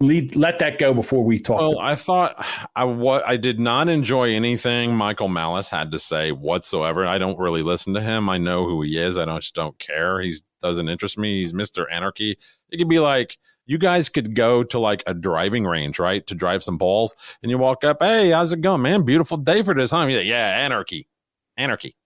lead, 0.00 0.36
let 0.36 0.58
that 0.58 0.78
go 0.78 0.94
before 0.94 1.24
we 1.24 1.38
talk. 1.38 1.60
Well, 1.60 1.78
I 1.78 1.94
thought 1.94 2.44
I 2.74 2.84
what 2.84 3.26
I 3.26 3.36
did 3.36 3.58
not 3.58 3.88
enjoy 3.88 4.30
anything 4.30 4.94
Michael 4.94 5.28
Malice 5.28 5.68
had 5.68 5.90
to 5.92 5.98
say 5.98 6.32
whatsoever. 6.32 7.06
I 7.06 7.18
don't 7.18 7.38
really 7.38 7.62
listen 7.62 7.94
to 7.94 8.00
him. 8.00 8.28
I 8.28 8.38
know 8.38 8.64
who 8.64 8.82
he 8.82 8.98
is. 8.98 9.18
I 9.18 9.24
don't 9.24 9.40
just 9.40 9.54
don't 9.54 9.78
care. 9.78 10.20
He 10.20 10.34
doesn't 10.60 10.88
interest 10.88 11.18
me. 11.18 11.40
He's 11.40 11.54
Mister 11.54 11.88
Anarchy. 11.90 12.38
It 12.70 12.76
could 12.78 12.88
be 12.88 13.00
like 13.00 13.38
you 13.66 13.78
guys 13.78 14.08
could 14.08 14.34
go 14.34 14.62
to 14.64 14.78
like 14.78 15.02
a 15.06 15.14
driving 15.14 15.64
range, 15.64 15.98
right, 15.98 16.26
to 16.26 16.34
drive 16.34 16.62
some 16.62 16.78
balls, 16.78 17.14
and 17.42 17.50
you 17.50 17.58
walk 17.58 17.84
up, 17.84 17.98
hey, 18.00 18.30
how's 18.30 18.52
it 18.52 18.60
going, 18.60 18.82
man? 18.82 19.02
Beautiful 19.02 19.36
day 19.36 19.62
for 19.62 19.74
this, 19.74 19.90
huh? 19.90 19.98
Like, 19.98 20.26
yeah, 20.26 20.58
anarchy, 20.58 21.08
anarchy. 21.56 21.96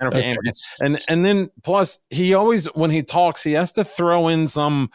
Anarchy, 0.00 0.22
anarchy. 0.22 0.50
And 0.80 0.98
and 1.08 1.24
then 1.24 1.50
plus 1.62 1.98
he 2.10 2.34
always 2.34 2.66
when 2.74 2.90
he 2.90 3.02
talks 3.02 3.42
he 3.42 3.52
has 3.52 3.72
to 3.72 3.84
throw 3.84 4.28
in 4.28 4.48
some 4.48 4.90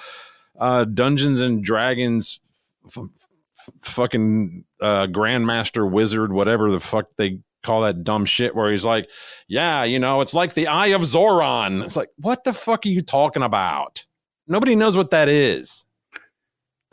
uh 0.60 0.86
Dungeons 0.86 1.40
and 1.40 1.64
Dragons 1.64 2.42
f- 2.86 2.98
f- 2.98 3.70
fucking 3.82 4.66
uh 4.82 5.08
grandmaster 5.08 5.90
wizard 5.90 6.34
whatever 6.34 6.72
the 6.72 6.80
fuck 6.80 7.06
they 7.18 7.40
call 7.64 7.82
that 7.82 8.04
dumb 8.04 8.26
shit 8.26 8.56
where 8.56 8.72
he's 8.72 8.84
like 8.84 9.10
yeah 9.48 9.84
you 9.84 10.00
know 10.00 10.20
it's 10.22 10.34
like 10.34 10.54
the 10.54 10.68
eye 10.68 10.88
of 10.88 11.06
Zoran 11.06 11.82
it's 11.82 11.96
like 11.96 12.10
what 12.18 12.44
the 12.44 12.52
fuck 12.52 12.86
are 12.86 12.90
you 12.90 13.02
talking 13.02 13.44
about 13.44 14.06
nobody 14.48 14.76
knows 14.76 14.98
what 14.98 15.12
that 15.12 15.30
is 15.30 15.86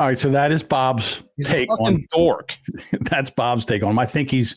All 0.00 0.06
right, 0.06 0.18
so 0.18 0.30
that 0.30 0.50
is 0.50 0.62
Bob's 0.62 1.22
He's 1.36 1.48
a 1.50 1.52
take 1.52 1.68
fucking 1.68 1.86
on 1.86 2.04
dork. 2.10 2.56
That's 3.02 3.30
Bob's 3.30 3.64
take 3.64 3.82
on 3.84 3.90
him. 3.90 3.98
I 3.98 4.06
think 4.06 4.30
he's 4.30 4.56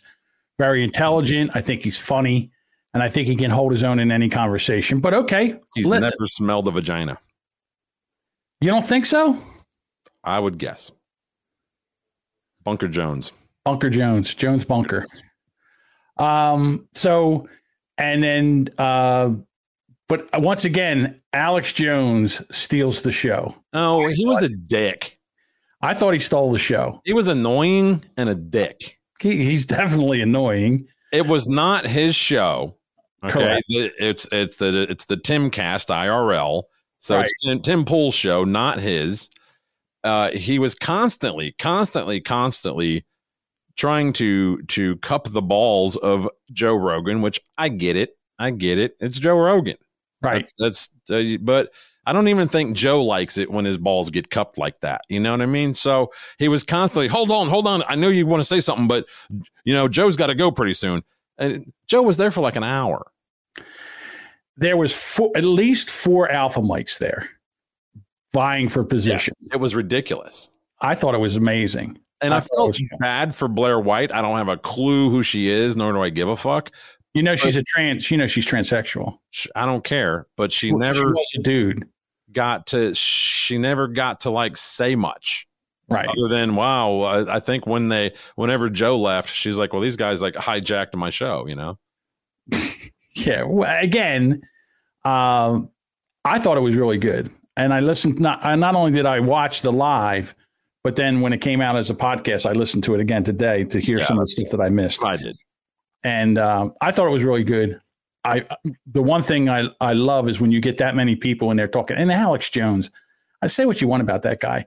very 0.58 0.84
intelligent. 0.84 1.52
I 1.54 1.62
think 1.62 1.82
he's 1.82 2.00
funny, 2.00 2.50
and 2.96 3.04
I 3.04 3.10
think 3.10 3.28
he 3.28 3.36
can 3.36 3.52
hold 3.52 3.72
his 3.72 3.84
own 3.84 4.00
in 4.00 4.12
any 4.12 4.30
conversation. 4.30 5.00
But 5.00 5.14
okay, 5.14 5.60
he's 5.76 5.86
listen, 5.86 6.10
never 6.10 6.28
smelled 6.30 6.68
a 6.68 6.72
vagina 6.72 7.20
you 8.64 8.70
don't 8.70 8.86
think 8.86 9.06
so? 9.06 9.38
I 10.24 10.40
would 10.40 10.58
guess 10.58 10.90
Bunker 12.64 12.88
Jones 12.88 13.34
Bunker 13.66 13.90
Jones, 13.90 14.34
Jones 14.34 14.64
Bunker. 14.64 15.06
Um, 16.18 16.88
so 16.94 17.50
and 17.98 18.24
then 18.24 18.70
uh 18.78 19.32
but 20.08 20.30
once 20.40 20.64
again, 20.64 21.22
Alex 21.34 21.74
Jones 21.74 22.42
steals 22.52 23.02
the 23.02 23.12
show. 23.12 23.56
Oh, 23.74 24.08
he 24.08 24.26
was 24.26 24.44
a 24.44 24.50
dick. 24.50 25.18
I 25.84 25.94
thought 25.94 26.14
he 26.14 26.20
stole 26.20 26.50
the 26.50 26.58
show. 26.58 27.02
He 27.04 27.14
was 27.14 27.28
annoying 27.28 28.06
and 28.16 28.30
a 28.30 28.36
dick. 28.36 28.98
He, 29.20 29.44
he's 29.44 29.66
definitely 29.66 30.22
annoying. 30.22 30.88
It 31.12 31.28
was 31.28 31.48
not 31.48 31.86
his 31.86 32.16
show. 32.16 32.78
Okay, 33.24 33.34
Correct. 33.34 33.64
It's 33.70 34.28
it's 34.32 34.58
the 34.58 34.88
it's 34.90 35.06
the 35.06 35.18
Timcast 35.18 35.88
IRL. 35.90 36.64
So 37.00 37.20
it's 37.20 37.34
Tim, 37.44 37.62
Tim 37.62 37.86
Pool's 37.86 38.16
show, 38.16 38.46
not 38.46 38.80
his. 38.80 39.30
Uh, 40.06 40.32
he 40.32 40.58
was 40.58 40.74
constantly, 40.74 41.54
constantly, 41.60 42.22
constantly 42.22 43.06
trying 43.76 44.14
to 44.14 44.62
to 44.64 44.96
cup 44.98 45.28
the 45.32 45.42
balls 45.42 45.98
of 45.98 46.30
Joe 46.52 46.76
Rogan, 46.76 47.22
which 47.22 47.42
I 47.58 47.70
get 47.70 47.98
it, 47.98 48.18
I 48.40 48.52
get 48.52 48.78
it. 48.78 48.96
It's 49.00 49.20
Joe 49.20 49.38
Rogan, 49.38 49.78
right? 50.22 50.46
That's, 50.58 50.90
that's 51.08 51.12
uh, 51.12 51.38
but 51.42 51.74
I 52.06 52.14
don't 52.14 52.28
even 52.28 52.48
think 52.48 52.76
Joe 52.76 53.04
likes 53.04 53.38
it 53.38 53.50
when 53.50 53.66
his 53.66 53.78
balls 53.78 54.10
get 54.10 54.30
cupped 54.30 54.58
like 54.58 54.80
that. 54.82 55.02
You 55.10 55.20
know 55.20 55.32
what 55.32 55.42
I 55.42 55.46
mean? 55.46 55.74
So 55.74 56.12
he 56.38 56.48
was 56.48 56.64
constantly, 56.64 57.08
hold 57.08 57.32
on, 57.32 57.48
hold 57.48 57.66
on. 57.66 57.84
I 57.88 57.96
know 57.96 58.10
you 58.10 58.26
want 58.26 58.42
to 58.42 58.46
say 58.46 58.60
something, 58.60 58.88
but 58.88 59.06
you 59.64 59.74
know 59.74 59.88
Joe's 59.88 60.16
got 60.16 60.28
to 60.28 60.36
go 60.36 60.52
pretty 60.52 60.74
soon. 60.74 61.04
And 61.38 61.72
Joe 61.88 62.02
was 62.02 62.18
there 62.18 62.32
for 62.32 62.42
like 62.42 62.56
an 62.56 62.64
hour. 62.64 63.08
There 64.58 64.78
was 64.78 64.96
four, 64.96 65.32
at 65.36 65.44
least 65.44 65.90
four 65.90 66.30
alpha 66.30 66.60
mics 66.60 67.00
there 67.00 67.30
vying 68.34 68.68
for 68.68 68.84
position. 68.84 69.34
It 69.52 69.60
was 69.60 69.74
ridiculous. 69.76 70.50
I 70.82 70.96
thought 70.96 71.16
it 71.16 71.20
was 71.20 71.38
amazing. 71.38 71.98
And 72.22 72.34
I, 72.34 72.38
it 72.38 72.48
felt 72.56 72.78
bad 73.00 73.34
for 73.34 73.48
Blair 73.48 73.80
White. 73.80 74.14
I 74.14 74.22
don't 74.22 74.38
have 74.38 74.48
a 74.48 74.58
clue 74.58 75.10
who 75.10 75.24
she 75.24 75.50
is, 75.50 75.76
nor 75.76 75.94
do 75.94 76.02
I 76.02 76.10
give 76.10 76.28
a 76.28 76.38
fuck. 76.38 76.72
You 77.14 77.22
know 77.22 77.36
she's 77.36 77.58
a 77.58 77.64
trans. 77.64 78.10
You 78.10 78.18
know 78.18 78.28
she's 78.28 78.46
transsexual. 78.46 79.20
I 79.56 79.66
don't 79.66 79.84
care, 79.84 80.28
but 80.36 80.52
she 80.52 80.72
Well, 80.72 80.92
she 80.92 81.00
never 81.00 81.12
was 81.12 81.32
a 81.38 81.42
dude. 81.42 81.88
Got 82.34 82.68
to. 82.68 82.94
She 82.96 83.58
never 83.58 83.88
got 83.88 84.22
to 84.22 84.30
like 84.30 84.58
say 84.58 84.96
much, 84.96 85.48
right? 85.90 86.08
Other 86.08 86.28
than 86.28 86.56
wow, 86.56 87.02
I, 87.02 87.36
I 87.36 87.40
think 87.40 87.66
when 87.68 87.90
they, 87.90 88.14
whenever 88.36 88.70
Joe 88.70 89.00
left, 89.00 89.34
she's 89.34 89.58
like, 89.58 89.74
well, 89.74 89.82
these 89.82 89.96
guys 89.96 90.22
like 90.22 90.34
hijacked 90.34 90.96
my 90.96 91.10
show, 91.10 91.48
you 91.48 91.56
know. 91.56 91.78
Yeah. 93.16 93.44
Well, 93.44 93.78
again, 93.80 94.42
um, 95.06 95.70
I 96.26 96.40
thought 96.40 96.58
it 96.58 96.62
was 96.62 96.76
really 96.76 96.98
good, 96.98 97.30
and 97.58 97.74
I 97.74 97.80
listened. 97.80 98.20
Not 98.20 98.44
I 98.44 98.56
not 98.56 98.76
only 98.76 98.92
did 98.92 99.06
I 99.06 99.20
watch 99.20 99.62
the 99.62 99.72
live, 99.72 100.34
but 100.84 100.96
then 100.96 101.22
when 101.22 101.34
it 101.34 101.40
came 101.40 101.62
out 101.62 101.76
as 101.76 101.90
a 101.90 101.96
podcast, 101.96 102.50
I 102.50 102.54
listened 102.54 102.84
to 102.86 102.96
it 102.96 103.00
again 103.00 103.24
today 103.24 103.66
to 103.66 103.80
hear 103.80 104.00
Yeah, 104.00 104.06
some 104.06 104.18
of 104.18 104.26
the 104.26 104.28
stuff 104.28 104.50
that 104.52 104.62
I 104.62 104.70
missed. 104.70 105.04
I 105.04 105.18
did, 105.18 105.36
and 106.04 106.38
um, 106.38 106.74
I 106.82 106.92
thought 106.92 107.08
it 107.08 107.12
was 107.12 107.24
really 107.24 107.44
good. 107.44 107.80
I 108.26 108.46
the 108.88 109.02
one 109.02 109.22
thing 109.22 109.50
I 109.50 109.68
I 109.82 109.94
love 109.94 110.30
is 110.30 110.40
when 110.40 110.52
you 110.52 110.62
get 110.62 110.78
that 110.78 110.96
many 110.96 111.16
people 111.16 111.52
in 111.52 111.58
there 111.58 111.68
talking. 111.68 111.98
And 111.98 112.12
Alex 112.12 112.50
Jones, 112.50 112.90
I 113.42 113.48
say 113.48 113.66
what 113.66 113.82
you 113.82 113.88
want 113.88 114.02
about 114.02 114.22
that 114.24 114.40
guy. 114.40 114.66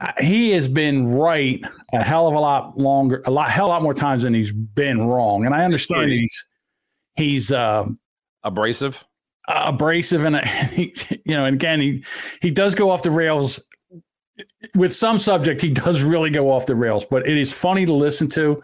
Uh, 0.00 0.12
He 0.20 0.50
has 0.52 0.68
been 0.68 1.12
right 1.12 1.60
a 1.92 2.02
hell 2.02 2.28
of 2.28 2.34
a 2.34 2.40
lot 2.40 2.78
longer, 2.78 3.22
a 3.26 3.30
lot 3.30 3.50
hell 3.50 3.66
of 3.66 3.70
a 3.70 3.72
lot 3.72 3.82
more 3.82 3.94
times 3.94 4.22
than 4.22 4.34
he's 4.34 4.52
been 4.52 5.06
wrong. 5.06 5.44
And 5.44 5.54
I 5.54 5.64
understand 5.64 6.10
he's 6.10 6.44
he's 7.16 7.52
uh, 7.52 7.86
abrasive, 8.44 9.04
abrasive, 9.48 10.24
and, 10.24 10.36
and 10.36 10.68
he, 10.70 10.94
you 11.24 11.34
know, 11.34 11.46
and 11.46 11.54
again 11.54 11.80
he 11.80 12.04
he 12.40 12.50
does 12.50 12.74
go 12.74 12.90
off 12.90 13.02
the 13.02 13.10
rails 13.10 13.64
with 14.76 14.92
some 14.92 15.18
subject. 15.18 15.60
He 15.60 15.70
does 15.70 16.02
really 16.02 16.30
go 16.30 16.50
off 16.50 16.66
the 16.66 16.74
rails, 16.74 17.04
but 17.04 17.26
it 17.26 17.36
is 17.36 17.52
funny 17.52 17.86
to 17.86 17.94
listen 17.94 18.28
to. 18.30 18.62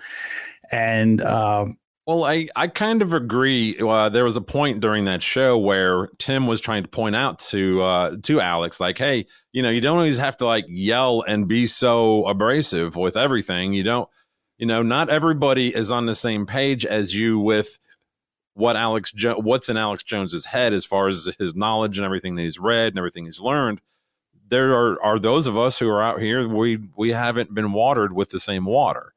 And 0.72 1.20
um, 1.22 1.78
Well, 2.10 2.24
I, 2.24 2.48
I 2.56 2.66
kind 2.66 3.02
of 3.02 3.12
agree. 3.12 3.78
Uh, 3.78 4.08
there 4.08 4.24
was 4.24 4.36
a 4.36 4.40
point 4.40 4.80
during 4.80 5.04
that 5.04 5.22
show 5.22 5.56
where 5.56 6.08
Tim 6.18 6.48
was 6.48 6.60
trying 6.60 6.82
to 6.82 6.88
point 6.88 7.14
out 7.14 7.38
to 7.50 7.82
uh, 7.82 8.16
to 8.24 8.40
Alex, 8.40 8.80
like, 8.80 8.98
hey, 8.98 9.26
you 9.52 9.62
know, 9.62 9.70
you 9.70 9.80
don't 9.80 9.98
always 9.98 10.18
have 10.18 10.36
to 10.38 10.44
like 10.44 10.64
yell 10.66 11.22
and 11.28 11.46
be 11.46 11.68
so 11.68 12.26
abrasive 12.26 12.96
with 12.96 13.16
everything. 13.16 13.74
You 13.74 13.84
don't, 13.84 14.08
you 14.58 14.66
know, 14.66 14.82
not 14.82 15.08
everybody 15.08 15.72
is 15.72 15.92
on 15.92 16.06
the 16.06 16.16
same 16.16 16.46
page 16.46 16.84
as 16.84 17.14
you 17.14 17.38
with 17.38 17.78
what 18.54 18.74
Alex 18.74 19.12
jo- 19.12 19.38
what's 19.38 19.68
in 19.68 19.76
Alex 19.76 20.02
Jones's 20.02 20.46
head 20.46 20.72
as 20.72 20.84
far 20.84 21.06
as 21.06 21.32
his 21.38 21.54
knowledge 21.54 21.96
and 21.96 22.04
everything 22.04 22.34
that 22.34 22.42
he's 22.42 22.58
read 22.58 22.88
and 22.88 22.98
everything 22.98 23.26
he's 23.26 23.40
learned. 23.40 23.80
There 24.48 24.72
are 24.72 25.00
are 25.00 25.20
those 25.20 25.46
of 25.46 25.56
us 25.56 25.78
who 25.78 25.88
are 25.88 26.02
out 26.02 26.20
here 26.20 26.48
we 26.48 26.80
we 26.96 27.12
haven't 27.12 27.54
been 27.54 27.70
watered 27.70 28.12
with 28.12 28.30
the 28.30 28.40
same 28.40 28.64
water. 28.64 29.14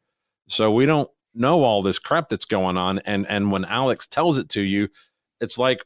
So 0.48 0.72
we 0.72 0.86
don't 0.86 1.10
know 1.36 1.64
all 1.64 1.82
this 1.82 2.00
crap 2.00 2.30
that's 2.30 2.46
going 2.46 2.78
on 2.78 3.00
and 3.00 3.28
and 3.28 3.52
when 3.52 3.66
Alex 3.66 4.08
tells 4.08 4.38
it 4.38 4.50
to 4.50 4.62
you, 4.62 4.90
it's 5.40 5.58
like 5.58 5.84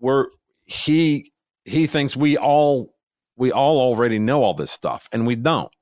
we're 0.00 0.26
he 0.64 1.32
he 1.64 1.86
thinks 1.86 2.16
we 2.16 2.36
all 2.36 2.94
we 3.36 3.52
all 3.52 3.80
already 3.80 4.18
know 4.18 4.42
all 4.42 4.54
this 4.54 4.70
stuff 4.70 5.08
and 5.12 5.26
we 5.26 5.36
don't. 5.36 5.72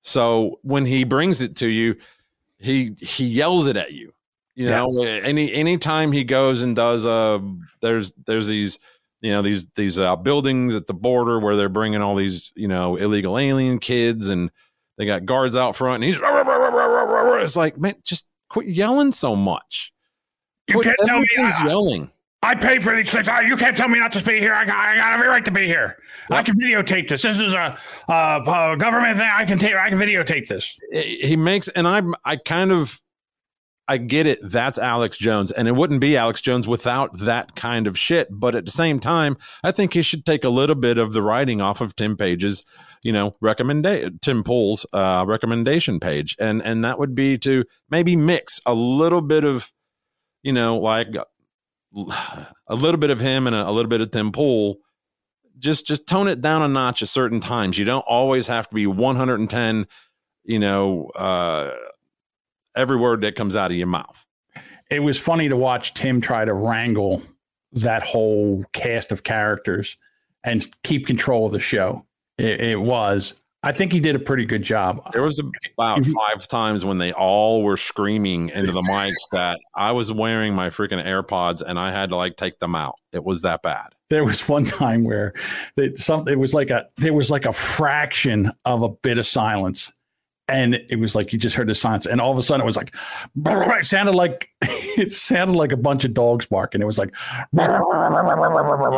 So 0.00 0.58
when 0.62 0.84
he 0.84 1.04
brings 1.04 1.40
it 1.40 1.56
to 1.56 1.66
you, 1.66 1.96
he 2.58 2.94
he 2.98 3.24
yells 3.24 3.66
it 3.66 3.76
at 3.76 3.92
you. 3.92 4.12
You 4.54 4.70
know, 4.70 4.86
any 5.04 5.52
anytime 5.52 6.10
he 6.10 6.24
goes 6.24 6.62
and 6.62 6.74
does 6.74 7.06
uh 7.06 7.38
there's 7.80 8.12
there's 8.26 8.48
these 8.48 8.80
you 9.20 9.30
know 9.30 9.42
these 9.42 9.66
these 9.76 9.98
uh, 9.98 10.16
buildings 10.16 10.74
at 10.74 10.86
the 10.86 10.94
border 10.94 11.38
where 11.38 11.56
they're 11.56 11.68
bringing 11.68 12.02
all 12.02 12.16
these 12.16 12.52
you 12.56 12.68
know 12.68 12.96
illegal 12.96 13.38
alien 13.38 13.78
kids 13.78 14.28
and 14.28 14.50
they 14.96 15.06
got 15.06 15.24
guards 15.24 15.56
out 15.56 15.76
front 15.76 15.96
and 15.96 16.04
he's 16.04 16.20
it's 17.38 17.56
like 17.56 17.78
man 17.78 17.94
just 18.04 18.26
quit 18.50 18.66
yelling 18.66 19.12
so 19.12 19.34
much 19.36 19.92
You 20.68 20.74
Quit- 20.74 20.86
can't 20.86 20.98
tell 21.04 21.18
me 21.20 21.26
I- 21.38 21.66
yelling 21.66 22.10
I 22.40 22.54
pay 22.54 22.78
for 22.78 22.94
these 22.94 23.10
things. 23.10 23.26
You 23.48 23.56
can't 23.56 23.76
tell 23.76 23.88
me 23.88 23.98
not 23.98 24.12
to 24.12 24.22
be 24.24 24.38
here. 24.38 24.54
I 24.54 24.64
got, 24.64 24.76
I 24.76 24.94
got 24.94 25.12
every 25.14 25.26
right 25.26 25.44
to 25.44 25.50
be 25.50 25.66
here. 25.66 25.96
I 26.30 26.44
can 26.44 26.54
videotape 26.54 27.08
this. 27.08 27.22
This 27.22 27.40
is 27.40 27.52
a, 27.52 27.76
a, 28.08 28.12
a 28.12 28.76
government 28.76 29.16
thing. 29.16 29.28
I 29.28 29.44
can 29.44 29.58
take. 29.58 29.74
I 29.74 29.88
can 29.88 29.98
videotape 29.98 30.46
this. 30.46 30.78
he 30.92 31.34
makes 31.34 31.66
and 31.66 31.88
i'm 31.88 32.14
i 32.24 32.36
kind 32.36 32.70
of 32.70 33.00
i 33.88 33.96
get 33.96 34.26
it 34.26 34.38
that's 34.42 34.78
alex 34.78 35.16
jones 35.16 35.50
and 35.50 35.66
it 35.66 35.76
wouldn't 35.76 36.00
be 36.00 36.16
alex 36.16 36.40
jones 36.40 36.68
without 36.68 37.18
that 37.18 37.54
kind 37.56 37.86
of 37.86 37.98
shit 37.98 38.28
but 38.30 38.54
at 38.54 38.64
the 38.64 38.70
same 38.70 39.00
time 39.00 39.36
i 39.64 39.70
think 39.70 39.94
he 39.94 40.02
should 40.02 40.24
take 40.24 40.44
a 40.44 40.48
little 40.48 40.76
bit 40.76 40.98
of 40.98 41.12
the 41.12 41.22
writing 41.22 41.60
off 41.60 41.80
of 41.80 41.96
tim 41.96 42.16
page's 42.16 42.64
you 43.02 43.12
know 43.12 43.36
recommendation 43.40 44.18
tim 44.20 44.44
pool's 44.44 44.86
uh 44.92 45.24
recommendation 45.26 45.98
page 45.98 46.36
and 46.38 46.62
and 46.62 46.84
that 46.84 46.98
would 46.98 47.14
be 47.14 47.38
to 47.38 47.64
maybe 47.90 48.14
mix 48.16 48.60
a 48.66 48.74
little 48.74 49.22
bit 49.22 49.44
of 49.44 49.72
you 50.42 50.52
know 50.52 50.78
like 50.78 51.08
a 51.94 52.74
little 52.74 52.98
bit 52.98 53.10
of 53.10 53.20
him 53.20 53.46
and 53.46 53.56
a, 53.56 53.68
a 53.68 53.72
little 53.72 53.88
bit 53.88 54.00
of 54.00 54.10
tim 54.10 54.30
pool. 54.30 54.76
Just 55.58 55.86
just 55.86 56.06
tone 56.06 56.28
it 56.28 56.40
down 56.40 56.62
a 56.62 56.68
notch 56.68 57.02
at 57.02 57.08
certain 57.08 57.40
times. 57.40 57.78
You 57.78 57.84
don't 57.84 58.04
always 58.06 58.46
have 58.46 58.68
to 58.68 58.74
be 58.74 58.86
110 58.86 59.86
you 60.48 60.58
know, 60.58 61.08
uh, 61.10 61.70
every 62.76 62.96
word 62.96 63.20
that 63.22 63.36
comes 63.36 63.56
out 63.56 63.70
of 63.70 63.76
your 63.76 63.86
mouth. 63.86 64.26
It 64.90 65.00
was 65.00 65.18
funny 65.18 65.48
to 65.48 65.56
watch 65.56 65.94
Tim 65.94 66.20
try 66.20 66.44
to 66.44 66.54
wrangle 66.54 67.22
that 67.72 68.02
whole 68.02 68.64
cast 68.72 69.12
of 69.12 69.22
characters 69.22 69.96
and 70.44 70.66
keep 70.82 71.06
control 71.06 71.46
of 71.46 71.52
the 71.52 71.60
show. 71.60 72.04
It, 72.38 72.60
it 72.60 72.80
was 72.80 73.34
I 73.62 73.72
think 73.72 73.92
he 73.92 73.98
did 73.98 74.14
a 74.14 74.20
pretty 74.20 74.44
good 74.44 74.62
job. 74.62 75.02
There 75.12 75.22
was 75.22 75.40
about 75.76 76.04
five 76.04 76.46
times 76.46 76.84
when 76.84 76.98
they 76.98 77.12
all 77.12 77.64
were 77.64 77.76
screaming 77.76 78.50
into 78.50 78.70
the 78.70 78.82
mics 78.82 79.14
that 79.32 79.58
I 79.74 79.90
was 79.92 80.12
wearing 80.12 80.54
my 80.54 80.70
freaking 80.70 81.04
AirPods 81.04 81.60
and 81.60 81.78
I 81.78 81.90
had 81.90 82.10
to 82.10 82.16
like 82.16 82.36
take 82.36 82.60
them 82.60 82.76
out. 82.76 82.94
It 83.12 83.24
was 83.24 83.42
that 83.42 83.62
bad. 83.62 83.88
There 84.10 84.24
was 84.24 84.48
one 84.48 84.64
time 84.64 85.02
where 85.02 85.32
they, 85.74 85.92
some, 85.96 86.28
it 86.28 86.38
was 86.38 86.54
like 86.54 86.70
a 86.70 86.86
there 86.98 87.12
was 87.12 87.30
like 87.30 87.46
a 87.46 87.52
fraction 87.52 88.52
of 88.64 88.82
a 88.82 88.88
bit 88.88 89.18
of 89.18 89.26
silence, 89.26 89.92
and 90.48 90.74
it 90.74 90.98
was 90.98 91.14
like 91.14 91.32
you 91.32 91.38
just 91.38 91.54
heard 91.56 91.68
the 91.68 91.74
silence, 91.74 92.06
and 92.06 92.20
all 92.20 92.32
of 92.32 92.38
a 92.38 92.42
sudden 92.42 92.62
it 92.62 92.66
was 92.66 92.76
like 92.76 92.94
it 93.46 93.84
sounded 93.86 94.14
like 94.14 94.48
it 94.62 95.12
sounded 95.12 95.56
like 95.56 95.72
a 95.72 95.76
bunch 95.76 96.04
of 96.04 96.14
dogs 96.14 96.46
barking. 96.46 96.80
It 96.80 96.86
was 96.86 96.98
like 96.98 97.14
It 97.52 97.58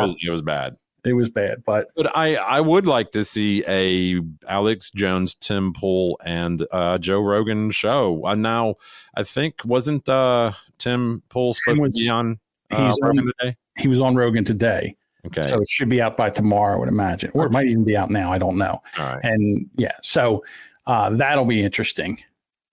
was, 0.03 0.17
it 0.23 0.31
was 0.31 0.43
bad. 0.43 0.77
it 1.05 1.13
was 1.15 1.31
bad, 1.31 1.63
but 1.65 1.89
But 1.97 2.17
I, 2.17 2.37
I 2.37 2.61
would 2.61 2.87
like 2.87 3.11
to 3.13 3.25
see 3.25 3.65
a 3.67 4.21
Alex 4.49 4.91
Jones, 4.95 5.35
Tim 5.35 5.73
Pool, 5.73 6.19
and 6.25 6.65
uh, 6.71 6.99
Joe 6.99 7.21
Rogan 7.21 7.71
show. 7.71 8.25
Uh, 8.27 8.35
now, 8.35 8.77
I 9.15 9.23
think 9.23 9.65
wasn't 9.65 10.09
uh, 10.09 10.53
Tim 10.79 11.23
Pool 11.29 11.53
supposed 11.55 11.81
was- 11.81 11.97
to 11.97 12.03
be 12.05 12.09
on 12.11 12.39
uh, 12.71 12.87
he's 12.87 12.99
on- 13.01 13.17
today? 13.17 13.57
he 13.79 13.89
was 13.89 14.01
on 14.01 14.15
Rogan 14.15 14.45
today. 14.45 14.97
Okay. 15.27 15.43
So 15.43 15.61
it 15.61 15.69
should 15.69 15.91
be 15.91 16.01
out 16.01 16.17
by 16.17 16.31
tomorrow, 16.31 16.77
I 16.77 16.79
would 16.79 16.89
imagine, 16.89 17.31
or 17.35 17.45
it 17.45 17.51
might 17.53 17.67
even 17.67 17.85
be 17.85 17.95
out 17.95 18.11
now. 18.11 18.33
I 18.33 18.39
don't 18.39 18.57
know. 18.57 18.81
All 18.99 19.05
right. 19.07 19.21
And 19.23 19.69
yeah, 19.77 19.93
so 20.03 20.43
uh, 20.91 21.11
that'll 21.11 21.45
be 21.45 21.63
interesting. 21.63 22.19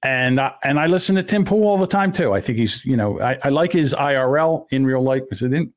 And 0.04 0.40
I, 0.40 0.54
and 0.64 0.80
I 0.80 0.86
listen 0.88 1.16
to 1.16 1.24
Tim 1.24 1.44
Pool 1.44 1.68
all 1.68 1.78
the 1.78 1.88
time 1.88 2.12
too. 2.12 2.34
I 2.34 2.42
think 2.42 2.58
he's 2.58 2.84
you 2.86 2.96
know 2.98 3.20
I, 3.20 3.38
I 3.44 3.50
like 3.50 3.72
his 3.72 3.94
IRL 3.94 4.66
in 4.72 4.86
real 4.86 5.02
life. 5.04 5.24
Is 5.32 5.44
it 5.44 5.54
in 5.54 5.74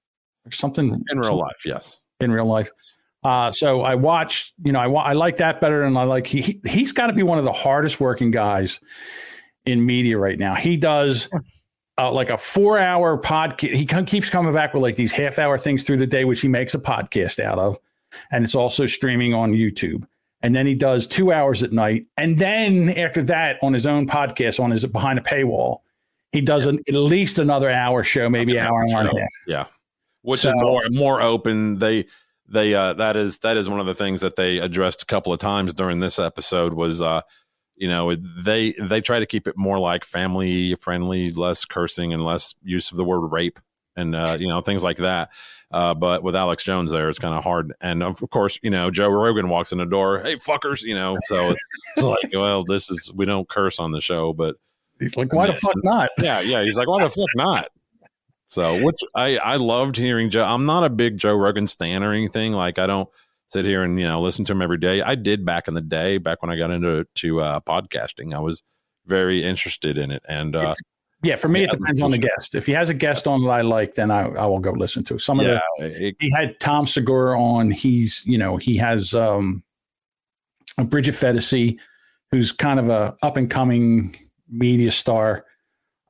or 0.47 0.53
something 0.53 0.87
In 1.11 1.19
real 1.19 1.25
something- 1.25 1.39
life, 1.39 1.63
yes. 1.65 2.01
In 2.21 2.31
real 2.33 2.47
life. 2.47 2.71
Uh, 3.23 3.51
so 3.51 3.83
I 3.83 3.95
watched, 3.95 4.55
you 4.65 4.73
know, 4.73 4.81
I 4.81 5.11
I 5.11 5.13
like 5.13 5.37
that 5.39 5.61
better 5.61 5.83
than 5.83 5.97
I 5.97 6.05
like. 6.05 6.27
He 6.27 6.41
he- 6.43 6.61
he's 6.67 6.93
got 6.93 7.09
to 7.09 7.13
be 7.13 7.23
one 7.23 7.39
of 7.39 7.45
the 7.45 7.53
hardest 7.53 8.01
working 8.01 8.31
guys 8.31 8.81
in 9.67 9.85
media 9.85 10.17
right 10.19 10.39
now. 10.39 10.55
He 10.55 10.77
does 10.79 11.29
uh, 11.99 12.11
like 12.13 12.31
a 12.31 12.39
four 12.39 12.79
hour 12.79 13.19
podcast. 13.21 13.75
He 13.75 13.85
com- 13.87 14.07
keeps 14.07 14.31
coming 14.31 14.53
back 14.55 14.73
with 14.75 14.83
like 14.83 14.97
these 14.97 15.13
half 15.13 15.39
hour 15.39 15.59
things 15.59 15.85
through 15.85 15.99
the 15.99 16.07
day, 16.07 16.25
which 16.25 16.41
he 16.41 16.49
makes 16.49 16.75
a 16.75 16.79
podcast 16.79 17.41
out 17.41 17.59
of. 17.59 17.79
And 18.33 18.43
it's 18.45 18.55
also 18.55 18.87
streaming 18.87 19.35
on 19.35 19.53
YouTube. 19.53 20.05
And 20.43 20.55
then 20.55 20.67
he 20.67 20.75
does 20.75 21.07
two 21.07 21.33
hours 21.33 21.63
at 21.63 21.73
night. 21.73 22.07
And 22.17 22.39
then 22.39 22.89
after 22.91 23.23
that, 23.25 23.59
on 23.63 23.73
his 23.75 23.87
own 23.87 24.07
podcast, 24.07 24.59
on 24.63 24.71
his 24.71 24.87
behind 24.87 25.19
a 25.19 25.23
paywall, 25.23 25.79
he 26.33 26.41
does 26.41 26.65
an, 26.67 26.79
at 26.89 26.95
least 26.95 27.39
another 27.39 27.71
hour 27.71 28.03
show, 28.03 28.31
maybe 28.31 28.57
an 28.57 28.67
hour 28.67 28.83
and 28.83 28.93
a 28.93 29.21
half. 29.21 29.29
Yeah, 29.47 29.67
which 30.23 30.41
So- 30.41 30.49
is 30.49 30.55
more 30.57 30.83
more 30.91 31.21
open. 31.21 31.79
They 31.79 32.07
they 32.49 32.75
uh, 32.75 32.95
that 32.95 33.17
is 33.17 33.39
that 33.41 33.57
is 33.57 33.69
one 33.69 33.81
of 33.81 33.87
the 33.87 33.95
things 33.95 34.21
that 34.23 34.37
they 34.37 34.59
addressed 34.59 35.03
a 35.03 35.07
couple 35.07 35.33
of 35.33 35.41
times 35.41 35.75
during 35.75 36.01
this 36.01 36.19
episode 36.19 36.73
was 36.73 37.03
uh, 37.03 37.21
you 37.77 37.89
know 37.89 38.15
they 38.15 38.73
they 38.81 39.01
try 39.01 39.19
to 39.19 39.27
keep 39.27 39.47
it 39.47 39.57
more 39.59 39.79
like 39.79 40.05
family 40.05 40.75
friendly, 40.77 41.31
less 41.31 41.65
cursing 41.65 42.13
and 42.15 42.25
less 42.25 42.55
use 42.63 42.91
of 42.91 42.97
the 42.97 43.05
word 43.05 43.27
rape 43.31 43.59
and 43.97 44.15
uh, 44.15 44.37
you 44.41 44.49
know 44.49 44.61
things 44.63 44.83
like 44.83 44.97
that. 44.99 45.31
Uh, 45.71 45.95
but 45.95 46.23
with 46.23 46.35
Alex 46.35 46.65
Jones 46.65 46.91
there, 46.91 47.09
it's 47.09 47.19
kind 47.19 47.35
of 47.35 47.45
hard. 47.45 47.73
And 47.81 48.03
of 48.03 48.19
course, 48.31 48.59
you 48.63 48.71
know 48.71 48.91
Joe 48.91 49.09
Rogan 49.09 49.49
walks 49.49 49.73
in 49.73 49.79
the 49.79 49.87
door, 49.87 50.21
hey 50.21 50.37
fuckers, 50.37 50.83
you 50.83 50.95
know. 50.95 51.17
So 51.27 51.51
it's, 51.51 51.69
it's 51.97 52.07
like, 52.07 52.31
well, 52.33 52.65
this 52.65 52.91
is 52.91 53.13
we 53.15 53.25
don't 53.25 53.49
curse 53.49 53.79
on 53.79 53.93
the 53.93 54.01
show, 54.01 54.33
but 54.33 54.57
He's 55.01 55.17
like, 55.17 55.33
why 55.33 55.47
the 55.47 55.55
fuck 55.55 55.75
not? 55.83 56.11
yeah, 56.19 56.41
yeah. 56.41 56.63
He's 56.63 56.77
like, 56.77 56.87
why 56.87 57.03
the 57.03 57.11
fuck 57.11 57.29
not? 57.35 57.69
So, 58.45 58.83
which 58.85 58.97
I 59.15 59.39
I 59.39 59.57
loved 59.57 59.97
hearing 59.97 60.29
Joe. 60.29 60.45
I'm 60.45 60.67
not 60.67 60.85
a 60.85 60.91
big 60.91 61.17
Joe 61.17 61.35
Rogan 61.35 61.67
stan 61.67 62.05
or 62.05 62.13
anything. 62.13 62.53
Like, 62.53 62.79
I 62.79 62.87
don't 62.87 63.09
sit 63.47 63.65
here 63.65 63.83
and 63.83 63.99
you 63.99 64.07
know 64.07 64.21
listen 64.21 64.45
to 64.47 64.53
him 64.53 64.61
every 64.61 64.77
day. 64.77 65.01
I 65.03 65.15
did 65.15 65.47
back 65.47 65.69
in 65.69 65.75
the 65.75 65.81
day, 65.81 66.19
back 66.19 66.43
when 66.43 66.51
I 66.51 66.57
got 66.57 66.71
into 66.71 67.07
to 67.17 67.41
uh, 67.41 67.61
podcasting. 67.61 68.35
I 68.35 68.41
was 68.41 68.63
very 69.07 69.43
interested 69.43 69.97
in 69.97 70.11
it, 70.11 70.23
and 70.29 70.55
uh, 70.55 70.75
Yeah, 71.23 71.37
for 71.37 71.49
me, 71.49 71.65
it 71.65 71.71
depends 71.71 72.01
on 72.01 72.11
the 72.11 72.19
guest. 72.19 72.55
If 72.55 72.65
he 72.65 72.73
has 72.73 72.89
a 72.89 72.95
guest 72.95 73.27
on 73.27 73.43
that 73.43 73.51
I 73.51 73.61
like, 73.61 73.95
then 73.95 74.11
I, 74.11 74.23
I 74.29 74.47
will 74.47 74.59
go 74.59 74.73
listen 74.73 75.03
to 75.05 75.19
some 75.19 75.39
of 75.39 75.47
yeah, 75.47 75.61
the. 75.79 76.07
it- 76.09 76.17
He 76.19 76.31
had 76.31 76.59
Tom 76.61 76.87
Segura 76.87 77.39
on. 77.41 77.71
He's 77.71 78.23
you 78.25 78.39
know 78.39 78.57
he 78.57 78.77
has 78.79 79.13
um, 79.15 79.63
Bridget 80.85 81.15
Phetasy, 81.15 81.79
who's 82.31 82.53
kind 82.53 82.79
of 82.81 82.89
a 82.89 83.17
up 83.23 83.37
and 83.37 83.51
coming 83.51 84.15
media 84.49 84.91
star. 84.91 85.45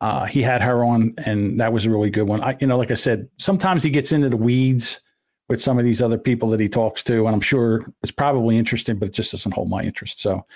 Uh, 0.00 0.24
he 0.24 0.40
had 0.42 0.62
her 0.62 0.84
on, 0.84 1.12
and 1.26 1.60
that 1.60 1.72
was 1.72 1.84
a 1.86 1.90
really 1.90 2.08
good 2.08 2.28
one. 2.28 2.40
I, 2.42 2.56
you 2.60 2.66
know, 2.66 2.78
like 2.78 2.90
I 2.90 2.94
said, 2.94 3.28
sometimes 3.38 3.82
he 3.82 3.90
gets 3.90 4.12
into 4.12 4.28
the 4.30 4.36
weeds 4.36 5.00
with 5.48 5.60
some 5.60 5.78
of 5.78 5.84
these 5.84 6.00
other 6.00 6.16
people 6.16 6.48
that 6.50 6.60
he 6.60 6.68
talks 6.68 7.02
to, 7.04 7.26
and 7.26 7.34
I'm 7.34 7.40
sure 7.40 7.84
it's 8.02 8.12
probably 8.12 8.56
interesting, 8.56 8.96
but 8.96 9.08
it 9.08 9.14
just 9.14 9.32
doesn't 9.32 9.52
hold 9.52 9.68
my 9.68 9.82
interest. 9.82 10.20
So 10.20 10.46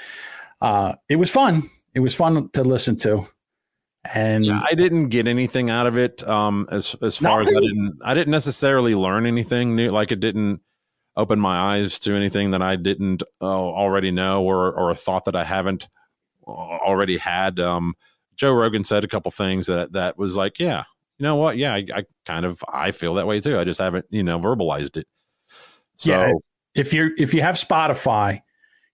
uh, 0.63 0.95
it 1.09 1.17
was 1.17 1.31
fun. 1.31 1.63
It 1.95 2.01
was 2.01 2.15
fun 2.15 2.49
to 2.51 2.63
listen 2.63 2.97
to, 2.99 3.23
and 4.13 4.45
yeah, 4.45 4.61
I 4.69 4.75
didn't 4.75 5.09
get 5.09 5.27
anything 5.27 5.71
out 5.71 5.87
of 5.87 5.97
it. 5.97 6.27
Um, 6.29 6.67
as 6.71 6.95
as 7.01 7.17
far 7.17 7.41
as 7.43 7.49
I 7.49 7.61
didn't, 7.61 7.99
I 8.05 8.15
didn't 8.15 8.33
necessarily 8.33 8.95
learn 8.95 9.25
anything 9.25 9.75
new. 9.75 9.91
Like 9.91 10.13
it 10.13 10.21
didn't 10.21 10.61
open 11.17 11.39
my 11.39 11.77
eyes 11.77 11.99
to 12.01 12.15
anything 12.15 12.51
that 12.51 12.61
I 12.61 12.77
didn't 12.77 13.23
uh, 13.41 13.47
already 13.47 14.11
know 14.11 14.45
or 14.45 14.73
or 14.73 14.91
a 14.91 14.95
thought 14.95 15.25
that 15.25 15.37
I 15.37 15.45
haven't 15.45 15.89
uh, 16.47 16.51
already 16.51 17.17
had. 17.17 17.59
Um, 17.61 17.95
Joe 18.37 18.53
Rogan 18.53 18.85
said 18.85 19.05
a 19.05 19.09
couple 19.09 19.31
things 19.31 19.67
that 19.69 19.93
that 19.93 20.19
was 20.19 20.37
like, 20.37 20.59
yeah, 20.59 20.85
you 21.19 21.25
know 21.25 21.37
what? 21.37 21.57
Yeah, 21.57 21.73
I, 21.73 21.87
I 21.95 22.05
kind 22.27 22.45
of 22.45 22.63
I 22.73 22.91
feel 22.91 23.15
that 23.15 23.27
way 23.27 23.41
too. 23.41 23.59
I 23.59 23.65
just 23.65 23.81
haven't 23.81 24.07
you 24.11 24.23
know 24.23 24.39
verbalized 24.39 24.99
it. 24.99 25.07
So 25.97 26.11
yeah, 26.11 26.33
if 26.75 26.93
you're 26.93 27.13
if 27.17 27.33
you 27.33 27.41
have 27.41 27.55
Spotify, 27.55 28.35
you 28.35 28.41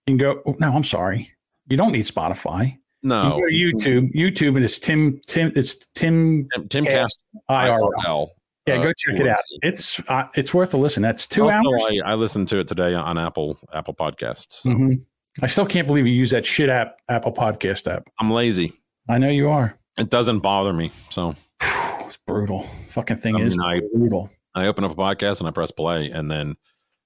can 0.07 0.17
go. 0.17 0.41
oh, 0.45 0.55
No, 0.59 0.71
I'm 0.71 0.83
sorry, 0.83 1.31
you 1.67 1.75
don't 1.75 1.91
need 1.91 2.05
Spotify. 2.05 2.77
No, 3.03 3.41
You 3.47 3.71
go 3.71 3.77
to 3.79 4.01
YouTube. 4.01 4.13
YouTube, 4.13 4.55
and 4.55 4.63
it's 4.63 4.79
Tim. 4.79 5.19
Tim. 5.27 5.51
It's 5.55 5.87
Tim. 5.95 6.47
Tim, 6.53 6.67
Timcast 6.67 7.27
IRL. 7.49 8.27
Yeah, 8.67 8.75
uh, 8.75 8.83
go 8.83 8.93
check 8.95 9.19
it 9.19 9.27
out. 9.27 9.39
It's 9.63 9.99
uh, 10.09 10.27
it's 10.35 10.53
worth 10.53 10.73
a 10.75 10.77
listen. 10.77 11.01
That's 11.01 11.25
two 11.27 11.49
also, 11.49 11.57
hours. 11.73 11.99
I, 12.05 12.11
I 12.11 12.13
listened 12.13 12.47
to 12.49 12.59
it 12.59 12.67
today 12.67 12.93
on 12.93 13.17
Apple 13.17 13.57
Apple 13.73 13.95
Podcasts. 13.95 14.65
Mhm. 14.67 15.01
I 15.41 15.47
still 15.47 15.65
can't 15.65 15.87
believe 15.87 16.05
you 16.05 16.13
use 16.13 16.29
that 16.31 16.45
shit 16.45 16.69
app, 16.69 16.97
Apple 17.09 17.31
Podcast 17.31 17.91
app. 17.91 18.03
I'm 18.19 18.29
lazy. 18.29 18.73
I 19.09 19.17
know 19.17 19.29
you 19.29 19.49
are. 19.49 19.73
It 19.97 20.09
doesn't 20.11 20.39
bother 20.41 20.73
me. 20.73 20.91
So 21.09 21.33
It's 22.05 22.17
brutal. 22.17 22.63
Fucking 22.89 23.17
thing 23.17 23.35
I 23.37 23.39
is 23.41 23.57
mean, 23.57 23.67
I- 23.67 23.81
brutal. 23.95 24.29
I 24.53 24.67
open 24.67 24.83
up 24.83 24.91
a 24.91 24.95
podcast 24.95 25.39
and 25.39 25.47
I 25.47 25.51
press 25.51 25.71
play, 25.71 26.11
and 26.11 26.29
then 26.29 26.55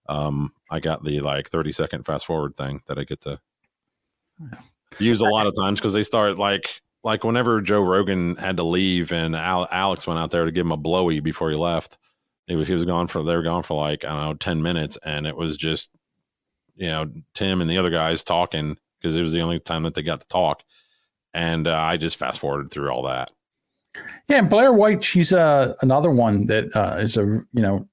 um, 0.10 0.52
I 0.72 0.80
got 0.80 1.04
the 1.06 1.20
like 1.22 1.48
30 1.50 1.72
second 1.72 2.04
fast 2.04 2.26
forward 2.26 2.58
thing 2.58 2.82
that 2.88 2.98
I 2.98 3.04
get 3.06 3.22
to 3.22 3.40
use 5.00 5.22
a 5.22 5.26
lot 5.26 5.48
of 5.48 5.56
times 5.56 5.80
because 5.80 5.94
they 5.94 6.04
start 6.04 6.38
like 6.38 6.82
like 7.04 7.24
whenever 7.24 7.62
Joe 7.62 7.82
Rogan 7.82 8.36
had 8.36 8.58
to 8.58 8.64
leave 8.64 9.12
and 9.12 9.36
Al- 9.36 9.68
Alex 9.72 10.08
went 10.08 10.20
out 10.20 10.32
there 10.32 10.46
to 10.46 10.52
give 10.52 10.66
him 10.66 10.72
a 10.72 10.78
blowy 10.78 11.20
before 11.20 11.52
he 11.52 11.56
left. 11.56 11.98
He 12.48 12.56
was 12.56 12.68
he 12.68 12.74
was 12.74 12.86
gone 12.86 13.08
for 13.08 13.24
they 13.24 13.36
were 13.36 13.44
gone 13.44 13.64
for 13.64 13.78
like 13.78 14.04
I 14.04 14.10
don't 14.10 14.22
know 14.22 14.34
10 14.34 14.62
minutes, 14.62 14.98
and 15.04 15.26
it 15.26 15.36
was 15.36 15.58
just 15.58 15.92
you 16.76 16.88
know 16.88 17.12
Tim 17.34 17.62
and 17.62 17.70
the 17.70 17.78
other 17.78 17.90
guys 17.90 18.24
talking 18.24 18.78
because 19.00 19.16
it 19.16 19.22
was 19.22 19.32
the 19.32 19.42
only 19.42 19.60
time 19.60 19.84
that 19.84 19.94
they 19.94 20.02
got 20.02 20.20
to 20.20 20.28
talk, 20.28 20.64
and 21.34 21.68
uh, 21.68 21.78
I 21.78 21.98
just 21.98 22.18
fast 22.18 22.40
forwarded 22.40 22.72
through 22.72 22.90
all 22.90 23.04
that. 23.04 23.32
Yeah, 24.28 24.40
and 24.40 24.50
Blair 24.50 24.74
White, 24.74 25.04
she's 25.04 25.32
uh, 25.32 25.74
another 25.82 26.12
one 26.12 26.46
that 26.48 26.76
uh, 26.76 26.98
is 27.00 27.18
a 27.18 27.26
you 27.26 27.62
know, 27.62 27.88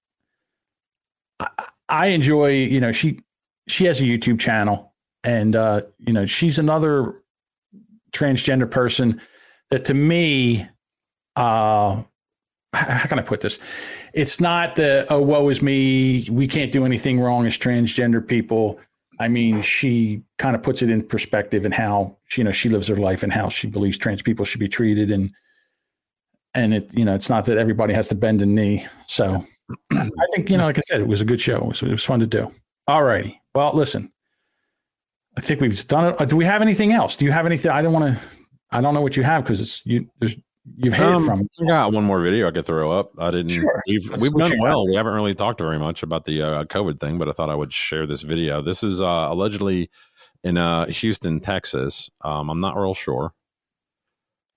I, 1.41 1.49
I 1.89 2.07
enjoy. 2.09 2.51
You 2.51 2.81
know, 2.81 2.93
she 2.93 3.21
she 3.69 3.85
has 3.87 4.01
a 4.01 4.05
YouTube 4.05 4.41
channel, 4.41 4.92
and 5.25 5.57
uh, 5.57 5.83
you 5.99 6.13
know, 6.13 6.27
she's 6.27 6.59
another 6.59 7.15
transgender 8.13 8.71
person 8.71 9.21
that 9.71 9.85
to 9.87 9.95
me, 9.95 10.67
uh, 11.37 12.03
how 12.75 13.07
can 13.07 13.19
I 13.19 13.23
put 13.23 13.41
this? 13.41 13.59
It's 14.13 14.41
not 14.41 14.77
the 14.77 15.07
oh 15.11 15.21
woe 15.21 15.49
is 15.49 15.63
me, 15.63 16.27
we 16.31 16.47
can't 16.47 16.73
do 16.73 16.85
anything 16.85 17.21
wrong 17.21 17.47
as 17.47 17.57
transgender 17.57 18.27
people. 18.27 18.81
I 19.21 19.29
mean, 19.29 19.63
she 19.63 20.23
kind 20.39 20.57
of 20.57 20.63
puts 20.63 20.83
it 20.83 20.91
in 20.91 21.03
perspective 21.07 21.65
and 21.65 21.73
how 21.73 22.17
she, 22.25 22.41
you 22.41 22.45
know 22.45 22.53
she 22.53 22.69
lives 22.69 22.89
her 22.89 22.97
life 22.97 23.23
and 23.23 23.33
how 23.33 23.49
she 23.49 23.67
believes 23.67 23.99
trans 23.99 24.23
people 24.23 24.45
should 24.45 24.61
be 24.61 24.69
treated. 24.69 25.11
And 25.11 25.31
and 26.55 26.75
it 26.75 26.91
you 26.93 27.05
know 27.05 27.15
it's 27.15 27.31
not 27.31 27.45
that 27.45 27.59
everybody 27.59 27.95
has 27.95 28.09
to 28.09 28.15
bend 28.15 28.43
a 28.43 28.47
knee. 28.47 28.85
So 29.07 29.43
i 29.93 30.27
think 30.35 30.51
you 30.51 30.57
know 30.57 30.65
like 30.65 30.79
i 30.79 30.83
said 30.83 31.01
it 31.01 31.07
was 31.07 31.21
a 31.21 31.27
good 31.27 31.41
show. 31.41 31.61
Was, 31.61 31.83
it 31.83 31.91
was 31.91 32.05
fun 32.05 32.21
to 32.21 32.27
do. 32.27 32.51
All 32.89 33.05
righty. 33.05 33.41
Well 33.55 33.73
listen 33.75 34.11
i 35.37 35.41
think 35.41 35.61
we've 35.61 35.87
done 35.89 36.13
it 36.13 36.21
Uh, 36.21 36.25
do 36.25 36.37
we 36.37 36.45
have 36.45 36.63
anything 36.63 36.93
else 36.93 37.17
do 37.17 37.25
you 37.25 37.33
have 37.33 37.47
anything 37.47 37.71
i 37.71 37.81
don't 37.83 37.93
want 37.93 38.17
to 38.17 38.21
i 38.71 38.81
don't 38.81 38.95
know 38.95 39.01
what 39.01 39.17
you 39.17 39.23
have 39.23 39.45
because 39.45 39.61
it's 39.61 39.85
you 39.87 40.09
there's 40.21 40.37
you've 40.77 40.95
hid 40.95 41.03
Um, 41.07 41.25
from 41.25 41.49
I 41.61 41.67
got 41.67 41.93
one 41.93 42.05
more 42.05 42.21
video 42.23 42.49
I 42.49 42.53
could 42.53 42.65
throw 42.67 42.93
up. 42.93 43.11
I 43.19 43.33
didn't. 43.33 43.49
Sure. 43.51 43.83
We've 43.89 44.09
we've 44.21 44.33
done 44.33 44.61
well. 44.61 44.83
up. 44.83 44.87
We 44.89 44.95
haven't 44.95 45.13
really 45.15 45.35
talked 45.35 45.61
very 45.61 45.79
much 45.79 46.05
about 46.05 46.25
the 46.25 46.41
uh, 46.41 46.65
COVID 46.67 47.01
thing, 47.01 47.19
but 47.19 47.29
I 47.29 47.33
thought 47.33 47.51
I 47.51 47.57
would 47.57 47.73
share 47.73 48.07
this 48.07 48.23
video. 48.23 48.61
This 48.61 48.85
is 48.85 49.01
uh, 49.03 49.27
allegedly 49.29 49.91
in 50.45 50.57
uh, 50.57 50.87
Houston, 50.87 51.41
Texas. 51.41 52.11
Um, 52.21 52.49
I'm 52.49 52.61
not 52.61 52.77
real 52.77 52.95
sure. 52.95 53.33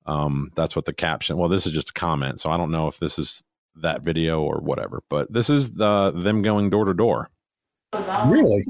Um, 0.06 0.52
that's 0.56 0.76
what 0.76 0.86
the 0.86 0.94
caption. 0.94 1.38
Well, 1.38 1.50
this 1.50 1.66
is 1.66 1.74
just 1.74 1.90
a 1.90 1.94
comment, 1.94 2.40
so 2.40 2.52
I 2.52 2.58
don't 2.58 2.70
know 2.72 2.88
if 2.88 3.00
this 3.00 3.18
is 3.18 3.42
that 3.78 4.04
video 4.04 4.44
or 4.44 4.60
whatever. 4.60 5.02
But 5.10 5.34
this 5.34 5.50
is 5.50 5.72
the 5.74 6.12
them 6.12 6.44
going 6.44 6.70
door 6.70 6.86
to 6.86 6.94
door. 6.94 7.32
really 8.28 8.64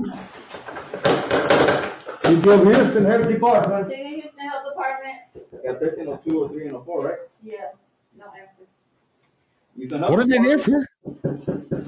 You 2.30 2.42
go 2.42 2.64
Houston 2.64 3.06
Health 3.06 3.28
Department. 3.28 3.94
Houston 3.94 4.40
Health 4.40 4.66
Department. 4.70 5.64
Got 5.64 5.80
thirteen 5.80 6.08
oh 6.08 6.20
two 6.26 6.44
or 6.44 6.50
three 6.50 6.68
and 6.68 6.76
oh 6.76 6.84
four, 6.84 7.06
right? 7.06 7.20
Yeah. 7.44 7.56
No 8.18 8.26
answer. 8.26 8.66
Houston 9.78 10.02
What 10.02 10.20
are 10.20 10.26
they 10.26 10.38
there 10.40 10.58
for? 10.58 10.90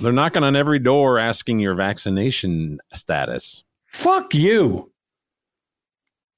They're 0.02 0.12
knocking 0.12 0.44
on 0.44 0.56
every 0.56 0.80
door 0.80 1.18
asking 1.18 1.60
your 1.60 1.74
vaccination 1.74 2.80
status. 2.94 3.64
Fuck 3.88 4.36
you. 4.36 4.92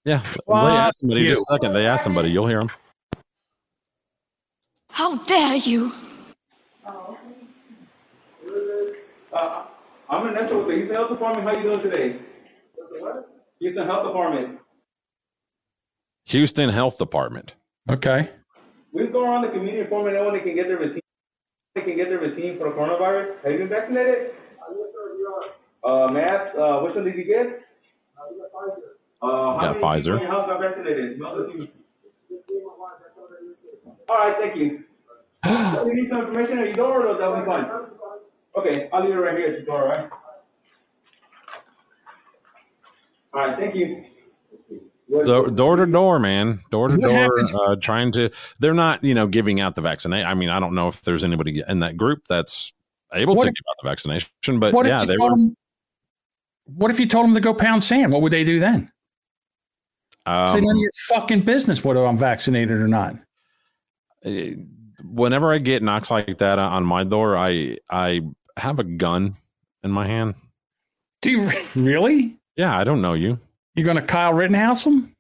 Yeah. 0.06 0.22
they 0.48 0.54
asked 0.54 1.00
somebody 1.00 1.22
you. 1.22 1.30
just 1.30 1.42
a 1.42 1.56
second. 1.56 1.74
They 1.74 1.86
asked 1.86 2.04
somebody. 2.04 2.30
You'll 2.30 2.48
hear 2.48 2.60
them. 2.60 2.72
How 4.92 5.18
dare 5.26 5.56
you? 5.56 5.92
Uh, 9.32 9.66
I'm 10.10 10.28
in 10.28 10.34
Nessa 10.34 10.58
with 10.58 10.68
the 10.68 10.74
Houston 10.74 10.96
Health 10.96 11.10
Department. 11.10 11.48
How 11.48 11.56
you 11.58 11.64
doing 11.64 11.82
today? 11.82 12.20
Houston 13.60 13.86
Health 13.86 14.08
Department. 14.08 14.60
Houston 16.26 16.70
Health 16.70 16.98
Department. 16.98 17.54
Okay. 17.90 18.30
We 18.92 19.08
go 19.08 19.24
around 19.24 19.44
the 19.44 19.50
community 19.50 19.80
informing 19.80 20.16
everyone 20.16 20.38
they 20.38 20.44
can 20.44 20.56
get 20.56 20.68
their 20.68 20.78
vaccine. 20.80 21.02
They 21.76 21.82
can 21.82 21.96
get 21.96 22.10
their 22.10 22.20
vaccine 22.20 22.58
for 22.58 22.70
the 22.70 22.76
coronavirus. 22.76 23.44
Have 23.44 23.52
you 23.52 23.58
been 23.60 23.70
vaccinated? 23.70 24.32
Uh, 25.84 26.08
mask. 26.10 26.56
Uh, 26.58 26.80
which 26.82 26.96
one 26.96 27.06
did 27.06 27.16
you 27.16 27.24
get? 27.26 27.62
Uh, 29.22 29.28
how 29.28 29.58
Got 29.60 29.62
many 29.76 29.80
Pfizer. 29.80 30.04
people 30.04 30.16
in 30.16 30.22
your 30.22 30.32
house 30.32 30.48
got 30.48 30.60
vaccinated? 30.62 31.22
All 34.10 34.18
right, 34.18 34.36
thank 34.40 34.56
you. 34.56 34.84
Do 35.44 35.88
you 35.90 35.96
need 36.02 36.10
some 36.10 36.20
information 36.22 36.60
at 36.60 36.66
your 36.68 36.76
door, 36.76 37.08
or 37.08 37.18
that'll 37.18 37.40
be 37.40 37.46
fine? 37.46 37.66
Okay, 38.58 38.90
I'll 38.92 39.04
leave 39.06 39.14
it 39.16 39.20
right 39.20 39.38
here 39.38 39.48
at 39.48 39.54
your 39.54 39.66
door, 39.66 39.84
all 39.84 39.88
right? 39.88 40.10
All 43.34 43.42
right, 43.48 43.58
thank 43.60 43.76
you. 43.76 44.06
Do- 45.26 45.50
Door 45.50 45.78
to 45.78 45.86
door, 45.88 46.20
man. 46.20 46.60
Door 46.70 46.90
to 46.90 46.98
What 46.98 47.10
door. 47.52 47.72
Uh, 47.72 47.76
trying 47.78 48.12
to. 48.12 48.30
They're 48.60 48.74
not, 48.76 49.04
you 49.04 49.14
know, 49.16 49.26
giving 49.28 49.60
out 49.60 49.74
the 49.76 49.82
vaccination. 49.82 50.28
I 50.28 50.34
mean, 50.36 50.50
I 50.50 50.60
don't 50.60 50.76
know 50.76 50.88
if 50.88 51.02
there's 51.02 51.24
anybody 51.24 51.64
in 51.68 51.80
that 51.80 51.98
group 51.98 52.28
that's 52.28 52.72
able 53.14 53.36
What 53.36 53.44
to 53.46 53.50
if- 53.50 53.54
give 53.56 53.66
out 53.72 53.76
the 53.84 53.90
vaccination, 53.90 54.60
but 54.60 54.74
what 54.74 54.86
yeah, 54.86 55.02
if 55.02 55.08
they 55.08 55.18
were. 55.18 55.30
them, 55.32 55.56
What 56.66 56.92
if 56.92 57.00
you 57.00 57.08
told 57.08 57.26
them 57.26 57.34
to 57.34 57.42
go 57.42 57.54
pound 57.56 57.82
sand? 57.84 58.12
What 58.12 58.22
would 58.22 58.32
they 58.32 58.44
do 58.44 58.60
then? 58.60 58.92
Um, 60.28 60.48
Say 60.50 60.62
none 60.62 60.76
of 60.76 60.80
your 60.80 60.92
fucking 61.08 61.42
business 61.42 61.84
whether 61.84 62.06
I'm 62.06 62.18
vaccinated 62.18 62.80
or 62.80 62.88
not. 62.88 63.16
eh, 64.24 64.54
whenever 65.04 65.52
I 65.52 65.58
get 65.58 65.82
knocks 65.82 66.12
like 66.12 66.38
that 66.38 66.60
on 66.60 66.84
my 66.86 67.04
door, 67.04 67.36
I 67.36 67.78
I 67.90 68.22
have 68.58 68.78
a 68.78 68.84
gun 68.84 69.38
in 69.84 69.90
my 69.90 70.06
hand. 70.06 70.36
Do 71.24 71.32
you 71.32 71.50
really? 71.76 72.36
Yeah, 72.60 72.78
I 72.78 72.84
don't 72.84 73.02
know 73.02 73.14
you. 73.14 73.40
You're 73.76 73.86
going 73.86 73.96
to 73.96 74.04
Kyle 74.04 74.34
Rittenhouse 74.34 74.84
them? 74.84 75.16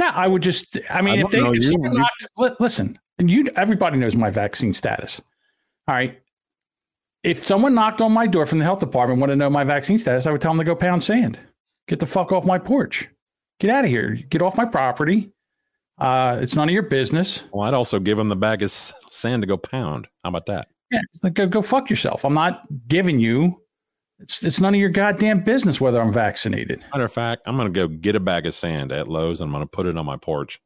Yeah, 0.00 0.10
I 0.12 0.26
would 0.26 0.42
just. 0.42 0.76
I 0.90 1.00
mean, 1.00 1.20
I 1.20 1.22
if 1.22 1.30
they 1.30 1.38
if 1.38 1.70
you. 1.70 1.78
knocked, 1.78 2.26
listen, 2.58 2.98
and 3.20 3.30
you, 3.30 3.46
everybody 3.54 3.96
knows 3.96 4.16
my 4.16 4.28
vaccine 4.28 4.74
status. 4.74 5.22
All 5.86 5.94
right. 5.94 6.20
If 7.22 7.38
someone 7.38 7.76
knocked 7.76 8.00
on 8.00 8.10
my 8.10 8.26
door 8.26 8.44
from 8.44 8.58
the 8.58 8.64
health 8.64 8.80
department, 8.80 9.20
wanted 9.20 9.34
to 9.34 9.36
know 9.36 9.48
my 9.48 9.62
vaccine 9.62 9.96
status, 9.96 10.26
I 10.26 10.32
would 10.32 10.40
tell 10.40 10.50
them 10.50 10.58
to 10.58 10.64
go 10.64 10.74
pound 10.74 11.00
sand. 11.00 11.38
Get 11.86 12.00
the 12.00 12.06
fuck 12.06 12.32
off 12.32 12.44
my 12.44 12.58
porch. 12.58 13.08
Get 13.60 13.70
out 13.70 13.84
of 13.84 13.90
here. 13.90 14.18
Get 14.30 14.42
off 14.42 14.56
my 14.56 14.64
property. 14.64 15.30
Uh, 15.98 16.40
it's 16.42 16.56
none 16.56 16.68
of 16.68 16.72
your 16.72 16.82
business. 16.82 17.44
Well, 17.52 17.68
I'd 17.68 17.72
also 17.74 18.00
give 18.00 18.18
them 18.18 18.26
the 18.26 18.34
bag 18.34 18.64
of 18.64 18.72
sand 18.72 19.44
to 19.44 19.46
go 19.46 19.56
pound. 19.56 20.08
How 20.24 20.30
about 20.30 20.46
that? 20.46 20.66
Yeah, 20.90 21.02
like, 21.22 21.34
go 21.34 21.46
go 21.46 21.62
fuck 21.62 21.88
yourself. 21.88 22.24
I'm 22.24 22.34
not 22.34 22.62
giving 22.88 23.20
you. 23.20 23.60
It's 24.24 24.42
it's 24.42 24.60
none 24.60 24.74
of 24.74 24.80
your 24.80 24.88
goddamn 24.88 25.40
business 25.40 25.80
whether 25.80 26.00
I'm 26.00 26.12
vaccinated. 26.12 26.84
Matter 26.92 27.04
of 27.04 27.12
fact, 27.12 27.42
I'm 27.44 27.56
gonna 27.58 27.70
go 27.70 27.86
get 27.88 28.16
a 28.16 28.20
bag 28.20 28.46
of 28.46 28.54
sand 28.54 28.90
at 28.90 29.06
Lowe's 29.06 29.40
and 29.40 29.48
I'm 29.48 29.52
gonna 29.52 29.66
put 29.66 29.86
it 29.86 29.98
on 29.98 30.06
my 30.06 30.16
porch, 30.16 30.60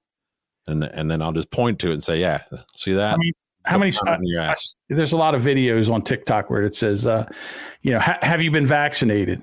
and 0.69 0.85
and 0.85 1.11
then 1.11 1.21
I'll 1.21 1.33
just 1.33 1.51
point 1.51 1.81
to 1.81 1.91
it 1.91 1.95
and 1.95 2.05
say, 2.05 2.21
"Yeah, 2.21 2.43
see 2.77 2.93
that? 2.93 3.15
I 3.15 3.17
mean, 3.17 3.33
how 3.65 3.79
many? 3.79 3.91
Pound 3.91 4.09
it 4.09 4.21
in 4.21 4.27
your 4.29 4.41
ass. 4.41 4.77
There's 4.89 5.13
a 5.13 5.19
lot 5.19 5.35
of 5.35 5.43
videos 5.43 5.93
on 5.93 6.03
TikTok 6.03 6.51
where 6.51 6.63
it 6.63 6.75
says, 6.75 7.07
uh, 7.07 7.29
you 7.83 7.91
know, 7.91 7.99
ha- 7.99 8.19
have 8.23 8.41
you 8.41 8.51
been 8.51 8.67
vaccinated? 8.67 9.43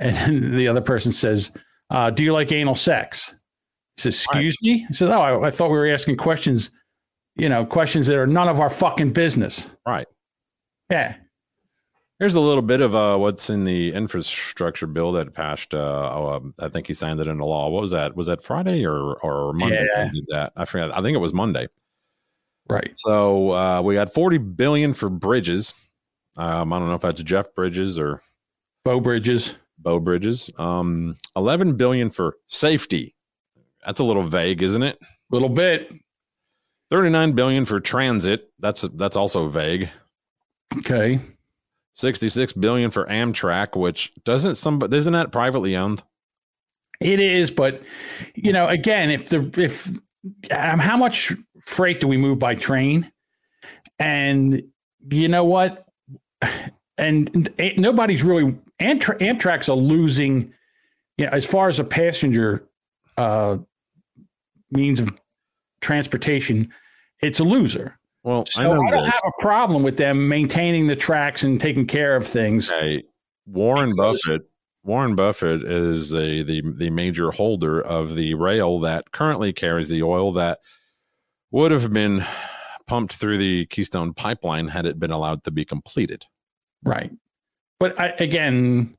And 0.00 0.54
the 0.56 0.66
other 0.66 0.80
person 0.80 1.12
says, 1.12 1.52
uh, 1.90 2.10
do 2.10 2.24
you 2.24 2.32
like 2.32 2.50
anal 2.50 2.74
sex? 2.74 3.34
He 3.96 4.02
says, 4.02 4.14
excuse 4.14 4.56
me. 4.60 4.78
He 4.78 4.92
says, 4.92 5.08
oh, 5.08 5.20
I, 5.20 5.46
I 5.46 5.50
thought 5.52 5.70
we 5.70 5.76
were 5.76 5.86
asking 5.86 6.16
questions, 6.16 6.72
you 7.36 7.48
know, 7.48 7.64
questions 7.64 8.08
that 8.08 8.18
are 8.18 8.26
none 8.26 8.48
of 8.48 8.58
our 8.58 8.70
fucking 8.70 9.12
business. 9.12 9.70
Right. 9.86 10.08
Yeah. 10.90 11.14
Here's 12.24 12.36
a 12.36 12.40
little 12.40 12.62
bit 12.62 12.80
of 12.80 12.94
uh, 12.94 13.18
what's 13.18 13.50
in 13.50 13.64
the 13.64 13.92
infrastructure 13.92 14.86
bill 14.86 15.12
that 15.12 15.34
passed. 15.34 15.74
Uh, 15.74 16.10
oh, 16.10 16.26
um, 16.28 16.54
I 16.58 16.68
think 16.68 16.86
he 16.86 16.94
signed 16.94 17.20
it 17.20 17.28
into 17.28 17.44
law. 17.44 17.68
What 17.68 17.82
was 17.82 17.90
that? 17.90 18.16
Was 18.16 18.28
that 18.28 18.42
Friday 18.42 18.82
or 18.86 19.16
or 19.16 19.52
Monday? 19.52 19.86
Yeah. 19.94 20.10
Did 20.10 20.24
that. 20.30 20.54
I 20.56 20.64
forgot. 20.64 20.96
I 20.96 21.02
think 21.02 21.14
it 21.14 21.18
was 21.18 21.34
Monday. 21.34 21.68
Right. 22.66 22.92
So 22.94 23.50
uh, 23.50 23.82
we 23.82 23.92
got 23.92 24.14
40 24.14 24.38
billion 24.38 24.94
for 24.94 25.10
bridges. 25.10 25.74
Um, 26.38 26.72
I 26.72 26.78
don't 26.78 26.88
know 26.88 26.94
if 26.94 27.02
that's 27.02 27.22
Jeff 27.22 27.54
Bridges 27.54 27.98
or 27.98 28.22
Beau 28.86 29.00
Bridges. 29.00 29.56
Beau 29.78 30.00
Bridges. 30.00 30.48
Um, 30.56 31.18
11 31.36 31.76
billion 31.76 32.08
for 32.08 32.38
safety. 32.46 33.14
That's 33.84 34.00
a 34.00 34.04
little 34.04 34.22
vague, 34.22 34.62
isn't 34.62 34.82
it? 34.82 34.96
A 35.02 35.06
little 35.28 35.50
bit. 35.50 35.92
39 36.88 37.32
billion 37.32 37.66
for 37.66 37.80
transit. 37.80 38.50
That's 38.60 38.80
that's 38.94 39.14
also 39.16 39.46
vague. 39.48 39.90
Okay. 40.78 41.18
66 41.94 42.52
billion 42.54 42.90
for 42.90 43.06
Amtrak, 43.06 43.76
which 43.76 44.12
doesn't 44.24 44.56
some 44.56 44.80
isn't 44.92 45.12
that 45.12 45.32
privately 45.32 45.76
owned? 45.76 46.02
It 47.00 47.20
is, 47.20 47.50
but 47.50 47.82
you 48.34 48.52
know, 48.52 48.68
again, 48.68 49.10
if 49.10 49.28
the 49.28 49.50
if 49.56 49.88
um, 50.50 50.78
how 50.78 50.96
much 50.96 51.32
freight 51.62 52.00
do 52.00 52.08
we 52.08 52.16
move 52.16 52.38
by 52.38 52.54
train? 52.54 53.10
And 53.98 54.62
you 55.10 55.28
know 55.28 55.44
what? 55.44 55.84
And 56.98 57.48
it- 57.58 57.78
nobody's 57.78 58.22
really 58.22 58.56
Amtrak, 58.80 59.18
Amtrak's 59.20 59.68
a 59.68 59.74
losing. 59.74 60.52
You 61.16 61.26
know, 61.26 61.32
as 61.32 61.46
far 61.46 61.68
as 61.68 61.78
a 61.78 61.84
passenger 61.84 62.68
uh, 63.16 63.58
means 64.72 64.98
of 64.98 65.10
transportation, 65.80 66.72
it's 67.22 67.38
a 67.38 67.44
loser. 67.44 67.98
Well, 68.24 68.44
So 68.48 68.62
I 68.62 68.64
know 68.66 68.82
I, 68.82 68.90
don't 68.90 69.04
this. 69.04 69.12
have 69.12 69.22
a 69.38 69.42
problem 69.42 69.82
with 69.82 69.96
them 69.98 70.28
maintaining 70.28 70.86
the 70.86 70.96
tracks 70.96 71.44
and 71.44 71.60
taking 71.60 71.86
care 71.86 72.16
of 72.16 72.26
things. 72.26 72.70
Hey, 72.70 73.02
Warren 73.46 73.92
Buffett. 73.94 74.42
Warren 74.82 75.14
Buffett 75.14 75.62
is 75.62 76.10
the, 76.10 76.42
the 76.42 76.62
the 76.76 76.90
major 76.90 77.30
holder 77.30 77.80
of 77.80 78.16
the 78.16 78.34
rail 78.34 78.80
that 78.80 79.12
currently 79.12 79.52
carries 79.52 79.88
the 79.88 80.02
oil 80.02 80.32
that 80.32 80.58
would 81.50 81.70
have 81.70 81.90
been 81.92 82.22
pumped 82.86 83.14
through 83.14 83.38
the 83.38 83.64
Keystone 83.66 84.12
pipeline 84.12 84.68
had 84.68 84.84
it 84.84 84.98
been 84.98 85.10
allowed 85.10 85.44
to 85.44 85.50
be 85.50 85.64
completed. 85.64 86.26
Right. 86.82 87.10
But 87.80 87.98
I, 87.98 88.08
again, 88.18 88.94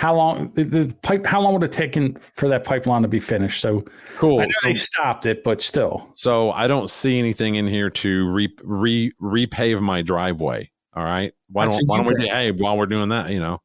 how 0.00 0.14
long 0.14 0.50
the, 0.54 0.94
pipe? 1.02 1.26
How 1.26 1.42
long 1.42 1.52
would 1.52 1.62
it 1.62 1.72
taken 1.72 2.14
for 2.14 2.48
that 2.48 2.64
pipeline 2.64 3.02
to 3.02 3.08
be 3.08 3.20
finished? 3.20 3.60
So 3.60 3.84
Cool. 4.16 4.40
I 4.40 4.44
know 4.44 4.50
So- 4.62 4.68
they 4.72 4.78
stopped 4.78 5.26
it, 5.26 5.44
but 5.44 5.60
still, 5.60 6.10
So 6.16 6.52
I 6.52 6.68
don't 6.68 6.88
see 6.88 7.18
anything 7.18 7.56
in 7.56 7.66
here 7.66 7.90
to 7.90 8.30
re, 8.30 8.48
re 8.64 9.12
repave 9.20 9.78
my 9.82 10.00
driveway. 10.00 10.70
All 10.94 11.04
right. 11.04 11.34
Why 11.50 11.66
That's 11.66 11.76
don't 11.76 11.86
why 11.86 11.96
don't 11.98 12.06
we 12.06 12.14
do, 12.14 12.30
hey 12.32 12.50
while 12.50 12.78
we're 12.78 12.86
doing 12.86 13.10
that, 13.10 13.28
you 13.28 13.40
know, 13.40 13.60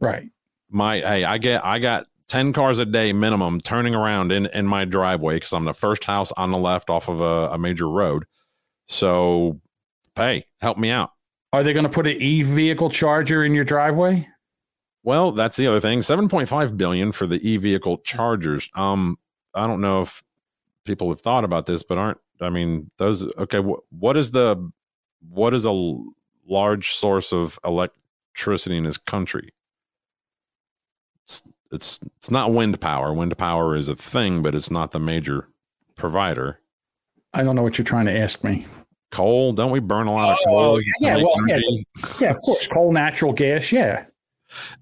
right? 0.00 0.28
my 0.68 0.96
hey, 0.96 1.22
I 1.24 1.38
get 1.38 1.64
I 1.64 1.78
got 1.78 2.06
10 2.28 2.52
cars 2.52 2.80
a 2.80 2.84
day 2.84 3.12
minimum 3.12 3.60
turning 3.60 3.94
around 3.94 4.32
in 4.32 4.46
in 4.46 4.66
my 4.66 4.84
driveway 4.84 5.36
because 5.36 5.52
I'm 5.52 5.64
the 5.64 5.74
first 5.74 6.04
house 6.06 6.32
on 6.32 6.50
the 6.50 6.58
left 6.58 6.90
off 6.90 7.08
of 7.08 7.20
a, 7.20 7.50
a 7.54 7.58
major 7.58 7.88
road. 7.88 8.24
So 8.88 9.60
hey, 10.16 10.46
help 10.60 10.76
me 10.76 10.90
out. 10.90 11.10
Are 11.52 11.62
they 11.62 11.72
going 11.72 11.84
to 11.84 11.90
put 11.90 12.06
an 12.08 12.16
e 12.20 12.42
vehicle 12.42 12.90
charger 12.90 13.44
in 13.44 13.54
your 13.54 13.64
driveway? 13.64 14.26
Well, 15.04 15.32
that's 15.32 15.56
the 15.56 15.66
other 15.66 15.80
thing. 15.80 15.98
7.5 16.00 16.76
billion 16.76 17.10
for 17.12 17.26
the 17.26 17.40
e-vehicle 17.48 17.98
chargers. 17.98 18.70
Um 18.74 19.18
I 19.54 19.66
don't 19.66 19.80
know 19.80 20.00
if 20.02 20.22
people 20.84 21.08
have 21.10 21.20
thought 21.20 21.44
about 21.44 21.66
this, 21.66 21.82
but 21.82 21.98
aren't 21.98 22.18
I 22.40 22.50
mean, 22.50 22.90
those 22.98 23.26
okay, 23.36 23.58
wh- 23.60 23.92
what 23.92 24.16
is 24.16 24.30
the 24.32 24.70
what 25.28 25.54
is 25.54 25.64
a 25.66 25.68
l- 25.70 26.04
large 26.48 26.94
source 26.94 27.32
of 27.32 27.58
electricity 27.64 28.76
in 28.76 28.84
this 28.84 28.96
country? 28.98 29.52
It's 31.24 31.42
it's 31.70 32.00
it's 32.18 32.30
not 32.30 32.52
wind 32.52 32.80
power. 32.80 33.12
Wind 33.12 33.36
power 33.38 33.76
is 33.76 33.88
a 33.88 33.94
thing, 33.96 34.42
but 34.42 34.54
it's 34.54 34.70
not 34.70 34.90
the 34.92 34.98
major 35.00 35.48
provider. 35.94 36.58
I 37.34 37.42
don't 37.44 37.56
know 37.56 37.62
what 37.62 37.78
you're 37.78 37.84
trying 37.84 38.06
to 38.06 38.18
ask 38.18 38.42
me. 38.44 38.66
Coal, 39.10 39.52
don't 39.52 39.70
we 39.70 39.78
burn 39.78 40.06
a 40.06 40.12
lot 40.12 40.30
of 40.30 40.38
Oh, 40.42 40.50
coal? 40.50 40.80
yeah, 41.00 41.16
well, 41.16 41.34
yeah. 41.48 41.58
Yeah, 42.20 42.30
of 42.30 42.38
course, 42.44 42.66
coal, 42.66 42.92
natural 42.92 43.32
gas. 43.32 43.70
Yeah, 43.70 44.04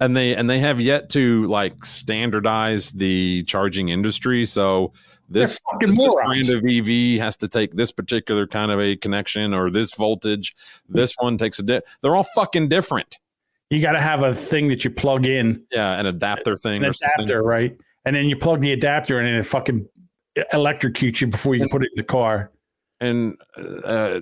and 0.00 0.16
they 0.16 0.34
and 0.34 0.48
they 0.48 0.58
have 0.58 0.80
yet 0.80 1.08
to 1.10 1.46
like 1.46 1.84
standardize 1.84 2.90
the 2.92 3.42
charging 3.44 3.88
industry 3.90 4.44
so 4.46 4.92
this, 5.28 5.58
this 5.80 6.14
brand 6.14 6.48
of 6.48 6.64
ev 6.64 7.20
has 7.20 7.36
to 7.36 7.46
take 7.48 7.72
this 7.74 7.92
particular 7.92 8.46
kind 8.46 8.70
of 8.72 8.80
a 8.80 8.96
connection 8.96 9.54
or 9.54 9.70
this 9.70 9.94
voltage 9.94 10.54
this 10.88 11.14
one 11.18 11.38
takes 11.38 11.58
a 11.58 11.62
di- 11.62 11.80
they're 12.02 12.16
all 12.16 12.26
fucking 12.34 12.68
different 12.68 13.16
You 13.70 13.80
got 13.80 13.92
to 13.92 14.00
have 14.00 14.22
a 14.24 14.34
thing 14.34 14.66
that 14.68 14.84
you 14.84 14.90
plug 14.90 15.26
in, 15.26 15.62
Yeah, 15.70 15.98
an 16.00 16.06
adapter 16.06 16.56
thing. 16.56 16.82
an 16.82 16.90
or 16.90 16.92
something. 16.92 17.26
adapter, 17.26 17.42
right? 17.44 17.76
And 18.04 18.16
then 18.16 18.28
you 18.28 18.34
plug 18.36 18.60
the 18.60 18.72
adapter 18.72 19.20
in, 19.20 19.26
and 19.26 19.36
it 19.36 19.44
fucking 19.44 19.86
electrocutes 20.52 21.20
you 21.20 21.26
before 21.28 21.54
you 21.54 21.60
can 21.60 21.68
put 21.68 21.82
it 21.84 21.90
in 21.94 21.96
the 22.00 22.02
car. 22.02 22.50
And 23.02 23.38
uh, 23.56 24.20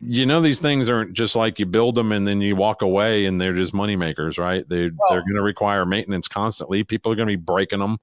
you 0.00 0.24
know 0.24 0.40
these 0.40 0.60
things 0.60 0.88
aren't 0.88 1.14
just 1.14 1.34
like 1.34 1.58
you 1.58 1.66
build 1.66 1.96
them 1.96 2.12
and 2.12 2.28
then 2.28 2.40
you 2.40 2.54
walk 2.54 2.80
away 2.80 3.26
and 3.26 3.40
they're 3.40 3.52
just 3.54 3.74
money 3.74 3.96
makers, 3.96 4.38
right? 4.38 4.68
They 4.68 4.90
they're 5.08 5.22
going 5.22 5.34
to 5.34 5.42
require 5.42 5.84
maintenance 5.84 6.28
constantly. 6.28 6.84
People 6.84 7.10
are 7.10 7.16
going 7.16 7.26
to 7.26 7.32
be 7.36 7.42
breaking 7.42 7.80
them, 7.80 7.98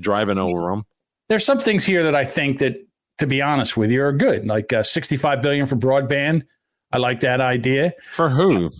driving 0.00 0.38
over 0.38 0.70
them. 0.70 0.84
There's 1.28 1.44
some 1.44 1.58
things 1.58 1.84
here 1.84 2.02
that 2.04 2.14
I 2.14 2.24
think 2.24 2.58
that, 2.60 2.76
to 3.18 3.26
be 3.26 3.42
honest 3.42 3.76
with 3.76 3.90
you, 3.90 4.02
are 4.02 4.12
good. 4.12 4.46
Like 4.46 4.72
uh, 4.72 4.82
65 4.82 5.42
billion 5.42 5.66
for 5.66 5.76
broadband. 5.76 6.44
I 6.92 6.98
like 6.98 7.20
that 7.20 7.42
idea. 7.42 7.92
For 8.12 8.30
who? 8.30 8.70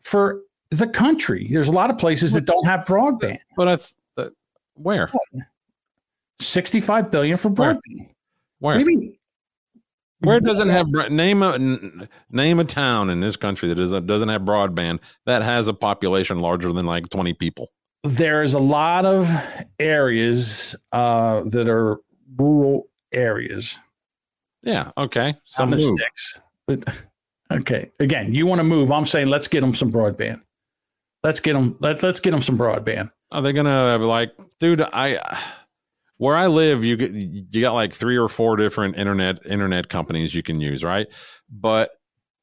For 0.00 0.42
the 0.70 0.86
country. 0.86 1.48
There's 1.50 1.68
a 1.68 1.72
lot 1.72 1.90
of 1.90 1.96
places 1.96 2.32
that 2.34 2.44
don't 2.44 2.66
have 2.66 2.80
broadband. 2.80 3.38
But 3.56 3.68
I, 3.68 3.76
th- 3.76 3.92
uh, 4.18 4.28
where? 4.74 5.10
65 6.40 7.10
billion 7.10 7.36
for 7.36 7.48
Where? 7.50 7.74
broadband. 7.74 8.10
Where? 8.58 8.76
What 8.76 8.84
do 8.84 8.90
you 8.90 8.98
mean? 8.98 9.16
Where 10.24 10.40
doesn't 10.40 10.68
have 10.68 10.88
name 11.10 11.42
a 11.42 11.58
name 12.30 12.60
a 12.60 12.64
town 12.64 13.10
in 13.10 13.20
this 13.20 13.36
country 13.36 13.68
that 13.68 13.74
doesn't 13.74 14.06
doesn't 14.06 14.28
have 14.28 14.42
broadband 14.42 15.00
that 15.26 15.42
has 15.42 15.68
a 15.68 15.74
population 15.74 16.40
larger 16.40 16.72
than 16.72 16.86
like 16.86 17.08
twenty 17.08 17.34
people? 17.34 17.72
There's 18.04 18.54
a 18.54 18.58
lot 18.58 19.04
of 19.04 19.30
areas 19.78 20.74
uh, 20.92 21.42
that 21.50 21.68
are 21.68 21.98
rural 22.36 22.88
areas. 23.12 23.78
Yeah. 24.62 24.90
Okay. 24.96 25.34
Some 25.44 25.70
the 25.70 25.78
sticks. 25.78 26.40
But, 26.66 26.84
okay. 27.50 27.90
Again, 28.00 28.32
you 28.34 28.46
want 28.46 28.60
to 28.60 28.64
move. 28.64 28.90
I'm 28.90 29.04
saying 29.04 29.26
let's 29.26 29.48
get 29.48 29.60
them 29.60 29.74
some 29.74 29.92
broadband. 29.92 30.40
Let's 31.22 31.40
get 31.40 31.52
them. 31.52 31.76
Let, 31.80 32.02
let's 32.02 32.20
get 32.20 32.32
them 32.32 32.42
some 32.42 32.58
broadband. 32.58 33.10
Are 33.30 33.40
they 33.40 33.52
gonna 33.52 33.98
like, 33.98 34.32
dude? 34.58 34.82
I 34.82 35.38
where 36.22 36.36
I 36.36 36.46
live, 36.46 36.84
you 36.84 36.96
get 36.96 37.10
you 37.10 37.60
got 37.60 37.72
like 37.72 37.92
three 37.92 38.16
or 38.16 38.28
four 38.28 38.54
different 38.54 38.96
internet 38.96 39.44
internet 39.44 39.88
companies 39.88 40.32
you 40.32 40.40
can 40.40 40.60
use, 40.60 40.84
right? 40.84 41.08
But 41.50 41.90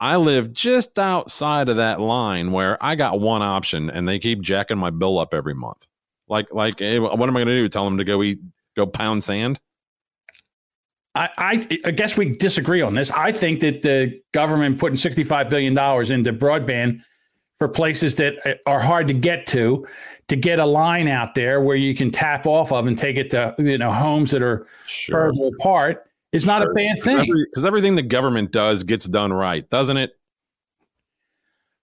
I 0.02 0.18
live 0.18 0.52
just 0.52 1.00
outside 1.00 1.70
of 1.70 1.78
that 1.78 2.02
line 2.02 2.52
where 2.52 2.78
I 2.84 2.96
got 2.96 3.22
one 3.22 3.42
option, 3.42 3.90
and 3.90 4.06
they 4.06 4.20
keep 4.20 4.42
jacking 4.42 4.78
my 4.78 4.90
bill 4.90 5.18
up 5.18 5.34
every 5.34 5.54
month. 5.54 5.88
Like, 6.28 6.54
like, 6.54 6.82
eh, 6.82 6.98
what 6.98 7.22
am 7.22 7.38
I 7.38 7.40
gonna 7.40 7.56
do? 7.56 7.70
Tell 7.70 7.86
them 7.86 7.98
to 8.00 8.04
go 8.04 8.22
eat, 8.22 8.40
go 8.76 8.86
pound 8.86 9.24
sand? 9.24 9.62
I, 11.16 11.30
I, 11.38 11.80
I 11.86 11.92
guess 11.92 12.18
we 12.18 12.36
disagree 12.36 12.82
on 12.82 12.96
this. 12.96 13.12
I 13.12 13.32
think 13.32 13.62
that 13.62 13.82
the 13.82 14.20
government 14.34 14.78
putting 14.78 14.98
$65 14.98 15.50
billion 15.50 15.72
into 15.72 16.34
broadband 16.34 17.02
for 17.60 17.68
places 17.68 18.16
that 18.16 18.60
are 18.66 18.80
hard 18.80 19.06
to 19.10 19.14
get 19.14 19.46
to, 19.48 19.86
to 20.30 20.36
get 20.38 20.60
a 20.60 20.66
line 20.66 21.10
out 21.10 21.36
there 21.36 21.60
where 21.62 21.76
you 21.76 21.94
can 21.94 22.10
tap 22.10 22.48
off 22.48 22.72
of 22.72 22.88
and 22.88 22.98
take 22.98 23.18
it 23.18 23.30
to 23.32 23.54
you 23.60 23.78
know 23.78 23.92
homes 23.92 24.32
that 24.32 24.42
are 24.42 24.66
further 25.08 25.50
apart 25.60 26.10
is 26.32 26.46
not 26.46 26.62
a 26.62 26.72
bad 26.74 27.00
thing. 27.02 27.30
Because 27.50 27.66
everything 27.66 27.96
the 27.96 28.02
government 28.02 28.52
does 28.52 28.84
gets 28.84 29.06
done 29.06 29.34
right, 29.34 29.70
doesn't 29.70 29.98
it? 29.98 30.14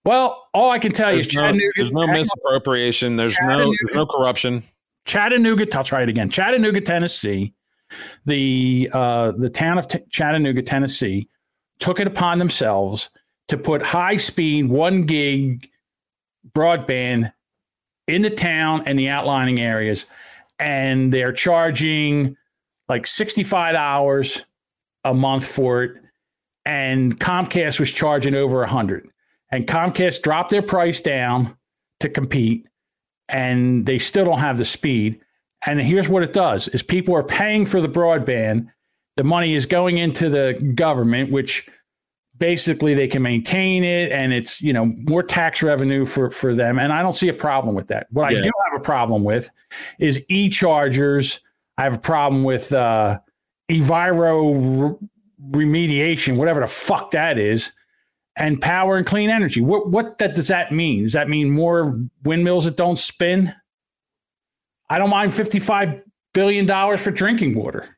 Well, 0.04 0.48
all 0.54 0.70
I 0.70 0.78
can 0.78 0.92
tell 0.92 1.12
you 1.12 1.18
is 1.18 1.26
There's 1.26 1.34
no, 1.34 1.40
Chattanooga. 1.42 1.72
there's 1.76 1.92
no 1.92 2.06
misappropriation. 2.06 3.16
There's 3.16 3.36
no 3.42 3.58
there's 3.58 3.94
no 3.94 4.06
corruption. 4.06 4.62
Chattanooga. 5.04 5.66
I'll 5.76 5.84
try 5.84 6.02
it 6.02 6.08
again. 6.08 6.30
Chattanooga, 6.30 6.80
Tennessee. 6.80 7.52
The 8.24 8.88
uh, 8.92 9.32
the 9.36 9.50
town 9.50 9.78
of 9.78 9.88
T- 9.88 9.98
Chattanooga, 10.10 10.62
Tennessee, 10.62 11.28
took 11.80 12.00
it 12.00 12.06
upon 12.06 12.38
themselves 12.38 13.10
to 13.48 13.56
put 13.56 13.82
high 13.82 14.16
speed 14.16 14.68
one 14.68 15.02
gig 15.02 15.68
broadband 16.52 17.32
in 18.08 18.22
the 18.22 18.30
town 18.30 18.82
and 18.86 18.98
the 18.98 19.08
outlining 19.08 19.60
areas, 19.60 20.06
and 20.58 21.12
they're 21.12 21.32
charging 21.32 22.36
like 22.88 23.06
sixty 23.06 23.42
five 23.42 23.74
dollars 23.74 24.44
a 25.04 25.14
month 25.14 25.46
for 25.46 25.82
it, 25.82 25.96
and 26.64 27.18
Comcast 27.18 27.78
was 27.80 27.90
charging 27.90 28.34
over 28.34 28.62
a 28.62 28.68
hundred, 28.68 29.08
and 29.50 29.66
Comcast 29.66 30.22
dropped 30.22 30.50
their 30.50 30.62
price 30.62 31.00
down 31.00 31.56
to 32.00 32.08
compete 32.08 32.66
and 33.28 33.86
they 33.86 33.98
still 33.98 34.24
don't 34.24 34.38
have 34.38 34.58
the 34.58 34.64
speed. 34.64 35.20
And 35.66 35.80
here's 35.80 36.08
what 36.08 36.22
it 36.22 36.32
does 36.32 36.68
is 36.68 36.82
people 36.82 37.14
are 37.14 37.24
paying 37.24 37.66
for 37.66 37.80
the 37.80 37.88
broadband. 37.88 38.68
The 39.16 39.24
money 39.24 39.54
is 39.54 39.66
going 39.66 39.98
into 39.98 40.28
the 40.28 40.54
government, 40.74 41.32
which 41.32 41.68
basically 42.38 42.94
they 42.94 43.08
can 43.08 43.22
maintain 43.22 43.84
it 43.84 44.12
and 44.12 44.32
it's, 44.32 44.60
you 44.60 44.72
know, 44.72 44.86
more 45.08 45.22
tax 45.22 45.62
revenue 45.62 46.04
for, 46.04 46.30
for 46.30 46.54
them. 46.54 46.78
And 46.78 46.92
I 46.92 47.02
don't 47.02 47.14
see 47.14 47.28
a 47.28 47.34
problem 47.34 47.74
with 47.74 47.88
that. 47.88 48.06
What 48.10 48.26
I 48.26 48.40
do 48.40 48.50
have 48.70 48.80
a 48.80 48.82
problem 48.82 49.24
with 49.24 49.50
is 49.98 50.24
e-chargers. 50.28 51.40
I 51.78 51.82
have 51.84 51.94
a 51.94 51.98
problem 51.98 52.44
with 52.44 52.72
uh, 52.72 53.18
Eviro 53.70 54.98
re- 54.98 55.64
remediation, 55.64 56.36
whatever 56.36 56.60
the 56.60 56.66
fuck 56.66 57.10
that 57.12 57.38
is 57.38 57.72
and 58.36 58.60
power 58.60 58.96
and 58.96 59.06
clean 59.06 59.30
energy. 59.30 59.60
What 59.60 59.90
what 59.90 60.18
that 60.18 60.34
does 60.34 60.48
that 60.48 60.72
mean? 60.72 61.04
Does 61.04 61.14
that 61.14 61.28
mean 61.28 61.50
more 61.50 61.98
windmills 62.24 62.66
that 62.66 62.76
don't 62.76 62.98
spin? 62.98 63.54
I 64.90 64.98
don't 64.98 65.10
mind 65.10 65.32
fifty 65.32 65.58
five 65.58 66.02
billion 66.34 66.66
dollars 66.66 67.02
for 67.02 67.10
drinking 67.10 67.54
water. 67.54 67.96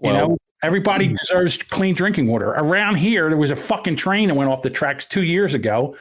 You 0.00 0.10
Well- 0.10 0.28
know, 0.28 0.38
everybody 0.66 1.08
deserves 1.08 1.56
clean 1.56 1.94
drinking 1.94 2.26
water. 2.26 2.48
Around 2.50 2.96
here, 2.96 3.28
there 3.28 3.38
was 3.38 3.52
a 3.52 3.56
fucking 3.56 3.96
train 3.96 4.28
that 4.28 4.34
went 4.34 4.50
off 4.50 4.62
the 4.62 4.70
tracks 4.70 5.06
two 5.06 5.22
years 5.22 5.54
ago, 5.54 5.96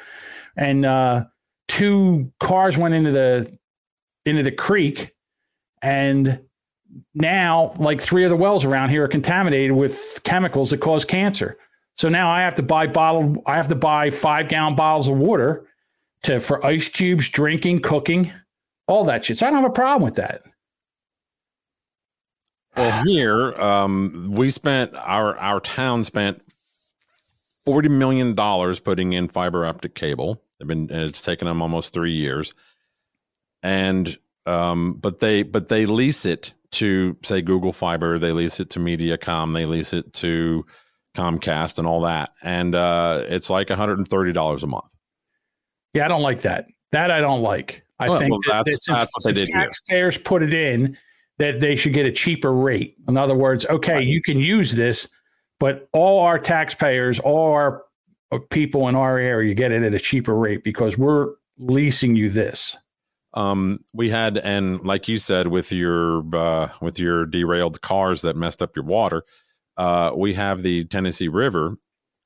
and 0.58 0.86
uh, 0.86 1.26
two 1.68 2.32
cars 2.40 2.78
went 2.78 2.94
into 2.94 3.12
the 3.12 3.58
into 4.26 4.42
the 4.42 4.52
creek, 4.52 5.14
and 5.82 6.40
now 7.14 7.72
like 7.78 8.02
three 8.02 8.24
of 8.24 8.30
the 8.30 8.36
wells 8.36 8.66
around 8.66 8.90
here 8.90 9.04
are 9.04 9.08
contaminated 9.08 9.72
with 9.72 10.20
chemicals 10.24 10.72
that 10.72 10.80
cause 10.80 11.06
cancer. 11.06 11.58
So 11.96 12.10
now 12.10 12.30
I 12.30 12.42
have 12.42 12.56
to 12.56 12.64
buy 12.64 12.88
bottled. 12.88 13.38
I 13.46 13.56
have 13.56 13.68
to 13.70 13.76
buy 13.76 14.10
five 14.10 14.50
gallon 14.50 14.76
bottles 14.76 15.08
of 15.08 15.18
water 15.18 15.68
to 16.24 16.40
for 16.40 16.66
ice 16.66 16.90
cubes, 16.90 17.30
drinking, 17.30 17.82
cooking, 17.82 18.32
all 18.88 19.06
that 19.06 19.26
shit. 19.26 19.38
So 19.38 19.46
I 19.46 19.52
don't 19.52 19.62
have 19.62 19.70
a 19.70 19.74
problem 19.74 20.04
with 20.04 20.16
that. 20.16 20.44
Well, 22.78 23.06
here 23.06 23.54
um, 23.54 24.32
we 24.32 24.50
spent 24.52 24.94
our 24.96 25.38
our 25.38 25.60
town 25.60 26.04
spent 26.04 26.42
forty 27.66 27.90
million 27.90 28.36
dollars 28.36 28.80
putting 28.80 29.14
in 29.14 29.28
fiber 29.28 29.66
optic 29.66 29.96
cable. 29.96 30.42
They've 30.60 30.68
been 30.68 30.90
it's 30.90 31.22
taken 31.22 31.48
them 31.48 31.62
almost 31.62 31.94
three 31.94 32.12
years, 32.14 32.54
and 33.64 34.18
um, 34.46 34.94
but 34.96 35.20
they 35.20 35.44
but 35.44 35.70
they 35.70 35.86
lease 35.86 36.26
it 36.26 36.54
to 36.72 37.16
say 37.24 37.42
Google 37.42 37.72
Fiber, 37.72 38.20
they 38.20 38.34
lease 38.34 38.60
it 38.60 38.70
to 38.72 38.80
MediaCom, 38.80 39.54
they 39.54 39.66
lease 39.66 39.94
it 39.94 40.12
to 40.14 40.66
Comcast, 41.16 41.78
and 41.80 41.88
all 41.88 42.02
that, 42.02 42.32
and 42.44 42.76
uh, 42.76 43.24
it's 43.28 43.50
like 43.50 43.70
one 43.70 43.78
hundred 43.78 43.98
and 44.00 44.08
thirty 44.08 44.34
dollars 44.34 44.64
a 44.64 44.68
month. 44.68 44.86
Yeah, 45.94 46.06
I 46.06 46.08
don't 46.10 46.22
like 46.22 46.42
that. 46.42 46.66
That 46.92 47.10
I 47.12 47.22
don't 47.22 47.42
like. 47.42 47.84
I 48.00 48.10
Well, 48.10 48.20
think 48.20 48.32
well, 48.32 48.40
that, 48.48 48.66
that's- 48.66 48.66
that 48.66 48.80
since, 48.82 48.98
that's 48.98 49.12
what 49.26 49.34
they 49.34 49.40
since 49.40 49.48
did 49.50 49.56
here. 49.56 49.64
taxpayers 49.64 50.18
put 50.18 50.44
it 50.44 50.54
in, 50.54 50.98
that 51.40 51.60
they 51.60 51.76
should 51.76 51.94
get 51.94 52.06
a 52.06 52.12
cheaper 52.12 52.54
rate. 52.54 52.96
In 53.08 53.18
other 53.18 53.36
words, 53.36 53.66
okay, 53.68 54.02
you 54.02 54.22
can 54.22 54.38
use 54.40 54.74
this, 54.76 55.08
but 55.60 55.90
all 55.94 56.20
our 56.20 56.40
taxpayers, 56.40 57.20
all 57.20 57.52
our 57.54 57.84
people 58.50 58.88
in 58.88 58.96
our 58.96 59.18
area 59.18 59.54
get 59.54 59.72
it 59.72 59.84
at 59.84 59.94
a 59.94 60.00
cheaper 60.00 60.36
rate 60.36 60.64
because 60.64 60.98
we're 60.98 61.34
leasing 61.58 62.16
you 62.16 62.30
this. 62.30 62.76
um 63.34 63.80
we 63.94 64.10
had 64.10 64.38
and 64.38 64.84
like 64.86 65.08
you 65.08 65.18
said 65.18 65.48
with 65.48 65.72
your 65.72 66.24
uh 66.36 66.70
with 66.82 66.98
your 67.00 67.26
derailed 67.26 67.82
cars 67.82 68.22
that 68.22 68.36
messed 68.36 68.62
up 68.62 68.76
your 68.76 68.86
water 68.86 69.24
uh 69.78 70.12
we 70.16 70.34
have 70.34 70.64
the 70.64 70.86
tennessee 70.86 71.28
river 71.28 71.78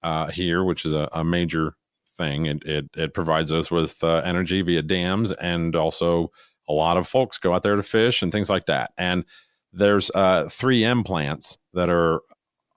uh 0.03 0.27
here 0.27 0.63
which 0.63 0.85
is 0.85 0.93
a, 0.93 1.09
a 1.13 1.23
major 1.23 1.73
thing 2.17 2.45
it, 2.45 2.63
it 2.63 2.85
it 2.95 3.13
provides 3.13 3.51
us 3.51 3.69
with 3.71 4.03
uh, 4.03 4.21
energy 4.23 4.61
via 4.61 4.81
dams 4.83 5.31
and 5.33 5.75
also 5.75 6.31
a 6.69 6.73
lot 6.73 6.97
of 6.97 7.07
folks 7.07 7.37
go 7.37 7.53
out 7.53 7.63
there 7.63 7.75
to 7.75 7.83
fish 7.83 8.21
and 8.21 8.31
things 8.31 8.49
like 8.49 8.65
that 8.67 8.91
and 8.97 9.25
there's 9.73 10.09
uh 10.15 10.45
3m 10.45 11.05
plants 11.05 11.57
that 11.73 11.89
are 11.89 12.21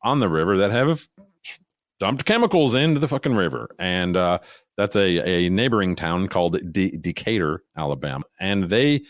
on 0.02 0.18
the 0.18 0.28
river 0.28 0.56
that 0.56 0.70
have 0.70 1.08
dumped 2.00 2.24
chemicals 2.24 2.74
into 2.74 2.98
the 2.98 3.06
fucking 3.06 3.36
river 3.36 3.68
and 3.78 4.16
uh 4.16 4.38
that's 4.76 4.96
a, 4.96 5.46
a 5.46 5.48
neighboring 5.50 5.94
town 5.96 6.28
called 6.28 6.58
De- 6.72 6.96
Decatur, 6.96 7.62
Alabama. 7.76 8.24
And 8.40 8.64
they, 8.64 9.02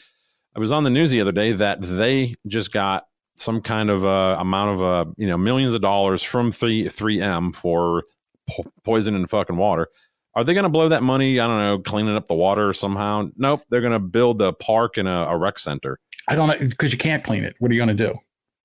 I 0.57 0.61
was 0.61 0.73
on 0.73 0.85
the 0.85 0.91
news 0.91 1.11
the 1.11 1.21
other 1.21 1.33
day 1.33 1.53
that 1.53 1.81
they 1.81 2.35
just 2.47 2.73
got 2.73 3.07
some 3.37 3.61
kind 3.63 3.91
of 3.91 4.05
uh, 4.05 4.37
amount 4.39 4.71
of, 4.71 4.83
uh, 4.83 5.11
you 5.17 5.27
know, 5.27 5.39
millions 5.39 5.75
of 5.75 5.81
dollars 5.81 6.23
from 6.23 6.51
3, 6.51 6.85
3M 6.87 7.55
for 7.55 8.05
po- 8.51 8.71
poison 8.85 9.15
in 9.15 9.27
fucking 9.27 9.57
water. 9.57 9.89
Are 10.35 10.45
they 10.45 10.55
going 10.55 10.65
to 10.65 10.71
blow 10.71 10.89
that 10.89 11.03
money? 11.03 11.39
I 11.41 11.47
don't 11.47 11.59
know, 11.59 11.79
cleaning 11.79 12.17
up 12.17 12.27
the 12.27 12.35
water 12.35 12.73
somehow? 12.73 13.29
Nope. 13.37 13.63
They're 13.71 13.81
going 13.83 13.93
to 13.93 13.99
build 13.99 14.41
a 14.41 14.53
park 14.53 14.97
and 14.97 15.07
a, 15.07 15.29
a 15.29 15.37
rec 15.37 15.59
center. 15.59 15.99
I 16.29 16.37
don't 16.37 16.49
know 16.49 16.57
because 16.59 16.93
you 16.93 16.99
can't 16.99 17.23
clean 17.23 17.45
it. 17.45 17.55
What 17.59 17.71
are 17.71 17.75
you 17.75 17.85
going 17.85 17.97
to 17.97 18.07
do? 18.11 18.15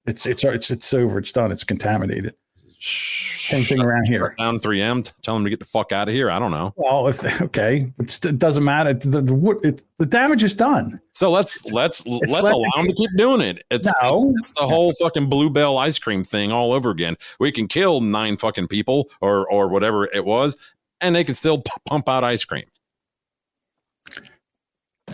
It's 0.06 0.26
it's 0.26 0.44
it's 0.46 0.72
it's 0.72 0.94
over. 0.94 1.20
It's 1.20 1.32
done. 1.32 1.52
It's 1.52 1.66
contaminated. 1.66 2.34
Same 2.80 3.64
thing 3.64 3.82
around 3.82 4.08
here. 4.08 4.36
Down 4.38 4.60
3M, 4.60 5.12
tell 5.24 5.34
them 5.34 5.44
to 5.44 5.50
get 5.50 5.60
the 5.60 5.66
fuck 5.66 5.92
out 5.92 6.08
of 6.08 6.14
here. 6.14 6.30
I 6.30 6.38
don't 6.38 6.52
know. 6.52 6.74
Well, 6.76 7.08
if 7.08 7.42
okay, 7.42 7.92
it's, 7.98 8.24
it 8.24 8.38
doesn't 8.38 8.64
matter. 8.64 8.94
The 8.94 9.22
the, 9.22 9.60
it's, 9.64 9.84
the 9.98 10.06
damage 10.06 10.44
is 10.44 10.54
done. 10.54 11.02
So 11.14 11.32
let's 11.32 11.70
let's 11.72 12.04
It's 12.06 12.32
let 12.32 12.44
let 12.44 12.54
allow 12.54 12.70
them 12.76 12.86
to 12.88 12.94
keep 12.94 13.10
doing 13.18 13.42
it. 13.42 13.64
It's, 13.72 13.88
No. 13.88 14.14
it's 14.14 14.26
it's 14.40 14.52
the 14.52 14.68
whole 14.68 14.94
fucking 14.94 15.28
bluebell 15.28 15.78
ice 15.78 15.98
cream 15.98 16.24
thing 16.24 16.52
all 16.52 16.72
over 16.72 16.92
again. 16.92 17.16
We 17.40 17.52
can 17.52 17.68
kill 17.68 18.02
nine 18.02 18.38
fucking 18.38 18.68
people 18.68 19.10
or 19.22 19.50
or 19.50 19.68
whatever 19.70 20.06
it 20.14 20.24
was, 20.26 20.56
and 21.02 21.16
they 21.16 21.24
can 21.24 21.34
still 21.36 21.64
pump 21.88 22.10
out 22.10 22.24
ice 22.24 22.46
cream. 22.46 22.66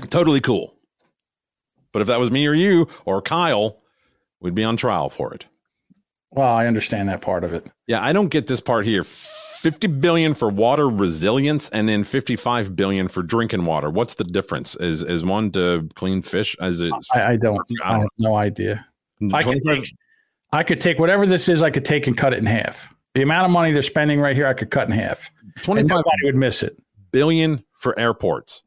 Totally 0.09 0.41
cool. 0.41 0.75
But 1.91 2.01
if 2.01 2.07
that 2.07 2.19
was 2.19 2.31
me 2.31 2.47
or 2.47 2.53
you 2.53 2.87
or 3.05 3.21
Kyle, 3.21 3.79
we'd 4.41 4.55
be 4.55 4.63
on 4.63 4.77
trial 4.77 5.09
for 5.09 5.33
it. 5.33 5.45
Well, 6.31 6.51
I 6.51 6.65
understand 6.65 7.09
that 7.09 7.21
part 7.21 7.43
of 7.43 7.53
it. 7.53 7.65
Yeah, 7.85 8.03
I 8.03 8.11
don't 8.11 8.29
get 8.29 8.47
this 8.47 8.59
part 8.59 8.85
here. 8.85 9.03
50 9.03 9.87
billion 9.87 10.33
for 10.33 10.49
water 10.49 10.89
resilience 10.89 11.69
and 11.69 11.87
then 11.87 12.03
55 12.03 12.75
billion 12.75 13.07
for 13.07 13.21
drinking 13.21 13.65
water. 13.65 13.89
What's 13.89 14.15
the 14.15 14.23
difference? 14.25 14.75
Is 14.75 15.03
is 15.03 15.23
one 15.23 15.51
to 15.51 15.87
clean 15.95 16.21
fish 16.21 16.55
as 16.59 16.81
it 16.81 16.91
I, 17.13 17.33
I 17.33 17.35
don't. 17.37 17.61
I 17.83 17.99
have 17.99 18.09
no 18.17 18.35
idea. 18.35 18.85
I 19.31 19.41
could 19.41 19.61
take. 19.65 19.95
I 20.51 20.63
could 20.63 20.81
take 20.81 20.99
whatever 20.99 21.25
this 21.25 21.47
is. 21.47 21.61
I 21.61 21.69
could 21.69 21.85
take 21.85 22.07
and 22.07 22.17
cut 22.17 22.33
it 22.33 22.39
in 22.39 22.45
half. 22.45 22.92
The 23.15 23.21
amount 23.21 23.45
of 23.45 23.51
money 23.51 23.71
they're 23.71 23.81
spending 23.81 24.19
right 24.19 24.35
here, 24.35 24.47
I 24.47 24.53
could 24.53 24.71
cut 24.71 24.87
in 24.87 24.93
half. 24.93 25.29
25 25.63 25.89
nobody 25.89 26.25
would 26.25 26.35
miss 26.35 26.63
it. 26.63 26.75
billion 27.11 27.63
for 27.79 27.97
airports. 27.99 28.63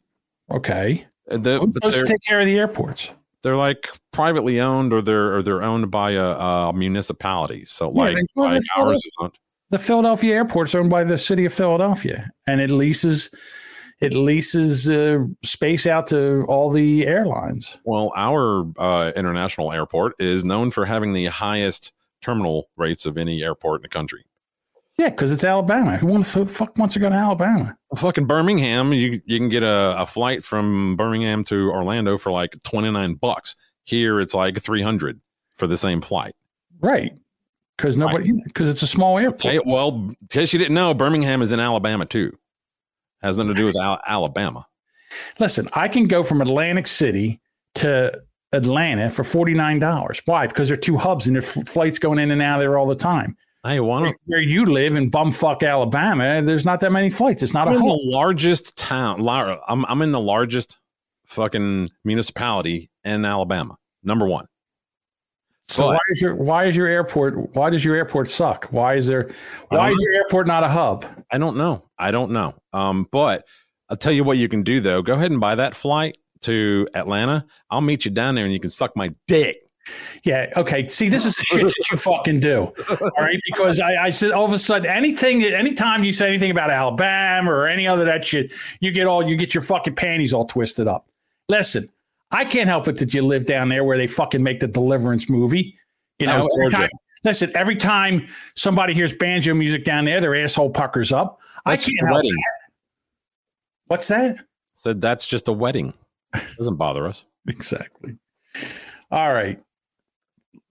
Okay. 0.50 1.06
The- 1.28 1.66
supposed 1.70 1.96
to 1.96 2.06
take 2.06 2.22
care 2.26 2.40
of 2.40 2.46
the 2.46 2.58
airports? 2.58 3.10
they're 3.42 3.56
like 3.56 3.88
privately 4.12 4.60
owned 4.60 4.92
or 4.92 5.00
they're 5.00 5.36
or 5.36 5.40
they're 5.42 5.62
owned 5.62 5.88
by 5.88 6.10
a, 6.12 6.24
a 6.24 6.72
municipality. 6.72 7.64
So 7.64 7.92
Yeah, 7.94 8.02
like, 8.02 8.16
they- 8.16 8.40
like 8.40 8.52
that's 8.54 8.68
ours 8.76 8.94
it- 8.94 9.06
is 9.06 9.14
owned. 9.20 9.32
The 9.70 9.78
Philadelphia 9.80 10.34
airport's 10.34 10.74
owned 10.76 10.90
by 10.90 11.02
the 11.04 11.18
city 11.18 11.44
of 11.44 11.52
Philadelphia, 11.52 12.30
and 12.46 12.60
it 12.60 12.70
leases 12.70 13.30
it 14.00 14.14
leases 14.14 14.88
uh, 14.90 15.24
space 15.44 15.86
out 15.86 16.06
to 16.08 16.44
all 16.48 16.70
the 16.70 17.06
airlines. 17.06 17.78
Well, 17.84 18.12
our 18.16 18.64
uh, 18.78 19.12
international 19.16 19.72
airport 19.72 20.14
is 20.20 20.44
known 20.44 20.70
for 20.70 20.84
having 20.84 21.12
the 21.14 21.26
highest 21.26 21.92
terminal 22.22 22.68
rates 22.76 23.06
of 23.06 23.16
any 23.16 23.42
airport 23.42 23.80
in 23.80 23.82
the 23.82 23.88
country. 23.88 24.24
Yeah, 24.98 25.10
because 25.10 25.30
it's 25.30 25.44
Alabama. 25.44 25.98
Who 25.98 26.06
wants 26.06 26.32
who 26.32 26.44
the 26.44 26.52
fuck 26.52 26.78
wants 26.78 26.94
to 26.94 27.00
go 27.00 27.10
to 27.10 27.14
Alabama? 27.14 27.76
fucking 27.96 28.26
Birmingham, 28.26 28.92
you 28.92 29.20
you 29.26 29.38
can 29.38 29.48
get 29.48 29.62
a, 29.62 29.94
a 29.98 30.06
flight 30.06 30.42
from 30.42 30.96
Birmingham 30.96 31.44
to 31.44 31.70
Orlando 31.70 32.16
for 32.16 32.32
like 32.32 32.56
twenty 32.64 32.90
nine 32.90 33.14
bucks. 33.14 33.56
Here 33.84 34.20
it's 34.20 34.34
like 34.34 34.60
three 34.60 34.82
hundred 34.82 35.20
for 35.54 35.66
the 35.66 35.76
same 35.76 36.00
flight. 36.00 36.34
Right. 36.80 37.12
Because 37.76 37.98
nobody 37.98 38.32
because 38.44 38.68
it's 38.70 38.82
a 38.82 38.86
small 38.86 39.18
airport. 39.18 39.44
Okay, 39.44 39.60
well, 39.66 39.88
in 39.90 40.16
case 40.30 40.52
you 40.54 40.58
didn't 40.58 40.74
know, 40.74 40.94
Birmingham 40.94 41.42
is 41.42 41.52
in 41.52 41.60
Alabama 41.60 42.06
too. 42.06 42.36
Has 43.22 43.36
nothing 43.36 43.54
to 43.54 43.54
do 43.54 43.66
with 43.66 43.78
Al- 43.78 44.00
Alabama. 44.06 44.66
Listen, 45.38 45.68
I 45.74 45.88
can 45.88 46.06
go 46.06 46.22
from 46.22 46.40
Atlantic 46.40 46.86
City 46.86 47.40
to 47.76 48.22
Atlanta 48.52 49.10
for 49.10 49.24
forty 49.24 49.52
nine 49.52 49.78
dollars. 49.78 50.22
Why? 50.24 50.46
Because 50.46 50.68
there 50.68 50.78
are 50.78 50.80
two 50.80 50.96
hubs 50.96 51.26
and 51.26 51.36
there's 51.36 51.52
flights 51.70 51.98
going 51.98 52.18
in 52.18 52.30
and 52.30 52.40
out 52.40 52.60
there 52.60 52.78
all 52.78 52.86
the 52.86 52.94
time. 52.94 53.36
Hey, 53.64 53.80
why 53.80 54.12
Where 54.26 54.40
you 54.40 54.66
live 54.66 54.96
in 54.96 55.10
bumfuck 55.10 55.66
Alabama, 55.68 56.40
there's 56.42 56.64
not 56.64 56.80
that 56.80 56.92
many 56.92 57.10
flights. 57.10 57.42
It's 57.42 57.54
not 57.54 57.66
I'm 57.68 57.74
a 57.74 57.78
the 57.78 58.00
largest 58.04 58.76
town. 58.76 59.26
I'm 59.28 59.84
I'm 59.86 60.02
in 60.02 60.12
the 60.12 60.20
largest 60.20 60.78
fucking 61.26 61.88
municipality 62.04 62.90
in 63.04 63.24
Alabama. 63.24 63.76
Number 64.04 64.26
one. 64.26 64.46
So 65.62 65.86
But- 65.86 65.94
why 65.94 65.98
is 66.10 66.22
your 66.22 66.34
why 66.36 66.64
is 66.66 66.76
your 66.76 66.86
airport 66.86 67.56
why 67.56 67.70
does 67.70 67.84
your 67.84 67.96
airport 67.96 68.28
suck? 68.28 68.68
Why 68.70 68.94
is 68.94 69.08
there 69.08 69.30
why 69.68 69.90
is 69.90 70.00
your 70.00 70.12
airport 70.12 70.46
not 70.46 70.62
a 70.62 70.68
hub? 70.68 71.04
I 71.32 71.38
don't 71.38 71.56
know. 71.56 71.88
I 71.98 72.12
don't 72.12 72.30
know. 72.30 72.54
Um, 72.72 73.08
but 73.10 73.44
I'll 73.88 73.96
tell 73.96 74.12
you 74.12 74.22
what 74.22 74.38
you 74.38 74.48
can 74.48 74.62
do 74.62 74.80
though. 74.80 75.02
Go 75.02 75.14
ahead 75.14 75.32
and 75.32 75.40
buy 75.40 75.56
that 75.56 75.74
flight 75.74 76.18
to 76.42 76.86
Atlanta. 76.94 77.44
I'll 77.70 77.80
meet 77.80 78.04
you 78.04 78.12
down 78.12 78.36
there 78.36 78.44
and 78.44 78.52
you 78.52 78.60
can 78.60 78.70
suck 78.70 78.96
my 78.96 79.12
dick. 79.26 79.58
Yeah. 80.24 80.52
Okay. 80.56 80.88
See, 80.88 81.08
this 81.08 81.24
is 81.24 81.36
the 81.36 81.44
shit 81.44 81.62
that 81.62 81.90
you 81.90 81.96
fucking 81.96 82.40
do. 82.40 82.72
All 82.90 83.10
right. 83.18 83.38
Because 83.50 83.80
I, 83.80 84.04
I 84.04 84.10
said 84.10 84.32
all 84.32 84.44
of 84.44 84.52
a 84.52 84.58
sudden, 84.58 84.90
anything, 84.90 85.42
anytime 85.44 86.04
you 86.04 86.12
say 86.12 86.28
anything 86.28 86.50
about 86.50 86.70
Alabama 86.70 87.50
or 87.50 87.68
any 87.68 87.86
other 87.86 88.04
that 88.04 88.24
shit, 88.24 88.52
you 88.80 88.90
get 88.90 89.06
all, 89.06 89.26
you 89.26 89.36
get 89.36 89.54
your 89.54 89.62
fucking 89.62 89.94
panties 89.94 90.32
all 90.32 90.44
twisted 90.44 90.88
up. 90.88 91.08
Listen, 91.48 91.88
I 92.30 92.44
can't 92.44 92.68
help 92.68 92.88
it 92.88 92.98
that 92.98 93.14
you 93.14 93.22
live 93.22 93.46
down 93.46 93.68
there 93.68 93.84
where 93.84 93.96
they 93.96 94.06
fucking 94.06 94.42
make 94.42 94.60
the 94.60 94.66
Deliverance 94.66 95.30
movie. 95.30 95.76
You 96.18 96.26
know, 96.26 96.46
every 96.58 96.72
time, 96.72 96.90
listen, 97.24 97.52
every 97.54 97.76
time 97.76 98.26
somebody 98.56 98.94
hears 98.94 99.12
banjo 99.12 99.54
music 99.54 99.84
down 99.84 100.04
there, 100.04 100.20
their 100.20 100.34
asshole 100.34 100.70
puckers 100.70 101.12
up. 101.12 101.40
That's 101.64 101.82
I 101.82 101.84
can't 101.84 102.08
help 102.08 102.16
wedding. 102.16 102.30
that. 102.30 102.70
What's 103.86 104.08
that? 104.08 104.36
So 104.74 104.92
that's 104.92 105.26
just 105.26 105.48
a 105.48 105.52
wedding. 105.52 105.94
Doesn't 106.58 106.76
bother 106.76 107.06
us. 107.06 107.24
Exactly. 107.48 108.16
All 109.12 109.32
right. 109.32 109.60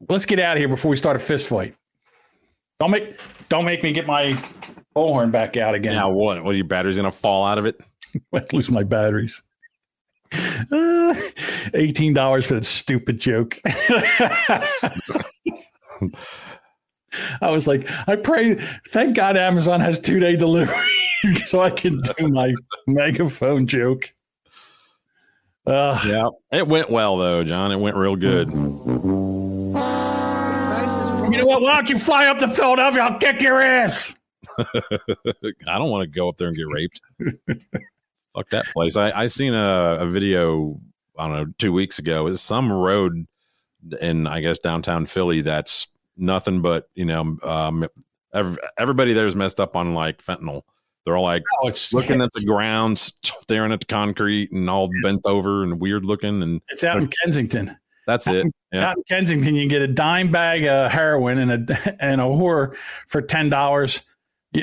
Let's 0.09 0.25
get 0.25 0.39
out 0.39 0.57
of 0.57 0.59
here 0.59 0.67
before 0.67 0.89
we 0.89 0.97
start 0.97 1.15
a 1.15 1.19
fist 1.19 1.47
fight. 1.47 1.75
Don't 2.79 2.91
make 2.91 3.17
don't 3.49 3.65
make 3.65 3.83
me 3.83 3.93
get 3.93 4.05
my 4.05 4.31
bullhorn 4.95 5.31
back 5.31 5.57
out 5.57 5.75
again. 5.75 5.95
Now 5.95 6.09
what? 6.09 6.43
What 6.43 6.51
are 6.51 6.57
your 6.57 6.65
batteries 6.65 6.97
gonna 6.97 7.11
fall 7.11 7.45
out 7.45 7.57
of 7.57 7.65
it? 7.65 7.79
Might 8.31 8.51
lose 8.53 8.69
my 8.69 8.83
batteries. 8.83 9.41
Uh, 10.71 11.13
Eighteen 11.73 12.13
dollars 12.13 12.45
for 12.45 12.55
that 12.55 12.65
stupid 12.65 13.19
joke. 13.19 13.59
I 17.41 17.49
was 17.49 17.67
like, 17.67 17.89
I 18.07 18.15
pray, 18.15 18.55
thank 18.89 19.15
God 19.15 19.37
Amazon 19.37 19.79
has 19.79 19.99
two 19.99 20.19
day 20.19 20.35
delivery 20.35 20.75
so 21.45 21.61
I 21.61 21.69
can 21.69 22.01
do 22.01 22.27
my 22.27 22.53
megaphone 22.87 23.67
joke. 23.67 24.13
Uh, 25.65 25.99
yeah. 26.05 26.29
It 26.51 26.67
went 26.67 26.89
well 26.89 27.17
though, 27.17 27.43
John. 27.43 27.71
It 27.71 27.79
went 27.79 27.95
real 27.95 28.15
good. 28.15 28.49
You 31.45 31.51
know 31.51 31.59
what? 31.59 31.63
Why 31.63 31.75
don't 31.75 31.89
you 31.91 31.99
fly 31.99 32.25
up 32.25 32.39
to 32.39 32.47
Philadelphia? 32.47 33.03
I'll 33.03 33.19
kick 33.19 33.39
your 33.39 33.61
ass. 33.61 34.15
I 34.57 35.77
don't 35.77 35.91
want 35.91 36.01
to 36.03 36.07
go 36.07 36.27
up 36.27 36.37
there 36.37 36.47
and 36.47 36.57
get 36.57 36.67
raped. 36.67 36.99
Fuck 38.35 38.49
that 38.49 38.65
place. 38.73 38.97
I, 38.97 39.11
I 39.11 39.27
seen 39.27 39.53
a, 39.53 39.97
a 39.99 40.07
video, 40.07 40.79
I 41.17 41.27
don't 41.27 41.35
know, 41.35 41.53
two 41.59 41.71
weeks 41.71 41.99
ago. 41.99 42.25
It's 42.27 42.41
some 42.41 42.71
road 42.71 43.27
in, 44.01 44.25
I 44.25 44.41
guess, 44.41 44.57
downtown 44.57 45.05
Philly 45.05 45.41
that's 45.41 45.87
nothing 46.17 46.63
but, 46.63 46.89
you 46.95 47.05
know, 47.05 47.37
um, 47.43 47.87
ev- 48.33 48.57
everybody 48.79 49.13
there's 49.13 49.35
messed 49.35 49.59
up 49.59 49.75
on 49.75 49.93
like 49.93 50.23
fentanyl. 50.23 50.63
They're 51.05 51.15
all 51.15 51.23
like 51.23 51.43
Oh, 51.61 51.69
looking 51.93 52.21
at 52.23 52.31
the 52.31 52.45
ground, 52.47 52.97
staring 52.97 53.71
at 53.71 53.81
the 53.81 53.85
concrete 53.85 54.51
and 54.51 54.67
all 54.67 54.89
bent 55.03 55.21
over 55.25 55.61
and 55.61 55.79
weird 55.79 56.05
looking. 56.05 56.41
And 56.41 56.61
It's 56.69 56.83
out 56.83 56.97
in 56.97 57.07
Kensington. 57.21 57.77
That's 58.07 58.27
it. 58.27 58.47
Yeah. 58.73 58.89
Out 58.89 58.97
in 58.97 59.03
Kensington, 59.07 59.55
you 59.55 59.69
get 59.69 59.81
a 59.81 59.87
dime 59.87 60.31
bag 60.31 60.65
of 60.65 60.91
heroin 60.91 61.37
and 61.37 61.69
a 61.69 62.03
and 62.03 62.19
a 62.19 62.25
whore 62.25 62.75
for 63.07 63.21
ten 63.21 63.47
dollars, 63.47 64.01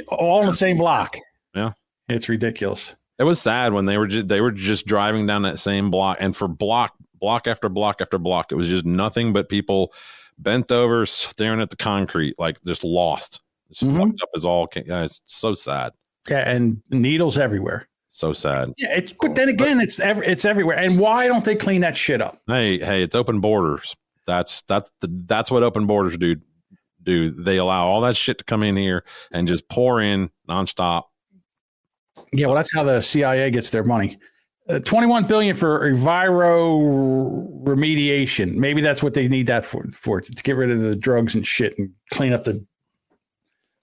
all 0.08 0.40
in 0.42 0.46
the 0.48 0.52
same 0.52 0.76
block. 0.76 1.16
Yeah. 1.54 1.72
It's 2.10 2.28
ridiculous. 2.28 2.94
It 3.18 3.24
was 3.24 3.40
sad 3.40 3.72
when 3.72 3.86
they 3.86 3.96
were 3.96 4.06
just 4.06 4.28
they 4.28 4.42
were 4.42 4.50
just 4.50 4.84
driving 4.86 5.26
down 5.26 5.42
that 5.42 5.58
same 5.58 5.90
block, 5.90 6.18
and 6.20 6.36
for 6.36 6.46
block 6.46 6.94
block 7.20 7.46
after 7.46 7.70
block 7.70 8.02
after 8.02 8.18
block, 8.18 8.52
it 8.52 8.56
was 8.56 8.68
just 8.68 8.84
nothing 8.84 9.32
but 9.32 9.48
people 9.48 9.94
bent 10.36 10.70
over, 10.70 11.06
staring 11.06 11.62
at 11.62 11.70
the 11.70 11.76
concrete, 11.76 12.34
like 12.38 12.60
just 12.66 12.84
lost, 12.84 13.40
just 13.70 13.82
Mm-hmm. 13.82 13.96
fucked 13.96 14.22
up 14.22 14.28
as 14.36 14.44
all. 14.44 14.66
Can, 14.66 14.84
yeah, 14.84 15.04
it's 15.04 15.22
so 15.24 15.54
sad, 15.54 15.92
Yeah, 16.28 16.46
and 16.50 16.82
needles 16.90 17.38
everywhere. 17.38 17.88
So 18.12 18.32
sad. 18.32 18.72
Yeah, 18.76 18.94
it's, 18.94 19.14
but 19.20 19.34
then 19.34 19.48
again, 19.48 19.80
it's 19.80 19.98
ev- 19.98 20.22
it's 20.22 20.44
everywhere. 20.44 20.78
And 20.78 20.98
why 20.98 21.26
don't 21.26 21.44
they 21.44 21.56
clean 21.56 21.80
that 21.80 21.96
shit 21.96 22.20
up? 22.20 22.40
Hey, 22.46 22.78
hey, 22.78 23.02
it's 23.02 23.16
open 23.16 23.40
borders. 23.40 23.96
That's 24.26 24.62
that's 24.62 24.92
the, 25.00 25.08
that's 25.26 25.50
what 25.50 25.62
open 25.62 25.86
borders 25.86 26.18
do. 26.18 26.36
Do 27.02 27.30
they 27.30 27.56
allow 27.56 27.86
all 27.86 28.02
that 28.02 28.16
shit 28.16 28.38
to 28.38 28.44
come 28.44 28.62
in 28.62 28.76
here 28.76 29.04
and 29.32 29.48
just 29.48 29.68
pour 29.68 30.00
in 30.00 30.30
nonstop? 30.48 31.04
Yeah, 32.32 32.46
well, 32.46 32.54
that's 32.54 32.72
how 32.72 32.84
the 32.84 33.00
CIA 33.00 33.50
gets 33.50 33.70
their 33.70 33.82
money. 33.82 34.18
Uh, 34.68 34.78
Twenty-one 34.78 35.26
billion 35.26 35.56
for 35.56 35.90
enviro 35.90 37.64
remediation. 37.64 38.54
Maybe 38.54 38.82
that's 38.82 39.02
what 39.02 39.14
they 39.14 39.26
need 39.26 39.46
that 39.46 39.64
for, 39.64 39.84
for 39.90 40.20
to 40.20 40.42
get 40.42 40.56
rid 40.56 40.70
of 40.70 40.80
the 40.80 40.94
drugs 40.94 41.34
and 41.34 41.46
shit 41.46 41.76
and 41.78 41.90
clean 42.10 42.32
up 42.34 42.44
the 42.44 42.64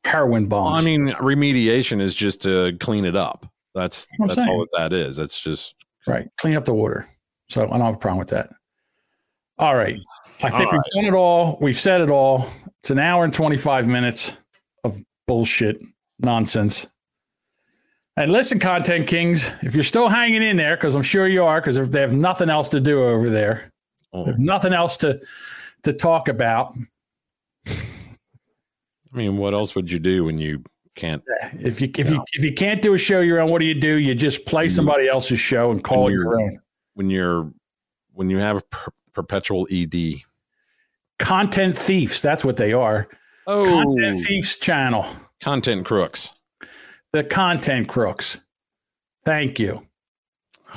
heroin 0.06 0.46
bombs. 0.46 0.82
I 0.82 0.86
mean, 0.86 1.10
remediation 1.14 2.00
is 2.00 2.14
just 2.14 2.44
to 2.44 2.78
clean 2.80 3.06
it 3.06 3.16
up. 3.16 3.52
That's 3.80 4.08
that's 4.28 4.38
all 4.40 4.66
that 4.78 4.92
is. 4.94 5.20
It's 5.20 5.42
just 5.42 5.76
Right. 6.08 6.28
Clean 6.38 6.56
up 6.56 6.66
the 6.66 6.74
water. 6.74 7.06
So 7.50 7.64
I 7.64 7.68
don't 7.68 7.82
have 7.82 7.94
a 7.96 7.98
problem 7.98 8.20
with 8.20 8.30
that. 8.30 8.50
All 9.58 9.76
right. 9.76 9.98
I 10.42 10.50
think 10.50 10.68
All 10.68 10.72
we've 10.72 10.72
right. 10.74 10.82
done 10.96 11.06
it 11.06 11.14
all. 11.14 11.58
We've 11.62 11.78
said 11.78 12.02
it 12.02 12.10
all. 12.10 12.46
It's 12.80 12.90
an 12.90 13.00
hour 13.00 13.24
and 13.26 13.34
25 13.34 13.88
minutes 13.88 14.38
of 14.84 14.98
bullshit 15.28 15.82
nonsense. 16.20 16.88
And 18.18 18.32
listen, 18.34 18.60
Content 18.60 19.08
Kings, 19.08 19.52
if 19.62 19.74
you're 19.76 19.84
still 19.84 20.10
hanging 20.10 20.42
in 20.42 20.58
there, 20.58 20.76
because 20.76 20.96
I'm 20.96 21.02
sure 21.04 21.28
you 21.28 21.44
are, 21.44 21.62
because 21.62 21.90
they 21.90 22.02
have 22.02 22.14
nothing 22.14 22.50
else 22.50 22.70
to 22.70 22.80
do 22.82 23.02
over 23.04 23.30
there, 23.30 23.72
Oh. 24.12 24.34
nothing 24.38 24.74
else 24.74 24.98
to 24.98 25.22
to 25.84 25.94
talk 25.94 26.28
about. 26.28 26.74
I 27.68 27.72
mean, 29.14 29.38
what 29.38 29.54
else 29.54 29.76
would 29.76 29.90
you 29.90 30.00
do 30.00 30.26
when 30.26 30.38
you 30.38 30.64
can't? 31.00 31.24
If 31.60 31.82
you 31.82 31.90
if 31.98 32.10
you 32.10 32.24
if 32.34 32.44
you 32.44 32.54
can't 32.54 32.82
do 32.82 32.94
a 32.94 32.98
show 32.98 33.22
your 33.22 33.40
own, 33.40 33.50
what 33.50 33.60
do 33.60 33.66
you 33.66 33.74
do? 33.74 33.96
You 33.96 34.14
just 34.14 34.46
play 34.46 34.68
somebody 34.70 35.08
else's 35.08 35.40
show 35.40 35.72
and 35.72 35.84
call 35.84 36.12
your 36.12 36.40
own. 36.40 36.60
When 36.94 37.10
you're 37.10 37.52
when 38.14 38.30
you 38.30 38.38
have 38.38 38.70
per- 38.70 38.92
perpetual 39.14 39.68
ED. 39.72 40.22
Content 41.20 41.78
thieves. 41.78 42.22
That's 42.22 42.44
what 42.46 42.58
they 42.58 42.74
are. 42.74 43.08
Oh. 43.48 43.66
Content 43.66 44.26
thieves 44.26 44.58
channel. 44.58 45.06
Content 45.42 45.86
crooks. 45.86 46.32
The 47.12 47.24
content 47.24 47.88
crooks. 47.88 48.40
Thank 49.26 49.60
you. 49.60 49.82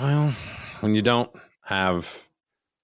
Well, 0.01 0.35
when 0.81 0.95
you 0.95 1.03
don't 1.03 1.31
have 1.65 2.27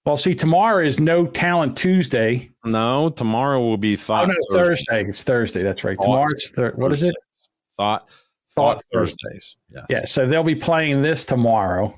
Well, 0.05 0.15
see, 0.17 0.35
tomorrow 0.35 0.83
is 0.85 0.99
No 0.99 1.25
Talent 1.25 1.75
Tuesday. 1.77 2.49
no, 2.63 3.09
tomorrow 3.09 3.59
will 3.59 3.77
be 3.77 3.97
Oh 4.07 4.25
no, 4.25 4.33
Thursday. 4.53 5.05
It's 5.05 5.23
Thursday. 5.23 5.63
That's 5.63 5.83
right. 5.83 5.97
Thought 5.97 6.03
Tomorrow's 6.05 6.51
thir- 6.55 6.73
what 6.75 6.91
is 6.91 7.03
it? 7.03 7.15
Thought 7.79 8.07
Thought 8.55 8.75
Thought 8.75 8.83
Thursday. 8.93 9.15
Thursdays. 9.31 9.57
Yes. 9.73 9.85
Yeah. 9.89 10.05
So 10.05 10.27
they'll 10.27 10.43
be 10.43 10.55
playing 10.55 11.01
this 11.01 11.23
tomorrow. 11.23 11.93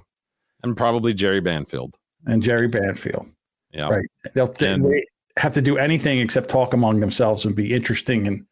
And 0.64 0.78
probably 0.78 1.14
Jerry 1.14 1.42
Banfield. 1.42 1.98
And 2.28 2.44
Jerry 2.44 2.68
Banfield. 2.68 3.28
Yeah. 3.74 3.90
Right. 3.90 4.06
They'll 4.36 4.54
And- 4.62 4.86
they 4.86 5.06
have 5.38 5.54
to 5.54 5.62
do 5.62 5.78
anything 5.78 6.20
except 6.20 6.50
talk 6.50 6.74
among 6.74 7.00
themselves 7.00 7.46
and 7.46 7.56
be 7.56 7.74
interesting 7.74 8.28
and 8.28 8.46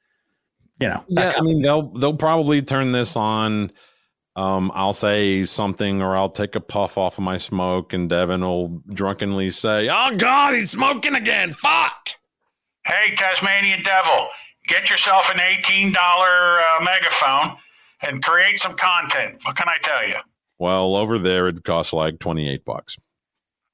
you 0.80 0.88
know. 0.88 1.03
Yeah, 1.10 1.34
I 1.38 1.41
mean 1.41 1.61
they'll 1.61 1.89
they'll 1.89 2.15
probably 2.18 2.61
turn 2.61 2.91
this 2.93 3.15
on. 3.15 3.72
Um, 4.35 4.72
I'll 4.73 4.93
say 4.93 5.43
something 5.45 6.01
or 6.01 6.15
I'll 6.15 6.30
take 6.30 6.56
a 6.56 6.61
puff 6.61 6.97
off 6.97 7.18
of 7.18 7.23
my 7.26 7.35
smoke, 7.35 7.91
and 7.91 8.10
Devin 8.10 8.39
will 8.41 8.81
drunkenly 8.93 9.49
say, 9.51 9.89
"Oh 9.91 10.15
God, 10.15 10.56
he's 10.56 10.72
smoking 10.72 11.15
again! 11.15 11.51
Fuck!" 11.51 12.10
Hey, 12.85 13.14
Tasmanian 13.18 13.84
Devil, 13.84 14.30
get 14.70 14.90
yourself 14.90 15.26
an 15.30 15.38
$18 15.40 15.94
uh, 15.96 16.84
megaphone 16.84 17.58
and 18.02 18.24
create 18.24 18.60
some 18.60 18.76
content. 18.78 19.41
What 19.44 19.56
can 19.58 19.68
I 19.68 19.78
tell 19.84 20.08
you? 20.08 20.16
Well, 20.58 20.96
over 20.96 21.18
there 21.20 21.48
it 21.48 21.64
costs 21.64 21.94
like 21.94 22.20
twenty 22.20 22.50
eight 22.50 22.66
bucks. 22.66 22.96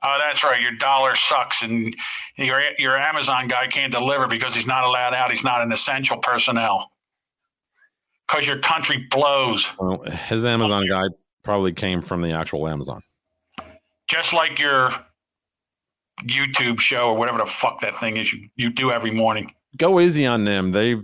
Oh, 0.04 0.18
that's 0.20 0.44
right. 0.44 0.62
Your 0.62 0.74
dollar 0.74 1.16
sucks, 1.16 1.64
and 1.64 1.96
your 2.38 2.62
your 2.78 2.96
Amazon 2.98 3.48
guy 3.48 3.66
can't 3.68 3.92
deliver 3.92 4.28
because 4.28 4.54
he's 4.54 4.68
not 4.68 4.84
allowed 4.84 5.14
out. 5.16 5.32
He's 5.32 5.44
not 5.44 5.62
an 5.62 5.72
essential 5.72 6.18
personnel. 6.18 6.92
Because 8.28 8.46
your 8.48 8.60
country 8.60 9.08
blows, 9.12 9.68
Well, 9.80 10.02
his 10.04 10.46
Amazon 10.46 10.88
guy 10.88 11.06
probably 11.44 11.74
came 11.74 12.02
from 12.02 12.22
the 12.22 12.32
actual 12.32 12.68
Amazon. 12.68 13.02
just 14.08 14.34
like 14.34 14.58
your 14.60 14.92
YouTube 16.24 16.80
show 16.80 17.10
or 17.10 17.16
whatever 17.16 17.38
the 17.40 17.46
fuck 17.60 17.82
that 17.82 18.00
thing 18.00 18.18
is 18.18 18.32
you, 18.32 18.48
you 18.56 18.70
do 18.72 18.92
every 18.92 19.12
morning. 19.12 19.54
Go 19.78 20.00
easy 20.00 20.26
on 20.26 20.46
them. 20.46 20.72
They 20.72 20.96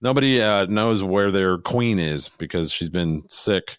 nobody 0.00 0.40
uh, 0.40 0.66
knows 0.66 1.02
where 1.02 1.30
their 1.30 1.58
queen 1.58 1.98
is 1.98 2.28
because 2.28 2.72
she's 2.72 2.90
been 2.90 3.24
sick. 3.28 3.78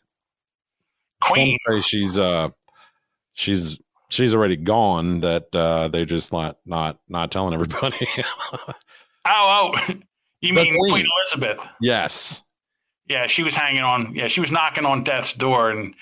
Queen? 1.21 1.53
Some 1.55 1.81
say 1.81 1.87
she's 1.87 2.17
uh 2.17 2.49
she's 3.33 3.79
she's 4.09 4.33
already 4.33 4.55
gone. 4.57 5.21
That 5.21 5.53
uh, 5.53 5.87
they 5.87 6.05
just 6.05 6.31
not 6.31 6.57
not 6.65 6.99
not 7.09 7.31
telling 7.31 7.53
everybody. 7.53 8.07
Oh, 9.31 9.71
oh, 9.77 9.93
you 10.41 10.53
The 10.53 10.63
mean 10.63 10.77
Queen. 10.79 10.91
Queen 10.93 11.05
Elizabeth? 11.17 11.59
yes. 11.81 12.41
Yeah, 13.07 13.27
she 13.27 13.43
was 13.43 13.53
hanging 13.53 13.81
on. 13.83 14.13
Yeah, 14.15 14.27
she 14.27 14.39
was 14.39 14.49
knocking 14.51 14.85
on 14.85 15.03
death's 15.03 15.33
door. 15.33 15.69
And 15.71 15.93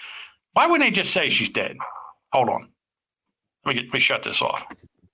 why 0.54 0.68
wouldn't 0.68 0.88
they 0.88 0.96
just 0.96 1.12
say 1.14 1.28
she's 1.28 1.50
dead? 1.50 1.78
Hold 2.32 2.50
on. 2.50 2.70
Let 3.66 3.76
me, 3.76 3.82
get, 3.82 3.88
let 3.88 3.94
me 3.96 4.00
shut 4.00 4.24
this 4.24 4.42
off. 4.42 4.66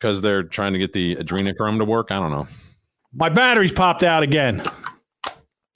Because 0.03 0.21
they're 0.21 0.43
trying 0.43 0.73
to 0.73 0.79
get 0.79 0.91
the 0.91 1.15
adrenochrome 1.15 1.77
to 1.77 1.85
work. 1.85 2.11
I 2.11 2.19
don't 2.19 2.31
know. 2.31 2.45
My 3.13 3.29
battery's 3.29 3.71
popped 3.71 4.03
out 4.03 4.21
again. 4.21 4.61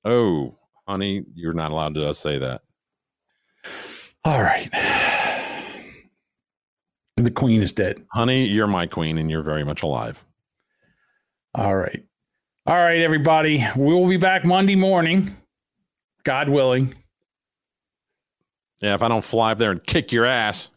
Oh, 0.03 0.57
honey, 0.85 1.23
you're 1.33 1.53
not 1.53 1.71
allowed 1.71 1.93
to 1.93 2.13
say 2.13 2.37
that. 2.37 2.61
All 4.25 4.41
right. 4.41 4.69
The 7.15 7.31
queen 7.31 7.61
is 7.61 7.71
dead. 7.71 8.05
Honey, 8.11 8.45
you're 8.47 8.67
my 8.67 8.85
queen 8.85 9.17
and 9.17 9.31
you're 9.31 9.43
very 9.43 9.63
much 9.63 9.81
alive. 9.81 10.21
All 11.55 11.77
right. 11.77 12.03
All 12.65 12.75
right, 12.75 12.99
everybody. 12.99 13.65
We 13.77 13.93
will 13.93 14.09
be 14.09 14.17
back 14.17 14.43
Monday 14.43 14.75
morning, 14.75 15.29
God 16.25 16.49
willing, 16.49 16.93
Yeah, 18.81 18.93
if 18.93 19.01
I 19.01 19.07
don't 19.07 19.23
fly 19.23 19.53
up 19.53 19.57
there 19.57 19.71
and 19.71 19.81
kick 19.81 20.11
your 20.11 20.25
ass. 20.25 20.69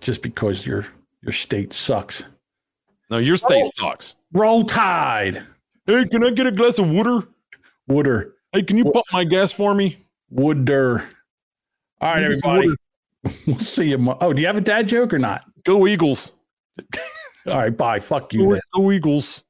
just 0.00 0.22
because 0.22 0.66
your 0.66 0.86
your 1.22 1.32
state 1.32 1.72
sucks. 1.72 2.24
No, 3.10 3.18
your 3.18 3.36
state 3.36 3.64
Oh. 3.66 3.70
sucks. 3.74 4.16
Roll 4.32 4.64
Tide. 4.64 5.42
Hey, 5.86 6.04
can 6.06 6.24
I 6.24 6.30
get 6.30 6.46
a 6.46 6.52
glass 6.52 6.78
of 6.78 6.90
water? 6.90 7.26
Wooder. 7.88 8.34
Hey, 8.52 8.62
can 8.62 8.76
you 8.78 8.84
pump 8.84 9.04
my 9.12 9.24
gas 9.24 9.52
for 9.52 9.74
me? 9.74 9.96
Wooder. 10.30 11.04
All 12.00 12.12
right, 12.14 12.20
Give 12.20 12.28
me 12.28 12.34
some 12.36 12.50
everybody. 12.50 12.76
We'll 13.46 13.58
see 13.58 13.90
you. 13.90 13.98
Mo- 13.98 14.16
oh, 14.20 14.32
do 14.32 14.40
you 14.40 14.46
have 14.46 14.56
a 14.56 14.60
dad 14.62 14.88
joke 14.88 15.12
or 15.12 15.18
not? 15.18 15.44
Go 15.64 15.86
Eagles. 15.86 16.34
All 17.46 17.56
right, 17.58 17.76
bye. 17.76 17.98
Fuck 17.98 18.32
you. 18.32 18.48
Go, 18.48 18.60
go 18.74 18.90
Eagles. 18.92 19.44